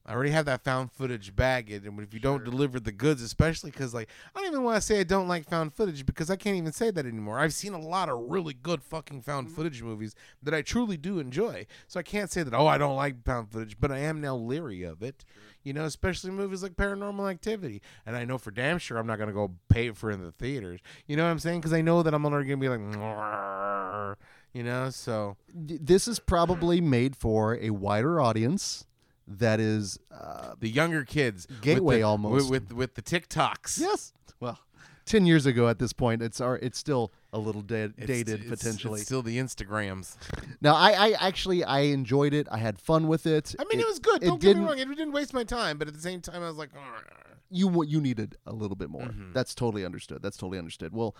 I 0.06 0.14
already 0.14 0.32
have 0.32 0.46
that 0.46 0.66
found 0.66 0.92
footage 0.92 1.34
baggage, 1.34 1.86
and 1.86 1.98
if 2.02 2.14
you 2.14 2.20
don't 2.20 2.44
deliver 2.44 2.78
the 2.78 2.92
goods, 2.92 3.22
especially 3.22 3.72
because 3.72 3.94
like 3.94 4.10
I 4.36 4.40
don't 4.40 4.50
even 4.50 4.64
want 4.64 4.76
to 4.76 4.82
say 4.82 5.00
I 5.00 5.04
don't 5.04 5.30
like 5.30 5.48
found 5.48 5.74
footage 5.74 6.06
because 6.06 6.30
I 6.30 6.36
can't 6.36 6.58
even 6.58 6.74
say 6.74 6.92
that 6.92 7.06
anymore. 7.06 7.40
I've 7.40 7.54
seen 7.54 7.74
a 7.74 7.80
lot 7.80 8.10
of 8.10 8.20
really 8.20 8.54
good 8.54 8.84
fucking 8.84 9.22
found 9.22 9.48
mm-hmm. 9.48 9.56
footage 9.56 9.82
movies 9.82 10.14
that 10.42 10.54
I 10.54 10.62
truly 10.62 10.98
do 10.98 11.20
enjoy, 11.20 11.68
so 11.88 12.02
I 12.02 12.04
can't 12.04 12.30
say 12.30 12.44
that 12.44 12.54
oh 12.54 12.68
I 12.68 12.78
don't 12.78 12.98
like 12.98 13.24
found 13.24 13.50
footage, 13.50 13.80
but 13.80 13.94
I 13.94 14.00
am 14.00 14.20
now 14.20 14.36
leery 14.36 14.84
of 14.84 15.02
it. 15.02 15.24
You 15.64 15.72
know, 15.72 15.86
especially 15.86 16.32
movies 16.32 16.62
like 16.62 16.74
Paranormal 16.74 17.32
Activity, 17.32 17.82
and 18.06 18.18
I 18.18 18.26
know 18.26 18.38
for 18.38 18.52
damn 18.52 18.80
sure 18.80 18.98
I'm 18.98 19.08
not 19.08 19.20
gonna 19.20 19.32
go 19.32 19.54
pay 19.70 19.92
for 19.92 20.12
it 20.12 20.16
in 20.16 20.24
the 20.24 20.34
theaters. 20.34 20.82
You 21.08 21.16
know 21.16 21.24
what 21.24 21.30
I'm 21.30 21.40
saying? 21.40 21.62
Because 21.62 21.72
I 21.72 21.82
know 21.82 22.04
that 22.04 22.14
I'm 22.14 22.26
already 22.26 22.50
gonna 22.50 22.60
be 22.60 22.68
like, 22.68 22.82
"Mwah," 22.82 24.16
you 24.52 24.64
know, 24.64 24.90
so 24.90 25.38
This 25.54 26.10
is 26.10 26.20
probably 26.20 26.82
made 26.82 27.16
for 27.16 27.56
a 27.56 27.70
wider 27.70 28.20
audience 28.20 28.86
that 29.28 29.60
is, 29.60 29.98
uh, 30.12 30.56
the 30.60 30.70
younger 30.70 31.04
kids 31.06 31.48
with 31.50 31.62
Gateway 31.62 31.98
the- 31.98 32.04
almost. 32.04 32.50
with, 32.50 32.70
with 32.70 32.74
with 32.74 32.96
the 32.96 33.02
TikToks. 33.02 33.80
yes. 33.80 34.14
Well, 34.40 34.60
10 35.06 35.26
years 35.26 35.46
ago 35.46 35.68
at 35.68 35.80
this 35.80 35.92
point, 35.94 36.22
it's, 36.22 36.40
our, 36.40 36.58
it's 36.58 36.78
still 36.78 37.12
a 37.34 37.40
little 37.40 37.62
da- 37.62 37.84
It's- 37.86 38.08
dated 38.08 38.42
it's- 38.46 38.50
potentially. 38.50 39.00
It's 39.02 39.06
still 39.08 39.22
the 39.22 39.38
Instagrams. 39.38 40.16
Now, 40.62 40.76
I, 40.76 40.92
I 40.92 41.12
actually 41.20 41.64
I 41.64 41.80
enjoyed 41.82 42.34
it. 42.34 42.48
I 42.52 42.58
had 42.58 42.80
fun 42.80 43.08
with 43.08 43.26
it. 43.26 43.54
I 43.60 43.66
mean, 43.66 43.80
it, 43.80 43.86
was 43.86 44.00
good. 44.00 44.24
it 44.24 44.28
Don't 44.28 44.42
get 44.42 44.56
me 44.58 44.64
wrong. 44.64 44.78
It 44.78 44.88
didn't 44.88 45.12
waste 45.12 45.34
my 45.34 45.44
time, 45.44 45.78
but 45.78 45.88
at 45.88 45.94
the 45.94 46.00
same 46.02 46.22
time, 46.22 46.42
I 46.42 46.48
was 46.48 46.58
like, 46.58 46.74
"Argh." 46.74 47.04
You 47.50 47.84
you 47.84 48.02
needed 48.02 48.36
a 48.48 48.54
little 48.54 48.76
bit 48.76 48.90
more. 48.90 49.04
Mm-hmm. 49.04 49.34
That's 49.34 49.54
totally 49.54 49.86
understood. 49.86 50.22
That's 50.24 50.38
totally 50.38 50.58
understood. 50.58 50.94
Well, 50.94 51.16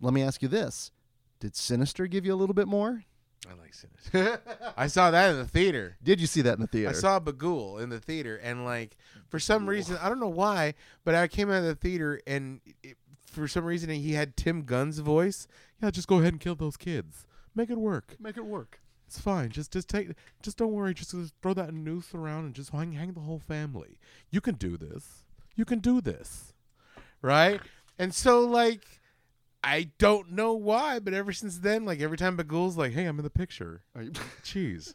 let 0.00 0.12
me 0.14 0.22
ask 0.22 0.42
you 0.42 0.48
this: 0.48 0.90
Did 1.38 1.54
Sinister 1.54 2.06
give 2.06 2.24
you 2.26 2.32
a 2.34 2.36
little 2.36 2.54
bit 2.54 2.66
more? 2.68 3.04
I 3.48 3.54
like 3.60 3.74
Sinister. 3.74 4.40
I 4.76 4.86
saw 4.86 5.10
that 5.10 5.30
in 5.30 5.36
the 5.36 5.46
theater. 5.46 5.96
Did 6.02 6.20
you 6.20 6.26
see 6.26 6.42
that 6.42 6.54
in 6.54 6.60
the 6.60 6.66
theater? 6.66 6.90
I 6.90 6.92
saw 6.92 7.20
Bughuul 7.20 7.80
in 7.80 7.90
the 7.90 8.00
theater, 8.00 8.36
and 8.36 8.64
like 8.64 8.96
for 9.28 9.38
some 9.38 9.68
reason, 9.68 9.98
I 10.00 10.08
don't 10.08 10.20
know 10.20 10.28
why, 10.28 10.74
but 11.04 11.14
I 11.14 11.28
came 11.28 11.50
out 11.50 11.58
of 11.58 11.64
the 11.64 11.74
theater, 11.74 12.20
and 12.26 12.60
it, 12.82 12.96
for 13.26 13.46
some 13.46 13.64
reason, 13.64 13.90
he 13.90 14.12
had 14.12 14.36
Tim 14.36 14.62
Gunn's 14.62 14.98
voice. 14.98 15.46
Yeah, 15.82 15.90
just 15.90 16.08
go 16.08 16.18
ahead 16.18 16.32
and 16.32 16.40
kill 16.40 16.54
those 16.54 16.76
kids. 16.76 17.26
Make 17.54 17.70
it 17.70 17.78
work. 17.78 18.16
Make 18.18 18.36
it 18.36 18.44
work. 18.44 18.80
It's 19.06 19.20
fine. 19.20 19.50
Just 19.50 19.72
just 19.72 19.88
take 19.88 20.10
just 20.42 20.56
don't 20.56 20.72
worry. 20.72 20.94
Just, 20.94 21.12
just 21.12 21.34
throw 21.40 21.54
that 21.54 21.72
noose 21.72 22.14
around 22.14 22.46
and 22.46 22.54
just 22.54 22.70
hang 22.70 22.92
hang 22.92 23.12
the 23.12 23.20
whole 23.20 23.38
family. 23.38 23.98
You 24.30 24.40
can 24.40 24.56
do 24.56 24.76
this. 24.76 25.24
You 25.54 25.64
can 25.64 25.78
do 25.78 26.00
this. 26.00 26.52
Right? 27.22 27.60
And 27.98 28.14
so 28.14 28.40
like 28.40 29.00
I 29.66 29.90
don't 29.98 30.32
know 30.32 30.52
why, 30.54 30.98
but 31.00 31.12
ever 31.12 31.32
since 31.32 31.58
then, 31.58 31.84
like 31.84 32.00
every 32.00 32.16
time 32.16 32.36
Bughuul's 32.36 32.76
like, 32.76 32.92
"Hey, 32.92 33.04
I'm 33.06 33.18
in 33.18 33.24
the 33.24 33.30
picture." 33.30 33.82
You 34.00 34.12
Cheese. 34.42 34.94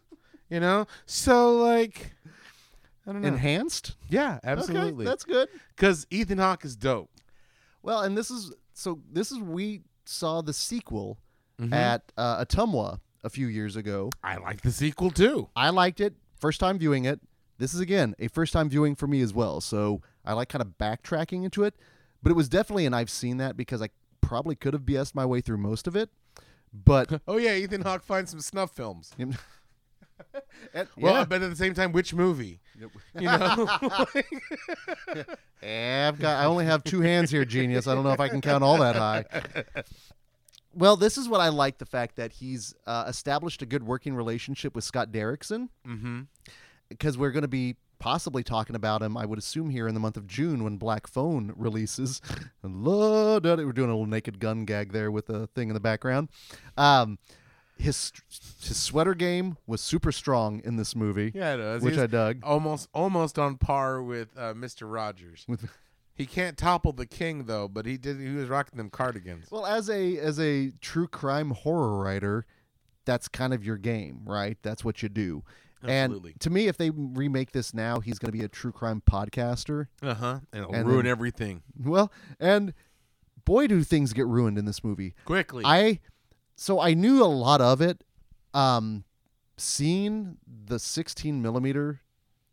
you 0.50 0.60
know? 0.60 0.88
So 1.06 1.58
like 1.58 2.14
I 3.06 3.12
don't 3.12 3.22
know. 3.22 3.28
enhanced? 3.28 3.96
yeah, 4.10 4.36
Okay, 4.44 4.48
absolutely. 4.52 5.06
that's 5.06 5.24
good. 5.26 5.50
Cuz 5.76 6.08
Ethan 6.10 6.38
Hawke 6.38 6.64
is 6.66 6.76
dope. 6.76 7.10
Well, 7.84 8.02
and 8.02 8.18
this 8.18 8.32
is 8.32 8.54
so. 8.74 9.02
This 9.12 9.32
is 9.32 9.40
we 9.40 9.82
saw 10.06 10.42
the 10.42 10.54
sequel 10.54 11.18
Mhm. 11.60 11.74
at 11.74 12.12
uh, 12.18 12.44
Ottumwa 12.44 13.00
a 13.24 13.30
few 13.30 13.48
years 13.48 13.76
ago. 13.76 14.10
I 14.24 14.38
like 14.38 14.62
the 14.62 14.72
sequel 14.72 15.12
too. 15.12 15.50
I 15.56 15.70
liked 15.70 16.00
it. 16.00 16.16
First 16.40 16.60
time 16.60 16.80
viewing 16.80 17.06
it. 17.06 17.20
This 17.60 17.74
is 17.76 17.80
again 17.80 18.16
a 18.20 18.28
first 18.30 18.54
time 18.54 18.70
viewing 18.70 18.96
for 18.96 19.06
me 19.08 19.22
as 19.22 19.34
well. 19.34 19.62
So 19.62 20.02
I 20.26 20.34
like 20.34 20.50
kind 20.50 20.62
of 20.64 20.78
backtracking 20.80 21.44
into 21.44 21.64
it, 21.64 21.76
but 22.24 22.32
it 22.32 22.36
was 22.36 22.50
definitely 22.50 22.86
an 22.88 22.94
I've 22.96 23.10
seen 23.12 23.38
that 23.38 23.56
because 23.58 23.82
I 23.82 23.90
probably 24.32 24.56
could 24.56 24.74
have 24.74 24.84
BS'd 24.84 25.14
my 25.14 25.26
way 25.26 25.42
through 25.42 25.58
most 25.58 25.88
of 25.88 25.96
it. 25.98 26.10
But 26.74 27.22
Oh 27.28 27.36
yeah, 27.36 27.54
Ethan 27.54 27.82
Hawke 27.82 28.02
finds 28.02 28.32
some 28.32 28.40
snuff 28.40 28.72
films. 28.72 29.12
and- 29.20 29.38
Well, 30.96 31.16
yeah, 31.16 31.26
but 31.26 31.42
at 31.42 31.50
the 31.50 31.56
same 31.58 31.74
time, 31.74 31.92
which 31.92 32.14
movie? 32.14 32.62
You 33.14 33.26
know? 33.26 33.68
Yeah, 35.62 36.08
I've 36.08 36.18
got. 36.18 36.42
I 36.42 36.46
only 36.46 36.66
have 36.66 36.84
two 36.86 37.02
hands 37.02 37.30
here, 37.30 37.44
genius. 37.44 37.86
I 37.88 37.94
don't 37.94 38.06
know 38.06 38.14
if 38.14 38.22
I 38.22 38.30
can 38.30 38.40
count 38.40 38.64
all 38.64 38.78
that 38.78 38.96
high. 38.96 39.26
Well, 40.74 40.96
this 40.96 41.18
is 41.18 41.28
what 41.28 41.42
I 41.42 41.50
like 41.50 41.78
the 41.78 41.86
fact 41.86 42.16
that 42.16 42.32
he's 42.32 42.74
uh, 42.88 43.04
established 43.08 43.62
a 43.62 43.66
good 43.66 43.84
working 43.84 44.16
relationship 44.16 44.74
with 44.74 44.86
Scott 44.86 45.12
Derrickson 45.12 45.68
mm-hmm. 45.86 46.22
because 46.88 47.18
we're 47.18 47.32
going 47.32 47.44
to 47.44 47.50
be 47.50 47.76
possibly 48.02 48.44
talking 48.44 48.76
about 48.76 49.02
him. 49.04 49.16
I 49.16 49.26
would 49.26 49.38
assume 49.40 49.70
here 49.70 49.88
in 49.88 49.94
the 49.94 50.00
month 50.00 50.18
of 50.18 50.26
June 50.28 50.64
when 50.64 50.78
Black 50.78 51.06
Phone 51.08 51.54
releases. 51.56 52.20
Lord, 52.64 53.46
we're 53.46 53.72
doing 53.72 53.90
a 53.90 53.94
little 53.94 54.08
Naked 54.08 54.40
Gun 54.40 54.66
gag 54.66 54.92
there 54.92 55.12
with 55.12 55.30
a 55.30 55.48
thing 55.48 55.70
in 55.70 55.74
the 55.76 55.80
background. 55.80 56.30
Um, 56.78 57.20
his 57.78 58.12
his 58.62 58.78
sweater 58.78 59.14
game 59.16 59.58
was 59.66 59.82
super 59.82 60.12
strong 60.12 60.62
in 60.64 60.76
this 60.78 60.96
movie, 60.96 61.32
Yeah, 61.34 61.54
it 61.54 61.58
does. 61.58 61.82
which 61.84 61.94
He's 61.94 62.04
I 62.04 62.08
dug. 62.08 62.40
almost 62.44 62.90
almost 62.94 63.40
on 63.40 63.58
par 63.58 64.02
with 64.04 64.30
uh, 64.38 64.54
Mr. 64.54 64.92
Rogers. 64.92 65.46
With 65.48 65.70
He 66.14 66.26
can't 66.26 66.58
topple 66.58 66.94
the 66.94 67.06
king 67.08 67.46
though, 67.46 67.68
but 67.68 67.86
he 67.86 67.98
did. 67.98 68.20
He 68.20 68.30
was 68.30 68.50
rocking 68.50 68.78
them 68.78 68.90
cardigans. 68.90 69.50
Well, 69.52 69.66
as 69.66 69.90
a 69.90 70.18
as 70.18 70.40
a 70.40 70.72
true 70.82 71.08
crime 71.08 71.52
horror 71.52 72.00
writer, 72.04 72.46
that's 73.06 73.28
kind 73.28 73.54
of 73.54 73.64
your 73.66 73.78
game, 73.78 74.22
right? 74.26 74.58
That's 74.62 74.84
what 74.86 75.02
you 75.02 75.10
do. 75.10 75.44
Absolutely. 75.84 76.32
And 76.32 76.40
to 76.42 76.50
me, 76.50 76.68
if 76.68 76.78
they 76.78 76.90
remake 76.92 77.52
this 77.52 77.74
now, 77.74 78.00
he's 78.00 78.20
going 78.20 78.32
to 78.32 78.38
be 78.38 78.44
a 78.44 78.48
true 78.50 78.72
crime 78.72 79.02
podcaster. 79.10 79.88
Uh 80.02 80.14
huh. 80.14 80.40
And 80.54 80.64
it'll 80.64 80.76
And 80.76 80.88
ruin 80.88 81.04
then- 81.06 81.12
everything 81.12 81.64
Well, 81.80 82.12
and 82.40 82.74
boy, 83.46 83.68
do 83.68 83.84
things 83.84 84.14
get 84.14 84.28
ruined 84.28 84.58
in 84.58 84.66
this 84.66 84.84
movie. 84.84 85.16
quickly. 85.26 85.64
I 85.66 86.00
so 86.56 86.80
I 86.80 86.94
knew 86.94 87.24
a 87.24 87.26
lot 87.26 87.62
of 87.62 87.82
it. 87.82 88.04
Um, 88.54 89.06
seeing 89.58 90.38
the 90.66 90.78
16 90.80 91.42
millimeter 91.42 92.02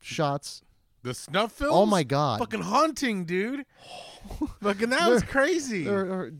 shots. 0.01 0.62
the 1.03 1.12
snuff 1.14 1.53
film. 1.53 1.72
Oh 1.74 1.87
my 1.87 2.03
god! 2.05 2.39
Fucking 2.39 2.62
haunting, 2.62 3.24
dude. 3.24 3.64
Fucking 4.62 4.91
that 4.91 5.09
was 5.11 5.22
crazy. 5.22 5.85
They're- 5.85 5.99
are- 6.12 6.33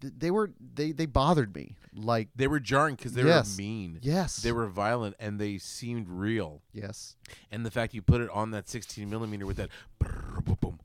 they 0.00 0.30
were 0.30 0.50
they 0.74 0.92
they 0.92 1.06
bothered 1.06 1.54
me. 1.54 1.76
Like 1.94 2.28
They 2.36 2.46
were 2.46 2.60
jarring 2.60 2.94
because 2.96 3.14
they 3.14 3.22
Yes. 3.24 3.56
were 3.56 3.62
mean. 3.62 3.98
yes, 4.02 4.36
They 4.42 4.52
were 4.52 4.66
violent 4.66 5.16
and 5.18 5.38
they 5.40 5.58
seemed 5.58 6.08
real. 6.08 6.62
yes. 6.72 7.16
And 7.50 7.64
the 7.64 7.70
fact 7.70 7.94
you 7.94 8.02
put 8.02 8.20
it 8.20 8.28
on 8.30 8.50
that 8.50 8.68
16 8.68 9.08
millimeter 9.08 9.46
with 9.46 9.56
that 9.56 9.70
boom, 9.98 10.44
boom, 10.60 10.78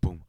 boom, 0.00 0.22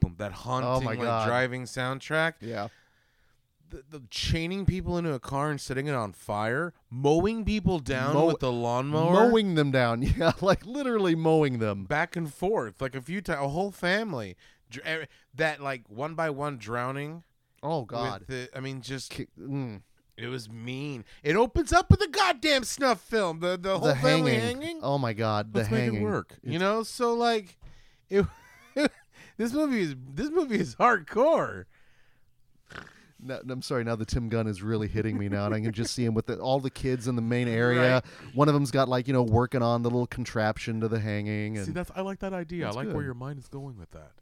boom, 0.00 0.14
that 0.18 0.32
oh 0.32 0.34
haunting 0.34 0.82
Oh 0.82 0.86
like, 0.86 0.98
driving 0.98 1.64
soundtrack, 1.64 2.34
Yeah. 2.40 2.68
the, 3.68 3.82
the 3.88 4.02
chaining 4.10 4.66
people 4.66 4.98
into 4.98 5.12
a 5.12 5.20
car 5.20 5.50
and 5.50 5.60
setting 5.60 5.86
it 5.86 5.94
on 5.94 6.12
fire, 6.12 6.72
mowing 6.90 7.44
people 7.44 7.78
down 7.78 8.14
Mow- 8.14 8.26
with 8.26 8.40
the 8.40 8.52
lawnmower, 8.52 9.12
mowing 9.28 9.54
them 9.54 9.70
down. 9.70 10.02
Yeah, 10.16 10.32
like 10.40 10.66
literally 10.66 11.14
mowing 11.14 11.58
them. 11.58 11.84
back 11.84 12.16
and 12.16 12.32
forth 12.32 12.80
like 12.80 12.94
a 12.94 13.00
few 13.00 13.20
times, 13.20 13.40
a 13.44 13.48
whole 13.48 13.70
family. 13.70 14.36
Dr- 14.70 14.86
eh, 14.86 15.04
That 15.34 15.60
like 15.60 15.82
one 15.88 16.14
by 16.14 16.30
one 16.30 16.56
drowning. 16.58 17.22
Oh 17.62 17.84
God. 17.84 18.20
With 18.20 18.28
the, 18.28 18.56
I 18.56 18.60
mean, 18.60 18.80
just 18.80 19.10
Ki- 19.10 19.26
mm. 19.38 19.82
it 20.16 20.28
was 20.28 20.48
mean. 20.48 21.04
It 21.22 21.36
opens 21.36 21.72
up 21.72 21.90
with 21.90 22.00
a 22.00 22.08
goddamn 22.08 22.64
snuff 22.64 23.00
film. 23.00 23.40
The 23.40 23.58
the 23.60 23.78
whole 23.78 23.88
The 23.88 23.96
family 23.96 24.34
hanging. 24.36 24.62
hanging. 24.62 24.80
Oh 24.82 24.96
my 24.98 25.12
God. 25.12 25.52
The 25.52 25.58
Let's 25.60 25.70
make 25.70 25.80
hanging. 25.84 26.02
it 26.02 26.04
work. 26.04 26.38
You 26.42 26.58
know, 26.58 26.82
so 26.82 27.14
like 27.14 27.58
it 28.08 28.24
This 29.36 29.52
movie 29.52 29.80
is 29.82 29.94
this 30.14 30.30
movie 30.30 30.58
is 30.58 30.74
hardcore. 30.76 31.64
No, 33.22 33.38
no, 33.44 33.52
I'm 33.52 33.60
sorry. 33.62 33.84
Now 33.84 33.96
the 33.96 34.06
Tim 34.06 34.30
Gunn 34.30 34.46
is 34.46 34.62
really 34.62 34.88
hitting 34.88 35.18
me 35.18 35.28
now, 35.28 35.44
and 35.44 35.54
I 35.54 35.60
can 35.60 35.72
just 35.72 35.92
see 35.94 36.04
him 36.06 36.14
with 36.14 36.24
the, 36.26 36.38
all 36.38 36.58
the 36.58 36.70
kids 36.70 37.06
in 37.06 37.16
the 37.16 37.22
main 37.22 37.48
area. 37.64 37.94
Right. 37.94 38.34
One 38.34 38.48
of 38.48 38.54
them's 38.54 38.70
got 38.70 38.88
like 38.88 39.06
you 39.06 39.12
know 39.12 39.22
working 39.22 39.60
on 39.62 39.82
the 39.82 39.90
little 39.90 40.06
contraption 40.06 40.80
to 40.80 40.88
the 40.88 40.98
hanging. 40.98 41.58
And 41.58 41.66
See, 41.66 41.72
that's 41.72 41.90
I 41.94 42.00
like 42.00 42.20
that 42.20 42.32
idea. 42.32 42.64
That's 42.64 42.76
I 42.78 42.84
like 42.84 42.94
where 42.94 43.04
your 43.04 43.12
mind 43.14 43.38
is 43.38 43.46
going 43.48 43.78
with 43.78 43.90
that. 43.90 44.12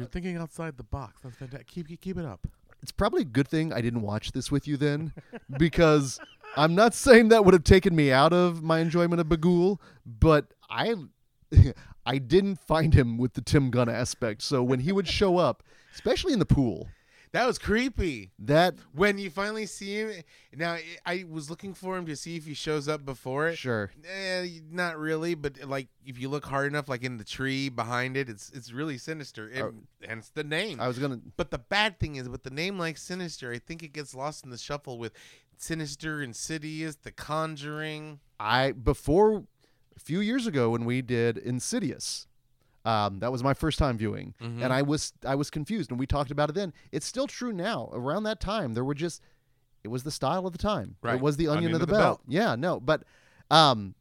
You're 0.00 0.08
thinking 0.08 0.36
outside 0.36 0.76
the 0.76 0.82
box. 0.82 1.20
That's 1.22 1.36
fantastic. 1.36 1.66
Keep 1.66 2.00
keep, 2.00 2.16
it 2.16 2.24
up. 2.24 2.46
it's 2.82 2.92
probably 2.92 3.22
a 3.22 3.26
good 3.26 3.48
thing 3.48 3.72
I 3.72 3.80
didn't 3.80 4.02
watch 4.02 4.32
this 4.32 4.50
with 4.50 4.66
you 4.66 4.76
then, 4.76 5.12
because 5.58 6.18
I'm 6.56 6.74
not 6.74 6.94
saying 6.94 7.28
that 7.28 7.44
would 7.44 7.54
have 7.54 7.64
taken 7.64 7.94
me 7.94 8.10
out 8.10 8.32
of 8.32 8.62
my 8.62 8.78
enjoyment 8.78 9.20
of 9.20 9.26
Bughuul, 9.26 9.78
but 10.06 10.46
I 10.68 10.94
I 12.06 12.18
didn't 12.18 12.56
find 12.56 12.94
him 12.94 13.18
with 13.18 13.34
the 13.34 13.42
Tim 13.42 13.70
Gunn 13.70 13.88
aspect. 13.88 14.42
So 14.42 14.62
when 14.62 14.80
he 14.80 14.92
would 14.92 15.06
show 15.06 15.36
up, 15.36 15.62
especially 15.94 16.32
in 16.32 16.38
the 16.38 16.46
pool, 16.46 16.88
That 17.32 17.46
was 17.46 17.58
creepy. 17.58 18.32
that 18.40 18.74
When 18.92 19.16
you 19.18 19.30
finally 19.30 19.66
see 19.66 19.94
him, 20.00 20.24
now 20.56 20.78
I- 21.06 21.24
was 21.28 21.48
looking 21.48 21.74
for 21.74 21.96
him 21.96 22.04
to 22.06 22.16
see 22.16 22.36
if 22.36 22.44
he 22.44 22.54
shows 22.54 22.88
up 22.88 23.04
before 23.04 23.46
it. 23.48 23.56
sure 23.56 23.92
Eh, 24.04 24.60
not 24.68 24.98
really, 24.98 25.34
but 25.34 25.62
like 25.64 25.88
if 26.04 26.18
you 26.18 26.28
look 26.28 26.44
hard 26.46 26.66
enough, 26.66 26.88
like 26.88 27.04
in 27.04 27.18
the 27.18 27.24
tree 27.24 27.68
behind 27.68 28.16
it, 28.16 28.28
it's 28.28 28.50
it's 28.50 28.72
really 28.72 28.98
sinister. 28.98 29.48
It, 29.48 29.62
Oh. 29.62 29.74
hence 30.04 30.30
the 30.30 30.42
name. 30.42 30.80
I 30.80 30.88
was 30.88 30.98
gonna 30.98 31.20
But 31.36 31.50
the 31.52 31.58
bad 31.58 32.00
thing 32.00 32.16
is 32.16 32.28
with 32.28 32.42
the 32.42 32.50
name 32.50 32.78
like 32.78 32.98
Sinister, 32.98 33.52
I 33.52 33.60
think 33.60 33.82
it 33.84 33.92
gets 33.92 34.12
lost 34.14 34.42
in 34.44 34.50
the 34.50 34.58
shuffle 34.58 34.98
with 34.98 35.12
Sinister, 35.56 36.22
Insidious, 36.22 36.96
The 36.96 37.12
Conjuring. 37.12 38.18
I 38.40 38.72
before 38.72 39.44
a 39.96 40.00
few 40.00 40.18
years 40.20 40.46
ago 40.48 40.70
when 40.70 40.84
we 40.84 41.00
did 41.02 41.36
Insidious. 41.38 42.26
Um, 42.84 43.18
that 43.18 43.30
was 43.30 43.42
my 43.42 43.52
first 43.52 43.78
time 43.78 43.98
viewing, 43.98 44.34
Mhm. 44.40 44.62
and 44.62 44.72
I 44.72 44.80
was 44.82 45.12
I 45.26 45.34
was 45.34 45.50
confused, 45.50 45.90
and 45.90 46.00
we 46.00 46.06
talked 46.06 46.30
about 46.30 46.48
it 46.48 46.54
then. 46.54 46.72
It's 46.92 47.04
still 47.06 47.26
true 47.26 47.52
now. 47.52 47.90
Around 47.92 48.22
that 48.24 48.40
time, 48.40 48.72
there 48.74 48.84
were 48.84 48.94
just 48.94 49.20
it 49.84 49.88
was 49.88 50.02
the 50.02 50.10
style 50.10 50.46
of 50.46 50.52
the 50.52 50.58
time. 50.58 50.96
Right. 51.02 51.14
It 51.16 51.20
was 51.20 51.36
the 51.36 51.48
onion, 51.48 51.66
Onion 51.66 51.74
of 51.74 51.80
the, 51.80 51.84
of 51.84 51.88
the 51.88 51.94
belt. 51.94 52.18
belt. 52.20 52.22
Yeah, 52.28 52.54
no, 52.54 52.80
but 52.80 53.02
um, 53.50 53.94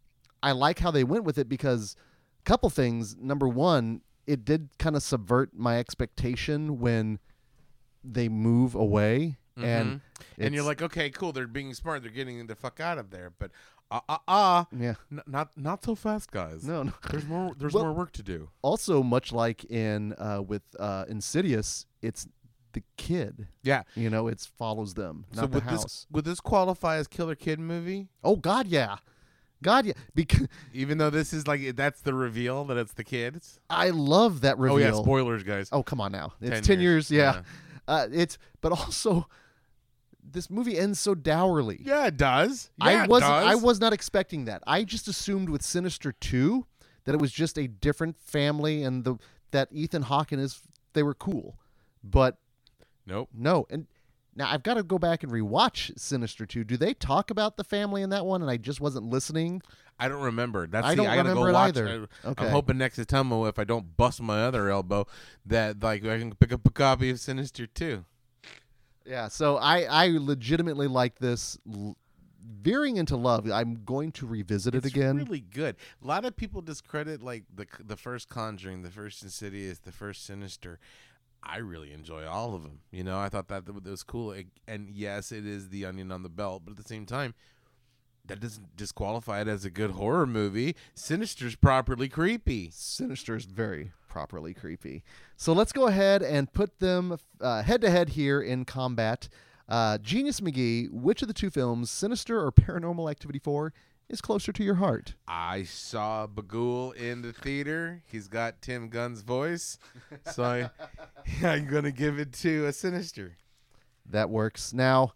I 0.43 0.51
like 0.53 0.79
how 0.79 0.91
they 0.91 1.03
went 1.03 1.23
with 1.25 1.37
it 1.37 1.49
because 1.49 1.95
a 2.39 2.43
couple 2.43 2.69
things. 2.69 3.15
Number 3.17 3.47
one, 3.49 4.01
it 4.27 4.45
did 4.45 4.69
kind 4.77 4.95
of 4.95 5.03
subvert 5.03 5.51
my 5.53 5.77
expectation 5.79 6.79
when 6.79 7.19
they 8.03 8.29
move 8.29 8.75
away, 8.75 9.38
and 9.63 10.01
Mhm. 10.01 10.01
and 10.45 10.55
you're 10.55 10.63
like, 10.63 10.81
okay, 10.81 11.09
cool, 11.09 11.31
they're 11.31 11.47
being 11.47 11.73
smart, 11.73 12.01
they're 12.03 12.11
getting 12.11 12.45
the 12.47 12.55
fuck 12.55 12.79
out 12.79 12.97
of 12.97 13.09
there. 13.11 13.31
But 13.37 13.51
uh 13.91 14.01
uh 14.07 14.17
uh, 14.27 14.63
yeah, 14.77 14.95
n- 15.11 15.21
not 15.27 15.57
not 15.57 15.83
so 15.83 15.95
fast, 15.95 16.31
guys. 16.31 16.63
no, 16.63 16.83
no. 16.83 16.93
There's 17.09 17.25
more. 17.25 17.53
There's 17.57 17.73
Well- 17.73 17.83
more 17.85 17.93
work 17.93 18.11
to 18.13 18.23
do. 18.23 18.49
also 18.61 19.01
much 19.03 19.31
like 19.31 19.65
in 19.65 20.13
uh, 20.17 20.41
with 20.45 20.61
uh, 20.79 21.05
Insidious, 21.09 21.85
it's 22.01 22.27
the 22.73 22.83
kid. 22.97 23.47
Yeah. 23.63 23.81
You 23.95 24.11
know, 24.11 24.27
it 24.27 24.39
follows 24.57 24.93
them, 24.93 25.25
So 25.33 25.41
not 25.41 25.51
the 25.51 25.55
would 25.55 25.63
house. 25.63 25.83
this 25.83 26.07
would 26.11 26.25
this 26.25 26.39
qualify 26.39 26.97
as 26.97 27.07
Killer 27.07 27.33
Kid 27.35 27.59
movie? 27.59 28.09
Oh 28.23 28.35
God, 28.35 28.67
yeah, 28.67 28.97
God, 29.63 29.87
yeah. 29.87 29.93
Because 30.13 30.47
Even 30.71 30.99
though 30.99 31.09
this 31.09 31.33
is 31.33 31.47
like 31.47 31.75
that's 31.75 32.01
the 32.01 32.13
reveal 32.13 32.65
that 32.65 32.77
it's 32.77 32.93
the 32.93 33.03
kids. 33.03 33.59
I 33.71 33.89
love 33.89 34.41
that 34.41 34.59
reveal. 34.59 34.75
Oh 34.75 34.77
yeah, 34.77 34.93
spoilers, 35.01 35.41
guys. 35.41 35.67
Oh, 35.71 35.81
come 35.81 35.99
on 35.99 36.11
now, 36.11 36.33
it's 36.39 36.51
10 36.51 36.61
ten, 36.63 36.79
years. 36.79 37.09
years, 37.09 37.33
yeah, 37.35 37.41
Uh, 37.87 38.07
it's 38.11 38.37
but 38.61 38.71
also 38.71 39.25
this 40.31 40.49
movie 40.49 40.77
ends 40.77 40.99
so 40.99 41.15
dourly. 41.15 41.81
Yeah, 41.83 42.07
it 42.07 42.17
does. 42.17 42.69
Yeah, 42.77 43.03
I 43.03 43.07
wasn't. 43.07 43.31
I 43.31 43.55
was 43.55 43.79
not 43.79 43.93
expecting 43.93 44.45
that. 44.45 44.63
I 44.67 44.83
just 44.83 45.07
assumed 45.07 45.49
with 45.49 45.61
Sinister 45.61 46.11
Two 46.11 46.65
that 47.05 47.15
it 47.15 47.21
was 47.21 47.31
just 47.31 47.57
a 47.57 47.67
different 47.67 48.19
family 48.19 48.83
and 48.83 49.03
the 49.03 49.15
that 49.51 49.69
Ethan 49.71 50.03
Hawke 50.03 50.31
and 50.31 50.41
his 50.41 50.61
they 50.93 51.03
were 51.03 51.13
cool, 51.15 51.57
but 52.03 52.37
Nope. 53.05 53.29
No, 53.33 53.65
and 53.71 53.87
now 54.35 54.49
I've 54.51 54.61
got 54.61 54.75
to 54.75 54.83
go 54.83 54.99
back 54.99 55.23
and 55.23 55.31
rewatch 55.31 55.97
Sinister 55.99 56.45
Two. 56.45 56.63
Do 56.63 56.77
they 56.77 56.93
talk 56.93 57.31
about 57.31 57.57
the 57.57 57.63
family 57.63 58.01
in 58.03 58.11
that 58.11 58.25
one? 58.25 58.41
And 58.41 58.51
I 58.51 58.57
just 58.57 58.79
wasn't 58.79 59.05
listening. 59.07 59.61
I 59.99 60.07
don't 60.07 60.21
remember. 60.21 60.67
That's 60.67 60.85
I 60.85 60.91
the, 60.91 60.95
don't 60.97 61.07
I 61.07 61.15
gotta 61.17 61.29
remember 61.29 61.47
go 61.47 61.53
watch. 61.53 61.67
either. 61.69 61.87
Uh, 61.87 62.05
I, 62.23 62.29
Okay. 62.29 62.45
I'm 62.45 62.51
hoping 62.51 62.77
next 62.77 63.03
time 63.07 63.31
if 63.33 63.59
I 63.59 63.63
don't 63.63 63.97
bust 63.97 64.21
my 64.21 64.43
other 64.43 64.69
elbow, 64.69 65.07
that 65.45 65.81
like 65.83 66.05
I 66.05 66.19
can 66.19 66.33
pick 66.35 66.53
up 66.53 66.65
a 66.65 66.71
copy 66.71 67.09
of 67.09 67.19
Sinister 67.19 67.67
too. 67.67 68.05
Yeah, 69.09 69.27
so 69.27 69.57
I 69.57 69.81
I 69.83 70.07
legitimately 70.17 70.87
like 70.87 71.17
this. 71.17 71.57
Veering 72.61 72.97
into 72.97 73.15
love, 73.15 73.49
I'm 73.51 73.83
going 73.85 74.11
to 74.13 74.25
revisit 74.27 74.73
it 74.75 74.79
It's 74.85 74.87
again. 74.87 75.17
really 75.17 75.41
good. 75.41 75.75
A 76.03 76.07
lot 76.07 76.25
of 76.25 76.35
people 76.35 76.61
discredit 76.61 77.21
like 77.23 77.43
the 77.53 77.65
the 77.85 77.97
first 77.97 78.29
Conjuring, 78.29 78.81
the 78.83 78.89
first 78.91 79.23
Insidious, 79.23 79.79
the 79.79 79.91
first 79.91 80.25
Sinister. 80.25 80.79
I 81.41 81.57
really 81.57 81.91
enjoy 81.93 82.25
all 82.27 82.53
of 82.53 82.63
them. 82.63 82.81
You 82.91 83.03
know, 83.03 83.17
I 83.17 83.29
thought 83.29 83.47
that 83.47 83.65
that 83.65 83.83
was 83.85 84.03
cool. 84.03 84.31
It- 84.33 84.47
And 84.67 84.89
yes, 84.89 85.31
it 85.31 85.45
is 85.45 85.69
the 85.69 85.85
onion 85.85 86.11
on 86.11 86.21
the 86.21 86.29
belt, 86.29 86.63
but 86.65 86.71
at 86.71 86.77
the 86.77 86.83
same 86.83 87.05
time, 87.05 87.33
that 88.29 88.39
doesn't 88.39 88.77
disqualify 88.77 89.41
it 89.41 89.47
as 89.47 89.65
a 89.65 89.69
good 89.69 89.91
horror 89.91 90.25
movie. 90.25 90.75
Sinister's 90.95 91.55
properly 91.55 92.07
creepy. 92.07 92.69
Sinister's 92.71 93.45
very 93.45 93.91
properly 94.07 94.53
creepy. 94.53 95.03
So 95.35 95.51
let's 95.51 95.73
go 95.73 95.87
ahead 95.87 96.21
and 96.23 96.51
put 96.53 96.79
them 96.79 97.17
head 97.41 97.81
to 97.81 97.89
head 97.89 98.09
here 98.09 98.41
in 98.41 98.65
combat. 98.65 99.27
Uh, 99.67 99.97
Genius 99.97 100.39
McGee, 100.39 100.89
which 100.91 101.21
of 101.21 101.27
the 101.27 101.33
two 101.33 101.49
films, 101.49 101.91
Sinister 101.91 102.43
or 102.43 102.51
Paranormal 102.51 103.09
Activity 103.09 103.39
4, 103.39 103.73
is 104.09 104.21
closer 104.21 104.51
to 104.51 104.63
your 104.63 104.75
heart? 104.75 105.13
I 105.27 105.63
saw 105.63 106.25
Bughuul 106.25 106.95
in 106.95 107.21
the 107.21 107.33
theater. 107.33 108.01
He's 108.05 108.27
got 108.27 108.61
Tim 108.61 108.89
Gunn's 108.89 109.21
voice, 109.21 109.77
so 110.31 110.43
I, 110.43 110.69
I'm 111.47 111.67
gonna 111.67 111.91
give 111.91 112.17
it 112.17 112.33
to 112.33 112.65
a 112.65 112.73
Sinister. 112.73 113.37
That 114.07 114.31
works. 114.31 114.73
Now, 114.73 115.13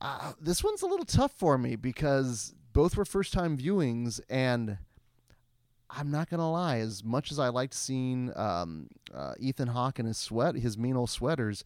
uh, 0.00 0.32
this 0.40 0.64
one's 0.64 0.82
a 0.82 0.86
little 0.86 1.04
tough 1.04 1.32
for 1.32 1.58
me 1.58 1.76
because 1.76 2.54
both 2.72 2.96
were 2.96 3.04
first 3.04 3.32
time 3.32 3.56
viewings, 3.58 4.20
and 4.30 4.78
I'm 5.90 6.10
not 6.10 6.30
gonna 6.30 6.50
lie. 6.50 6.78
As 6.78 7.04
much 7.04 7.30
as 7.30 7.38
I 7.38 7.48
liked 7.48 7.74
seeing 7.74 8.32
um, 8.36 8.88
uh, 9.14 9.34
Ethan 9.38 9.68
Hawke 9.68 9.98
in 9.98 10.06
his 10.06 10.16
sweat, 10.16 10.54
his 10.54 10.78
mean 10.78 10.96
old 10.96 11.10
sweaters, 11.10 11.64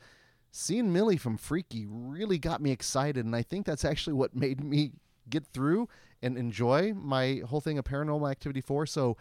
seeing 0.50 0.92
Millie 0.92 1.16
from 1.16 1.36
Freaky 1.36 1.86
really 1.88 2.38
got 2.38 2.60
me 2.60 2.70
excited, 2.72 3.24
and 3.24 3.36
I 3.36 3.42
think 3.42 3.66
that's 3.66 3.84
actually 3.84 4.14
what 4.14 4.34
made 4.34 4.62
me 4.64 4.92
get 5.30 5.46
through 5.46 5.88
and 6.22 6.36
enjoy 6.36 6.92
my 6.94 7.42
whole 7.46 7.60
thing 7.60 7.78
of 7.78 7.84
Paranormal 7.84 8.30
Activity 8.30 8.60
4. 8.60 8.86
So. 8.86 9.16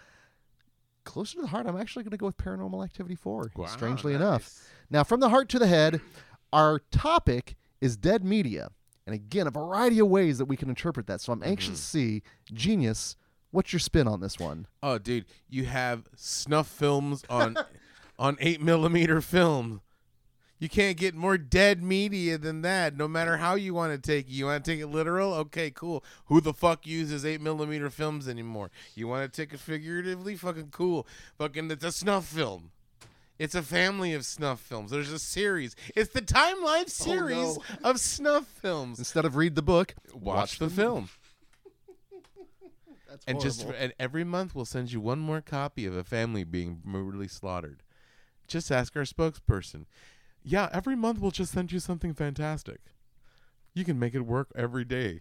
Closer 1.05 1.35
to 1.35 1.41
the 1.41 1.47
heart, 1.47 1.67
I'm 1.67 1.75
actually 1.75 2.03
going 2.03 2.11
to 2.11 2.17
go 2.17 2.27
with 2.27 2.37
Paranormal 2.37 2.81
Activity 2.81 3.15
4. 3.15 3.51
Wow, 3.57 3.65
strangely 3.65 4.13
enough. 4.13 4.65
Now, 4.89 5.03
from 5.03 5.19
the 5.19 5.27
heart 5.27 5.49
to 5.49 5.59
the 5.59 5.67
head, 5.67 5.99
our 6.53 6.79
topic 6.91 7.57
is 7.81 7.97
dead 7.97 8.23
media. 8.23 8.69
And 9.05 9.13
again, 9.13 9.47
a 9.47 9.51
variety 9.51 9.99
of 9.99 10.07
ways 10.07 10.37
that 10.37 10.45
we 10.45 10.55
can 10.55 10.69
interpret 10.69 11.07
that. 11.07 11.21
So 11.21 11.33
I'm 11.33 11.43
anxious 11.43 11.69
mm-hmm. 11.69 11.75
to 11.75 11.81
see, 11.81 12.23
Genius, 12.53 13.17
what's 13.51 13.73
your 13.73 13.79
spin 13.79 14.07
on 14.07 14.21
this 14.21 14.39
one? 14.39 14.67
Oh, 14.81 14.97
dude, 14.97 15.25
you 15.49 15.65
have 15.65 16.03
snuff 16.15 16.67
films 16.67 17.23
on 17.29 17.57
on 18.19 18.37
eight 18.39 18.61
millimeter 18.61 19.21
film. 19.21 19.81
You 20.59 20.69
can't 20.69 20.95
get 20.95 21.13
more 21.13 21.37
dead 21.37 21.83
media 21.83 22.37
than 22.37 22.61
that. 22.61 22.95
No 22.95 23.05
matter 23.05 23.35
how 23.35 23.55
you 23.55 23.73
want 23.73 23.91
to 23.91 23.97
take 23.97 24.27
it, 24.27 24.31
you 24.31 24.45
want 24.45 24.63
to 24.63 24.71
take 24.71 24.79
it 24.79 24.87
literal. 24.87 25.33
Okay, 25.33 25.69
cool. 25.71 26.05
Who 26.27 26.39
the 26.39 26.53
fuck 26.53 26.87
uses 26.87 27.25
eight 27.25 27.41
millimeter 27.41 27.89
films 27.89 28.29
anymore? 28.29 28.71
You 28.95 29.09
want 29.09 29.29
to 29.29 29.41
take 29.41 29.53
it 29.53 29.59
figuratively? 29.59 30.37
Fucking 30.37 30.69
cool. 30.71 31.05
Fucking, 31.37 31.69
it's 31.69 31.83
a 31.83 31.91
snuff 31.91 32.25
film. 32.25 32.71
It's 33.43 33.55
a 33.55 33.61
family 33.61 34.13
of 34.13 34.23
snuff 34.23 34.61
films. 34.61 34.89
There's 34.89 35.11
a 35.11 35.19
series. 35.19 35.75
It's 35.97 36.13
the 36.13 36.21
Time 36.21 36.63
Life 36.63 36.85
oh, 36.87 36.87
series 36.87 37.59
of 37.83 37.99
snuff 37.99 38.47
films. 38.47 38.99
Instead 38.99 39.25
of 39.25 39.35
read 39.35 39.55
the 39.55 39.61
book, 39.61 39.95
Watch, 40.13 40.59
the 40.59 40.69
film. 40.69 41.09
That's 43.09 43.25
And 43.27 43.41
just 43.41 43.63
horrible. 43.63 43.83
and 43.83 43.93
every 43.99 44.23
month 44.23 44.55
we'll 44.55 44.63
send 44.63 44.93
you 44.93 45.01
one 45.01 45.19
more 45.19 45.41
copy 45.41 45.85
of 45.85 45.93
a 45.93 46.05
family 46.05 46.45
being 46.45 46.79
brutally 46.85 47.27
slaughtered. 47.27 47.83
Just 48.47 48.71
ask 48.71 48.95
our 48.95 49.03
spokesperson. 49.03 49.87
Yeah, 50.41 50.69
every 50.71 50.95
month 50.95 51.19
we'll 51.19 51.31
just 51.31 51.51
send 51.51 51.73
you 51.73 51.81
something 51.81 52.13
fantastic. 52.13 52.79
You 53.73 53.83
can 53.83 53.99
make 53.99 54.15
it 54.15 54.21
work 54.21 54.53
every 54.55 54.85
day. 54.85 55.19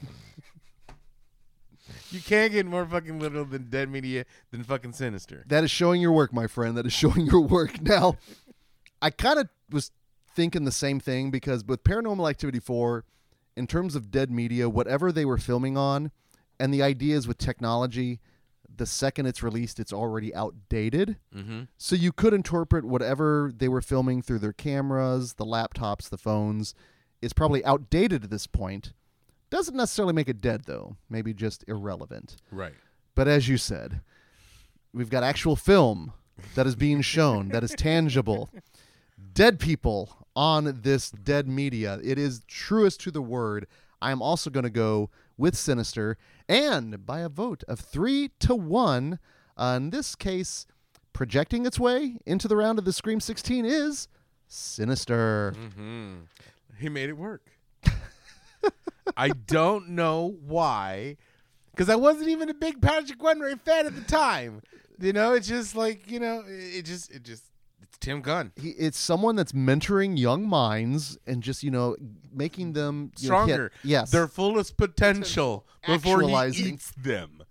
you 2.10 2.20
can't 2.20 2.52
get 2.52 2.66
more 2.66 2.86
fucking 2.86 3.18
literal 3.18 3.44
than 3.44 3.70
dead 3.70 3.88
media 3.88 4.24
than 4.50 4.62
fucking 4.62 4.92
sinister. 4.92 5.44
that 5.46 5.64
is 5.64 5.70
showing 5.70 6.00
your 6.00 6.12
work, 6.12 6.32
my 6.32 6.46
friend. 6.46 6.76
That 6.76 6.86
is 6.86 6.92
showing 7.02 7.26
your 7.26 7.40
work. 7.40 7.80
Now, 7.80 8.16
I 9.00 9.10
kind 9.10 9.38
of 9.38 9.48
was 9.70 9.90
thinking 10.34 10.64
the 10.64 10.72
same 10.72 11.00
thing 11.00 11.30
because 11.30 11.64
with 11.64 11.82
Paranormal 11.84 12.28
Activity 12.28 12.60
4, 12.60 13.04
in 13.56 13.66
terms 13.66 13.94
of 13.96 14.10
dead 14.10 14.30
media, 14.30 14.68
whatever 14.68 15.10
they 15.10 15.24
were 15.24 15.38
filming 15.38 15.76
on, 15.76 16.10
and 16.60 16.72
the 16.72 16.82
idea 16.82 17.16
is 17.16 17.26
with 17.26 17.38
technology, 17.38 18.20
the 18.74 18.86
second 18.86 19.26
it's 19.26 19.42
released, 19.42 19.80
it's 19.80 19.92
already 19.92 20.34
outdated. 20.34 21.16
Mm-hmm. 21.34 21.62
So 21.78 21.96
you 21.96 22.12
could 22.12 22.34
interpret 22.34 22.84
whatever 22.84 23.52
they 23.56 23.68
were 23.68 23.80
filming 23.80 24.22
through 24.22 24.40
their 24.40 24.52
cameras, 24.52 25.34
the 25.34 25.46
laptops, 25.46 26.08
the 26.08 26.18
phones. 26.18 26.74
It's 27.22 27.32
probably 27.32 27.64
outdated 27.64 28.24
at 28.24 28.30
this 28.30 28.46
point. 28.46 28.92
Doesn't 29.50 29.76
necessarily 29.76 30.12
make 30.12 30.28
it 30.28 30.40
dead, 30.40 30.62
though. 30.66 30.96
Maybe 31.08 31.32
just 31.32 31.64
irrelevant. 31.68 32.36
Right. 32.50 32.74
But 33.14 33.28
as 33.28 33.48
you 33.48 33.56
said, 33.56 34.00
we've 34.92 35.10
got 35.10 35.22
actual 35.22 35.56
film 35.56 36.12
that 36.54 36.66
is 36.66 36.76
being 36.76 37.00
shown, 37.00 37.48
that 37.50 37.64
is 37.64 37.72
tangible. 37.72 38.50
Dead 39.32 39.58
people 39.58 40.26
on 40.34 40.80
this 40.82 41.10
dead 41.10 41.48
media. 41.48 41.98
It 42.04 42.18
is 42.18 42.42
truest 42.46 43.00
to 43.02 43.10
the 43.10 43.22
word. 43.22 43.66
I 44.02 44.10
am 44.10 44.20
also 44.20 44.50
going 44.50 44.64
to 44.64 44.70
go 44.70 45.10
with 45.38 45.56
Sinister, 45.56 46.16
and 46.48 47.04
by 47.04 47.20
a 47.20 47.28
vote 47.28 47.64
of 47.68 47.80
three 47.80 48.30
to 48.40 48.54
one, 48.54 49.18
uh, 49.56 49.74
in 49.76 49.90
this 49.90 50.14
case, 50.14 50.66
projecting 51.12 51.64
its 51.66 51.80
way 51.80 52.18
into 52.26 52.48
the 52.48 52.56
round 52.56 52.78
of 52.78 52.84
the 52.84 52.92
Scream 52.92 53.20
16 53.20 53.64
is 53.64 54.08
Sinister. 54.46 55.54
Mm-hmm. 55.56 56.14
He 56.78 56.88
made 56.88 57.08
it 57.08 57.16
work. 57.16 57.42
I 59.16 59.28
don't 59.28 59.90
know 59.90 60.36
why, 60.46 61.16
because 61.70 61.88
I 61.88 61.96
wasn't 61.96 62.28
even 62.28 62.48
a 62.48 62.54
big 62.54 62.80
Patrick 62.80 63.18
Wendray 63.18 63.60
fan 63.60 63.86
at 63.86 63.94
the 63.94 64.02
time. 64.02 64.62
You 64.98 65.12
know, 65.12 65.34
it's 65.34 65.46
just 65.48 65.76
like 65.76 66.10
you 66.10 66.20
know, 66.20 66.42
it 66.46 66.78
it 66.78 66.84
just, 66.86 67.10
it 67.10 67.22
just, 67.22 67.44
it's 67.82 67.98
Tim 67.98 68.22
Gunn. 68.22 68.52
He, 68.56 68.70
it's 68.70 68.98
someone 68.98 69.36
that's 69.36 69.52
mentoring 69.52 70.18
young 70.18 70.48
minds 70.48 71.18
and 71.26 71.42
just 71.42 71.62
you 71.62 71.70
know 71.70 71.96
making 72.32 72.72
them 72.72 73.12
you 73.18 73.28
know, 73.28 73.40
hit- 73.40 73.46
Stronger. 73.46 73.72
yes, 73.84 74.10
Their 74.10 74.26
fullest 74.28 74.76
potential 74.76 75.66
before 75.86 76.20
he 76.20 76.26
Actualizing. 76.26 76.74
eats 76.74 76.90
them. 76.96 77.42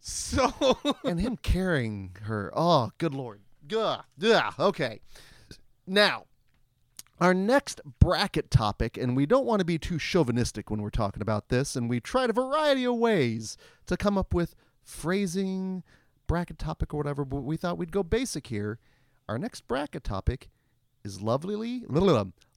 So 0.00 0.78
and 1.04 1.20
him 1.20 1.36
carrying 1.36 2.16
her. 2.22 2.50
Oh, 2.56 2.90
good 2.98 3.14
lord. 3.14 3.40
Gah. 3.68 4.02
Yeah. 4.18 4.50
Okay. 4.58 5.00
Now, 5.86 6.24
our 7.22 7.32
next 7.32 7.80
bracket 8.00 8.50
topic, 8.50 8.96
and 8.96 9.16
we 9.16 9.26
don't 9.26 9.46
want 9.46 9.60
to 9.60 9.64
be 9.64 9.78
too 9.78 9.96
chauvinistic 9.98 10.70
when 10.70 10.82
we're 10.82 10.90
talking 10.90 11.22
about 11.22 11.50
this, 11.50 11.76
and 11.76 11.88
we 11.88 12.00
tried 12.00 12.30
a 12.30 12.32
variety 12.32 12.84
of 12.84 12.96
ways 12.96 13.56
to 13.86 13.96
come 13.96 14.18
up 14.18 14.34
with 14.34 14.56
phrasing, 14.82 15.84
bracket 16.26 16.58
topic, 16.58 16.92
or 16.92 16.96
whatever, 16.96 17.24
but 17.24 17.42
we 17.42 17.56
thought 17.56 17.78
we'd 17.78 17.92
go 17.92 18.02
basic 18.02 18.48
here. 18.48 18.78
Our 19.28 19.38
next 19.38 19.68
bracket 19.68 20.02
topic 20.02 20.48
is 21.04 21.22
lovely, 21.22 21.84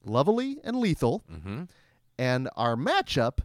lovely 0.03 0.57
and 0.63 0.77
lethal, 0.79 1.23
Mhm. 1.31 1.69
and 2.17 2.49
our 2.55 2.75
matchup. 2.75 3.39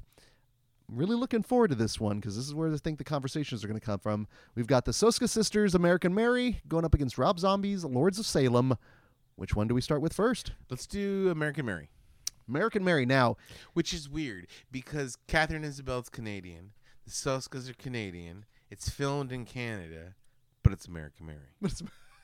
Really 0.89 1.17
looking 1.17 1.43
forward 1.43 1.69
to 1.69 1.75
this 1.77 2.01
one 2.01 2.17
because 2.19 2.35
this 2.37 2.47
is 2.47 2.55
where 2.55 2.73
I 2.73 2.77
think 2.77 2.99
the 2.99 3.05
conversations 3.05 3.63
are 3.63 3.69
going 3.69 3.79
to 3.79 3.85
come 3.87 4.01
from. 4.01 4.27
We've 4.55 4.67
got 4.67 4.87
the 4.87 4.91
Soska 4.93 5.29
Sisters, 5.29 5.75
American 5.75 6.15
Mary, 6.15 6.63
going 6.67 6.85
up 6.85 6.95
against 6.95 7.17
Rob 7.19 7.39
Zombie's 7.39 7.85
Lords 7.85 8.19
of 8.19 8.27
Salem. 8.27 8.77
Which 9.41 9.57
one 9.57 9.69
do 9.69 9.75
we 9.75 9.81
start 9.81 10.03
with 10.03 10.13
first? 10.13 10.53
let's 10.69 10.87
do 10.87 11.31
American 11.31 11.65
Mary. 11.65 11.89
American 12.47 12.85
Mary. 12.85 13.07
Now, 13.07 13.39
Which 13.73 13.95
is 13.95 14.07
weird 14.07 14.47
because 14.71 15.17
Katharine 15.29 15.65
Isabelle's 15.65 16.11
Canadian. 16.11 16.73
The 17.07 17.11
Soskas 17.11 17.71
are 17.71 17.73
Canadian. 17.73 18.45
It's 18.71 18.91
filmed 18.91 19.33
in 19.33 19.47
Canada, 19.47 20.15
but 20.63 20.75
it's 20.75 20.85
American 20.87 21.25
Mary. 21.25 21.55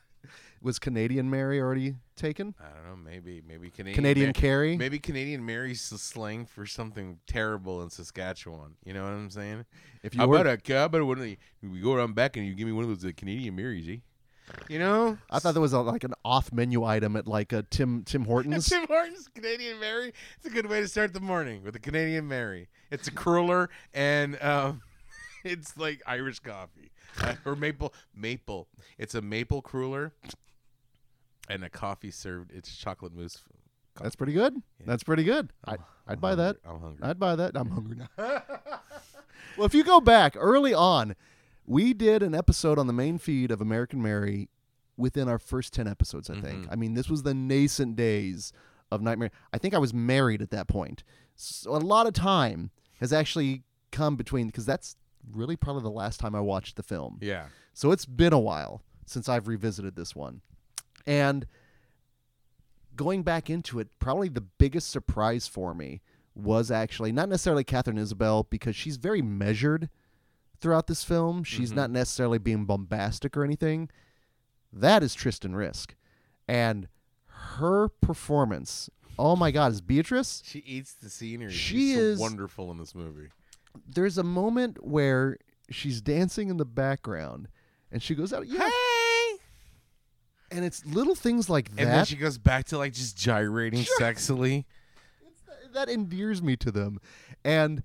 was 0.61 0.79
Canadian 0.79 1.31
Mary 1.31 1.59
already 1.59 1.95
taken? 2.17 2.55
I 2.61 2.69
don't 2.77 2.87
know. 2.87 2.97
Maybe 2.97 3.43
maybe 3.49 3.71
Canadian 3.71 3.95
Canadian 3.95 4.33
Carrie? 4.35 4.77
Maybe 4.77 4.99
Canadian 4.99 5.47
Mary's 5.47 5.91
s- 5.91 6.03
slang 6.03 6.45
for 6.45 6.67
something 6.67 7.21
terrible 7.27 7.83
in 7.83 7.89
Saskatchewan. 7.89 8.75
You 8.85 8.93
know 8.93 9.05
what 9.05 9.13
I'm 9.15 9.31
saying? 9.31 9.65
If 10.03 10.15
you 10.15 10.21
How 10.21 10.27
were, 10.27 10.37
about 10.37 10.69
a 10.69 10.75
how 10.75 10.85
about 10.85 11.07
one 11.07 11.17
of 11.17 11.25
the, 11.25 11.39
we 11.63 11.81
go 11.81 11.95
around 11.95 12.15
back 12.15 12.37
and 12.37 12.45
you 12.47 12.53
give 12.53 12.67
me 12.67 12.73
one 12.73 12.85
of 12.85 12.91
those 12.91 13.09
uh, 13.09 13.13
Canadian 13.17 13.57
Marys, 13.57 13.89
eh? 13.89 13.97
You 14.69 14.79
know? 14.79 15.19
I 15.31 15.39
thought 15.39 15.53
there 15.53 15.61
was 15.61 15.73
a, 15.73 15.81
like 15.81 16.05
an 16.05 16.15
off 16.25 16.53
menu 16.53 16.85
item 16.85 17.17
at 17.17 17.27
like 17.27 17.53
a 17.53 17.63
Tim 17.63 18.03
Tim 18.05 18.25
Hortons. 18.27 18.69
Tim 18.69 18.87
Hortons 18.87 19.29
Canadian 19.35 19.81
Mary. 19.81 20.13
It's 20.37 20.47
a 20.47 20.51
good 20.51 20.67
way 20.67 20.81
to 20.81 20.89
start 20.89 21.13
the 21.13 21.21
morning 21.21 21.63
with 21.63 21.77
a 21.77 21.81
Canadian 21.81 22.29
Mary. 22.29 22.69
It's 22.91 23.09
a 23.09 23.13
cruller 23.13 23.71
and 23.95 24.41
um, 24.43 24.83
it's 25.45 25.77
like 25.77 26.03
Irish 26.07 26.41
coffee 26.41 26.91
uh, 27.21 27.35
or 27.45 27.57
maple 27.57 27.93
maple. 28.15 28.69
It's 28.99 29.15
a 29.15 29.23
maple 29.23 29.63
cruller 29.63 30.13
and 31.49 31.65
a 31.65 31.71
coffee 31.71 32.11
served. 32.11 32.53
It's 32.53 32.77
chocolate 32.77 33.15
mousse. 33.15 33.43
That's 34.01 34.17
pretty 34.17 34.33
good. 34.33 34.63
That's 34.85 35.03
pretty 35.03 35.25
good. 35.25 35.53
I, 35.65 35.73
I'd 35.73 35.79
I'm 36.09 36.19
buy 36.19 36.35
that. 36.35 36.57
I'm 36.65 36.81
hungry. 36.81 37.03
I'd 37.03 37.19
buy 37.19 37.37
that. 37.37 37.57
I'm 37.57 37.71
hungry 37.71 37.97
now. 37.97 38.09
well, 39.57 39.67
if 39.67 39.75
you 39.75 39.85
go 39.85 40.01
back 40.01 40.35
early 40.37 40.75
on, 40.75 41.17
we 41.67 41.93
did 41.93 42.23
an 42.23 42.35
episode 42.35 42.79
on 42.79 42.87
the 42.87 42.93
main 42.93 43.19
feed 43.19 43.51
of 43.51 43.61
American 43.61 44.01
Mary 44.03 44.49
within 44.97 45.29
our 45.29 45.39
first 45.39 45.73
10 45.75 45.87
episodes, 45.87 46.31
I 46.31 46.41
think. 46.41 46.65
Mhm. 46.67 46.73
I 46.73 46.77
mean, 46.77 46.95
this 46.95 47.09
was 47.11 47.23
the 47.23 47.35
nascent 47.35 47.97
days 47.97 48.53
of 48.91 49.03
Nightmare. 49.03 49.31
I 49.53 49.59
think 49.59 49.75
I 49.75 49.79
was 49.79 49.93
married 49.93 50.41
at 50.41 50.51
that 50.51 50.69
point. 50.69 51.03
So 51.35 51.75
a 51.75 51.79
lot 51.79 52.07
of 52.07 52.13
time 52.15 52.71
has 53.01 53.13
actually 53.13 53.65
come 53.91 54.17
between, 54.17 54.47
because 54.47 54.65
that's 54.65 54.97
really 55.31 55.57
probably 55.57 55.83
the 55.83 55.91
last 55.91 56.19
time 56.21 56.35
I 56.35 56.41
watched 56.41 56.77
the 56.77 56.83
film. 56.83 57.19
yeah. 57.21 57.49
So 57.75 57.91
it's 57.91 58.07
been 58.07 58.33
a 58.33 58.39
while 58.39 58.81
since 59.05 59.29
I've 59.29 59.49
revisited 59.49 59.97
this 59.97 60.17
one. 60.17 60.41
And 61.07 61.47
going 62.95 63.23
back 63.23 63.51
into 63.51 63.79
it, 63.81 63.89
probably 63.99 64.29
the 64.31 64.41
biggest 64.41 64.89
surprise 64.91 65.47
for 65.47 65.75
me 65.75 66.01
was 66.35 66.71
actually 66.71 67.13
not 67.13 67.29
necessarily 67.29 67.65
Katharine 67.65 67.99
Isabelle 67.99 68.45
because 68.45 68.75
she's 68.77 68.97
very 68.97 69.21
measured 69.21 69.91
throughout 70.61 70.87
this 70.87 71.05
film. 71.05 71.45
She's 71.45 71.73
Mhm. 71.73 71.77
not 71.77 71.91
necessarily 71.91 72.39
being 72.39 72.65
bombastic 72.65 73.37
or 73.37 73.45
anything. 73.45 73.91
That 74.73 75.03
is 75.03 75.15
Tristan 75.15 75.55
Risk. 75.55 75.95
And 76.49 76.89
her 77.27 77.89
performance, 77.89 78.89
oh 79.19 79.37
my 79.37 79.51
God, 79.51 79.73
is 79.73 79.81
Beatrice? 79.81 80.43
She 80.45 80.61
eats 80.61 80.93
the 80.95 81.11
scenery. 81.11 81.53
She 81.53 81.59
She's 81.93 81.95
so 81.97 82.01
is- 82.01 82.19
wonderful 82.19 82.71
in 82.71 82.79
this 82.79 82.95
movie. 82.95 83.29
There's 83.87 84.17
a 84.19 84.23
moment 84.23 84.85
where 84.85 85.39
she's 85.71 86.01
dancing 86.01 86.49
in 86.49 86.57
the 86.57 86.65
background 86.65 87.49
and 87.93 88.03
she 88.03 88.15
goes 88.15 88.33
out, 88.33 88.47
yeah. 88.47 88.69
Hey! 88.69 89.37
And 90.51 90.65
it's 90.65 90.85
little 90.87 91.15
things 91.15 91.51
like 91.51 91.71
that. 91.75 91.81
And 91.83 91.91
then 91.91 92.05
she 92.05 92.17
goes 92.17 92.39
back 92.39 92.67
to 92.67 92.79
like 92.79 92.93
just 92.95 93.17
gyrating 93.17 93.85
sexily. 94.01 94.65
that 95.73 95.89
endears 95.91 96.41
me 96.41 96.57
to 96.57 96.71
them 96.71 96.99
and 97.45 97.83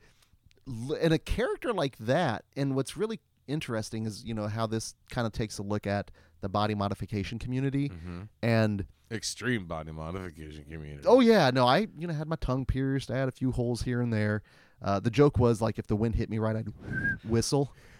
and 1.02 1.14
a 1.14 1.20
character 1.20 1.74
like 1.74 1.98
that 1.98 2.44
and 2.56 2.76
what's 2.76 2.96
really 2.98 3.20
interesting 3.48 4.06
is 4.06 4.24
you 4.24 4.34
know 4.34 4.48
how 4.48 4.66
this 4.68 4.96
kind 5.10 5.26
of 5.28 5.34
takes 5.34 5.58
a 5.58 5.64
look 5.64 5.86
at 5.88 6.12
the 6.42 6.50
body 6.50 6.74
modification 6.76 7.38
community 7.40 7.90
Mhm. 7.90 8.28
and 8.42 8.86
Extreme 9.12 9.66
body 9.66 9.92
modification 9.92 10.64
community. 10.72 11.06
oh 11.06 11.20
yeah 11.20 11.50
no 11.52 11.68
i 11.68 11.88
you 11.98 12.08
know 12.08 12.14
had 12.14 12.28
my 12.28 12.38
tongue 12.38 12.66
pierced 12.66 13.12
i 13.12 13.18
had 13.18 13.28
a 13.28 13.32
few 13.32 13.52
holes 13.52 13.82
here 13.82 14.02
and 14.02 14.14
there 14.14 14.42
uh, 14.82 15.00
the 15.00 15.12
joke 15.12 15.38
was 15.38 15.62
like 15.62 15.78
if 15.78 15.86
the 15.88 15.96
wind 15.96 16.16
hit 16.16 16.30
me 16.30 16.40
right 16.40 16.56
i'd 16.56 16.68
whistle 17.28 17.74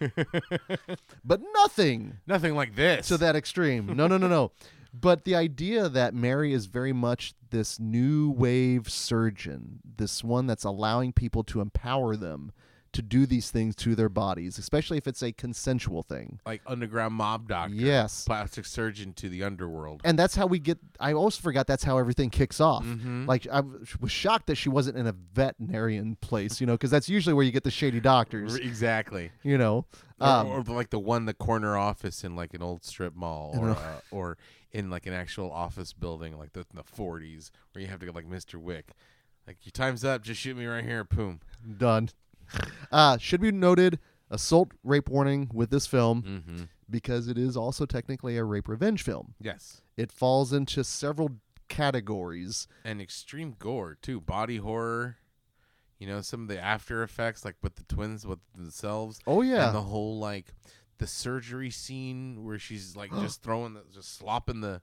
but 1.24 1.40
nothing 1.54 2.18
Nothing 2.26 2.54
like 2.54 2.74
this. 2.74 3.08
to 3.08 3.18
that 3.18 3.36
extreme. 3.36 3.86
No, 3.96 4.06
no, 4.08 4.16
no, 4.18 4.26
no. 4.28 4.50
But 4.92 5.24
the 5.24 5.34
idea 5.34 5.88
that 5.88 6.14
Mary 6.14 6.52
is 6.52 6.66
very 6.66 6.92
much 6.92 7.34
this 7.50 7.80
new 7.80 8.30
wave 8.30 8.90
surgeon, 8.90 9.80
this 9.96 10.22
one 10.22 10.46
that's 10.46 10.64
allowing 10.64 11.12
people 11.12 11.42
to 11.44 11.60
empower 11.60 12.14
them 12.14 12.52
to 12.92 13.02
do 13.02 13.24
these 13.26 13.50
things 13.50 13.74
to 13.76 13.94
their 13.94 14.08
bodies, 14.08 14.58
especially 14.58 14.98
if 14.98 15.06
it's 15.06 15.22
a 15.22 15.32
consensual 15.32 16.02
thing. 16.02 16.38
like 16.44 16.60
underground 16.66 17.14
mob 17.14 17.48
doctor. 17.48 17.74
Yes. 17.74 18.24
Plastic 18.24 18.66
surgeon 18.66 19.12
to 19.14 19.28
the 19.28 19.42
underworld. 19.42 20.00
And 20.04 20.18
that's 20.18 20.34
how 20.36 20.46
we 20.46 20.58
get. 20.58 20.78
I 21.00 21.12
also 21.14 21.40
forgot 21.42 21.66
that's 21.66 21.84
how 21.84 21.98
everything 21.98 22.30
kicks 22.30 22.60
off. 22.60 22.84
Mhm. 22.84 23.26
Like 23.26 23.46
I 23.50 23.62
was 24.00 24.12
shocked 24.12 24.46
that 24.48 24.56
she 24.56 24.68
wasn't 24.68 24.98
in 24.98 25.06
a 25.06 25.12
veterinarian 25.12 26.16
place, 26.16 26.60
you 26.60 26.66
know, 26.66 26.74
because 26.74 26.90
that's 26.90 27.08
usually 27.08 27.32
where 27.34 27.44
you 27.44 27.52
get 27.52 27.64
the 27.64 27.70
shady 27.70 28.00
doctors, 28.00 28.56
Exactly. 28.56 29.30
you 29.42 29.56
know. 29.58 29.86
Or, 30.20 30.26
Um, 30.28 30.46
or 30.48 30.62
like 30.62 30.90
the 30.90 30.98
one, 31.00 31.24
the 31.24 31.34
corner 31.34 31.76
office 31.76 32.22
in 32.24 32.36
like 32.36 32.54
an 32.54 32.62
old 32.62 32.84
strip 32.84 33.14
mall, 33.16 33.54
or 33.58 33.70
uh, 33.70 34.00
or 34.10 34.38
in 34.70 34.88
like 34.90 35.06
an 35.06 35.12
actual 35.12 35.50
office 35.50 35.92
building, 35.92 36.38
like 36.38 36.52
the, 36.52 36.60
in 36.60 36.66
the 36.76 36.84
40s, 36.84 37.50
where 37.72 37.82
you 37.82 37.88
have 37.88 38.00
to 38.00 38.06
go 38.06 38.12
like 38.12 38.28
Mr. 38.28 38.54
Wick. 38.56 38.90
Like 39.46 39.56
your 39.64 39.72
time's 39.72 40.04
up. 40.04 40.22
Just 40.22 40.40
shoot 40.40 40.56
me 40.56 40.66
right 40.66 40.84
here. 40.84 41.02
Boom. 41.04 41.40
done. 41.78 42.08
Uh, 42.92 43.16
should 43.16 43.40
be 43.40 43.50
noted 43.50 43.98
assault 44.30 44.72
rape 44.84 45.08
warning 45.08 45.48
with 45.54 45.70
this 45.70 45.86
film 45.86 46.22
Mm-hmm. 46.22 46.62
because 46.90 47.26
it 47.26 47.38
is 47.38 47.56
also 47.56 47.86
technically 47.86 48.36
a 48.36 48.44
rape 48.44 48.68
revenge 48.68 49.02
film. 49.02 49.34
Yes. 49.40 49.80
It 49.96 50.12
falls 50.12 50.52
into 50.52 50.84
several 50.84 51.30
categories. 51.68 52.68
And 52.84 53.00
extreme 53.00 53.56
gore 53.58 53.96
too. 54.00 54.20
Body 54.20 54.58
horror. 54.58 55.16
You 55.98 56.06
know 56.08 56.20
some 56.20 56.42
of 56.42 56.48
the 56.48 56.60
after 56.60 57.02
effects, 57.02 57.44
like 57.44 57.56
with 57.62 57.76
the 57.76 57.84
twins 57.84 58.26
with 58.26 58.40
themselves. 58.54 59.20
Oh 59.26 59.40
yeah. 59.42 59.66
and 59.68 59.74
the 59.74 59.82
whole 59.82 60.18
like 60.18 60.46
the 60.98 61.06
surgery 61.06 61.70
scene 61.70 62.44
where 62.44 62.58
she's 62.58 62.96
like 62.96 63.10
just 63.22 63.42
throwing 63.42 63.74
the 63.74 63.84
just 63.92 64.16
slopping 64.18 64.60
the 64.60 64.80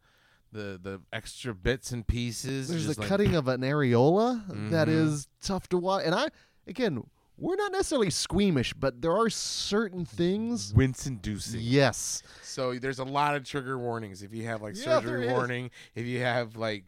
the 0.52 0.80
the 0.82 1.02
extra 1.14 1.54
bits 1.54 1.92
and 1.92 2.08
pieces 2.08 2.70
There's 2.70 2.88
the 2.88 3.00
like, 3.00 3.08
cutting 3.10 3.36
of 3.36 3.48
an 3.48 3.62
areola 3.62 4.48
that 4.72 4.88
Mhm. 4.88 5.06
is 5.06 5.28
tough 5.42 5.68
to 5.70 5.78
watch. 5.78 6.04
And 6.06 6.16
I 6.16 6.30
again, 6.66 7.04
we're 7.40 7.56
not 7.56 7.72
necessarily 7.72 8.10
squeamish, 8.10 8.74
but 8.74 9.02
there 9.02 9.16
are 9.16 9.30
certain 9.30 10.06
things 10.06 10.74
wince 10.74 11.08
inducing 11.08 11.62
Yes. 11.62 12.22
so 12.42 12.76
there's 12.76 13.00
a 13.00 13.04
lot 13.04 13.36
of 13.36 13.44
trigger 13.44 13.78
warnings 13.78 14.22
if 14.24 14.34
you 14.34 14.46
have 14.46 14.62
like 14.62 14.76
Yeah, 14.76 14.84
surgery 15.00 15.22
there 15.22 15.30
is. 15.30 15.32
warning 15.32 15.72
if 15.96 16.06
you 16.06 16.20
have 16.22 16.56
like 16.56 16.84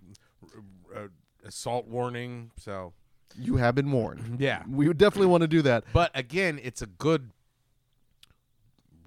r- 0.93 1.03
uh, 1.03 1.07
assault 1.45 1.87
warning 1.87 2.51
so 2.57 2.93
You 3.37 3.57
have 3.57 3.75
been 3.75 3.91
warned. 3.91 4.35
yeah 4.39 4.63
We 4.67 4.87
would 4.87 4.97
definitely 4.97 5.27
want 5.27 5.41
to 5.41 5.47
do 5.47 5.61
that. 5.63 5.83
but 5.93 6.11
again 6.13 6.59
it's 6.61 6.81
a 6.81 6.87
good 6.87 7.31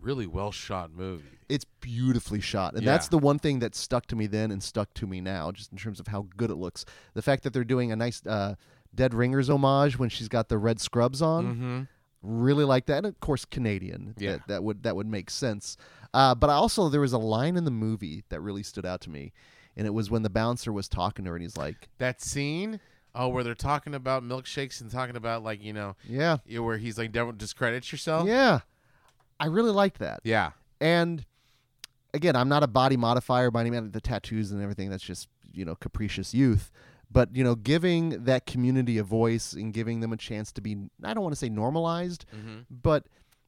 really 0.00 0.26
well 0.26 0.52
shot 0.52 0.90
movie 0.92 1.24
It's 1.48 1.64
beautifully 1.80 2.40
shot, 2.40 2.74
and 2.74 2.82
Yeah. 2.82 2.92
that's 2.92 3.08
the 3.08 3.18
one 3.18 3.38
thing 3.38 3.58
that 3.60 3.74
stuck 3.74 4.06
to 4.06 4.16
me 4.16 4.26
then 4.26 4.50
and 4.50 4.62
stuck 4.62 4.92
to 4.94 5.06
me 5.06 5.20
now, 5.20 5.50
just 5.52 5.72
in 5.72 5.78
terms 5.78 6.00
of 6.00 6.06
how 6.08 6.26
good 6.38 6.50
it 6.50 6.54
looks. 6.56 6.84
The 7.14 7.20
fact 7.22 7.42
that 7.42 7.52
they're 7.52 7.64
doing 7.64 7.92
a 7.92 7.96
nice 7.96 8.24
uh, 8.26 8.54
Dead 8.94 9.14
Ringers 9.14 9.48
homage 9.50 9.98
when 9.98 10.08
she's 10.08 10.28
got 10.28 10.48
the 10.48 10.58
red 10.58 10.80
scrubs 10.80 11.20
on, 11.22 11.44
Mm-hmm. 11.46 11.80
really 12.22 12.64
like 12.64 12.86
that. 12.86 12.98
And 12.98 13.06
of 13.06 13.20
course, 13.20 13.44
Canadian. 13.44 14.14
Yeah. 14.18 14.32
that, 14.32 14.48
that 14.48 14.64
would 14.64 14.82
that 14.84 14.96
would 14.96 15.06
make 15.06 15.30
sense. 15.30 15.76
Uh, 16.12 16.34
but 16.34 16.48
I 16.50 16.54
also 16.54 16.88
there 16.88 17.00
was 17.00 17.12
a 17.12 17.18
line 17.18 17.56
in 17.56 17.64
the 17.64 17.70
movie 17.70 18.24
that 18.28 18.40
really 18.40 18.62
stood 18.62 18.86
out 18.86 19.00
to 19.02 19.10
me, 19.10 19.32
and 19.76 19.86
it 19.86 19.90
was 19.90 20.10
when 20.10 20.22
the 20.22 20.30
bouncer 20.30 20.72
was 20.72 20.88
talking 20.88 21.24
to 21.24 21.30
her, 21.30 21.36
and 21.36 21.42
he's 21.42 21.56
like, 21.56 21.88
That 21.98 22.22
scene, 22.22 22.78
oh, 23.14 23.28
where 23.28 23.42
they're 23.44 23.54
talking 23.54 23.94
about 23.94 24.22
milkshakes 24.22 24.80
and 24.80 24.90
talking 24.90 25.16
about 25.16 25.42
like 25.42 25.62
you 25.62 25.72
know, 25.72 25.96
"Yeah, 26.08 26.36
where 26.58 26.78
he's 26.78 26.96
like, 26.98 27.10
"Don't 27.12 27.36
discredit 27.36 27.90
yourself." 27.90 28.28
yeah." 28.28 28.60
I 29.40 29.46
really 29.46 29.72
liked 29.72 29.98
that. 29.98 30.20
Yeah. 30.22 30.52
And 30.80 31.26
again, 32.14 32.36
I'm 32.36 32.48
not 32.48 32.62
a 32.62 32.68
body 32.68 32.96
modifier 32.96 33.50
by 33.50 33.62
any 33.62 33.70
means. 33.70 33.90
The 33.90 34.00
tattoos 34.00 34.52
and 34.52 34.62
everything, 34.62 34.88
that's 34.90 35.02
just, 35.02 35.28
you 35.52 35.64
know, 35.64 35.74
capricious 35.74 36.32
youth. 36.32 36.70
But, 37.14 37.34
you 37.34 37.44
know, 37.44 37.54
giving 37.54 38.24
that 38.24 38.44
community 38.44 38.98
a 38.98 39.04
voice 39.04 39.52
and 39.52 39.72
giving 39.72 40.00
them 40.00 40.12
a 40.12 40.16
chance 40.16 40.50
to 40.52 40.60
be, 40.60 40.76
I 41.02 41.14
don't 41.14 41.22
want 41.22 41.32
to 41.32 41.38
say 41.38 41.48
normalized, 41.48 42.26
Mm-hmm. 42.36 42.60
but, 42.70 43.06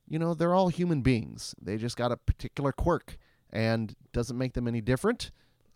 you 0.08 0.18
know, 0.20 0.34
they're 0.34 0.54
all 0.54 0.68
human 0.68 1.02
beings. 1.02 1.52
They 1.60 1.76
just 1.76 1.96
got 1.96 2.12
a 2.12 2.16
particular 2.16 2.70
quirk 2.70 3.18
and 3.50 3.94
doesn't 4.12 4.38
make 4.38 4.52
them 4.54 4.68
any 4.68 4.80
different, 4.80 5.32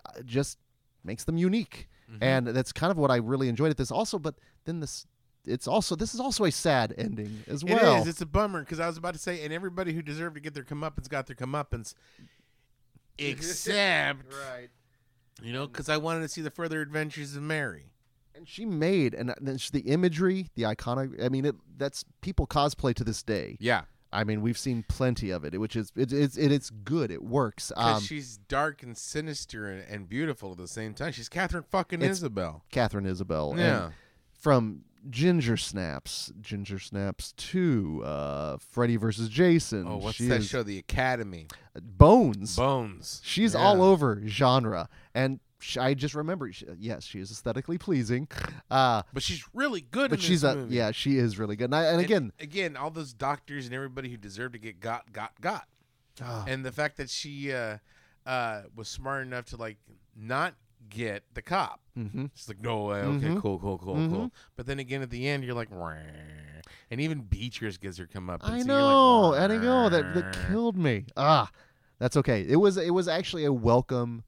uh, 0.07 0.23
just 0.25 0.59
makes 1.05 1.25
them 1.25 1.37
unique. 1.37 1.89
Mm-hmm. 2.09 2.23
And 2.23 2.47
that's 2.47 2.73
kind 2.73 2.93
of 2.93 2.97
what 2.97 3.11
I 3.11 3.17
really 3.17 3.49
enjoyed 3.49 3.71
at 3.71 3.77
this 3.77 3.91
also. 3.91 4.19
But 4.21 4.37
then 4.67 4.79
this, 4.81 5.07
it's 5.45 5.67
also, 5.67 5.97
this 5.97 6.15
is 6.15 6.21
also 6.21 6.45
a 6.45 6.53
sad 6.53 6.95
ending 6.97 7.43
as 7.49 7.65
well. 7.65 7.97
It 7.97 8.01
is. 8.03 8.07
It's 8.07 8.21
a 8.21 8.27
bummer 8.27 8.61
because 8.61 8.79
I 8.79 8.87
was 8.87 8.99
about 8.99 9.15
to 9.15 9.21
say, 9.21 9.43
and 9.45 9.53
everybody 9.53 9.93
who 9.93 10.03
deserved 10.03 10.37
to 10.37 10.41
get 10.41 10.55
their 10.55 10.65
comeuppance 10.65 11.09
got 11.09 11.27
their 11.27 11.37
comeuppance, 11.37 11.95
except 13.19 14.23
right. 14.33 14.69
You 15.43 15.53
know, 15.53 15.67
because 15.67 15.89
I 15.89 15.97
wanted 15.97 16.21
to 16.21 16.29
see 16.29 16.41
the 16.43 16.51
further 16.51 16.81
adventures 16.81 17.35
of 17.37 17.43
Mary. 17.43 17.93
and 18.35 18.49
she 18.49 18.65
made 18.65 19.15
and 19.15 19.35
then 19.41 19.59
the 19.73 19.81
imagery 19.81 20.49
the 20.55 20.63
iconic 20.63 21.23
i 21.23 21.29
mean 21.29 21.45
it 21.45 21.55
that's 21.77 22.05
people 22.23 22.47
cosplay 22.47 22.95
to 22.95 23.05
this 23.05 23.23
day 23.23 23.57
Yeah, 23.61 23.83
i 24.13 24.25
mean 24.25 24.41
we've 24.41 24.57
seen 24.57 24.83
plenty 24.89 25.31
of 25.31 25.45
it 25.45 25.59
which 25.61 25.77
is 25.77 25.93
it, 25.97 26.11
it's 26.13 26.37
it, 26.39 26.51
it's 26.53 26.71
good 26.71 27.11
it 27.11 27.23
works 27.23 27.71
um 27.77 28.01
she's 28.01 28.39
dark 28.49 28.83
and 28.83 28.97
sinister 28.97 29.69
and, 29.69 29.85
and 29.91 30.09
beautiful 30.09 30.53
at 30.53 30.57
the 30.59 30.69
same 30.69 30.95
time. 30.95 31.13
She's 31.13 31.29
Katharine 31.29 31.65
fucking 31.71 32.01
Isabelle. 32.03 32.63
katharine 32.71 33.05
isabelle 33.07 33.51
and 33.51 33.61
Yeah. 33.61 33.91
from 34.33 34.85
ginger 35.11 35.57
snaps 35.57 36.33
ginger 36.41 36.79
snaps 36.79 37.33
to 37.33 38.03
uh 38.05 38.57
freddy 38.59 38.97
versus 38.97 39.29
jason 39.29 39.87
Oh, 39.87 39.97
what's 39.99 40.17
she 40.17 40.29
that 40.29 40.45
show? 40.45 40.63
The 40.63 40.79
Academy. 40.79 41.47
bones 41.83 42.57
Bones. 42.57 43.21
she's 43.25 43.55
Yeah. 43.55 43.61
all 43.61 43.83
over 43.83 44.23
genre 44.27 44.89
and 45.15 45.41
i 45.79 45.93
just 45.93 46.15
remember 46.15 46.51
she, 46.53 46.65
yes 46.79 47.05
she 47.05 47.21
is 47.21 47.31
aesthetically 47.31 47.77
pleasing 47.77 48.27
uh 48.71 49.03
But 49.13 49.23
she's 49.23 49.45
really 49.53 49.83
good. 49.83 50.11
but 50.11 50.21
she's 50.21 50.41
this 50.43 50.53
a 50.53 50.57
movie. 50.57 50.75
yeah 50.77 50.91
she 50.91 51.19
is 51.19 51.39
really 51.39 51.57
good 51.57 51.65
and, 51.67 51.77
I, 51.77 51.85
and 51.85 52.01
again 52.01 52.33
again, 52.41 52.77
all 52.77 52.91
those 52.91 53.13
doctors 53.13 53.67
and 53.67 53.75
everybody 53.75 54.09
who 54.11 54.17
deserved 54.17 54.55
to 54.55 54.59
get 54.59 54.81
got, 54.81 55.13
got, 55.13 55.39
got. 55.41 55.67
ah, 56.23 56.45
and 56.47 56.65
the 56.65 56.73
fact 56.73 56.97
that 56.97 57.11
she 57.11 57.53
uh, 57.53 57.77
uh, 58.27 58.63
was 58.75 58.89
smart 58.89 59.27
enough 59.27 59.45
to 59.47 59.57
like 59.57 59.77
not 60.17 60.55
get 60.89 61.25
the 61.35 61.43
cop. 61.43 61.81
mhm. 61.97 62.31
She's 62.35 62.49
like, 62.49 62.61
no 62.63 62.85
way. 62.85 63.01
Okay, 63.03 63.27
Mhm. 63.29 63.41
cool, 63.41 63.59
cool, 63.59 63.79
cool, 63.79 63.95
Mhm. 63.97 64.11
cool. 64.11 64.33
But 64.57 64.67
then 64.67 64.79
again, 64.79 65.03
at 65.03 65.11
the 65.11 65.29
end, 65.29 65.45
you're 65.45 65.55
like, 65.55 65.71
"Wah." 65.71 65.93
and 66.91 67.01
even 67.01 67.21
Beatrice 67.21 67.77
gives 67.77 67.99
her 67.99 68.07
come 68.07 68.29
up. 68.31 68.41
I 68.45 68.61
so 68.63 68.67
know, 68.67 69.29
like, 69.31 69.43
and 69.43 69.53
I 69.53 69.57
know 69.59 69.89
that 69.89 70.15
that 70.15 70.33
killed 70.49 70.77
me. 70.77 71.05
Ah, 71.17 71.51
that's 71.99 72.17
okay. 72.17 72.45
It 72.49 72.57
was 72.57 72.77
it 72.77 72.95
was 72.95 73.09
actually 73.09 73.45
a 73.45 73.53
welcome 73.53 74.25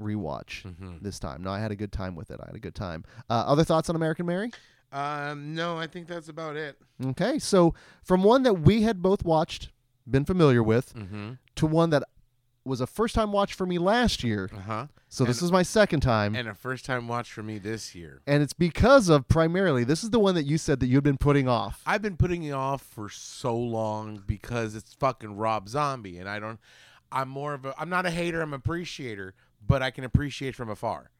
rewatch 0.00 0.62
Mhm. 0.64 1.00
this 1.02 1.18
time. 1.18 1.42
No, 1.42 1.50
I 1.50 1.60
had 1.60 1.70
a 1.70 1.76
good 1.76 1.92
time 1.92 2.14
with 2.14 2.30
it. 2.30 2.40
I 2.42 2.46
had 2.46 2.54
a 2.56 2.60
good 2.60 2.74
time. 2.74 3.04
Uh, 3.30 3.44
other 3.46 3.64
thoughts 3.64 3.88
on 3.90 3.96
American 3.96 4.26
Mary? 4.26 4.50
Um, 4.92 5.54
no, 5.54 5.78
I 5.78 5.86
think 5.86 6.06
that's 6.06 6.28
about 6.28 6.56
it. 6.56 6.78
Okay, 7.02 7.38
so 7.38 7.74
from 8.02 8.22
one 8.22 8.42
that 8.42 8.54
we 8.60 8.82
had 8.82 9.00
both 9.00 9.24
watched, 9.24 9.70
been 10.10 10.24
familiar 10.24 10.62
with, 10.62 10.92
Mm-hmm. 10.94 11.32
to 11.56 11.66
one 11.66 11.90
that 11.90 12.02
was 12.64 12.80
a 12.80 12.86
first 12.86 13.14
time 13.14 13.32
watch 13.32 13.54
for 13.54 13.66
me 13.66 13.78
last 13.78 14.22
year. 14.22 14.48
Uh 14.54 14.60
huh. 14.60 14.86
So 15.08 15.24
this 15.24 15.40
And- 15.40 15.46
is 15.46 15.52
my 15.52 15.62
second 15.62 16.00
time. 16.00 16.34
And 16.36 16.46
a 16.48 16.54
first 16.54 16.84
time 16.84 17.08
watch 17.08 17.32
for 17.32 17.42
me 17.42 17.58
this 17.58 17.94
year. 17.94 18.22
and 18.26 18.42
it's 18.42 18.52
because 18.52 19.08
of 19.08 19.26
primarily 19.28 19.82
this 19.84 20.04
is 20.04 20.10
the 20.10 20.18
one 20.20 20.34
that 20.36 20.44
you 20.44 20.58
said 20.58 20.78
that 20.80 20.86
you've 20.86 21.02
been 21.02 21.18
putting 21.18 21.48
off. 21.48 21.82
I've 21.86 22.02
been 22.02 22.16
putting 22.16 22.42
it 22.44 22.52
off 22.52 22.82
for 22.82 23.08
so 23.08 23.56
long 23.56 24.22
because 24.26 24.74
it's 24.74 24.94
fucking 24.94 25.36
Rob 25.36 25.68
Zombie, 25.68 26.18
and 26.18 26.28
I 26.28 26.38
don't. 26.38 26.60
I'm 27.10 27.28
more 27.28 27.52
of 27.54 27.64
a. 27.66 27.74
I'm 27.78 27.88
not 27.90 28.06
a 28.06 28.10
hater. 28.10 28.40
I'm 28.40 28.54
an 28.54 28.58
appreciator, 28.58 29.34
but 29.66 29.82
I 29.82 29.90
can 29.90 30.04
appreciate 30.04 30.54
from 30.54 30.68
afar. 30.70 31.10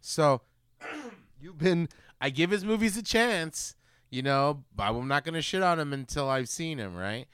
So 0.00 0.42
You've 1.42 1.58
been 1.58 1.88
I 2.20 2.30
give 2.30 2.50
his 2.50 2.64
movies 2.64 2.96
a 2.96 3.02
chance. 3.02 3.74
You 4.10 4.22
know, 4.22 4.64
but 4.76 4.84
I'm 4.84 5.08
not 5.08 5.24
gonna 5.24 5.42
shit 5.42 5.62
on 5.62 5.80
him 5.80 5.92
until 5.92 6.28
I've 6.28 6.48
seen 6.48 6.78
him. 6.78 6.94
Right. 6.94 7.26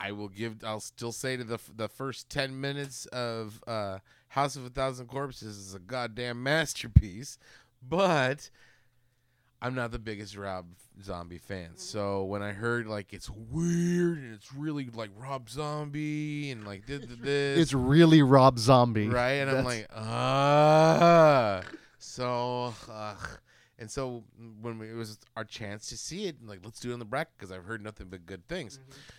I 0.00 0.12
will 0.12 0.28
give. 0.28 0.56
I'll 0.64 0.80
still 0.80 1.12
say 1.12 1.36
to 1.36 1.44
the 1.44 1.58
the 1.74 1.88
first 1.88 2.28
ten 2.28 2.60
minutes 2.60 3.06
of 3.06 3.62
uh, 3.66 3.98
House 4.28 4.56
of 4.56 4.66
a 4.66 4.68
Thousand 4.68 5.06
Corpses 5.06 5.56
is 5.56 5.74
a 5.74 5.78
goddamn 5.78 6.42
masterpiece, 6.42 7.38
but 7.80 8.50
I'm 9.64 9.74
not 9.74 9.92
the 9.92 9.98
biggest 9.98 10.36
Rob 10.36 10.66
Zombie 11.02 11.38
fan. 11.38 11.70
So 11.76 12.24
when 12.24 12.42
I 12.42 12.52
heard 12.52 12.86
like 12.86 13.14
it's 13.14 13.30
weird 13.30 14.18
and 14.18 14.34
it's 14.34 14.52
really 14.52 14.90
like 14.92 15.08
Rob 15.16 15.48
Zombie 15.48 16.50
and 16.50 16.66
like 16.66 16.84
did 16.84 17.08
this, 17.22 17.58
it's 17.58 17.72
really 17.72 18.20
Rob 18.20 18.58
Zombie. 18.58 19.08
right? 19.08 19.32
And 19.32 19.50
I'm 19.50 19.64
like, 19.64 19.88
ah. 19.96 21.62
So, 21.98 22.74
ugh. 22.92 23.28
and 23.78 23.90
so 23.90 24.22
when 24.60 24.78
we, 24.78 24.90
it 24.90 24.94
was 24.94 25.18
our 25.34 25.44
chance 25.44 25.88
to 25.88 25.96
see 25.96 26.26
it, 26.26 26.36
like 26.46 26.60
let's 26.62 26.78
do 26.78 26.90
it 26.90 26.92
on 26.92 26.98
the 26.98 27.06
bracket 27.06 27.32
because 27.38 27.50
I've 27.50 27.64
heard 27.64 27.82
nothing 27.82 28.08
but 28.10 28.26
good 28.26 28.46
things. 28.46 28.78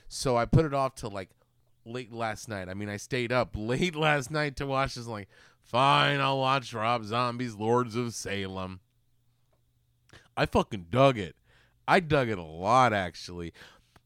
So 0.09 0.37
I 0.37 0.45
put 0.45 0.63
it 0.63 0.75
off 0.75 0.93
till 0.93 1.09
like 1.09 1.29
late 1.85 2.13
last 2.13 2.47
night. 2.47 2.69
I 2.69 2.75
mean, 2.75 2.89
I 2.89 2.97
stayed 2.97 3.31
up 3.31 3.49
late 3.55 3.95
last 3.95 4.29
night 4.29 4.57
to 4.57 4.67
watch 4.67 4.93
this. 4.93 5.07
Like, 5.07 5.27
fine, 5.63 6.19
I'll 6.19 6.37
watch 6.37 6.71
Rob 6.71 7.03
Zombie's 7.03 7.55
Lords 7.55 7.95
of 7.95 8.13
Salem. 8.13 8.79
I 10.37 10.45
fucking 10.45 10.87
dug 10.89 11.17
it. 11.17 11.35
I 11.87 11.99
dug 11.99 12.29
it 12.29 12.37
a 12.37 12.43
lot, 12.43 12.93
actually. 12.93 13.53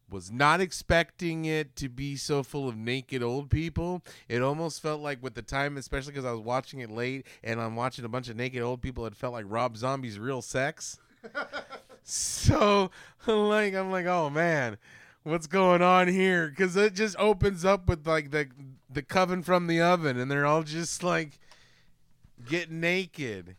Was 0.09 0.31
not 0.31 0.59
expecting 0.59 1.45
it 1.45 1.75
to 1.77 1.87
be 1.87 2.15
so 2.15 2.41
full 2.41 2.67
of 2.67 2.75
naked 2.75 3.21
old 3.21 3.49
people. 3.49 4.01
It 4.27 4.41
almost 4.41 4.81
felt 4.81 5.01
like, 5.01 5.21
with 5.21 5.35
the 5.35 5.41
time, 5.41 5.77
especially 5.77 6.13
because 6.13 6.25
I 6.25 6.31
was 6.31 6.41
watching 6.41 6.79
it 6.79 6.89
late 6.89 7.27
and 7.43 7.61
I'm 7.61 7.75
watching 7.75 8.05
a 8.05 8.09
bunch 8.09 8.27
of 8.27 8.35
naked 8.35 8.61
old 8.61 8.81
people, 8.81 9.05
it 9.05 9.15
felt 9.15 9.33
like 9.33 9.45
Rob 9.47 9.77
Zombie's 9.77 10.17
real 10.17 10.41
sex. 10.41 10.97
so, 12.03 12.89
like, 13.27 13.75
I'm 13.75 13.91
like, 13.91 14.07
oh 14.07 14.29
man, 14.29 14.77
what's 15.23 15.47
going 15.47 15.81
on 15.81 16.07
here? 16.07 16.49
Because 16.49 16.75
it 16.75 16.95
just 16.95 17.15
opens 17.19 17.63
up 17.63 17.87
with 17.87 18.07
like 18.07 18.31
the 18.31 18.47
the 18.89 19.03
coven 19.03 19.43
from 19.43 19.67
the 19.67 19.81
oven, 19.81 20.19
and 20.19 20.29
they're 20.29 20.45
all 20.45 20.63
just 20.63 21.03
like 21.03 21.39
getting 22.47 22.79
naked. 22.79 23.55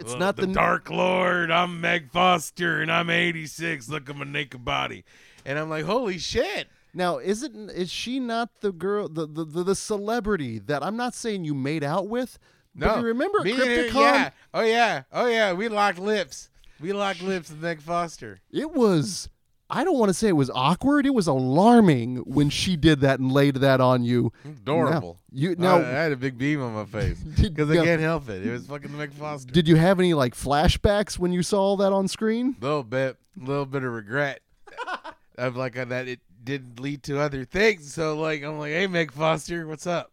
It's 0.00 0.12
Well, 0.12 0.18
not 0.18 0.36
the, 0.36 0.46
the 0.46 0.54
Dark 0.54 0.88
Lord. 0.88 1.50
I'm 1.50 1.78
Meg 1.78 2.10
Foster, 2.10 2.80
and 2.80 2.90
I'm 2.90 3.10
86. 3.10 3.90
Look 3.90 4.08
at 4.08 4.16
my 4.16 4.24
naked 4.24 4.64
body, 4.64 5.04
and 5.44 5.58
I'm 5.58 5.68
like, 5.68 5.84
holy 5.84 6.16
shit. 6.16 6.68
Now, 6.94 7.18
is 7.18 7.42
it 7.42 7.52
is 7.54 7.90
she 7.90 8.18
not 8.18 8.62
the 8.62 8.72
girl 8.72 9.10
the, 9.10 9.26
the, 9.26 9.44
the, 9.44 9.62
the 9.62 9.74
celebrity 9.74 10.58
that 10.58 10.82
I'm 10.82 10.96
not 10.96 11.14
saying 11.14 11.44
you 11.44 11.54
made 11.54 11.84
out 11.84 12.08
with? 12.08 12.38
No, 12.74 12.86
But 12.86 13.00
you 13.00 13.06
remember 13.08 13.40
Me 13.42 13.52
CryptiCon? 13.52 13.94
Yeah. 13.94 14.30
Oh 14.54 14.62
yeah. 14.62 15.02
Oh 15.12 15.26
yeah. 15.26 15.52
We 15.52 15.68
locked 15.68 15.98
lips. 15.98 16.48
We 16.80 16.94
locked 16.94 17.20
lips 17.22 17.50
with 17.50 17.60
Meg 17.60 17.82
Foster. 17.82 18.40
It 18.50 18.72
was 18.72 19.28
I 19.70 19.84
don't 19.84 19.98
want 19.98 20.10
to 20.10 20.14
say 20.14 20.28
it 20.28 20.32
was 20.32 20.50
awkward. 20.50 21.06
It 21.06 21.14
was 21.14 21.26
alarming 21.26 22.16
when 22.18 22.50
she 22.50 22.76
did 22.76 23.00
that 23.00 23.20
and 23.20 23.30
laid 23.30 23.56
that 23.56 23.80
on 23.80 24.02
you. 24.04 24.32
Adorable. 24.44 25.18
Now, 25.30 25.38
you 25.38 25.50
I, 25.52 25.54
now 25.54 25.76
I 25.76 25.82
had 25.82 26.12
a 26.12 26.16
big 26.16 26.36
beam 26.36 26.60
on 26.62 26.74
my 26.74 26.84
face 26.84 27.18
because 27.40 27.70
I 27.70 27.74
now- 27.76 27.84
can't 27.84 28.00
help 28.00 28.28
it. 28.28 28.44
It 28.46 28.50
was 28.50 28.66
fucking 28.66 28.96
Meg 28.96 29.12
Foster. 29.14 29.52
did 29.52 29.68
you 29.68 29.76
have 29.76 29.98
any 30.00 30.12
like 30.14 30.34
flashbacks 30.34 31.18
when 31.18 31.32
you 31.32 31.42
saw 31.42 31.60
all 31.60 31.76
that 31.78 31.92
on 31.92 32.08
screen? 32.08 32.56
A 32.60 32.64
little 32.64 32.82
bit, 32.82 33.16
a 33.40 33.44
little 33.44 33.66
bit 33.66 33.82
of 33.84 33.92
regret 33.92 34.40
of 35.38 35.56
like 35.56 35.78
uh, 35.78 35.84
that 35.86 36.08
it 36.08 36.20
didn't 36.42 36.80
lead 36.80 37.02
to 37.04 37.18
other 37.20 37.44
things. 37.44 37.92
So 37.94 38.18
like 38.18 38.42
I'm 38.42 38.58
like, 38.58 38.72
hey 38.72 38.86
Meg 38.86 39.12
Foster, 39.12 39.66
what's 39.66 39.86
up? 39.86 40.10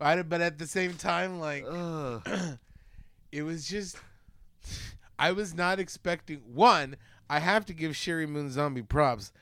I, 0.00 0.20
but 0.22 0.40
at 0.40 0.58
the 0.58 0.66
same 0.66 0.94
time, 0.94 1.40
like 1.40 1.64
it 3.32 3.42
was 3.42 3.66
just 3.66 3.96
I 5.18 5.32
was 5.32 5.54
not 5.54 5.78
expecting 5.78 6.38
one. 6.52 6.96
I 7.28 7.38
have 7.40 7.64
to 7.66 7.72
give 7.74 7.92
Sheri 7.92 8.28
Moon 8.28 8.50
Zombie 8.50 8.82
props. 8.82 9.32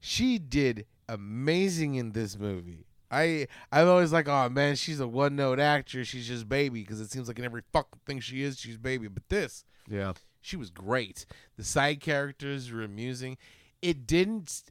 She 0.00 0.38
did 0.38 0.86
amazing 1.08 1.94
in 1.96 2.12
this 2.12 2.38
movie. 2.38 2.86
I 3.10 3.46
I've 3.70 3.88
always 3.88 4.12
like, 4.12 4.28
oh 4.28 4.48
man, 4.48 4.76
she's 4.76 5.00
a 5.00 5.06
one 5.06 5.36
note 5.36 5.58
actress. 5.60 6.08
She's 6.08 6.26
just 6.28 6.48
baby 6.48 6.80
because 6.80 7.00
it 7.00 7.10
seems 7.10 7.28
like 7.28 7.38
in 7.38 7.44
every 7.44 7.62
fucking 7.72 8.00
thing 8.06 8.20
she 8.20 8.42
is, 8.42 8.58
she's 8.58 8.78
baby. 8.78 9.08
But 9.08 9.28
this, 9.28 9.64
Yeah. 9.88 10.14
she 10.40 10.56
was 10.56 10.70
great. 10.70 11.26
The 11.56 11.64
side 11.64 12.00
characters 12.00 12.70
were 12.72 12.82
amusing. 12.82 13.36
It 13.82 14.06
didn't. 14.06 14.62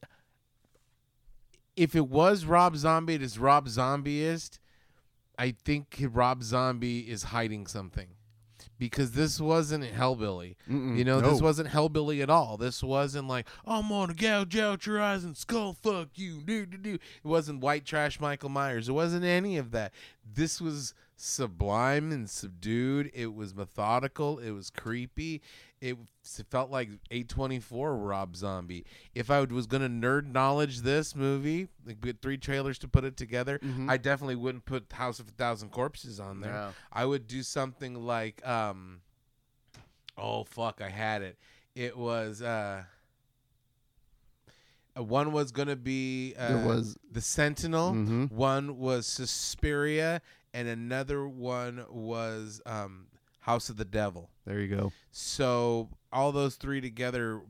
If 1.76 1.96
it 1.96 2.08
was 2.08 2.46
Rob 2.46 2.76
Zombie, 2.76 3.16
it 3.16 3.22
is 3.22 3.40
Rob 3.40 3.68
Zombieist, 3.68 4.60
I 5.40 5.52
think 5.52 5.98
Rob 6.12 6.44
Zombie 6.44 7.10
is 7.10 7.24
hiding 7.24 7.66
something 7.68 8.10
because 8.82 9.12
this 9.12 9.40
wasn't 9.40 9.84
Hellbilly. 9.84 10.56
Mm-mm. 10.68 10.98
You 10.98 11.06
know, 11.06 11.20
No. 11.20 11.30
this 11.30 11.40
wasn't 11.40 11.70
Hellbilly 11.70 12.24
at 12.24 12.32
all. 12.32 12.58
This 12.58 12.82
wasn't 12.82 13.28
like 13.28 13.46
I'm 13.64 13.90
gonna 13.90 14.16
gouge 14.16 14.58
out 14.58 14.88
your 14.88 15.00
eyes 15.00 15.24
and 15.24 15.38
skull 15.38 15.74
fuck 15.84 16.08
you. 16.16 16.42
Do 16.42 16.66
do 16.66 16.78
do. 16.78 16.94
It 16.96 17.00
wasn't 17.24 17.62
white 17.62 17.86
trash 17.86 18.20
Michael 18.20 18.50
Myers. 18.50 18.90
It 18.90 18.94
wasn't 18.94 19.24
any 19.24 19.58
of 19.58 19.70
that. 19.70 19.94
This 20.26 20.60
was 20.60 20.96
sublime 21.22 22.12
and 22.12 22.30
subdued. 22.30 23.12
It 23.14 23.34
was 23.34 23.54
methodical. 23.54 24.40
It 24.40 24.52
was 24.52 24.70
creepy. 24.70 25.42
It 25.80 25.98
felt 26.50 26.70
like 26.72 26.90
A24 27.12 27.96
Rob 28.08 28.36
Zombie. 28.36 28.86
If 29.16 29.30
I 29.32 29.42
was 29.42 29.66
gonna 29.68 29.90
nerd 29.90 30.32
knowledge 30.32 30.80
this 30.82 31.16
movie, 31.16 31.68
like 31.86 31.98
with 32.04 32.22
three 32.22 32.38
trailers 32.38 32.78
to 32.80 32.88
put 32.88 33.04
it 33.04 33.18
together, 33.18 33.60
Mhm. 33.60 33.90
I 33.90 33.98
definitely 33.98 34.36
wouldn't 34.36 34.66
put 34.66 34.92
House 34.94 35.20
of 35.20 35.28
a 35.28 35.32
Thousand 35.32 35.70
Corpses 35.70 36.20
on 36.20 36.42
there. 36.42 36.52
No. 36.54 36.74
I 36.92 37.06
would 37.06 37.28
do 37.28 37.42
something 37.44 38.06
like 38.06 38.46
um 38.48 39.02
oh 40.18 40.44
fuck, 40.44 40.82
I 40.82 40.90
had 40.90 41.22
it. 41.22 41.38
It 41.76 41.98
was 41.98 42.42
uh 42.42 42.84
uh, 44.98 45.04
one 45.04 45.32
was 45.32 45.52
gonna 45.52 45.76
be 45.76 46.36
uh, 46.38 46.48
There 46.50 46.68
was- 46.68 46.98
the 47.12 47.22
Sentinel. 47.22 47.94
Mhm. 47.94 48.32
One 48.32 48.78
was 48.78 49.08
Suspiria, 49.08 50.22
and 50.54 50.68
another 50.68 51.28
one 51.28 51.86
was 51.90 52.62
um, 52.66 53.08
House 53.42 53.70
of 53.70 53.78
the 53.78 53.86
Devil. 53.86 54.30
There 54.46 54.60
you 54.60 54.76
go. 54.76 54.92
So 55.12 55.90
all 56.12 56.32
those 56.32 56.56
three 56.56 56.82
together, 56.82 57.42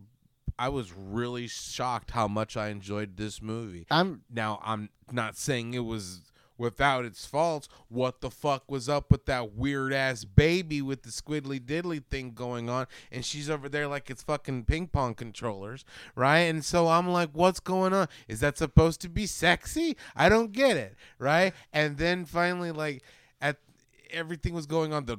I 0.57 0.69
was 0.69 0.93
really 0.93 1.47
shocked 1.47 2.11
how 2.11 2.27
much 2.27 2.55
I 2.55 2.69
enjoyed 2.69 3.17
this 3.17 3.41
movie. 3.41 3.85
I'm 3.89 4.21
Now 4.29 4.59
I'm 4.63 4.89
not 5.11 5.35
saying 5.35 5.73
it 5.73 5.79
was 5.79 6.21
without 6.61 7.03
its 7.03 7.25
faults. 7.25 7.67
What 7.89 8.21
the 8.21 8.29
fuck 8.29 8.69
was 8.69 8.87
up 8.87 9.09
with 9.09 9.25
that 9.25 9.53
weird 9.53 9.91
ass 9.93 10.23
baby 10.23 10.81
with 10.81 11.01
the 11.01 11.09
squiddly 11.09 11.59
diddly 11.59 12.05
thing 12.05 12.31
going 12.31 12.69
on? 12.69 12.85
And 13.11 13.25
she's 13.25 13.49
over 13.49 13.67
there 13.67 13.87
like 13.87 14.09
it's 14.09 14.21
fucking 14.23 14.65
ping 14.65 14.87
pong 14.87 15.15
controllers, 15.15 15.83
right? 16.15 16.41
And 16.41 16.63
so 16.63 16.87
I'm 16.87 17.09
like, 17.09 17.31
what's 17.33 17.59
going 17.59 17.93
on? 17.93 18.07
Is 18.27 18.39
that 18.41 18.59
supposed 18.59 19.01
to 19.01 19.09
be 19.09 19.25
sexy? 19.25 19.97
I 20.15 20.29
don't 20.29 20.51
get 20.51 20.77
it, 20.77 20.95
right? 21.17 21.53
And 21.73 21.97
then 21.97 22.25
finally, 22.25 22.71
like 22.71 23.03
at 23.41 23.57
everything 24.11 24.53
was 24.53 24.67
going 24.67 24.93
on 24.93 25.05
the 25.05 25.17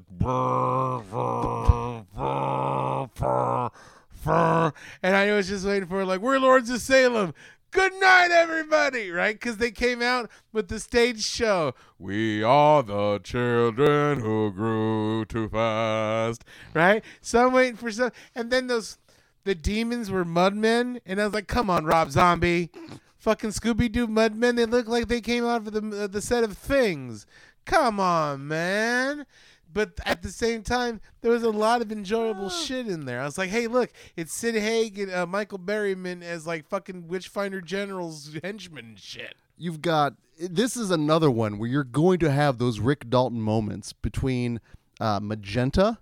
and 4.25 5.17
I 5.17 5.33
was 5.33 5.49
just 5.49 5.67
waiting 5.67 5.89
for 5.89 6.05
like 6.05 6.21
we're 6.21 6.39
Lords 6.39 6.71
of 6.71 6.81
Salem. 6.81 7.35
Good 7.73 7.95
night, 7.95 8.31
everybody, 8.31 9.11
right? 9.11 9.35
Because 9.35 9.57
they 9.57 9.71
came 9.71 10.03
out 10.03 10.31
with 10.53 10.69
the 10.69 10.79
stage 10.79 11.23
show. 11.23 11.75
We 11.99 12.43
are 12.43 12.83
the 12.83 13.19
children 13.25 14.21
who 14.21 14.53
grew 14.53 15.25
too 15.25 15.49
fast, 15.49 16.45
right? 16.75 17.03
So 17.23 17.47
I'm 17.47 17.55
waiting 17.55 17.77
for 17.77 17.91
some, 17.91 18.13
and 18.35 18.51
then 18.51 18.67
those 18.67 18.99
the 19.45 19.55
demons 19.55 20.11
were 20.11 20.27
mudmen, 20.27 21.01
and 21.07 21.19
I 21.19 21.25
was 21.25 21.33
like, 21.33 21.47
come 21.47 21.71
on, 21.71 21.87
Rob 21.87 22.11
Zombie, 22.11 22.69
fucking 23.17 23.51
Scooby 23.51 23.91
Doo 23.91 24.07
mudmen. 24.07 24.57
They 24.57 24.67
look 24.67 24.87
like 24.87 25.09
they 25.09 25.23
came 25.23 25.47
out 25.47 25.67
of 25.67 25.73
the 25.73 26.05
uh, 26.05 26.07
the 26.09 26.21
set 26.21 26.45
of 26.45 26.59
Things. 26.59 27.25
Come 27.65 27.99
on, 27.99 28.47
man. 28.49 29.25
But 29.73 29.99
at 30.05 30.23
the 30.23 30.29
same 30.29 30.63
time, 30.63 31.01
there 31.21 31.31
was 31.31 31.43
a 31.43 31.51
lot 31.51 31.81
of 31.83 31.91
enjoyable 31.91 32.51
shit 32.51 32.87
in 32.89 33.07
there. 33.07 33.21
I 33.21 33.25
was 33.25 33.39
like, 33.39 33.51
hey, 33.51 33.67
look, 33.67 33.91
it's 34.17 34.35
Sid 34.35 34.55
Haig 34.55 34.99
and 34.99 35.13
uh, 35.13 35.27
Michael 35.27 35.59
Berryman 35.59 36.23
as 36.23 36.47
like 36.47 36.69
fucking 36.69 37.09
Witchfinder 37.09 37.61
General's 37.61 38.31
henchmen 38.43 38.97
shit. 38.99 39.35
you've 39.57 39.81
got 39.83 40.15
this 40.41 40.77
is 40.77 40.91
another 40.91 41.31
one 41.31 41.59
where 41.59 41.69
you're 41.69 41.85
going 41.85 42.19
to 42.19 42.31
have 42.31 42.59
those 42.59 42.81
Rick 42.81 43.09
Dalton 43.09 43.41
moments 43.41 43.93
between 43.93 44.61
uh, 45.01 45.21
Magenta. 45.23 45.99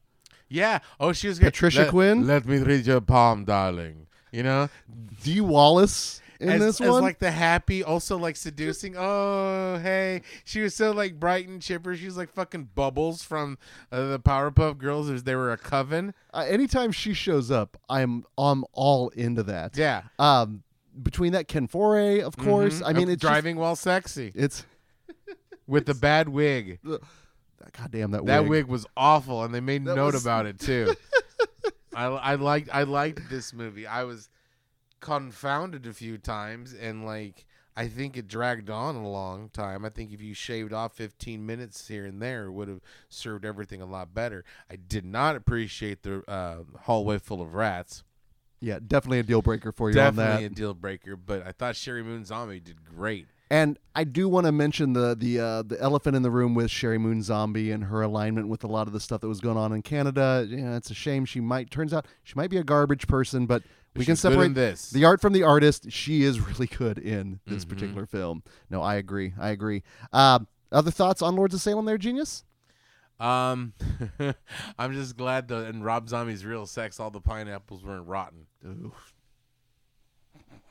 Yeah. 0.49 0.79
Oh, 0.99 1.13
she 1.13 1.29
was 1.29 1.39
great. 1.39 1.53
Patricia 1.53 1.83
Let- 1.83 1.91
Quinn? 1.91 2.27
Let 2.27 2.47
me 2.47 2.59
read 2.59 2.87
your 2.87 3.01
palm, 3.01 3.45
darling. 3.45 4.07
You 4.33 4.45
know, 4.45 4.69
Dee 5.23 5.41
Wallace 5.41 6.23
in 6.41 6.49
as, 6.49 6.61
this 6.61 6.81
as 6.81 6.89
like 6.89 7.19
the 7.19 7.31
happy, 7.31 7.85
also 7.85 8.17
like 8.19 8.37
seducing. 8.37 8.95
Oh, 8.97 9.79
hey, 9.83 10.23
she 10.45 10.61
was 10.61 10.75
so 10.75 10.91
like 10.91 11.21
bright 11.21 11.47
and 11.49 11.61
chipper. 11.63 11.95
She 11.97 12.07
was 12.07 12.17
like 12.17 12.31
fucking 12.33 12.71
bubbles 12.75 13.23
from 13.23 13.59
uh, 13.93 14.09
the 14.09 14.19
Powerpuff 14.21 14.79
Girls. 14.79 15.11
As 15.11 15.25
they 15.25 15.35
were 15.35 15.53
a 15.53 15.57
coven. 15.59 16.15
uh, 16.35 16.45
anytime 16.49 16.93
she 16.93 17.13
shows 17.15 17.51
up, 17.51 17.77
I'm 17.89 18.25
I'm 18.39 18.65
all 18.73 19.11
into 19.11 19.43
that. 19.45 19.77
Yeah. 19.77 20.03
Um, 20.19 20.63
between 21.03 21.33
that 21.33 21.47
Ken 21.47 21.69
Foree, 21.69 22.21
of 22.21 22.37
course. 22.37 22.81
Mhm. 22.81 22.87
I 22.87 22.93
mean, 22.95 23.09
it's 23.11 23.21
just- 23.23 23.31
driving 23.33 23.57
while 23.57 23.77
sexy 23.77 24.33
it's 24.35 24.65
with 25.67 25.87
the 25.87 25.95
bad 25.95 26.29
wig. 26.29 26.79
God 27.73 27.91
damn 27.91 28.11
that, 28.13 28.23
wig. 28.23 28.29
That 28.29 28.41
wig. 28.43 28.51
wig 28.51 28.67
was 28.67 28.87
awful, 28.97 29.45
and 29.45 29.55
they 29.55 29.61
made 29.61 29.85
That 29.85 29.95
note 29.97 30.15
was- 30.15 30.23
about 30.23 30.47
it 30.47 30.59
too. 30.59 30.95
I 31.95 32.05
I 32.07 32.35
liked 32.37 32.71
I 32.73 32.85
liked 32.85 33.29
this 33.29 33.53
movie. 33.53 33.87
I 33.87 34.05
was 34.05 34.29
confounded 35.01 35.87
a 35.87 35.93
few 35.93 36.19
times, 36.19 36.73
and 36.73 37.05
like 37.05 37.47
I 37.77 37.89
think 37.89 38.17
it 38.17 38.29
dragged 38.29 38.69
on 38.69 38.97
a 38.97 39.09
long 39.09 39.49
time. 39.51 39.85
I 39.85 39.89
think 39.89 40.13
if 40.13 40.21
you 40.21 40.35
shaved 40.35 40.73
off 40.73 40.95
15 40.95 41.45
minutes 41.45 41.89
here 41.89 42.05
and 42.05 42.21
there, 42.21 42.45
it 42.47 42.53
would 42.53 42.69
have 42.69 42.81
served 43.09 43.45
everything 43.45 43.81
a 43.81 43.87
lot 43.87 44.13
better. 44.13 44.45
I 44.71 44.77
did 44.77 45.05
not 45.05 45.37
appreciate 45.37 46.03
the 46.03 46.23
uh, 46.29 46.65
hallway 46.83 47.19
full 47.19 47.41
of 47.41 47.55
rats. 47.55 48.05
Yeah, 48.61 48.79
definitely 48.87 49.21
a 49.21 49.23
deal 49.23 49.41
breaker 49.41 49.73
for 49.73 49.91
you 49.91 49.99
on 49.99 50.15
Definitely 50.17 50.43
that. 50.49 50.53
a 50.53 50.55
deal 50.55 50.75
breaker, 50.75 51.17
but 51.17 51.47
I 51.47 51.53
thought 51.53 51.75
Sheri 51.77 52.05
Moon 52.05 52.27
Zombie 52.27 52.61
did 52.61 52.85
great. 52.85 53.27
And 53.53 53.79
I 53.97 54.05
do 54.05 54.29
want 54.29 54.47
to 54.47 54.53
mention 54.53 54.93
the 54.93 55.17
the 55.19 55.41
uh, 55.41 55.63
the 55.63 55.81
elephant 55.81 56.15
in 56.15 56.23
the 56.23 56.31
room 56.31 56.55
with 56.55 56.69
Sheri 56.69 57.01
Moon 57.01 57.23
Zombie 57.23 57.73
and 57.73 57.85
her 57.85 58.03
alignment 58.03 58.49
with 58.49 58.63
a 58.63 58.69
lot 58.69 58.87
of 58.87 58.93
the 58.93 59.01
stuff 59.01 59.23
that 59.23 59.29
was 59.29 59.41
going 59.41 59.57
on 59.57 59.73
in 59.73 59.83
Canada. 59.83 60.47
Yeah, 60.49 60.77
it's 60.77 60.91
a 60.91 60.95
shame 60.95 61.25
she 61.25 61.41
might 61.41 61.71
turns 61.71 61.93
out 61.93 62.07
she 62.23 62.35
might 62.37 62.51
be 62.51 62.59
a 62.59 62.63
garbage 62.65 63.09
person, 63.09 63.47
but 63.47 63.63
we 63.97 64.05
can 64.05 64.17
separate 64.17 64.55
this. 64.55 64.91
the 64.91 65.05
art 65.05 65.21
from 65.21 65.33
the 65.33 65.43
artist. 65.43 65.91
She 65.91 66.23
is 66.23 66.41
really 66.49 66.67
good 66.67 66.99
in 66.99 67.41
this 67.47 67.65
Mhm. 67.65 67.69
particular 67.69 68.07
film. 68.07 68.43
No, 68.71 68.83
I 68.83 68.95
agree. 68.97 69.35
I 69.39 69.51
agree. 69.51 69.83
Uh, 70.13 70.41
other 70.73 70.91
thoughts 70.91 71.23
on 71.23 71.35
Lords 71.37 71.55
of 71.55 71.61
Salem 71.61 71.85
there, 71.85 71.99
genius? 71.99 72.45
Um, 73.19 73.75
I'm 74.79 74.93
just 74.95 75.17
glad 75.17 75.49
that 75.49 75.67
in 75.69 75.83
Rob 75.83 76.09
Zombie's 76.09 76.45
real 76.47 76.65
sex, 76.67 76.99
all 77.01 77.11
the 77.11 77.21
pineapples 77.21 77.83
weren't 77.85 78.07
rotten. 78.07 78.47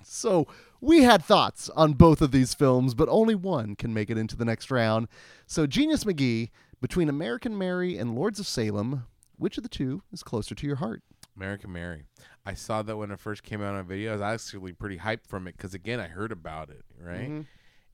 So 0.03 0.47
we 0.81 1.03
had 1.03 1.23
thoughts 1.23 1.69
on 1.75 1.93
both 1.93 2.21
of 2.21 2.31
these 2.31 2.53
films, 2.53 2.93
but 2.95 3.09
only 3.09 3.35
one 3.35 3.75
can 3.75 3.93
make 3.93 4.09
it 4.09 4.17
into 4.17 4.35
the 4.35 4.45
next 4.45 4.71
round. 4.71 5.07
So 5.45 5.67
Genius 5.67 6.03
McGee, 6.05 6.49
between 6.81 7.09
American 7.09 7.57
Mary 7.57 7.97
and 7.97 8.15
Lords 8.15 8.39
of 8.39 8.47
Salem, 8.47 9.05
which 9.37 9.57
of 9.57 9.63
the 9.63 9.69
two 9.69 10.01
is 10.11 10.23
closer 10.23 10.55
to 10.55 10.65
your 10.67 10.77
heart? 10.77 11.03
American 11.39 11.71
Mary. 11.71 12.03
I 12.45 12.53
saw 12.53 12.81
that 12.81 12.97
when 12.97 13.11
it 13.11 13.19
first 13.19 13.43
came 13.43 13.61
out 13.61 13.75
on 13.75 13.87
video. 13.87 14.11
I 14.11 14.13
was 14.13 14.21
actually 14.21 14.73
pretty 14.73 14.97
hyped 14.97 15.25
from 15.25 15.47
it 15.47 15.55
because 15.55 15.73
again, 15.73 15.99
I 15.99 16.07
heard 16.07 16.31
about 16.33 16.69
it, 16.69 16.83
right? 17.01 17.29
Mhm. 17.29 17.45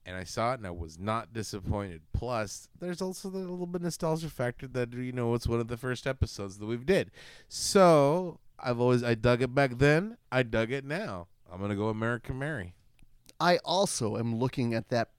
And 0.04 0.16
I 0.16 0.24
saw 0.24 0.52
it 0.52 0.58
and 0.58 0.66
I 0.66 0.70
was 0.70 0.98
not 0.98 1.32
disappointed. 1.32 2.02
Plus, 2.12 2.68
there's 2.78 3.00
also 3.02 3.28
the 3.28 3.38
little 3.38 3.66
bit 3.66 3.76
of 3.76 3.82
nostalgia 3.82 4.30
factor 4.30 4.66
that 4.68 4.92
you 4.92 5.12
know 5.12 5.34
it's 5.34 5.46
one 5.46 5.60
of 5.60 5.68
the 5.68 5.76
first 5.76 6.06
episodes 6.06 6.58
that 6.58 6.66
we've 6.66 6.86
did. 6.86 7.10
So 7.48 8.40
I've 8.58 8.80
always 8.80 9.02
I 9.04 9.14
dug 9.14 9.42
it 9.42 9.54
back 9.54 9.78
then. 9.78 10.16
I 10.32 10.42
dug 10.42 10.72
it 10.72 10.84
now. 10.84 11.28
I'm 11.50 11.60
gonna 11.60 11.76
go 11.76 11.88
American 11.88 12.38
Mary. 12.38 12.74
I 13.38 13.58
also 13.58 14.16
am 14.16 14.36
looking 14.36 14.74
at 14.74 14.88
that 14.88 15.10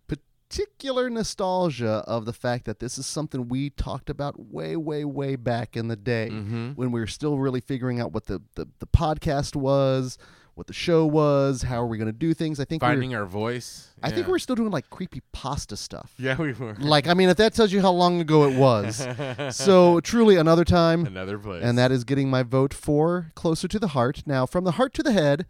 particular 0.49 1.09
nostalgia 1.09 2.03
of 2.07 2.25
the 2.25 2.33
fact 2.33 2.65
that 2.65 2.79
this 2.79 2.97
is 2.97 3.05
something 3.05 3.47
we 3.47 3.69
talked 3.69 4.09
about 4.09 4.39
way, 4.51 4.75
way, 4.75 5.03
way 5.03 5.35
back 5.35 5.75
in 5.75 5.87
the 5.87 5.95
day 5.95 6.29
Mm-hmm. 6.31 6.71
when 6.71 6.91
we 6.91 6.99
were 6.99 7.07
still 7.07 7.37
really 7.37 7.61
figuring 7.61 7.99
out 7.99 8.11
what 8.13 8.25
the, 8.25 8.41
the, 8.55 8.67
the 8.79 8.87
podcast 8.87 9.55
was, 9.55 10.17
what 10.55 10.67
the 10.67 10.73
show 10.73 11.05
was, 11.05 11.63
how 11.63 11.81
are 11.81 11.85
we 11.87 11.97
going 11.97 12.07
to 12.07 12.11
do 12.13 12.33
things. 12.33 12.59
I 12.59 12.65
think 12.65 12.81
Finding 12.81 13.11
we're, 13.11 13.19
our 13.19 13.25
voice. 13.25 13.89
I 14.01 14.09
think 14.09 14.25
Yeah. 14.25 14.31
we're 14.31 14.39
still 14.39 14.55
doing 14.55 14.71
like 14.71 14.89
creepy 14.89 15.21
pasta 15.31 15.75
stuff. 15.77 16.13
Yeah, 16.17 16.35
we 16.37 16.53
were. 16.53 16.75
Like, 16.79 17.07
I 17.07 17.13
mean, 17.13 17.29
if 17.29 17.37
that 17.37 17.53
tells 17.53 17.71
you 17.71 17.81
how 17.81 17.91
long 17.91 18.19
ago 18.21 18.45
it 18.49 18.57
was. 18.57 19.05
so, 19.55 19.99
truly, 19.99 20.35
another 20.37 20.63
time. 20.65 21.05
Another 21.05 21.37
place. 21.37 21.63
And 21.63 21.77
that 21.77 21.91
is 21.91 22.03
getting 22.03 22.29
my 22.29 22.43
vote 22.43 22.73
for 22.73 23.31
Closer 23.35 23.67
to 23.67 23.79
the 23.79 23.89
Heart. 23.89 24.23
Now, 24.25 24.45
from 24.45 24.63
the 24.63 24.71
heart 24.71 24.93
to 24.95 25.03
the 25.03 25.11
head, 25.13 25.45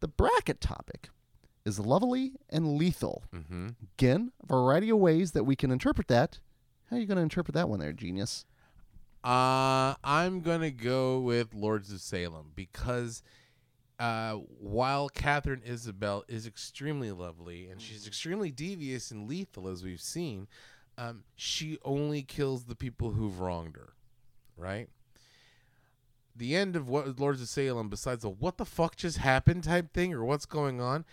the 0.00 0.08
bracket 0.08 0.60
topic 0.60 1.08
is 1.68 1.78
lovely 1.78 2.32
and 2.50 2.76
lethal. 2.76 3.22
Mm-hmm. 3.32 3.68
Again, 3.96 4.32
a 4.42 4.46
variety 4.46 4.90
of 4.90 4.98
ways 4.98 5.32
that 5.32 5.44
we 5.44 5.54
can 5.54 5.70
interpret 5.70 6.08
that. 6.08 6.40
How 6.90 6.96
are 6.96 6.98
you 6.98 7.06
going 7.06 7.16
to 7.16 7.22
interpret 7.22 7.54
that 7.54 7.68
one 7.68 7.78
there, 7.78 7.92
genius? 7.92 8.44
Uh, 9.22 9.94
I'm 10.04 10.40
gonna 10.40 10.70
go 10.70 11.18
with 11.18 11.52
Lords 11.52 11.92
of 11.92 12.00
Salem 12.00 12.52
because 12.54 13.22
uh, 13.98 14.34
while 14.60 15.08
Katharine 15.08 15.62
Isabelle 15.66 16.24
is 16.28 16.46
extremely 16.46 17.10
lovely 17.10 17.68
and 17.68 17.82
she's 17.82 18.06
extremely 18.06 18.52
devious 18.52 19.10
and 19.10 19.28
lethal, 19.28 19.66
as 19.68 19.82
we've 19.82 20.00
seen, 20.00 20.46
um, 20.96 21.24
she 21.34 21.78
only 21.84 22.22
kills 22.22 22.64
the 22.64 22.76
people 22.76 23.10
who've 23.10 23.40
wronged 23.40 23.76
her, 23.76 23.94
right? 24.56 24.88
The 26.36 26.54
end 26.54 26.76
of 26.76 26.88
what 26.88 27.18
Lords 27.18 27.42
of 27.42 27.48
Salem, 27.48 27.88
besides 27.88 28.24
a 28.24 28.30
"what 28.30 28.56
the 28.56 28.64
fuck 28.64 28.94
just 28.94 29.18
happened" 29.18 29.64
type 29.64 29.92
thing 29.92 30.14
or 30.14 30.24
what's 30.24 30.46
going 30.46 30.80
on, 30.80 31.04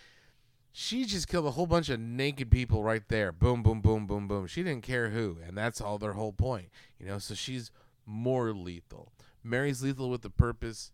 she 0.78 1.06
just 1.06 1.30
killed 1.30 1.46
a 1.46 1.52
whole 1.52 1.68
bunch 1.68 1.88
of 1.88 2.02
naked 2.02 2.52
people 2.52 2.84
right 2.84 3.08
there. 3.08 3.32
Boom, 3.32 3.64
boom, 3.64 3.80
boom, 3.80 4.06
boom, 4.06 4.28
boom. 4.28 4.46
She 4.46 4.62
didn't 4.62 4.84
care 4.84 5.10
who, 5.10 5.38
and 5.48 5.58
that's 5.58 5.80
all 5.80 5.98
their 5.98 6.12
whole 6.14 6.34
point. 6.34 6.68
You 7.00 7.06
know, 7.06 7.18
so 7.18 7.34
she's 7.34 7.72
more 8.06 8.52
lethal. 8.52 9.14
Mary's 9.42 9.82
lethal 9.82 10.10
with 10.10 10.22
the 10.22 10.30
purpose. 10.30 10.92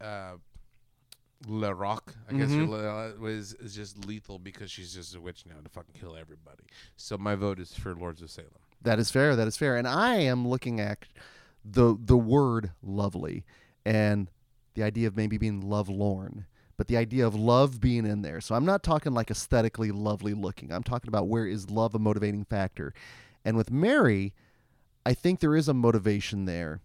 Uh, 0.00 0.32
LaRoc, 1.46 2.14
I 2.28 2.32
guess, 2.32 2.50
Mhm. 2.50 2.70
her, 2.70 3.20
was 3.20 3.52
is 3.54 3.74
just 3.74 4.04
lethal 4.04 4.38
because 4.40 4.70
she's 4.70 4.92
just 4.94 5.14
a 5.14 5.20
witch 5.20 5.44
now 5.46 5.60
to 5.62 5.68
fucking 5.68 5.94
kill 5.94 6.16
everybody. 6.16 6.64
So 6.96 7.16
my 7.16 7.34
vote 7.36 7.60
is 7.60 7.72
for 7.74 7.94
Lords 7.94 8.20
of 8.22 8.30
Salem. 8.30 8.50
That 8.82 8.98
is 8.98 9.10
fair. 9.12 9.36
That 9.36 9.46
is 9.46 9.56
fair. 9.56 9.76
And 9.76 9.86
I 9.86 10.16
am 10.16 10.48
looking 10.48 10.80
at 10.80 11.04
the 11.64 11.96
the 12.00 12.16
word 12.16 12.72
lovely 12.82 13.44
and 13.84 14.30
the 14.74 14.82
idea 14.82 15.06
of 15.06 15.16
maybe 15.16 15.36
being 15.38 15.60
lovelorn, 15.60 16.46
but 16.76 16.86
the 16.86 16.96
idea 16.96 17.26
of 17.26 17.34
love 17.34 17.80
being 17.80 18.06
in 18.06 18.22
there. 18.22 18.40
So 18.40 18.54
I'm 18.54 18.64
not 18.64 18.82
talking 18.82 19.12
like 19.12 19.30
aesthetically 19.30 19.90
lovely 19.90 20.34
looking. 20.34 20.72
I'm 20.72 20.82
talking 20.82 21.08
about 21.08 21.28
where 21.28 21.46
is 21.46 21.70
love 21.70 21.94
a 21.94 21.98
motivating 21.98 22.44
factor. 22.44 22.92
And 23.44 23.56
with 23.56 23.70
Mary, 23.70 24.32
I 25.06 25.14
think 25.14 25.40
there 25.40 25.56
is 25.56 25.68
a 25.68 25.74
motivation 25.74 26.46
there 26.46 26.80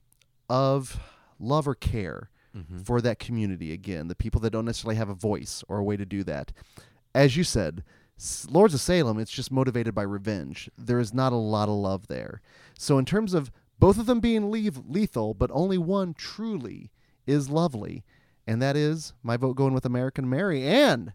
of 0.50 1.00
love 1.40 1.68
or 1.68 1.76
care 1.76 2.30
mm-hmm. 2.56 2.80
for 2.80 3.02
that 3.02 3.20
community 3.20 3.72
again, 3.72 4.08
the 4.08 4.16
people 4.16 4.42
that 4.42 4.52
don't 4.52 4.66
necessarily 4.66 4.96
have 4.96 5.10
a 5.10 5.14
voice 5.14 5.64
or 5.68 5.78
a 5.78 5.84
way 5.84 5.98
to 5.98 6.06
do 6.06 6.24
that. 6.24 6.52
As 7.16 7.38
you 7.38 7.44
said, 7.44 7.84
Lords 8.50 8.74
of 8.74 8.82
Salem, 8.82 9.18
it's 9.18 9.32
just 9.32 9.52
motivated 9.52 9.96
by 9.96 10.02
revenge. 10.02 10.70
There 10.78 11.00
is 11.00 11.14
not 11.14 11.32
a 11.32 11.38
lot 11.38 11.70
of 11.70 11.76
love 11.76 12.08
there. 12.08 12.42
So, 12.78 12.98
in 12.98 13.06
terms 13.06 13.34
of 13.34 13.52
both 13.80 13.98
of 13.98 14.08
them 14.08 14.20
being 14.20 14.52
leave, 14.52 14.82
lethal, 14.86 15.34
but 15.34 15.50
only 15.54 15.78
one 15.78 16.14
truly 16.14 16.92
is 17.26 17.50
lovely, 17.50 18.04
and 18.50 18.62
that 18.62 18.76
is 18.76 19.14
my 19.22 19.38
vote 19.38 19.56
going 19.56 19.74
with 19.74 19.86
American 19.86 20.28
Mary. 20.30 20.64
And 20.64 21.14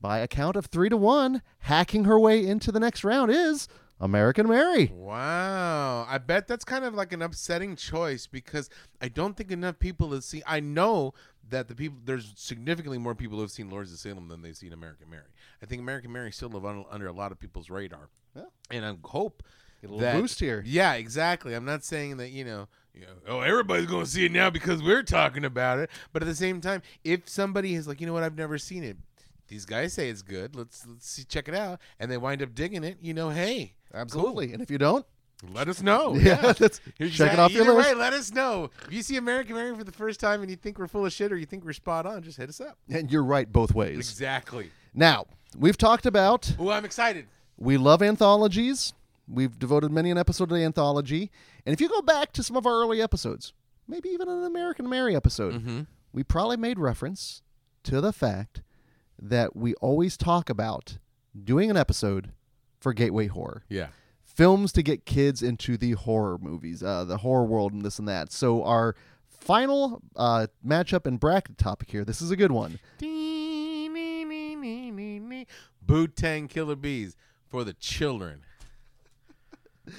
by 0.00 0.18
a 0.18 0.26
count 0.28 0.56
of 0.56 0.66
three 0.66 0.88
to 0.88 0.96
one, 0.96 1.40
hacking 1.60 2.04
her 2.04 2.18
way 2.18 2.44
into 2.44 2.72
the 2.72 2.80
next 2.80 3.04
round 3.04 3.30
is 3.30 3.68
American 4.00 4.48
Mary. 4.48 4.90
Wow. 4.92 6.04
I 6.08 6.18
bet 6.18 6.48
that's 6.48 6.64
kind 6.64 6.84
of 6.84 6.92
like 6.94 7.12
an 7.12 7.22
upsetting 7.22 7.76
choice 7.76 8.26
because 8.26 8.68
I 9.00 9.08
don't 9.08 9.36
think 9.36 9.50
enough 9.52 9.78
people 9.78 10.10
have 10.12 10.24
seen 10.24 10.42
I 10.46 10.58
know 10.60 11.14
that 11.48 11.68
the 11.68 11.74
people 11.74 11.98
there's 12.04 12.32
significantly 12.36 12.98
more 12.98 13.14
people 13.14 13.36
who 13.36 13.42
have 13.42 13.50
seen 13.52 13.70
Lords 13.70 13.92
of 13.92 13.98
Salem 13.98 14.28
than 14.28 14.42
they've 14.42 14.56
seen 14.56 14.72
American 14.72 15.08
Mary. 15.08 15.30
I 15.62 15.66
think 15.66 15.80
American 15.80 16.10
Mary 16.12 16.32
still 16.32 16.48
live 16.48 16.64
un, 16.64 16.84
under 16.90 17.06
a 17.06 17.12
lot 17.12 17.30
of 17.32 17.38
people's 17.38 17.70
radar. 17.70 18.08
Yeah. 18.34 18.42
And 18.70 18.84
I 18.84 18.94
hope 19.06 19.42
Get 19.80 19.90
a 19.90 19.94
little 19.94 20.00
that- 20.12 20.20
boost 20.20 20.40
here. 20.40 20.62
Yeah, 20.66 20.94
exactly. 20.94 21.54
I'm 21.54 21.64
not 21.64 21.84
saying 21.84 22.16
that, 22.16 22.30
you 22.30 22.44
know, 22.44 22.68
you 22.94 23.02
know, 23.02 23.12
oh, 23.28 23.40
everybody's 23.40 23.86
going 23.86 24.04
to 24.04 24.10
see 24.10 24.26
it 24.26 24.32
now 24.32 24.50
because 24.50 24.82
we're 24.82 25.02
talking 25.02 25.44
about 25.44 25.78
it. 25.78 25.90
But 26.12 26.22
at 26.22 26.26
the 26.26 26.34
same 26.34 26.60
time, 26.60 26.82
if 27.02 27.28
somebody 27.28 27.74
is 27.74 27.88
like, 27.88 28.00
you 28.00 28.06
know 28.06 28.12
what, 28.12 28.22
I've 28.22 28.36
never 28.38 28.56
seen 28.58 28.84
it. 28.84 28.96
These 29.48 29.64
guys 29.66 29.92
say 29.92 30.08
it's 30.08 30.22
good. 30.22 30.56
Let's 30.56 30.86
let's 30.86 31.08
see, 31.08 31.24
check 31.24 31.48
it 31.48 31.54
out, 31.54 31.78
and 32.00 32.10
they 32.10 32.16
wind 32.16 32.40
up 32.42 32.54
digging 32.54 32.82
it. 32.84 32.98
You 33.02 33.12
know, 33.14 33.28
hey, 33.30 33.74
Absolutely. 33.92 34.52
And 34.52 34.60
if 34.62 34.70
you 34.70 34.78
don't, 34.78 35.04
let 35.52 35.68
us 35.68 35.82
know. 35.82 36.14
yeah, 36.16 36.52
let's 36.58 36.80
check 36.98 37.32
it 37.32 37.38
off 37.38 37.52
your 37.52 37.62
Either 37.62 37.72
list. 37.74 37.88
way, 37.90 37.94
let 37.94 38.12
us 38.12 38.32
know. 38.32 38.70
If 38.86 38.92
you 38.92 39.02
see 39.02 39.16
American 39.16 39.54
Mary 39.54 39.74
for 39.76 39.84
the 39.84 39.92
first 39.92 40.18
time 40.18 40.40
and 40.40 40.50
you 40.50 40.56
think 40.56 40.78
we're 40.78 40.88
full 40.88 41.06
of 41.06 41.12
shit 41.12 41.30
or 41.30 41.36
you 41.36 41.46
think 41.46 41.64
we're 41.64 41.72
spot 41.74 42.06
on, 42.06 42.22
just 42.22 42.38
hit 42.38 42.48
us 42.48 42.60
up. 42.60 42.76
And 42.90 43.10
you're 43.12 43.22
right 43.22 43.50
both 43.52 43.74
ways. 43.74 43.98
Exactly. 43.98 44.70
Now, 44.94 45.26
we've 45.56 45.76
talked 45.76 46.06
about 46.06 46.56
Oh, 46.58 46.70
I'm 46.70 46.84
excited. 46.84 47.26
we 47.56 47.76
love 47.76 48.02
anthologies. 48.02 48.94
We've 49.28 49.56
devoted 49.58 49.90
many 49.92 50.10
an 50.10 50.18
episode 50.18 50.48
to 50.48 50.54
anthology. 50.56 51.30
And 51.66 51.72
if 51.72 51.80
you 51.80 51.88
go 51.88 52.02
back 52.02 52.32
to 52.32 52.42
some 52.42 52.56
of 52.56 52.66
our 52.66 52.72
early 52.82 53.00
episodes, 53.00 53.52
maybe 53.88 54.08
even 54.10 54.28
an 54.28 54.44
American 54.44 54.88
Mary 54.88 55.16
episode, 55.16 55.54
Mm-hmm. 55.54 55.80
we 56.12 56.22
probably 56.22 56.56
made 56.56 56.78
reference 56.78 57.42
to 57.84 58.00
the 58.00 58.12
fact 58.12 58.62
that 59.20 59.54
we 59.56 59.74
always 59.74 60.16
talk 60.16 60.50
about 60.50 60.98
doing 61.42 61.70
an 61.70 61.76
episode 61.76 62.32
for 62.80 62.92
Gateway 62.92 63.26
Horror. 63.28 63.64
Yeah. 63.68 63.88
Films 64.22 64.72
to 64.72 64.82
get 64.82 65.06
kids 65.06 65.42
into 65.42 65.76
the 65.76 65.92
horror 65.92 66.38
movies, 66.38 66.82
uh, 66.82 67.04
the 67.04 67.18
horror 67.18 67.44
world, 67.44 67.72
and 67.72 67.82
this 67.82 67.98
and 67.98 68.08
that. 68.08 68.32
So, 68.32 68.64
our 68.64 68.96
final 69.28 70.02
uh, 70.16 70.48
matchup 70.66 71.06
and 71.06 71.20
bracket 71.20 71.56
topic 71.58 71.90
here 71.90 72.04
this 72.04 72.20
is 72.22 72.30
a 72.30 72.36
good 72.36 72.50
one. 72.50 72.78
Boot 75.82 76.16
Tang 76.16 76.48
Killer 76.48 76.76
Bees 76.76 77.16
for 77.48 77.62
the 77.64 77.74
children. 77.74 78.42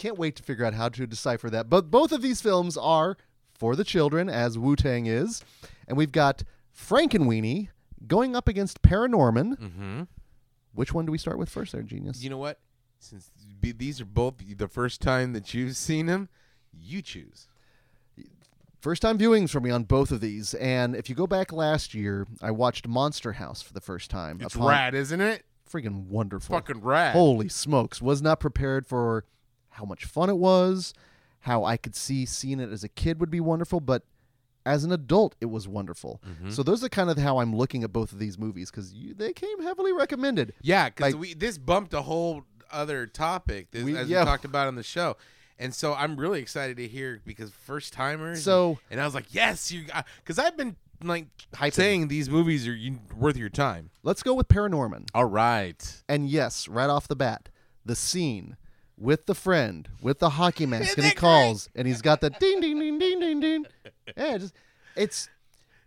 Can't 0.00 0.16
wait 0.18 0.34
to 0.36 0.42
figure 0.42 0.64
out 0.64 0.72
how 0.72 0.88
to 0.88 1.06
decipher 1.06 1.50
that. 1.50 1.68
But 1.68 1.90
both 1.90 2.10
of 2.10 2.22
these 2.22 2.40
films 2.40 2.78
are 2.78 3.18
for 3.52 3.76
the 3.76 3.84
children, 3.84 4.30
as 4.30 4.58
Wu 4.58 4.74
Tang 4.74 5.04
is. 5.04 5.44
And 5.86 5.98
we've 5.98 6.10
got 6.10 6.42
Frankenweenie 6.74 7.68
going 8.06 8.34
up 8.34 8.48
against 8.48 8.80
Paranorman. 8.80 9.58
Mm-hmm. 9.58 10.02
Which 10.72 10.94
one 10.94 11.04
do 11.04 11.12
we 11.12 11.18
start 11.18 11.36
with 11.36 11.50
first, 11.50 11.72
there, 11.72 11.82
genius? 11.82 12.22
You 12.24 12.30
know 12.30 12.38
what? 12.38 12.58
Since 12.98 13.30
these 13.60 14.00
are 14.00 14.06
both 14.06 14.36
the 14.56 14.68
first 14.68 15.02
time 15.02 15.34
that 15.34 15.52
you've 15.52 15.76
seen 15.76 16.06
them, 16.06 16.30
you 16.72 17.02
choose. 17.02 17.46
First 18.80 19.02
time 19.02 19.18
viewings 19.18 19.50
for 19.50 19.60
me 19.60 19.70
on 19.70 19.84
both 19.84 20.10
of 20.10 20.22
these. 20.22 20.54
And 20.54 20.96
if 20.96 21.10
you 21.10 21.14
go 21.14 21.26
back 21.26 21.52
last 21.52 21.92
year, 21.92 22.26
I 22.40 22.52
watched 22.52 22.88
Monster 22.88 23.32
House 23.32 23.60
for 23.60 23.74
the 23.74 23.82
first 23.82 24.10
time. 24.10 24.38
It's 24.40 24.54
upon- 24.54 24.68
rad, 24.68 24.94
isn't 24.94 25.20
it? 25.20 25.44
Freaking 25.70 26.06
wonderful. 26.06 26.56
Fucking 26.56 26.80
rad. 26.80 27.12
Holy 27.12 27.50
smokes. 27.50 28.00
Was 28.00 28.22
not 28.22 28.40
prepared 28.40 28.86
for 28.86 29.26
how 29.80 29.86
much 29.86 30.04
fun 30.04 30.28
it 30.30 30.36
was, 30.36 30.94
how 31.40 31.64
I 31.64 31.76
could 31.76 31.96
see 31.96 32.26
seeing 32.26 32.60
it 32.60 32.70
as 32.70 32.84
a 32.84 32.88
kid 32.88 33.18
would 33.18 33.30
be 33.30 33.40
wonderful, 33.40 33.80
but 33.80 34.02
as 34.66 34.84
an 34.84 34.92
adult, 34.92 35.34
it 35.40 35.46
was 35.46 35.66
wonderful. 35.66 36.20
Mm-hmm. 36.28 36.50
So 36.50 36.62
those 36.62 36.84
are 36.84 36.88
kind 36.90 37.08
of 37.10 37.16
how 37.16 37.38
I'm 37.38 37.56
looking 37.56 37.82
at 37.82 37.92
both 37.92 38.12
of 38.12 38.18
these 38.18 38.38
movies 38.38 38.70
because 38.70 38.92
they 39.16 39.32
came 39.32 39.62
heavily 39.62 39.92
recommended. 39.92 40.52
Yeah, 40.60 40.90
because 40.90 41.14
Like- 41.14 41.20
we 41.20 41.34
this 41.34 41.56
bumped 41.58 41.94
a 41.94 42.02
whole 42.02 42.44
other 42.70 43.06
topic 43.06 43.70
this, 43.70 43.82
We- 43.82 43.96
as 43.96 44.08
yeah. 44.08 44.20
we 44.20 44.26
talked 44.26 44.44
about 44.44 44.68
on 44.68 44.74
the 44.76 44.82
show, 44.82 45.16
and 45.58 45.74
so 45.74 45.94
I'm 45.94 46.16
really 46.16 46.40
excited 46.40 46.76
to 46.76 46.86
hear 46.86 47.20
because 47.24 47.50
first 47.50 47.94
timers. 47.94 48.42
So- 48.44 48.78
and 48.90 49.00
I 49.00 49.04
was 49.06 49.14
like, 49.14 49.32
yes, 49.34 49.72
you, 49.72 49.86
because 50.18 50.38
I've 50.38 50.56
been 50.58 50.76
like 51.02 51.26
Hyping. 51.54 51.72
saying 51.72 52.08
these 52.08 52.28
movies 52.28 52.68
are 52.68 52.74
you, 52.74 52.98
worth 53.16 53.38
your 53.38 53.48
time. 53.48 53.88
Let's 54.02 54.22
go 54.22 54.34
with 54.34 54.48
Paranorman. 54.48 55.08
All 55.14 55.24
right. 55.24 56.02
And 56.06 56.28
yes, 56.28 56.68
right 56.68 56.90
off 56.90 57.08
the 57.08 57.16
bat, 57.16 57.48
the 57.86 57.96
scene 57.96 58.58
with 59.00 59.24
the 59.26 59.34
friend 59.34 59.88
with 60.02 60.18
the 60.18 60.30
hockey 60.30 60.66
mask 60.66 60.96
and 60.98 61.04
he 61.06 61.10
that 61.10 61.16
calls 61.16 61.68
and 61.74 61.88
he's 61.88 62.02
got 62.02 62.20
the 62.20 62.30
ding 62.30 62.60
ding 62.60 62.78
ding 62.78 62.98
ding 62.98 63.18
ding 63.20 63.40
ding. 63.40 63.66
Yeah, 64.16 64.38
just 64.38 64.54
it's 64.94 65.28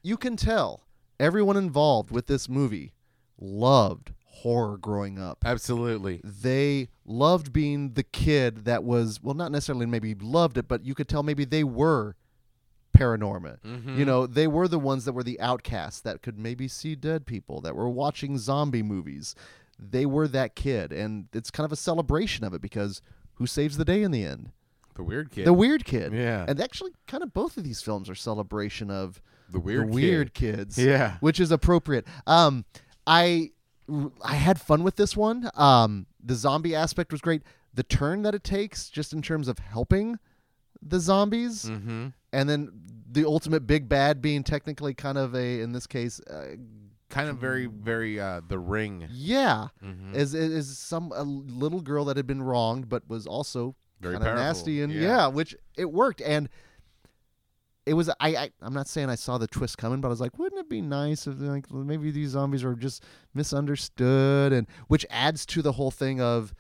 you 0.02 0.18
can 0.18 0.36
tell 0.36 0.82
everyone 1.20 1.56
involved 1.56 2.10
with 2.12 2.28
this 2.28 2.50
movie 2.50 2.94
loved 3.40 4.12
horror 4.26 4.78
growing 4.78 5.20
up. 5.20 5.38
Absolutely. 5.46 6.20
They 6.24 6.90
loved 7.06 7.54
being 7.54 7.94
the 7.94 8.04
kid 8.04 8.66
that 8.66 8.84
was 8.84 9.22
well 9.22 9.36
not 9.36 9.52
necessarily 9.52 9.86
maybe 9.86 10.16
loved 10.16 10.58
it, 10.58 10.68
but 10.68 10.84
you 10.84 10.96
could 10.96 11.08
tell 11.08 11.22
maybe 11.24 11.46
they 11.46 11.64
were 11.64 12.16
paranormal. 12.98 13.60
Mhm. 13.62 13.98
You 13.98 14.06
know, 14.06 14.28
they 14.28 14.48
were 14.48 14.68
the 14.68 14.80
ones 14.80 15.06
that 15.06 15.14
were 15.14 15.24
the 15.24 15.40
outcasts 15.40 16.02
that 16.02 16.22
could 16.22 16.38
maybe 16.38 16.68
see 16.68 16.96
dead 16.96 17.26
people, 17.26 17.60
that 17.62 17.76
were 17.76 17.90
watching 17.90 18.38
zombie 18.38 18.84
movies. 18.84 19.34
They 19.92 20.06
were 20.06 20.28
that 20.30 20.56
kid, 20.56 20.92
and 20.92 21.28
it's 21.34 21.52
kind 21.52 21.66
of 21.66 21.72
a 21.72 21.76
celebration 21.76 22.44
of 22.46 22.54
it 22.54 22.62
because 22.62 23.02
who 23.36 23.48
saves 23.48 23.78
the 23.78 23.86
day 23.86 24.04
in 24.04 24.12
the 24.12 24.24
end? 24.24 24.52
The 24.96 25.04
weird 25.04 25.32
kid. 25.32 25.46
The 25.46 25.54
weird 25.54 25.86
kid. 25.86 26.14
Yeah. 26.14 26.46
And 26.48 26.60
actually, 26.62 26.92
kind 27.08 27.24
of 27.24 27.34
both 27.34 27.58
of 27.58 27.64
these 27.64 27.82
films 27.82 28.10
are 28.10 28.16
celebration 28.16 28.92
of 28.92 29.22
The 29.50 29.60
weird 29.60 29.92
the 29.92 30.00
kid. 30.00 30.34
kids. 30.34 30.78
Yeah. 30.78 31.18
Which 31.20 31.40
is 31.40 31.52
appropriate. 31.52 32.06
Um, 32.28 32.66
I 33.08 33.52
I 34.24 34.36
had 34.36 34.62
fun 34.62 34.84
with 34.84 34.96
this 34.96 35.18
one. 35.18 35.50
Um, 35.56 36.06
the 36.24 36.36
zombie 36.36 36.76
aspect 36.76 37.12
was 37.12 37.22
great. 37.22 37.42
The 37.74 37.84
turn 37.84 38.22
that 38.22 38.36
it 38.36 38.44
takes, 38.44 38.90
just 38.90 39.14
in 39.14 39.22
terms 39.22 39.48
of 39.48 39.58
helping 39.60 40.20
the 40.82 41.00
zombies, 41.00 41.66
Mm-hmm. 41.66 42.08
and 42.32 42.50
then 42.50 42.72
the 43.12 43.26
ultimate 43.26 43.66
big 43.68 43.90
bad 43.90 44.22
being 44.22 44.44
technically 44.44 44.94
kind 44.94 45.18
of 45.18 45.34
a, 45.36 45.60
in 45.62 45.72
this 45.72 45.86
case, 45.88 46.20
uh, 46.22 46.56
Kind 47.14 47.30
of 47.30 47.38
very, 47.38 47.68
very 47.68 48.20
uh, 48.20 48.42
the 48.48 48.58
ring. 48.60 49.08
yeah, 49.12 49.68
Mhm. 49.84 50.16
is 50.16 50.34
is 50.34 50.78
some 50.80 51.12
a 51.16 51.24
little 51.24 51.80
girl 51.82 52.06
that 52.06 52.18
had 52.18 52.26
been 52.28 52.42
wronged, 52.42 52.90
but 52.90 53.08
was 53.08 53.28
also 53.28 53.76
Very 54.02 54.16
kind 54.16 54.24
of 54.24 54.28
powerful. 54.30 54.44
nasty, 54.46 54.82
and 54.82 54.92
Yeah. 54.92 55.02
yeah. 55.02 55.28
which 55.28 55.56
it 55.78 55.92
worked, 55.92 56.22
and 56.22 56.50
it 57.86 57.94
was. 57.94 58.10
I, 58.10 58.36
I 58.36 58.50
I'm 58.62 58.74
not 58.74 58.88
saying 58.88 59.10
I 59.10 59.16
saw 59.16 59.38
the 59.38 59.46
twist 59.48 59.78
coming, 59.78 60.02
but 60.02 60.08
I 60.08 60.10
was 60.10 60.22
like, 60.22 60.40
wouldn't 60.40 60.60
it 60.60 60.70
be 60.70 60.82
nice 60.82 61.28
if 61.28 61.40
like 61.40 61.70
maybe 61.72 62.12
these 62.12 62.30
zombies 62.32 62.64
are 62.64 62.76
just 62.76 63.04
misunderstood, 63.34 64.54
and 64.54 64.68
which 64.88 65.06
adds 65.10 65.46
to 65.48 65.62
the 65.62 65.74
whole 65.74 65.92
thing 65.92 66.20
of 66.22 66.54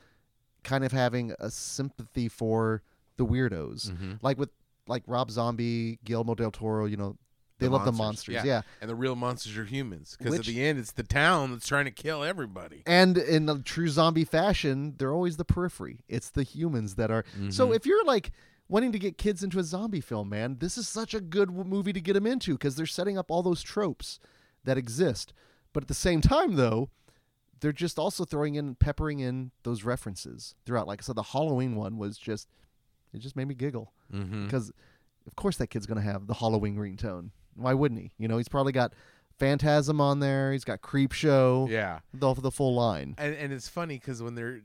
kind 0.64 0.84
of 0.84 0.91
having 0.91 1.34
a 1.39 1.49
sympathy 1.49 2.28
for 2.30 2.82
the 3.18 3.26
weirdos, 3.26 3.91
Mhm. 3.91 4.20
like 4.22 4.38
with 4.38 4.49
like 4.88 5.04
Rob 5.08 5.32
Zombie, 5.32 5.97
Guillermo 6.04 6.36
del 6.36 6.51
Toro, 6.51 6.86
you 6.86 6.97
know. 6.97 7.18
They 7.64 7.68
The 7.70 7.74
love 7.74 7.86
the 7.86 7.91
monsters, 7.91 8.36
yeah. 8.36 8.43
yeah. 8.43 8.61
And 8.82 8.89
the 8.89 8.95
real 8.95 9.16
monsters 9.16 9.57
are 9.57 9.66
humans. 9.66 10.16
Because 10.18 10.39
at 10.39 10.45
the 10.45 10.64
end, 10.64 10.78
it's 10.80 10.91
the 10.91 11.03
town 11.03 11.51
that's 11.51 11.68
trying 11.68 11.86
to 11.86 11.91
kill 11.91 12.24
everybody. 12.24 12.84
And 12.86 13.18
in 13.18 13.45
the 13.45 13.59
true 13.59 13.88
zombie 13.89 14.26
fashion, 14.26 14.95
they're 14.97 15.14
always 15.14 15.38
the 15.38 15.45
periphery. 15.45 15.99
It's 16.07 16.30
the 16.30 16.43
humans 16.43 16.95
that 16.95 17.09
are. 17.11 17.24
So 17.49 17.68
Mhm. 17.70 17.76
if 17.76 17.86
you're 17.86 18.03
like 18.05 18.32
wanting 18.70 18.91
to 18.91 18.99
get 18.99 19.18
kids 19.18 19.43
into 19.43 19.59
a 19.59 19.64
zombie 19.64 20.01
film, 20.01 20.30
man, 20.30 20.57
this 20.59 20.78
is 20.78 20.88
such 20.88 21.14
a 21.14 21.20
good 21.22 21.51
movie 21.51 21.93
to 21.93 22.01
get 22.01 22.14
them 22.14 22.26
into 22.28 22.53
because 22.53 22.76
they're 22.76 22.86
setting 22.86 23.18
up 23.18 23.30
all 23.32 23.43
those 23.43 23.61
tropes 23.61 24.20
that 24.64 24.78
exist. 24.78 25.34
But 25.74 25.84
at 25.84 25.88
the 25.88 25.93
same 25.93 26.22
time, 26.22 26.55
though, 26.55 26.89
they're 27.59 27.72
just 27.72 27.97
also 27.97 28.26
throwing 28.26 28.55
in 28.55 28.76
peppering 28.76 29.20
in 29.20 29.51
those 29.64 29.84
references 29.84 30.53
throughout. 30.66 30.86
Like 30.88 31.01
I 31.01 31.03
said, 31.03 31.16
the 31.16 31.24
Halloween 31.24 31.76
one 31.76 31.97
was 31.97 32.18
just 32.18 32.49
it 33.14 33.20
just 33.20 33.36
made 33.36 33.47
me 33.47 33.53
giggle 33.55 33.93
Mm-hmm. 34.14 34.45
because 34.45 34.72
of 35.26 35.36
course 35.36 35.55
that 35.57 35.68
kid's 35.68 35.86
gonna 35.86 36.01
have 36.01 36.28
the 36.28 36.34
Halloween 36.34 36.76
ringtone. 36.76 37.30
Why 37.56 37.74
wouldn't 37.74 37.99
he? 38.01 38.12
You 38.18 38.28
know, 38.28 38.38
he's 38.38 38.49
probably 38.49 38.72
got 38.72 38.93
Phantasm 39.39 39.99
on 39.99 40.20
there. 40.20 40.51
He's 40.51 40.64
got 40.64 40.82
Creep 40.82 41.12
Show. 41.12 41.68
Yeah. 41.70 41.99
the 42.14 42.34
the 42.34 42.51
full 42.51 42.76
line. 42.76 43.16
And 43.18 43.36
and 43.36 43.51
it's 43.51 43.68
funny 43.68 43.97
because 43.97 44.22
when 44.22 44.36
they're 44.36 44.62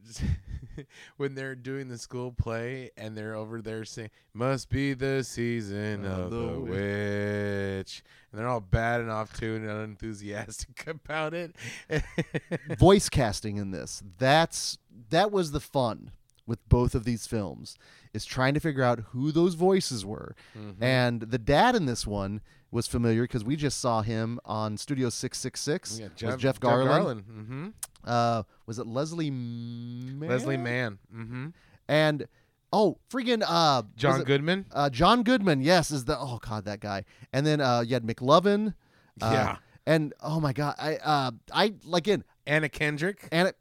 when 1.17 1.35
they're 1.35 1.55
doing 1.55 1.89
the 1.89 1.99
school 1.99 2.33
play 2.33 2.91
and 2.97 3.17
they're 3.17 3.35
over 3.35 3.63
there 3.63 3.85
saying 3.85 4.11
"Must 4.35 4.69
be 4.69 4.95
the 4.95 5.25
season 5.25 6.05
Of 6.05 6.19
of 6.19 6.31
the 6.31 6.37
the 6.37 6.61
witch," 6.61 8.03
and 8.31 8.39
they're 8.41 8.49
all 8.49 8.61
bad 8.61 9.01
and 9.01 9.11
off 9.11 9.33
tune 9.33 9.63
and 9.63 9.71
unenthusiastic 9.71 10.87
about 10.87 11.35
it. 11.35 11.55
Voice 12.79 13.09
casting 13.09 13.57
in 13.57 13.71
this. 13.71 14.03
That's 14.19 14.79
that 15.11 15.33
was 15.33 15.53
the 15.53 15.61
fun 15.61 16.13
with 16.47 16.67
both 16.69 16.95
of 16.95 17.05
these 17.05 17.27
films 17.27 17.77
is 18.15 18.25
trying 18.25 18.55
to 18.55 18.61
figure 18.61 18.83
out 18.83 19.01
who 19.11 19.31
those 19.31 19.55
voices 19.55 20.05
were. 20.05 20.35
Mm-hmm. 20.57 20.83
And 20.83 21.21
the 21.21 21.39
dad 21.39 21.77
in 21.77 21.85
this 21.87 22.07
one 22.07 22.41
was 22.71 22.87
familiar 22.87 23.23
because 23.23 23.45
we 23.45 23.57
just 23.57 23.81
saw 23.81 24.03
him 24.03 24.39
on 24.45 24.77
Studio 24.77 25.09
666 25.09 26.01
Yeah, 26.01 26.29
with 26.31 26.39
Jeff 26.39 26.61
Garlin. 26.61 27.23
Mm-hmm. 27.23 27.69
Uh, 28.05 28.43
was 28.67 28.79
it 28.79 28.87
Leslie 28.87 29.31
Mann? 29.31 30.29
Leslie 30.29 30.57
Mann. 30.57 30.99
Mm-hmm. 31.15 31.47
And 31.89 32.27
oh, 32.73 32.99
freaking 33.11 33.43
uh, 33.47 33.83
John 33.97 34.23
Goodman. 34.25 34.67
Uh, 34.73 34.91
John 34.91 35.23
Goodman, 35.23 35.63
yes, 35.63 35.91
is 35.91 36.05
the 36.05 36.19
oh 36.19 36.39
god 36.47 36.65
that 36.67 36.81
guy. 36.81 37.05
And 37.33 37.47
then 37.47 37.61
uh, 37.61 37.81
you 37.81 37.95
had 37.95 38.05
McLovin. 38.05 38.75
Uh, 39.21 39.31
Yeah. 39.33 39.57
And 39.87 40.13
oh 40.23 40.39
my 40.39 40.53
god, 40.53 40.75
I 40.79 40.97
uh, 40.97 41.31
I 41.51 41.73
like 41.85 42.07
in 42.09 42.23
Anna 42.47 42.69
Kendrick. 42.69 43.27
and 43.33 43.49
it, 43.49 43.57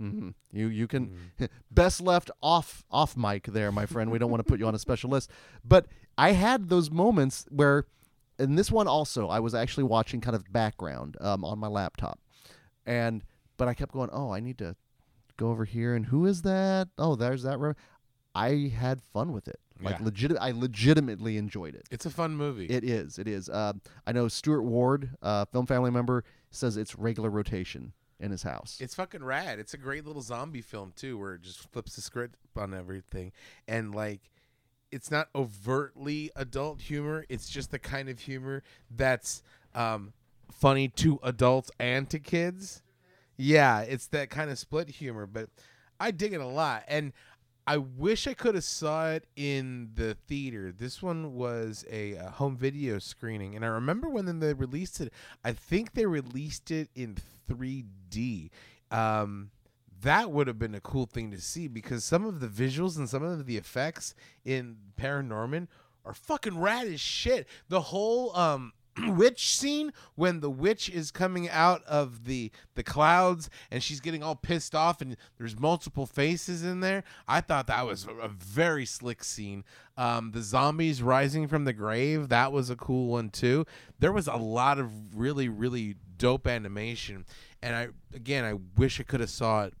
Mhm. 0.00 0.34
you 0.52 0.68
you 0.68 0.86
can 0.86 1.32
best 1.72 2.00
left 2.00 2.30
off 2.40 2.84
off 2.88 3.16
mic 3.16 3.48
there, 3.48 3.72
my 3.72 3.84
friend. 3.84 4.12
We 4.12 4.18
don't 4.20 4.30
want 4.30 4.38
to 4.38 4.44
put 4.48 4.60
you 4.60 4.66
on 4.68 4.74
a 4.76 4.78
special 4.78 5.10
list, 5.10 5.28
but 5.64 5.86
I 6.16 6.30
had 6.32 6.68
those 6.68 6.88
moments 6.92 7.44
where, 7.50 7.86
in 8.38 8.54
this 8.54 8.70
one 8.70 8.86
also, 8.86 9.28
I 9.28 9.40
was 9.40 9.54
actually 9.54 9.84
watching 9.84 10.20
kind 10.20 10.36
of 10.36 10.44
background 10.52 11.16
um, 11.20 11.44
on 11.44 11.58
my 11.58 11.68
laptop, 11.68 12.20
and 12.86 13.24
but 13.56 13.68
I 13.68 13.74
kept 13.74 13.92
going, 13.92 14.10
oh, 14.12 14.30
I 14.30 14.40
need 14.40 14.58
to 14.58 14.76
go 15.36 15.50
over 15.50 15.64
here, 15.64 15.94
and 15.94 16.06
who 16.06 16.26
is 16.26 16.42
that? 16.42 16.88
Oh, 16.98 17.16
there's 17.16 17.42
that. 17.42 17.58
Re-. 17.58 17.74
I 18.34 18.72
had 18.76 19.00
fun 19.02 19.32
with 19.32 19.48
it, 19.48 19.58
like 19.82 19.98
Yeah. 19.98 20.04
legit. 20.04 20.36
I 20.40 20.52
legitimately 20.52 21.36
enjoyed 21.36 21.74
it. 21.74 21.86
It's 21.90 22.06
a 22.06 22.10
fun 22.10 22.36
movie. 22.36 22.66
It 22.66 22.84
is. 22.84 23.18
It 23.18 23.26
is. 23.26 23.48
Uh, 23.48 23.72
I 24.06 24.12
know 24.12 24.28
Stuart 24.28 24.62
Ward, 24.62 25.10
uh, 25.22 25.44
film 25.46 25.66
family 25.66 25.90
member, 25.90 26.24
says 26.50 26.76
it's 26.76 26.96
regular 26.96 27.30
rotation 27.30 27.92
in 28.20 28.30
his 28.30 28.42
house. 28.42 28.78
It's 28.80 28.94
fucking 28.94 29.24
rad. 29.24 29.58
It's 29.58 29.74
a 29.74 29.78
great 29.78 30.04
little 30.06 30.22
zombie 30.22 30.60
film 30.62 30.92
too, 30.94 31.18
where 31.18 31.34
it 31.34 31.42
just 31.42 31.70
flips 31.72 31.96
the 31.96 32.02
script 32.02 32.36
on 32.56 32.74
everything, 32.74 33.32
and 33.66 33.94
like, 33.94 34.30
it's 34.90 35.10
not 35.10 35.28
overtly 35.34 36.30
adult 36.36 36.80
humor. 36.80 37.24
It's 37.28 37.48
just 37.48 37.70
the 37.70 37.78
kind 37.78 38.08
of 38.08 38.20
humor 38.20 38.62
that's 38.90 39.42
um, 39.74 40.12
funny 40.50 40.88
to 40.88 41.18
adults 41.22 41.70
and 41.78 42.08
to 42.10 42.18
kids. 42.18 42.82
Yeah, 43.36 43.80
it's 43.80 44.06
that 44.08 44.30
kind 44.30 44.50
of 44.50 44.58
split 44.58 44.88
humor, 44.88 45.26
but 45.26 45.48
I 46.00 46.10
dig 46.10 46.32
it 46.32 46.40
a 46.40 46.46
lot, 46.46 46.84
and 46.88 47.12
I 47.66 47.76
wish 47.76 48.26
I 48.26 48.34
could 48.34 48.54
have 48.54 48.64
saw 48.64 49.10
it 49.10 49.26
in 49.36 49.90
the 49.94 50.16
theater. 50.26 50.72
This 50.72 51.02
one 51.02 51.34
was 51.34 51.84
a, 51.90 52.16
uh 52.16 52.30
home 52.30 52.56
video 52.56 52.98
screening, 52.98 53.54
and 53.54 53.64
I 53.64 53.68
remember 53.68 54.08
when 54.08 54.40
they 54.40 54.54
released 54.54 55.00
it. 55.00 55.12
I 55.44 55.52
think 55.52 55.92
they 55.92 56.06
released 56.06 56.70
it 56.70 56.88
in 56.94 57.16
3D. 57.48 58.50
Um, 58.90 59.50
that 60.02 60.30
would 60.30 60.46
have 60.46 60.58
been 60.58 60.74
a 60.74 60.80
cool 60.80 61.06
thing 61.06 61.30
to 61.30 61.40
see 61.40 61.68
because 61.68 62.04
some 62.04 62.24
of 62.24 62.40
the 62.40 62.46
visuals 62.48 62.96
and 62.96 63.08
some 63.08 63.22
of 63.22 63.46
the 63.46 63.56
effects 63.56 64.14
in 64.44 64.76
Paranorman 64.98 65.68
are 66.04 66.14
fucking 66.14 66.58
rad 66.58 66.86
as 66.86 67.00
shit. 67.00 67.46
The 67.68 67.80
whole 67.80 68.34
um 68.36 68.72
witch 69.06 69.56
scene 69.56 69.92
when 70.14 70.40
the 70.40 70.50
witch 70.50 70.88
is 70.90 71.10
coming 71.10 71.48
out 71.48 71.82
of 71.84 72.24
the 72.24 72.50
the 72.74 72.82
clouds 72.82 73.48
and 73.70 73.82
she's 73.82 74.00
getting 74.00 74.22
all 74.22 74.34
pissed 74.34 74.74
off 74.74 75.00
and 75.00 75.16
there's 75.36 75.58
multiple 75.58 76.06
faces 76.06 76.64
in 76.64 76.80
there 76.80 77.04
i 77.28 77.40
thought 77.40 77.66
that 77.66 77.86
was 77.86 78.06
a- 78.20 78.28
very 78.28 78.84
slick 78.84 79.22
scene 79.22 79.64
um 79.96 80.32
the 80.32 80.42
zombies 80.42 81.02
rising 81.02 81.46
from 81.46 81.64
the 81.64 81.72
grave 81.72 82.28
that 82.28 82.50
was 82.50 82.70
a 82.70 82.76
cool 82.76 83.06
one 83.06 83.28
too 83.30 83.64
there 83.98 84.12
was 84.12 84.26
a 84.26 84.36
lot 84.36 84.78
of 84.78 85.16
really 85.16 85.48
really 85.48 85.94
dope 86.16 86.46
animation 86.46 87.24
and 87.62 87.76
i 87.76 87.88
again 88.14 88.44
i 88.44 88.54
wish 88.76 88.98
i 88.98 89.02
could 89.02 89.20
have 89.20 89.30
saw 89.30 89.64
it 89.64 89.74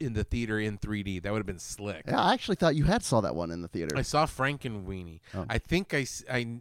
in 0.00 0.12
the 0.14 0.24
theater 0.24 0.58
in 0.58 0.78
3d 0.78 1.22
that 1.22 1.32
would 1.32 1.38
have 1.38 1.46
been 1.46 1.58
slick 1.58 2.02
Yeah, 2.06 2.20
I 2.20 2.34
actually 2.34 2.56
thought 2.56 2.74
you 2.76 2.84
had 2.84 3.02
saw 3.02 3.20
that 3.20 3.34
one 3.34 3.50
in 3.50 3.62
the 3.62 3.68
theater. 3.68 3.96
I 3.96 4.02
saw 4.02 4.26
Frankenweenie. 4.26 5.20
Oh. 5.34 5.44
I 5.48 5.58
think 5.58 5.94
I, 5.94 6.06
I 6.30 6.58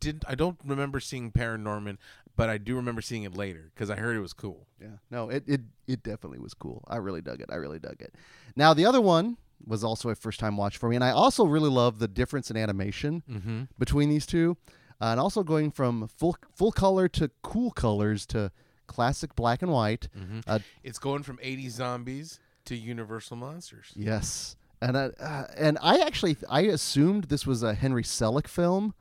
didn't. 0.00 0.24
I 0.28 0.34
don't 0.34 0.58
remember 0.64 1.00
seeing 1.00 1.32
Paranorman, 1.32 1.98
but 2.36 2.48
I 2.48 2.58
do 2.58 2.76
remember 2.76 3.02
seeing 3.02 3.24
it 3.24 3.36
later 3.36 3.70
because 3.74 3.90
I 3.90 3.96
heard 3.96 4.16
it 4.16 4.20
was 4.20 4.32
cool. 4.32 4.66
yeah, 4.80 4.98
no, 5.10 5.28
it, 5.28 5.44
it 5.46 5.60
it 5.86 6.02
definitely 6.02 6.38
was 6.38 6.54
cool. 6.54 6.84
I 6.88 6.96
really 6.96 7.20
dug 7.20 7.40
it. 7.40 7.48
I 7.50 7.56
really 7.56 7.78
dug 7.80 8.00
it. 8.00 8.14
Now 8.54 8.74
the 8.74 8.84
other 8.86 9.00
one 9.00 9.36
was 9.66 9.82
also 9.82 10.08
a 10.08 10.14
first 10.14 10.38
time 10.38 10.56
watch 10.56 10.76
for 10.76 10.88
me, 10.88 10.94
and 10.94 11.04
I 11.04 11.10
also 11.10 11.44
really 11.44 11.70
love 11.70 11.98
the 11.98 12.06
difference 12.08 12.50
in 12.50 12.56
animation 12.56 13.22
Mm-hmm. 13.28 13.62
between 13.76 14.08
these 14.08 14.24
two, 14.24 14.56
uh, 15.00 15.06
and 15.06 15.18
also 15.20 15.42
going 15.42 15.72
from 15.72 16.06
full 16.06 16.36
full 16.54 16.70
color 16.70 17.08
to 17.08 17.30
cool 17.42 17.72
colors 17.72 18.24
to 18.26 18.52
classic 18.86 19.34
black 19.34 19.60
and 19.62 19.72
white. 19.72 20.08
Mm-hmm. 20.16 20.40
Uh, 20.46 20.60
It's 20.84 20.98
going 21.00 21.24
from 21.24 21.38
80 21.42 21.68
zombies 21.70 22.38
to 22.68 22.76
Universal 22.76 23.36
monsters. 23.36 23.92
Yes, 23.94 24.56
and 24.80 24.96
I, 24.96 25.06
uh, 25.20 25.46
and 25.56 25.78
I 25.82 25.98
actually 26.00 26.36
I 26.48 26.62
assumed 26.62 27.24
this 27.24 27.46
was 27.46 27.62
a 27.62 27.74
Henry 27.74 28.02
Selick 28.02 28.46
film. 28.46 28.94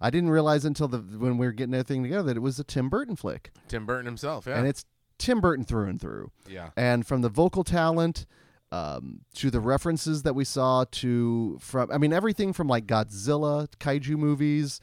I 0.00 0.10
didn't 0.10 0.30
realize 0.30 0.64
until 0.64 0.88
the 0.88 0.98
when 0.98 1.38
we 1.38 1.46
were 1.46 1.52
getting 1.52 1.74
everything 1.74 2.02
together 2.02 2.22
that 2.24 2.36
it 2.36 2.40
was 2.40 2.58
a 2.58 2.64
Tim 2.64 2.88
Burton 2.88 3.16
flick, 3.16 3.50
Tim 3.68 3.86
Burton 3.86 4.06
himself. 4.06 4.46
Yeah. 4.46 4.58
and 4.58 4.66
it's 4.66 4.84
Tim 5.18 5.40
Burton 5.40 5.64
through 5.64 5.88
and 5.88 6.00
through. 6.00 6.30
yeah. 6.48 6.70
And 6.76 7.06
from 7.06 7.20
the 7.20 7.28
vocal 7.28 7.62
talent 7.64 8.26
um, 8.72 9.20
to 9.34 9.50
the 9.50 9.60
references 9.60 10.22
that 10.22 10.34
we 10.34 10.44
saw 10.44 10.84
to 10.90 11.58
from 11.60 11.90
I 11.90 11.98
mean 11.98 12.12
everything 12.12 12.52
from 12.52 12.68
like 12.68 12.86
Godzilla 12.86 13.68
kaiju 13.78 14.16
movies 14.16 14.80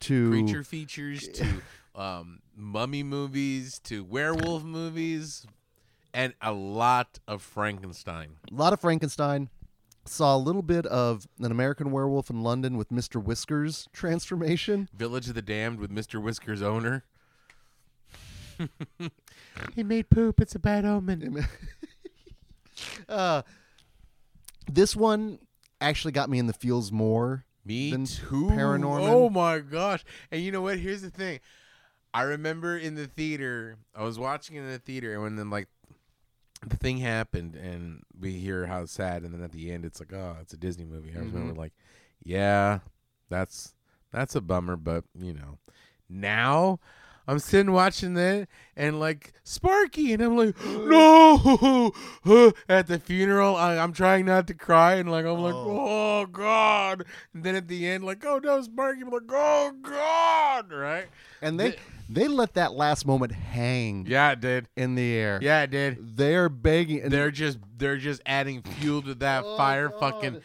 to 0.00 0.30
Creature 0.30 0.64
features 0.64 1.28
to 1.28 1.46
um, 1.94 2.40
mummy 2.56 3.02
movies 3.02 3.78
to 3.80 4.04
werewolf 4.04 4.62
movies, 4.64 5.46
and 6.16 6.32
a 6.40 6.50
lot 6.50 7.20
of 7.28 7.42
Frankenstein. 7.42 8.36
a 8.50 8.54
lot 8.54 8.72
of 8.72 8.80
Frankenstein. 8.80 9.50
Saw 10.06 10.34
a 10.34 10.38
little 10.38 10.62
bit 10.62 10.86
of 10.86 11.26
an 11.40 11.50
American 11.50 11.90
Werewolf 11.90 12.30
in 12.30 12.42
London 12.42 12.78
with 12.78 12.88
Mr. 12.88 13.22
Whiskers 13.22 13.88
transformation. 13.92 14.88
Village 14.96 15.28
of 15.28 15.34
the 15.34 15.42
Damned 15.42 15.78
with 15.78 15.90
Mr. 15.90 16.22
Whiskers 16.22 16.62
owner. 16.62 17.04
he 19.74 19.82
made 19.82 20.08
poop. 20.08 20.40
It's 20.40 20.54
a 20.54 20.58
bad 20.58 20.84
omen. 20.84 21.46
Uh, 23.08 23.40
this 24.70 24.94
one 24.94 25.38
actually 25.80 26.12
got 26.12 26.28
me 26.28 26.38
in 26.38 26.46
the 26.46 26.52
feels 26.52 26.92
more. 26.92 27.46
Me 27.64 27.90
than 27.90 28.04
too. 28.04 28.50
Paranorman. 28.50 29.08
Oh 29.08 29.30
my 29.30 29.60
gosh! 29.60 30.04
And 30.30 30.42
you 30.42 30.52
know 30.52 30.60
what? 30.60 30.78
Here's 30.78 31.00
the 31.00 31.08
thing. 31.08 31.40
I 32.12 32.22
remember 32.22 32.76
in 32.76 32.94
the 32.94 33.06
theater, 33.06 33.76
I 33.94 34.02
was 34.02 34.18
watching 34.18 34.56
in 34.56 34.66
the 34.66 34.78
theater, 34.78 35.14
and 35.14 35.22
when 35.22 35.36
then 35.36 35.48
like 35.48 35.68
the 36.64 36.76
thing 36.76 36.98
happened, 36.98 37.54
and 37.56 38.02
we 38.18 38.32
hear 38.32 38.66
how 38.66 38.86
sad, 38.86 39.22
and 39.22 39.34
then 39.34 39.42
at 39.42 39.52
the 39.52 39.72
end, 39.72 39.84
it's 39.84 40.00
like, 40.00 40.12
oh, 40.12 40.36
it's 40.40 40.52
a 40.52 40.56
Disney 40.56 40.84
movie. 40.84 41.12
I 41.14 41.18
remember 41.18 41.50
mm-hmm. 41.50 41.58
like, 41.58 41.72
yeah, 42.22 42.80
that's 43.28 43.74
that's 44.12 44.34
a 44.34 44.40
bummer, 44.40 44.76
but 44.76 45.04
you 45.18 45.34
know, 45.34 45.58
now. 46.08 46.78
I'm 47.28 47.38
sitting 47.40 47.72
watching 47.72 48.14
that 48.14 48.48
and 48.76 49.00
like 49.00 49.32
Sparky, 49.42 50.12
and 50.12 50.22
I'm 50.22 50.36
like, 50.36 50.54
no, 50.64 51.92
at 52.68 52.86
the 52.86 52.98
funeral. 52.98 53.56
I, 53.56 53.76
I'm 53.78 53.92
trying 53.92 54.26
not 54.26 54.46
to 54.48 54.54
cry, 54.54 54.94
and 54.94 55.10
like 55.10 55.24
I'm 55.24 55.38
like, 55.40 55.54
Oh. 55.54 56.20
oh 56.22 56.26
god. 56.26 57.04
And 57.34 57.42
then 57.42 57.54
at 57.56 57.68
the 57.68 57.86
end, 57.86 58.04
like, 58.04 58.24
oh 58.24 58.38
no, 58.42 58.60
Sparky, 58.62 59.02
I'm 59.02 59.10
like, 59.10 59.22
oh 59.30 59.72
god, 59.82 60.72
right? 60.72 61.06
And 61.42 61.58
they 61.58 61.70
The- 61.70 61.76
they 62.08 62.28
let 62.28 62.54
that 62.54 62.72
last 62.72 63.04
moment 63.04 63.32
hang 63.32 64.06
Yeah, 64.06 64.30
it 64.30 64.40
did. 64.40 64.68
in 64.76 64.94
the 64.94 65.12
air. 65.14 65.40
Yeah, 65.42 65.62
it 65.62 65.72
did. 65.72 66.16
They're 66.16 66.48
begging. 66.48 67.00
And 67.02 67.10
They're 67.10 67.32
just 67.32 67.58
they're 67.76 67.96
just 67.96 68.22
adding 68.24 68.62
fuel 68.62 69.02
to 69.02 69.14
that 69.16 69.42
Oh, 69.44 69.56
fire. 69.56 69.88
God. 69.88 69.98
Fucking 69.98 70.40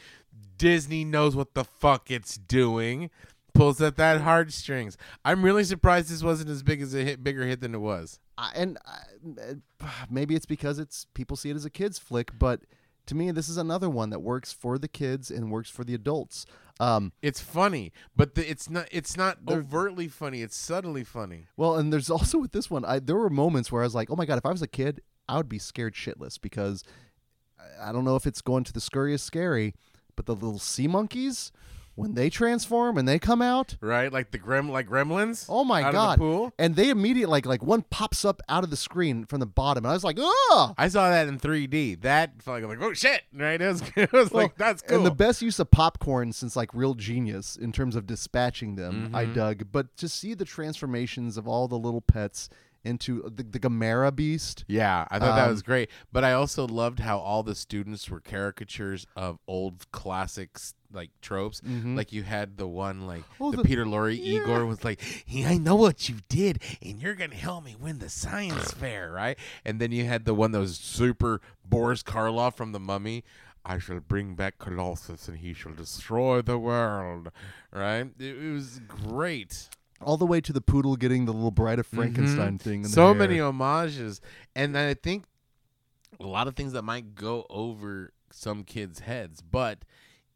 Disney 0.57 1.05
knows 1.05 1.35
what 1.35 1.53
the 1.53 1.63
fuck 1.63 2.09
it's 2.09 2.35
doing. 2.37 3.11
Pulls 3.53 3.81
at 3.81 3.97
that 3.97 4.21
heartstrings. 4.21 4.97
I'm 5.25 5.43
really 5.43 5.63
surprised 5.63 6.09
this 6.09 6.23
wasn't 6.23 6.49
as 6.49 6.63
big 6.63 6.81
as 6.81 6.93
a 6.93 7.03
hit, 7.03 7.23
bigger 7.23 7.45
hit 7.45 7.59
than 7.61 7.75
it 7.75 7.79
was. 7.79 8.19
I- 8.37 8.51
and 8.55 8.77
uh, 8.85 9.55
maybe 10.09 10.35
it's 10.35 10.45
because 10.45 10.79
it's 10.79 11.05
people 11.13 11.35
see 11.37 11.49
it 11.49 11.55
as 11.55 11.65
a 11.65 11.69
kids 11.69 11.99
flick, 11.99 12.31
but 12.37 12.61
to 13.07 13.15
me, 13.15 13.29
this 13.31 13.49
is 13.49 13.57
another 13.57 13.89
one 13.89 14.09
that 14.11 14.19
works 14.21 14.53
for 14.53 14.77
the 14.77 14.87
kids 14.87 15.29
and 15.31 15.51
works 15.51 15.69
for 15.69 15.83
the 15.83 15.93
adults. 15.93 16.45
Um, 16.79 17.11
It's 17.21 17.39
funny, 17.41 17.91
but 18.15 18.35
the, 18.35 18.49
it's 18.49 18.69
not. 18.69 18.87
It's 18.91 19.15
not 19.17 19.37
overtly 19.47 20.07
funny. 20.07 20.41
It's 20.41 20.55
subtly 20.55 21.03
funny. 21.03 21.47
well, 21.57 21.75
and 21.75 21.91
there's 21.91 22.09
also 22.17 22.37
with 22.39 22.51
this 22.53 22.69
one, 22.71 22.85
I, 22.85 22.99
there 22.99 23.15
were 23.17 23.29
moments 23.29 23.71
where 23.71 23.81
I 23.81 23.85
was 23.85 23.93
like, 23.95 24.09
"Oh 24.09 24.15
my 24.15 24.25
god, 24.25 24.37
if 24.37 24.45
I 24.45 24.51
was 24.51 24.61
a 24.61 24.67
kid, 24.67 25.01
I 25.27 25.37
would 25.37 25.49
be 25.49 25.59
scared 25.59 25.93
shitless 25.93 26.39
because 26.41 26.83
I- 27.59 27.89
I 27.89 27.91
don't 27.91 28.05
know 28.05 28.15
if 28.15 28.25
it's 28.25 28.41
going 28.41 28.63
to 28.65 28.73
the 28.73 28.81
scariest 28.81 29.25
scary, 29.25 29.73
but 30.15 30.25
the 30.25 30.33
little 30.35 30.57
sea 30.59 30.87
monkeys 30.87 31.51
when 31.95 32.13
they 32.13 32.29
transform 32.29 32.97
and 32.97 33.07
they 33.07 33.19
come 33.19 33.41
out, 33.41 33.75
Right, 33.81 34.11
like 34.11 34.31
the 34.31 34.39
grem, 34.39 34.69
like 34.69 34.87
gremlins. 34.87 35.45
oh 35.49 35.63
my 35.63 35.83
out 35.83 35.91
god! 35.93 36.13
Of 36.13 36.19
the 36.19 36.25
pool. 36.25 36.53
And 36.57 36.75
they 36.75 36.89
immediately 36.89 37.31
like 37.31 37.45
like 37.45 37.63
one 37.63 37.83
pops 37.89 38.23
up 38.25 38.41
out 38.49 38.63
of 38.63 38.69
the 38.69 38.77
screen 38.77 39.25
from 39.25 39.39
the 39.39 39.45
bottom, 39.45 39.83
and 39.85 39.91
I 39.91 39.93
was 39.93 40.03
like, 40.03 40.17
oh. 40.19 40.73
I 40.77 40.87
saw 40.87 41.09
that 41.09 41.27
in 41.27 41.39
3D. 41.39 42.01
That 42.01 42.41
felt 42.41 42.61
like, 42.61 42.79
like 42.79 42.81
oh 42.81 42.93
shit, 42.93 43.21
right? 43.33 43.61
It 43.61 43.67
was, 43.67 43.83
it 43.95 44.11
was 44.11 44.31
like 44.33 44.55
that's 44.57 44.81
cool. 44.81 44.97
And 44.97 45.05
the 45.05 45.11
best 45.11 45.41
use 45.41 45.59
of 45.59 45.69
popcorn 45.71 46.31
since 46.33 46.55
like 46.55 46.73
real 46.73 46.93
genius 46.93 47.55
in 47.55 47.71
terms 47.71 47.95
of 47.95 48.07
dispatching 48.07 48.75
them, 48.75 49.11
I 49.13 49.25
Mhm. 49.25 49.33
dug. 49.35 49.63
But 49.71 49.95
to 49.97 50.07
see 50.09 50.33
the 50.33 50.45
transformations 50.45 51.37
of 51.37 51.47
all 51.47 51.67
the 51.67 51.77
little 51.77 52.01
pets 52.01 52.49
into 52.83 53.21
the, 53.29 53.43
the 53.43 53.59
Gamera 53.59 54.15
beast. 54.15 54.65
Yeah, 54.67 55.05
I 55.11 55.19
thought 55.19 55.35
that 55.35 55.43
Um, 55.45 55.51
was 55.51 55.61
great. 55.61 55.89
But 56.11 56.23
I 56.23 56.33
also 56.33 56.65
loved 56.65 56.99
how 56.99 57.19
all 57.19 57.43
the 57.43 57.53
students 57.53 58.09
were 58.09 58.19
caricatures 58.19 59.05
of 59.15 59.37
old 59.47 59.85
classics 59.91 60.73
like 60.93 61.09
tropes. 61.21 61.61
Mhm. 61.61 61.95
Like 61.95 62.11
you 62.13 62.23
had 62.23 62.57
the 62.57 62.67
one 62.67 63.07
like 63.07 63.23
Oh, 63.39 63.51
the, 63.51 63.57
the- 63.57 63.63
Peter 63.63 63.85
Lorre 63.85 64.13
Igor 64.17 64.65
was 64.65 64.83
like, 64.83 65.01
hey, 65.25 65.45
I 65.45 65.57
know 65.57 65.75
what 65.75 66.09
you 66.09 66.15
did, 66.29 66.61
and 66.81 67.01
you're 67.01 67.15
gonna 67.15 67.35
help 67.35 67.63
me 67.65 67.75
win 67.79 67.99
the 67.99 68.09
science 68.09 68.71
fair, 68.83 69.11
right? 69.11 69.37
And 69.65 69.79
then 69.79 69.91
you 69.91 70.05
had 70.05 70.25
the 70.25 70.33
one 70.33 70.51
that 70.51 70.59
was 70.59 70.77
super 70.77 71.41
Boris 71.65 72.03
Karloff 72.03 72.55
from 72.55 72.71
the 72.71 72.79
Mummy. 72.79 73.23
I 73.63 73.77
shall 73.77 73.99
bring 73.99 74.33
back 74.33 74.57
Colossus, 74.57 75.27
and 75.27 75.37
he 75.37 75.53
shall 75.53 75.73
destroy 75.73 76.41
the 76.41 76.57
world. 76.57 77.29
Right? 77.71 78.07
It, 78.19 78.37
it 78.43 78.51
was 78.53 78.79
great. 78.87 79.69
all 80.01 80.17
the 80.17 80.25
way 80.25 80.41
to 80.41 80.51
the 80.51 80.61
poodle 80.61 80.95
getting 80.95 81.25
the 81.25 81.31
little 81.31 81.51
Bride 81.51 81.77
of 81.77 81.85
Frankenstein 81.85 82.57
thing. 82.57 82.79
In 82.79 82.85
Mm-hmm. 82.85 82.93
so 82.93 83.05
hair. 83.07 83.13
many 83.13 83.37
homages 83.37 84.19
and 84.55 84.75
i 84.75 84.95
think 84.95 85.25
a 86.19 86.25
lot 86.25 86.47
of 86.47 86.55
things 86.55 86.73
that 86.73 86.81
might 86.81 87.13
go 87.13 87.45
over 87.51 88.11
some 88.31 88.63
kids 88.63 89.01
heads 89.01 89.41
but 89.41 89.85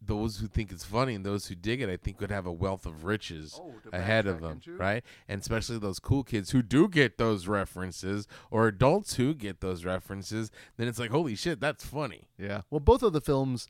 those 0.05 0.37
who 0.37 0.47
think 0.47 0.71
it's 0.71 0.83
funny 0.83 1.15
and 1.15 1.25
those 1.25 1.47
who 1.47 1.55
dig 1.55 1.81
it 1.81 1.89
i 1.89 1.97
think 1.97 2.19
would 2.21 2.31
have 2.31 2.45
a 2.45 2.51
wealth 2.51 2.85
of 2.85 3.03
riches 3.03 3.59
Oh, 3.61 3.73
ahead 3.93 4.27
of 4.27 4.41
them 4.41 4.53
into? 4.53 4.75
right 4.75 5.03
and 5.27 5.41
especially 5.41 5.77
those 5.79 5.99
cool 5.99 6.23
kids 6.23 6.51
who 6.51 6.61
do 6.61 6.87
get 6.87 7.17
those 7.17 7.47
references 7.47 8.27
or 8.51 8.67
adults 8.67 9.15
who 9.15 9.33
get 9.33 9.61
those 9.61 9.85
references 9.85 10.51
then 10.77 10.87
it's 10.87 10.99
like 10.99 11.11
holy 11.11 11.35
shit 11.35 11.59
that's 11.59 11.85
funny 11.85 12.27
Yeah. 12.37 12.61
Well, 12.69 12.79
both 12.79 13.03
of 13.03 13.13
the 13.13 13.21
films 13.21 13.67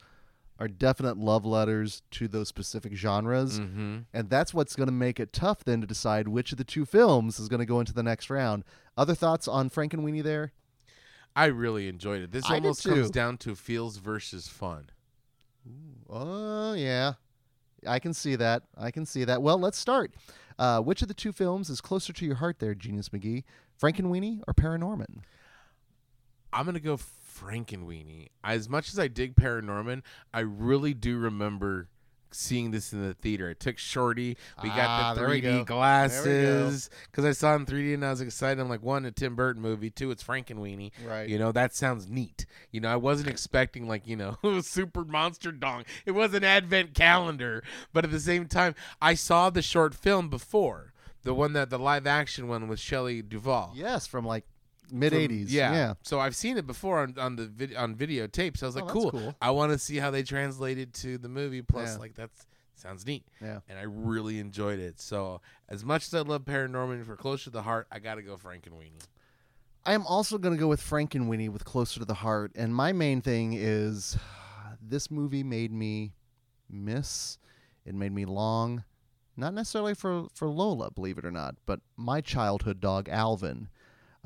are 0.57 0.68
definite 0.70 1.18
love 1.18 1.45
letters 1.45 2.02
to 2.12 2.30
those 2.30 2.48
specific 2.48 2.94
genres. 2.94 3.60
mm-hmm. 3.60 3.98
And 4.14 4.30
that's 4.30 4.53
what's 4.53 4.74
going 4.74 4.88
to 4.88 4.94
make 4.94 5.20
it 5.20 5.34
tough 5.34 5.66
then 5.66 5.82
to 5.82 5.88
decide 5.88 6.30
which 6.30 6.53
of 6.53 6.57
the 6.57 6.64
two 6.64 6.86
films 6.86 7.40
is 7.41 7.49
going 7.49 7.60
to 7.60 7.66
go 7.66 7.82
into 7.82 7.91
the 7.94 8.02
next 8.03 8.30
round. 8.30 8.64
Other 8.95 9.16
thoughts 9.16 9.49
on 9.49 9.70
Frankenweenie 9.70 10.24
there? 10.24 10.53
i 11.36 11.48
really 11.48 11.90
enjoyed 11.90 12.22
it 12.22 12.32
this 12.32 12.49
I 12.49 12.56
almost 12.56 12.86
comes 12.86 13.12
down 13.12 13.36
to 13.40 13.56
feels 13.56 13.98
versus 13.98 14.48
fun 14.48 14.90
Oh, 16.10 16.74
yeah. 16.74 17.14
I 17.88 18.00
can 18.00 18.14
see 18.14 18.36
that. 18.36 18.64
I 18.78 18.92
can 18.92 19.06
see 19.06 19.24
that. 19.24 19.42
Well, 19.42 19.58
let's 19.58 19.78
start. 19.78 20.14
Uh, 20.58 20.80
which 20.82 21.02
of 21.02 21.08
the 21.08 21.14
two 21.14 21.32
films 21.32 21.70
is 21.70 21.82
closer 21.82 22.14
to 22.14 22.26
your 22.26 22.36
heart 22.36 22.60
there, 22.60 22.74
Genius 22.74 23.10
McGee? 23.10 23.44
Frankenweenie 23.82 24.42
or 24.48 24.54
Paranorman? 24.54 25.20
I'm 26.54 26.66
gonna 26.66 26.80
go 26.80 26.98
Frankenweenie. 26.98 28.28
As 28.44 28.70
much 28.70 28.90
as 28.90 28.98
I 28.98 29.10
dig 29.10 29.36
Paranorman, 29.36 30.04
I 30.34 30.40
really 30.40 30.94
do 30.94 31.18
remember 31.18 31.90
seeing 32.32 32.72
this 32.72 32.92
in 32.94 33.02
the 33.08 33.14
theater. 33.14 33.50
I 33.50 33.54
took 33.54 33.78
Shorty. 33.78 34.38
We 34.64 34.70
Ah, 34.70 34.76
got 34.76 35.14
the 35.16 35.22
3D 35.22 35.26
go. 35.26 35.28
There 35.28 35.30
we 35.30 35.42
go. 35.60 35.64
glasses 35.66 36.90
because 37.12 37.26
I 37.26 37.32
saw 37.32 37.54
it 37.54 37.58
in 37.58 37.66
3D 37.66 37.94
and 37.94 38.06
I 38.06 38.10
was 38.10 38.22
excited. 38.22 38.60
I'm 38.60 38.70
like, 38.70 38.84
one, 38.84 39.06
a 39.06 39.12
Tim 39.12 39.36
Burton 39.36 39.62
movie. 39.62 39.90
Two, 39.90 40.12
it's 40.12 40.24
Frankenweenie. 40.24 40.92
Right. 41.08 41.28
You 41.30 41.38
know 41.40 41.52
that 41.52 41.74
sounds 41.76 42.08
neat. 42.10 42.46
You 42.72 42.82
know, 42.82 42.90
I 42.90 42.96
wasn't 42.96 43.30
expecting 43.30 43.88
like 43.88 44.08
you 44.08 44.16
know 44.16 44.38
super 44.62 45.04
monster 45.06 45.52
dong. 45.52 45.84
It 46.06 46.12
was 46.12 46.34
an 46.34 46.44
advent 46.44 46.94
calendar, 46.94 47.64
but 47.94 48.04
at 48.06 48.12
the 48.12 48.20
same 48.20 48.48
time, 48.48 48.76
I 49.02 49.14
saw 49.14 49.50
the 49.50 49.62
short 49.62 49.94
film 49.96 50.30
before. 50.30 50.92
The 51.24 51.34
one 51.34 51.54
that 51.54 51.72
the 51.72 51.80
live 51.80 52.06
action 52.06 52.48
one 52.48 52.68
with 52.68 52.80
Shelley 52.80 53.24
Duvall. 53.24 53.74
Yes, 53.76 54.06
from 54.06 54.26
like 54.26 54.46
mid 54.91 55.12
From- 55.14 55.22
80s. 55.22 55.45
Yeah. 55.49 55.72
Yeah. 55.74 55.94
So 56.03 56.20
I've 56.20 56.36
seen 56.36 56.57
it 56.57 56.66
before 56.68 56.99
on, 56.99 57.16
on 57.18 57.36
the 57.36 57.45
vid- 57.48 57.76
on 57.76 57.95
videotapes. 57.95 58.62
I 58.64 58.68
was 58.68 58.76
Oh, 58.76 58.80
like, 58.80 58.88
that's 58.88 58.94
cool. 58.94 59.12
cool. 59.12 59.36
I 59.41 59.52
want 59.52 59.72
to 59.72 59.78
see 59.78 59.98
how 59.98 60.12
they 60.12 60.24
translated 60.24 60.94
to 60.95 61.18
the 61.18 61.30
movie. 61.30 61.62
Plus, 61.62 61.94
Yeah. 61.94 61.99
like 61.99 62.16
that's 62.16 62.45
sounds 62.78 63.06
neat. 63.06 63.24
Yeah. 63.41 63.60
And 63.70 63.80
I 63.80 63.84
really 63.84 64.40
enjoyed 64.40 64.80
it. 64.80 64.99
So 64.99 65.41
as 65.70 65.84
much 65.86 66.06
as 66.07 66.14
I 66.14 66.20
love 66.22 66.44
Paranorman 66.44 67.06
for 67.06 67.16
close 67.16 67.44
to 67.45 67.49
the 67.49 67.62
heart, 67.62 67.88
I 67.91 67.99
got 67.99 68.16
to 68.16 68.22
go 68.22 68.36
Frank 68.38 68.68
and 68.68 68.76
Frankenweenie. 68.76 69.07
I 69.86 69.94
am 69.94 70.06
also 70.06 70.38
going 70.38 70.53
to 70.53 70.60
go 70.60 70.68
with 70.68 70.82
Frankenweenie 70.82 71.49
with 71.49 71.64
Closer 71.64 71.99
to 71.99 72.06
the 72.06 72.16
Heart. 72.16 72.52
And 72.56 72.76
my 72.76 72.91
main 72.91 73.22
thing 73.22 73.53
is 73.53 74.18
this 74.82 75.10
movie 75.10 75.44
made 75.44 75.72
me 75.72 76.14
miss, 76.70 77.38
it 77.86 77.95
made 77.95 78.12
me 78.12 78.26
long, 78.26 78.84
not 79.38 79.53
necessarily 79.53 79.94
for, 79.94 80.28
for 80.34 80.48
Lola, 80.49 80.91
believe 80.91 81.18
it 81.18 81.26
or 81.26 81.32
not, 81.32 81.56
but 81.66 81.80
my 81.95 82.20
childhood 82.22 82.80
dog, 82.82 83.07
Alvin, 83.10 83.70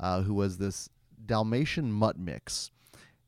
uh, 0.00 0.22
who 0.22 0.34
was 0.34 0.58
this 0.58 0.88
Dalmatian 1.24 1.92
mutt 1.92 2.18
mix. 2.18 2.70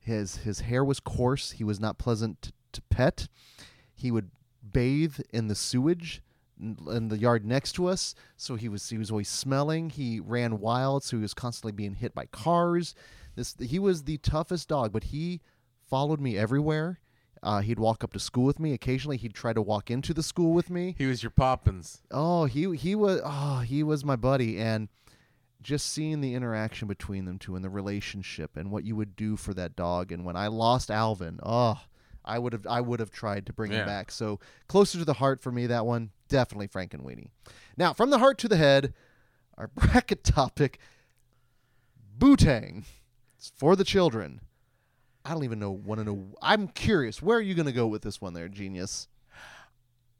His, 0.00 0.38
his 0.38 0.60
hair 0.60 0.84
was 0.84 0.98
coarse, 0.98 1.52
he 1.52 1.62
was 1.62 1.78
not 1.78 1.98
pleasant 1.98 2.42
to, 2.42 2.52
to 2.72 2.82
pet. 2.90 3.28
He 3.94 4.10
would 4.10 4.30
bathe 4.72 5.20
in 5.32 5.46
the 5.46 5.54
sewage 5.54 6.22
n- 6.60 6.76
in 6.90 7.08
the 7.08 7.18
yard 7.18 7.44
next 7.44 7.72
to 7.72 7.86
us. 7.86 8.14
So 8.36 8.56
he 8.56 8.68
was 8.68 8.88
he 8.88 8.98
was 8.98 9.10
always 9.10 9.28
smelling. 9.28 9.90
He 9.90 10.18
ran 10.18 10.58
wild 10.58 11.04
so 11.04 11.16
he 11.16 11.22
was 11.22 11.34
constantly 11.34 11.72
being 11.72 11.94
hit 11.94 12.14
by 12.14 12.26
cars. 12.26 12.94
This 13.36 13.54
he 13.60 13.78
was 13.78 14.04
the 14.04 14.18
toughest 14.18 14.68
dog 14.68 14.92
but 14.92 15.04
he 15.04 15.40
followed 15.88 16.20
me 16.20 16.36
everywhere. 16.36 16.98
Uh, 17.44 17.60
he'd 17.60 17.78
walk 17.78 18.04
up 18.04 18.12
to 18.12 18.20
school 18.20 18.44
with 18.44 18.60
me. 18.60 18.72
Occasionally 18.72 19.16
he'd 19.16 19.34
try 19.34 19.52
to 19.52 19.60
walk 19.60 19.90
into 19.90 20.14
the 20.14 20.22
school 20.22 20.52
with 20.52 20.70
me. 20.70 20.94
He 20.96 21.06
was 21.06 21.22
your 21.22 21.30
Poppins. 21.30 22.02
oh 22.10 22.46
he 22.46 22.74
he 22.76 22.94
was 22.94 23.20
oh 23.24 23.60
he 23.60 23.82
was 23.82 24.04
my 24.04 24.16
buddy. 24.16 24.58
And 24.58 24.88
just 25.62 25.86
seeing 25.86 26.20
the 26.20 26.34
interaction 26.34 26.88
between 26.88 27.24
them 27.24 27.38
two 27.38 27.54
and 27.56 27.64
the 27.64 27.70
relationship 27.70 28.56
and 28.56 28.70
what 28.70 28.84
you 28.84 28.96
would 28.96 29.16
do 29.16 29.36
for 29.36 29.54
that 29.54 29.76
dog. 29.76 30.10
And 30.12 30.24
when 30.24 30.36
i 30.36 30.46
lost 30.48 30.90
alvin 30.90 31.38
oh 31.42 31.80
i 32.24 32.38
would 32.38 32.52
have 32.52 32.66
i 32.66 32.80
would 32.80 33.00
have 33.00 33.10
tried 33.10 33.46
to 33.46 33.52
bring 33.52 33.72
Yeah. 33.72 33.80
him 33.80 33.86
back. 33.86 34.10
So 34.10 34.40
closer 34.68 34.98
to 34.98 35.04
the 35.04 35.14
heart 35.14 35.40
for 35.42 35.50
me 35.52 35.66
that 35.66 35.86
one 35.86 36.10
definitely 36.28 36.68
frankenweenie. 36.68 37.28
Now 37.76 37.92
from 37.92 38.10
the 38.10 38.18
heart 38.18 38.38
to 38.38 38.48
the 38.48 38.56
head 38.56 38.94
our 39.58 39.68
bracket 39.74 40.24
topic 40.24 40.78
bootang. 42.18 42.84
It's 43.36 43.52
for 43.56 43.76
the 43.76 43.84
children. 43.84 44.40
I 45.24 45.34
don't 45.34 45.44
even 45.44 45.58
know 45.60 45.70
want 45.70 46.00
to 46.00 46.04
know 46.04 46.26
i'm 46.42 46.66
curious 46.66 47.22
where 47.22 47.38
are 47.38 47.42
you 47.42 47.54
going 47.54 47.66
to 47.66 47.72
go 47.72 47.86
with 47.86 48.02
this 48.02 48.20
one 48.20 48.34
there 48.34 48.48
genius? 48.48 49.06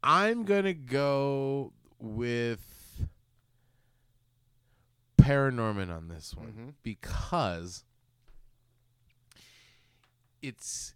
I'm 0.05 0.43
gonna 0.43 0.73
go 0.73 1.71
with 1.99 2.59
Paranorman 5.23 5.89
on 5.95 6.07
this 6.07 6.35
one 6.35 6.53
Mhm. 6.53 6.73
because 6.83 7.83
it's 10.41 10.93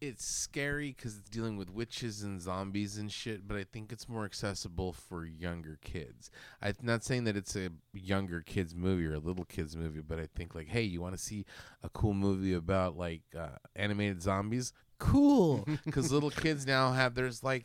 it's 0.00 0.26
scary 0.26 0.88
because 0.92 1.16
it's 1.16 1.30
dealing 1.30 1.56
with 1.56 1.70
witches 1.70 2.22
and 2.22 2.38
zombies 2.38 2.98
and 2.98 3.10
shit, 3.10 3.48
but 3.48 3.56
I 3.56 3.64
think 3.64 3.90
it's 3.90 4.06
more 4.06 4.26
accessible 4.26 4.92
for 4.92 5.24
younger 5.24 5.78
kids. 5.82 6.30
I'm 6.60 6.74
not 6.82 7.04
saying 7.04 7.24
that 7.24 7.36
it's 7.38 7.56
a 7.56 7.70
younger 7.94 8.42
kids 8.42 8.74
movie 8.74 9.06
or 9.06 9.14
a 9.14 9.18
little 9.18 9.46
kids 9.46 9.74
movie, 9.76 10.02
but 10.02 10.18
I 10.18 10.26
think 10.34 10.54
like, 10.54 10.68
hey, 10.68 10.82
you 10.82 11.00
want 11.00 11.16
to 11.16 11.22
see 11.22 11.46
a 11.82 11.88
cool 11.88 12.12
movie 12.12 12.52
about 12.52 12.98
like 12.98 13.22
uh, 13.38 13.56
animated 13.76 14.20
zombies? 14.20 14.74
Cool, 15.04 15.66
because 15.84 16.10
little 16.10 16.30
kids 16.30 16.66
now 16.66 16.92
have 16.92 17.14
there's 17.14 17.42
like 17.42 17.64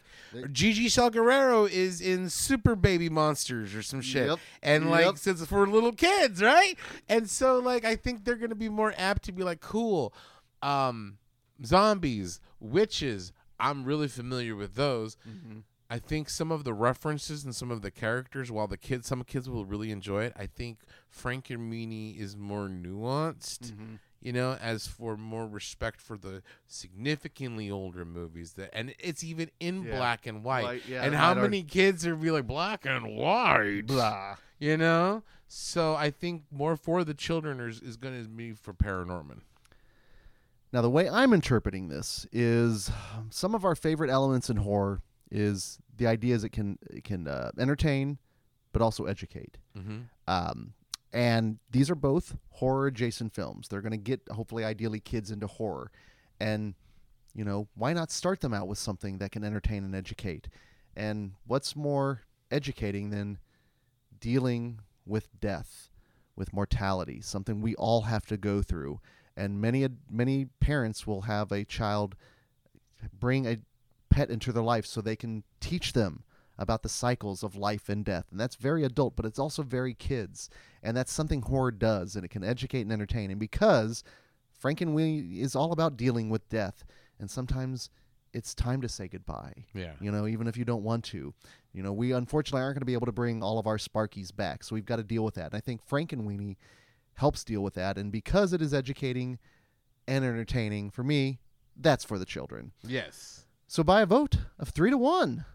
Gigi 0.51 0.87
Salguero 0.87 1.69
is 1.69 2.01
in 2.01 2.29
Super 2.29 2.75
Baby 2.75 3.07
Monsters 3.09 3.73
or 3.73 3.81
some 3.81 4.01
shit, 4.01 4.27
Yep. 4.27 4.39
and 4.61 4.89
like 4.89 5.17
since 5.17 5.39
it's 5.41 5.49
for 5.49 5.65
little 5.67 5.93
kids, 5.93 6.41
right? 6.41 6.75
And 7.07 7.29
so 7.29 7.59
like 7.59 7.85
I 7.85 7.95
think 7.95 8.25
they're 8.25 8.35
gonna 8.35 8.55
be 8.55 8.69
more 8.69 8.93
apt 8.97 9.23
to 9.23 9.31
be 9.31 9.43
like, 9.43 9.61
cool, 9.61 10.13
um, 10.61 11.17
zombies, 11.65 12.39
witches. 12.59 13.31
I'm 13.59 13.83
really 13.83 14.07
familiar 14.07 14.55
with 14.55 14.75
those. 14.75 15.17
I 15.89 15.97
think 15.97 16.29
some 16.29 16.51
of 16.51 16.63
the 16.65 16.73
references 16.73 17.43
and 17.43 17.55
some 17.55 17.71
of 17.71 17.81
the 17.81 17.89
characters, 17.91 18.51
while 18.51 18.67
the 18.67 18.77
kids, 18.77 19.07
some 19.07 19.23
kids 19.23 19.49
will 19.49 19.65
really 19.65 19.89
enjoy 19.91 20.23
it. 20.25 20.33
I 20.37 20.45
think 20.45 20.79
Frankenweenie 21.11 22.17
is 22.19 22.37
more 22.37 22.67
nuanced. 22.67 23.73
You 24.21 24.33
know, 24.33 24.57
as 24.61 24.85
for 24.85 25.15
more 25.15 25.47
respect 25.47 26.01
for 26.01 26.17
the 26.17 26.41
significantly 26.67 27.71
older 27.71 28.03
movies 28.03 28.53
that, 28.53 28.69
and 28.73 28.93
it's 28.99 29.23
even 29.23 29.49
in 29.59 29.83
Yeah. 29.83 29.95
black 29.97 30.27
and 30.27 30.43
white. 30.43 30.63
White, 30.63 30.87
yeah, 30.87 31.03
and 31.03 31.15
how 31.15 31.33
many 31.33 31.63
kids 31.63 32.05
are 32.05 32.15
be 32.15 32.29
like 32.31 32.45
black 32.45 32.85
and 32.85 33.15
white? 33.15 33.83
blah 33.85 34.35
You 34.59 34.75
know, 34.75 35.23
so 35.47 35.95
I 35.95 36.09
think 36.09 36.43
more 36.51 36.75
for 36.75 37.05
the 37.05 37.13
children 37.13 37.61
is, 37.61 37.79
is 37.81 37.95
going 37.95 38.21
to 38.21 38.27
be 38.29 38.51
for 38.51 38.73
Paranorman. 38.73 39.39
Now, 40.73 40.81
the 40.81 40.89
way 40.89 41.09
I'm 41.09 41.33
interpreting 41.33 41.87
this 41.87 42.27
is 42.31 42.89
um, 43.15 43.29
some 43.31 43.55
of 43.55 43.63
our 43.65 43.73
favorite 43.75 44.09
elements 44.09 44.49
in 44.49 44.57
horror 44.57 45.01
is 45.31 45.79
the 45.95 46.07
ideas 46.07 46.43
it 46.43 46.49
can 46.49 46.77
it 46.89 47.03
can 47.03 47.27
uh, 47.27 47.51
entertain, 47.57 48.17
but 48.73 48.81
also 48.81 49.05
educate. 49.05 49.57
Mm-hmm. 49.77 49.99
Um, 50.27 50.73
And 51.11 51.57
these 51.71 51.89
are 51.89 51.95
both 51.95 52.37
horror 52.51 52.87
adjacent 52.87 53.33
films. 53.33 53.67
They're 53.67 53.81
going 53.81 53.91
to 53.91 53.97
get, 53.97 54.21
hopefully, 54.29 54.63
ideally, 54.63 54.99
kids 54.99 55.31
into 55.31 55.47
horror. 55.47 55.91
And, 56.39 56.75
you 57.33 57.43
know, 57.43 57.67
why 57.75 57.93
not 57.93 58.11
start 58.11 58.41
them 58.41 58.53
out 58.53 58.67
with 58.67 58.77
something 58.77 59.17
that 59.17 59.31
can 59.31 59.43
entertain 59.43 59.83
and 59.83 59.95
educate? 59.95 60.49
And 60.95 61.33
what's 61.47 61.75
more 61.75 62.21
educating 62.51 63.09
than 63.09 63.39
dealing 64.19 64.81
with 65.05 65.27
death, 65.39 65.89
with 66.35 66.53
mortality, 66.53 67.21
something 67.21 67.61
we 67.61 67.75
all 67.75 68.01
have 68.01 68.25
to 68.27 68.37
go 68.37 68.61
through? 68.61 68.99
And 69.35 69.59
many, 69.59 69.87
many 70.11 70.45
parents 70.59 71.07
will 71.07 71.21
have 71.21 71.51
a 71.51 71.63
child 71.63 72.15
bring 73.17 73.47
a 73.47 73.57
pet 74.09 74.29
into 74.29 74.51
their 74.51 74.63
life 74.63 74.85
so 74.85 75.01
they 75.01 75.15
can 75.15 75.43
teach 75.59 75.93
them 75.93 76.23
about 76.59 76.83
the 76.83 76.89
cycles 76.89 77.41
of 77.41 77.55
life 77.55 77.89
and 77.89 78.05
death. 78.05 78.25
And 78.29 78.39
that's 78.39 78.55
very 78.55 78.83
adult, 78.83 79.15
but 79.15 79.25
it's 79.25 79.39
also 79.39 79.63
very 79.63 79.95
kids. 79.95 80.49
And 80.83 80.95
that's 80.95 81.11
something 81.11 81.41
horror 81.41 81.71
does, 81.71 82.15
and 82.15 82.23
it 82.23 82.29
can 82.29 82.43
educate 82.43 82.81
and 82.81 82.91
entertain. 82.91 83.31
And 83.31 83.39
because 83.39 84.03
Frankenweenie 84.61 85.39
is 85.39 85.55
all 85.55 85.71
about 85.71 85.97
dealing 85.97 86.29
with 86.29 86.47
death, 86.49 86.83
and 87.17 87.31
sometimes 87.31 87.89
it's 88.33 88.53
time 88.53 88.81
to 88.81 88.89
say 88.89 89.07
goodbye. 89.07 89.65
Yeah. 89.73 89.93
You 90.01 90.11
know, 90.11 90.27
even 90.27 90.47
if 90.47 90.57
you 90.57 90.65
don't 90.65 90.83
want 90.83 91.05
to. 91.05 91.33
You 91.73 91.81
know, 91.81 91.93
we 91.93 92.11
unfortunately 92.11 92.61
aren't 92.61 92.75
going 92.75 92.81
to 92.81 92.85
be 92.85 92.93
able 92.93 93.05
to 93.05 93.11
bring 93.11 93.41
all 93.41 93.57
of 93.57 93.65
our 93.65 93.77
Sparkies 93.77 94.35
back, 94.35 94.63
so 94.63 94.75
we've 94.75 94.85
got 94.85 94.97
to 94.97 95.03
deal 95.03 95.23
with 95.23 95.35
that. 95.35 95.47
And 95.47 95.55
I 95.55 95.61
think 95.61 95.87
Frankenweenie 95.87 96.57
helps 97.13 97.43
deal 97.43 97.61
with 97.61 97.75
that. 97.75 97.97
And 97.97 98.11
because 98.11 98.53
it 98.53 98.61
is 98.61 98.73
educating 98.73 99.39
and 100.07 100.25
entertaining, 100.25 100.89
for 100.89 101.03
me, 101.03 101.39
that's 101.77 102.03
for 102.03 102.19
the 102.19 102.25
children. 102.25 102.73
Yes. 102.83 103.45
So 103.67 103.83
by 103.83 104.01
a 104.01 104.05
vote 104.05 104.37
of 104.57 104.69
three 104.69 104.89
to 104.89 104.97
one, 104.97 105.45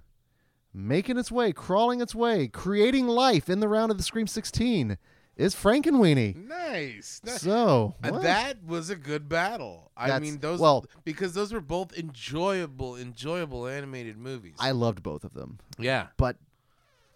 making 0.74 1.16
its 1.18 1.30
way, 1.30 1.52
crawling 1.52 2.00
its 2.00 2.14
way, 2.14 2.48
creating 2.48 3.06
life 3.06 3.48
in 3.48 3.60
the 3.60 3.68
round 3.68 3.90
of 3.92 3.96
the 3.96 4.02
Scream 4.02 4.26
16 4.26 4.98
is 5.36 5.54
Frankenweenie. 5.54 6.36
Nice. 6.36 7.20
Nice. 7.24 7.40
So 7.42 7.94
Uh, 8.02 8.10
what? 8.10 8.22
that 8.22 8.64
was 8.64 8.90
a 8.90 8.96
good 8.96 9.28
battle. 9.28 9.90
I 9.96 10.08
That's- 10.08 10.22
mean, 10.22 10.40
those 10.40 10.60
well- 10.60 10.84
because 11.04 11.34
those 11.34 11.52
were 11.52 11.60
both 11.60 11.96
enjoyable, 11.96 12.96
enjoyable 12.96 13.66
animated 13.66 14.16
movies. 14.18 14.54
I 14.58 14.72
loved 14.72 15.02
both 15.02 15.24
of 15.24 15.34
them, 15.34 15.58
yeah. 15.78 16.08
but 16.16 16.36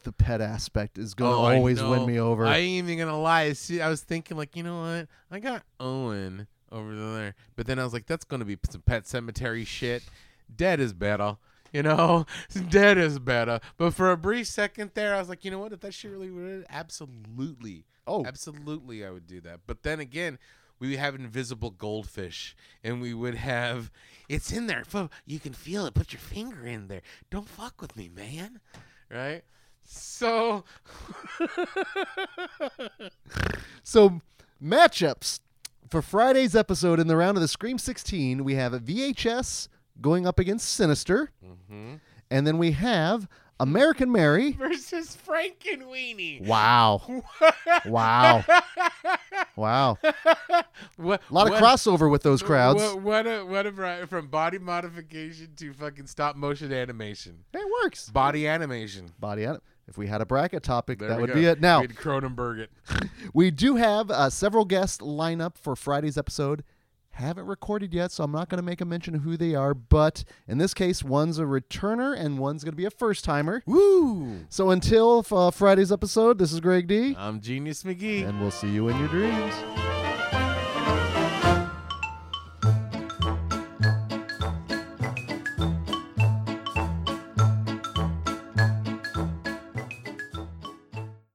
the 0.04 0.12
pet 0.12 0.40
aspect 0.40 0.96
is 0.96 1.14
going 1.14 1.32
to 1.32 1.36
Oh, 1.36 1.56
always 1.56 1.82
win 1.82 2.06
me 2.06 2.18
over. 2.18 2.46
I 2.46 2.58
ain't 2.58 2.88
even 2.88 2.98
gonna 3.04 3.20
lie. 3.20 3.52
See, 3.52 3.80
I 3.80 3.88
was 3.88 4.00
thinking 4.00 4.36
like, 4.36 4.56
you 4.56 4.62
know 4.62 4.80
what? 4.80 5.08
I 5.30 5.40
got 5.40 5.64
Owen 5.80 6.46
over 6.72 6.94
there, 6.94 7.34
but 7.56 7.66
then 7.66 7.78
I 7.78 7.84
was 7.84 7.92
like, 7.92 8.06
that's 8.06 8.24
gonna 8.24 8.44
be 8.44 8.56
some 8.70 8.80
Pet 8.82 9.04
Sematary 9.04 9.66
shit. 9.66 10.02
Dead 10.54 10.80
is 10.80 10.92
better. 10.92 11.36
You 11.72 11.82
know, 11.82 12.26
dead 12.70 12.96
is 12.98 13.18
better. 13.18 13.60
But 13.76 13.92
for 13.94 14.10
a 14.10 14.16
brief 14.16 14.46
second 14.46 14.92
there, 14.94 15.14
I 15.14 15.18
was 15.18 15.28
like, 15.28 15.44
you 15.44 15.50
know 15.50 15.58
what? 15.58 15.72
If 15.72 15.80
that 15.80 15.92
shit 15.94 16.10
really 16.10 16.30
would, 16.30 16.64
absolutely, 16.70 17.84
Oh. 18.06 18.24
absolutely, 18.24 19.04
I 19.04 19.10
would 19.10 19.26
do 19.26 19.40
that. 19.42 19.60
But 19.66 19.82
then 19.82 20.00
again, 20.00 20.38
we 20.78 20.90
would 20.90 20.98
have 20.98 21.14
invisible 21.14 21.70
goldfish, 21.70 22.56
and 22.82 23.00
we 23.02 23.12
would 23.12 23.34
have 23.34 23.90
it's 24.28 24.52
in 24.52 24.66
there. 24.66 24.84
You 25.26 25.40
can 25.40 25.52
feel 25.52 25.86
it. 25.86 25.94
Put 25.94 26.12
your 26.12 26.20
finger 26.20 26.64
in 26.66 26.88
there. 26.88 27.02
Don't 27.30 27.48
fuck 27.48 27.80
with 27.82 27.96
me, 27.96 28.08
man. 28.08 28.60
Right? 29.10 29.42
So, 29.84 30.64
So 33.82 34.20
matchups 34.62 35.40
for 35.88 36.02
Friday's 36.02 36.54
episode 36.54 37.00
in 37.00 37.06
the 37.06 37.16
round 37.16 37.36
of 37.38 37.40
the 37.40 37.48
Scream 37.48 37.78
16, 37.78 38.44
we 38.44 38.54
have 38.54 38.74
a 38.74 38.80
VHS 38.80 39.68
going 40.00 40.26
up 40.26 40.38
against 40.38 40.68
Sinister, 40.70 41.30
Mhm. 41.44 42.00
and 42.30 42.46
then 42.46 42.58
we 42.58 42.72
have 42.72 43.28
American 43.60 44.10
Mary. 44.12 44.52
versus 44.58 45.16
Frankenweenie. 45.26 46.46
Wow! 46.46 47.24
wow! 47.86 48.44
Wow! 49.56 49.98
What, 50.96 51.20
A 51.30 51.34
lot 51.34 51.46
of 51.48 51.52
what- 51.54 51.62
crossover 51.62 52.08
with 52.10 52.22
those 52.22 52.42
crowds. 52.42 52.80
What, 52.80 53.02
what 53.02 53.26
a 53.26 53.44
what 53.44 53.66
a 53.66 54.06
from 54.06 54.28
body 54.28 54.58
modification 54.58 55.48
to 55.56 55.72
fucking 55.72 56.06
stop 56.06 56.36
motion 56.36 56.72
animation, 56.72 57.44
It 57.52 57.60
works. 57.82 58.08
body 58.08 58.46
animation. 58.46 59.12
Body 59.18 59.46
on 59.46 59.56
it. 59.56 59.62
If 59.88 59.96
we 59.98 60.06
had 60.06 60.20
a 60.20 60.26
bracket 60.26 60.62
topic, 60.62 60.98
There 61.00 61.08
that 61.08 61.20
would 61.20 61.28
go. 61.30 61.34
be 61.34 61.46
it. 61.46 61.60
Now 61.60 61.80
We'd 61.80 61.94
Cronenberg 61.96 62.58
it. 62.60 62.70
we 63.34 63.50
do 63.50 63.76
have 63.76 64.10
uh, 64.10 64.30
several 64.30 64.64
guests 64.64 65.00
line 65.02 65.40
up 65.40 65.56
for 65.58 65.74
Friday's 65.74 66.18
episode. 66.18 66.62
Haven't 67.18 67.46
recorded 67.46 67.92
yet, 67.92 68.12
so 68.12 68.22
I'm 68.22 68.30
not 68.30 68.48
going 68.48 68.58
to 68.58 68.64
make 68.64 68.80
a 68.80 68.84
mention 68.84 69.16
of 69.16 69.22
who 69.22 69.36
they 69.36 69.52
are. 69.56 69.74
But 69.74 70.22
in 70.46 70.58
this 70.58 70.72
case, 70.72 71.02
one's 71.02 71.40
a 71.40 71.42
returner 71.42 72.16
and 72.16 72.38
one's 72.38 72.62
going 72.62 72.74
to 72.74 72.76
be 72.76 72.84
a 72.84 72.90
first 72.90 73.24
timer. 73.24 73.64
Woo! 73.66 74.46
So 74.48 74.70
until 74.70 75.26
uh, 75.32 75.50
Friday's 75.50 75.90
episode, 75.90 76.38
this 76.38 76.52
is 76.52 76.60
Greg 76.60 76.86
D, 76.86 77.16
I'm 77.18 77.40
Genius 77.40 77.82
McGee. 77.82 78.24
and 78.24 78.40
we'll 78.40 78.52
see 78.52 78.70
you 78.70 78.86
in 78.86 78.96
your 79.00 79.08
dreams. 79.08 79.87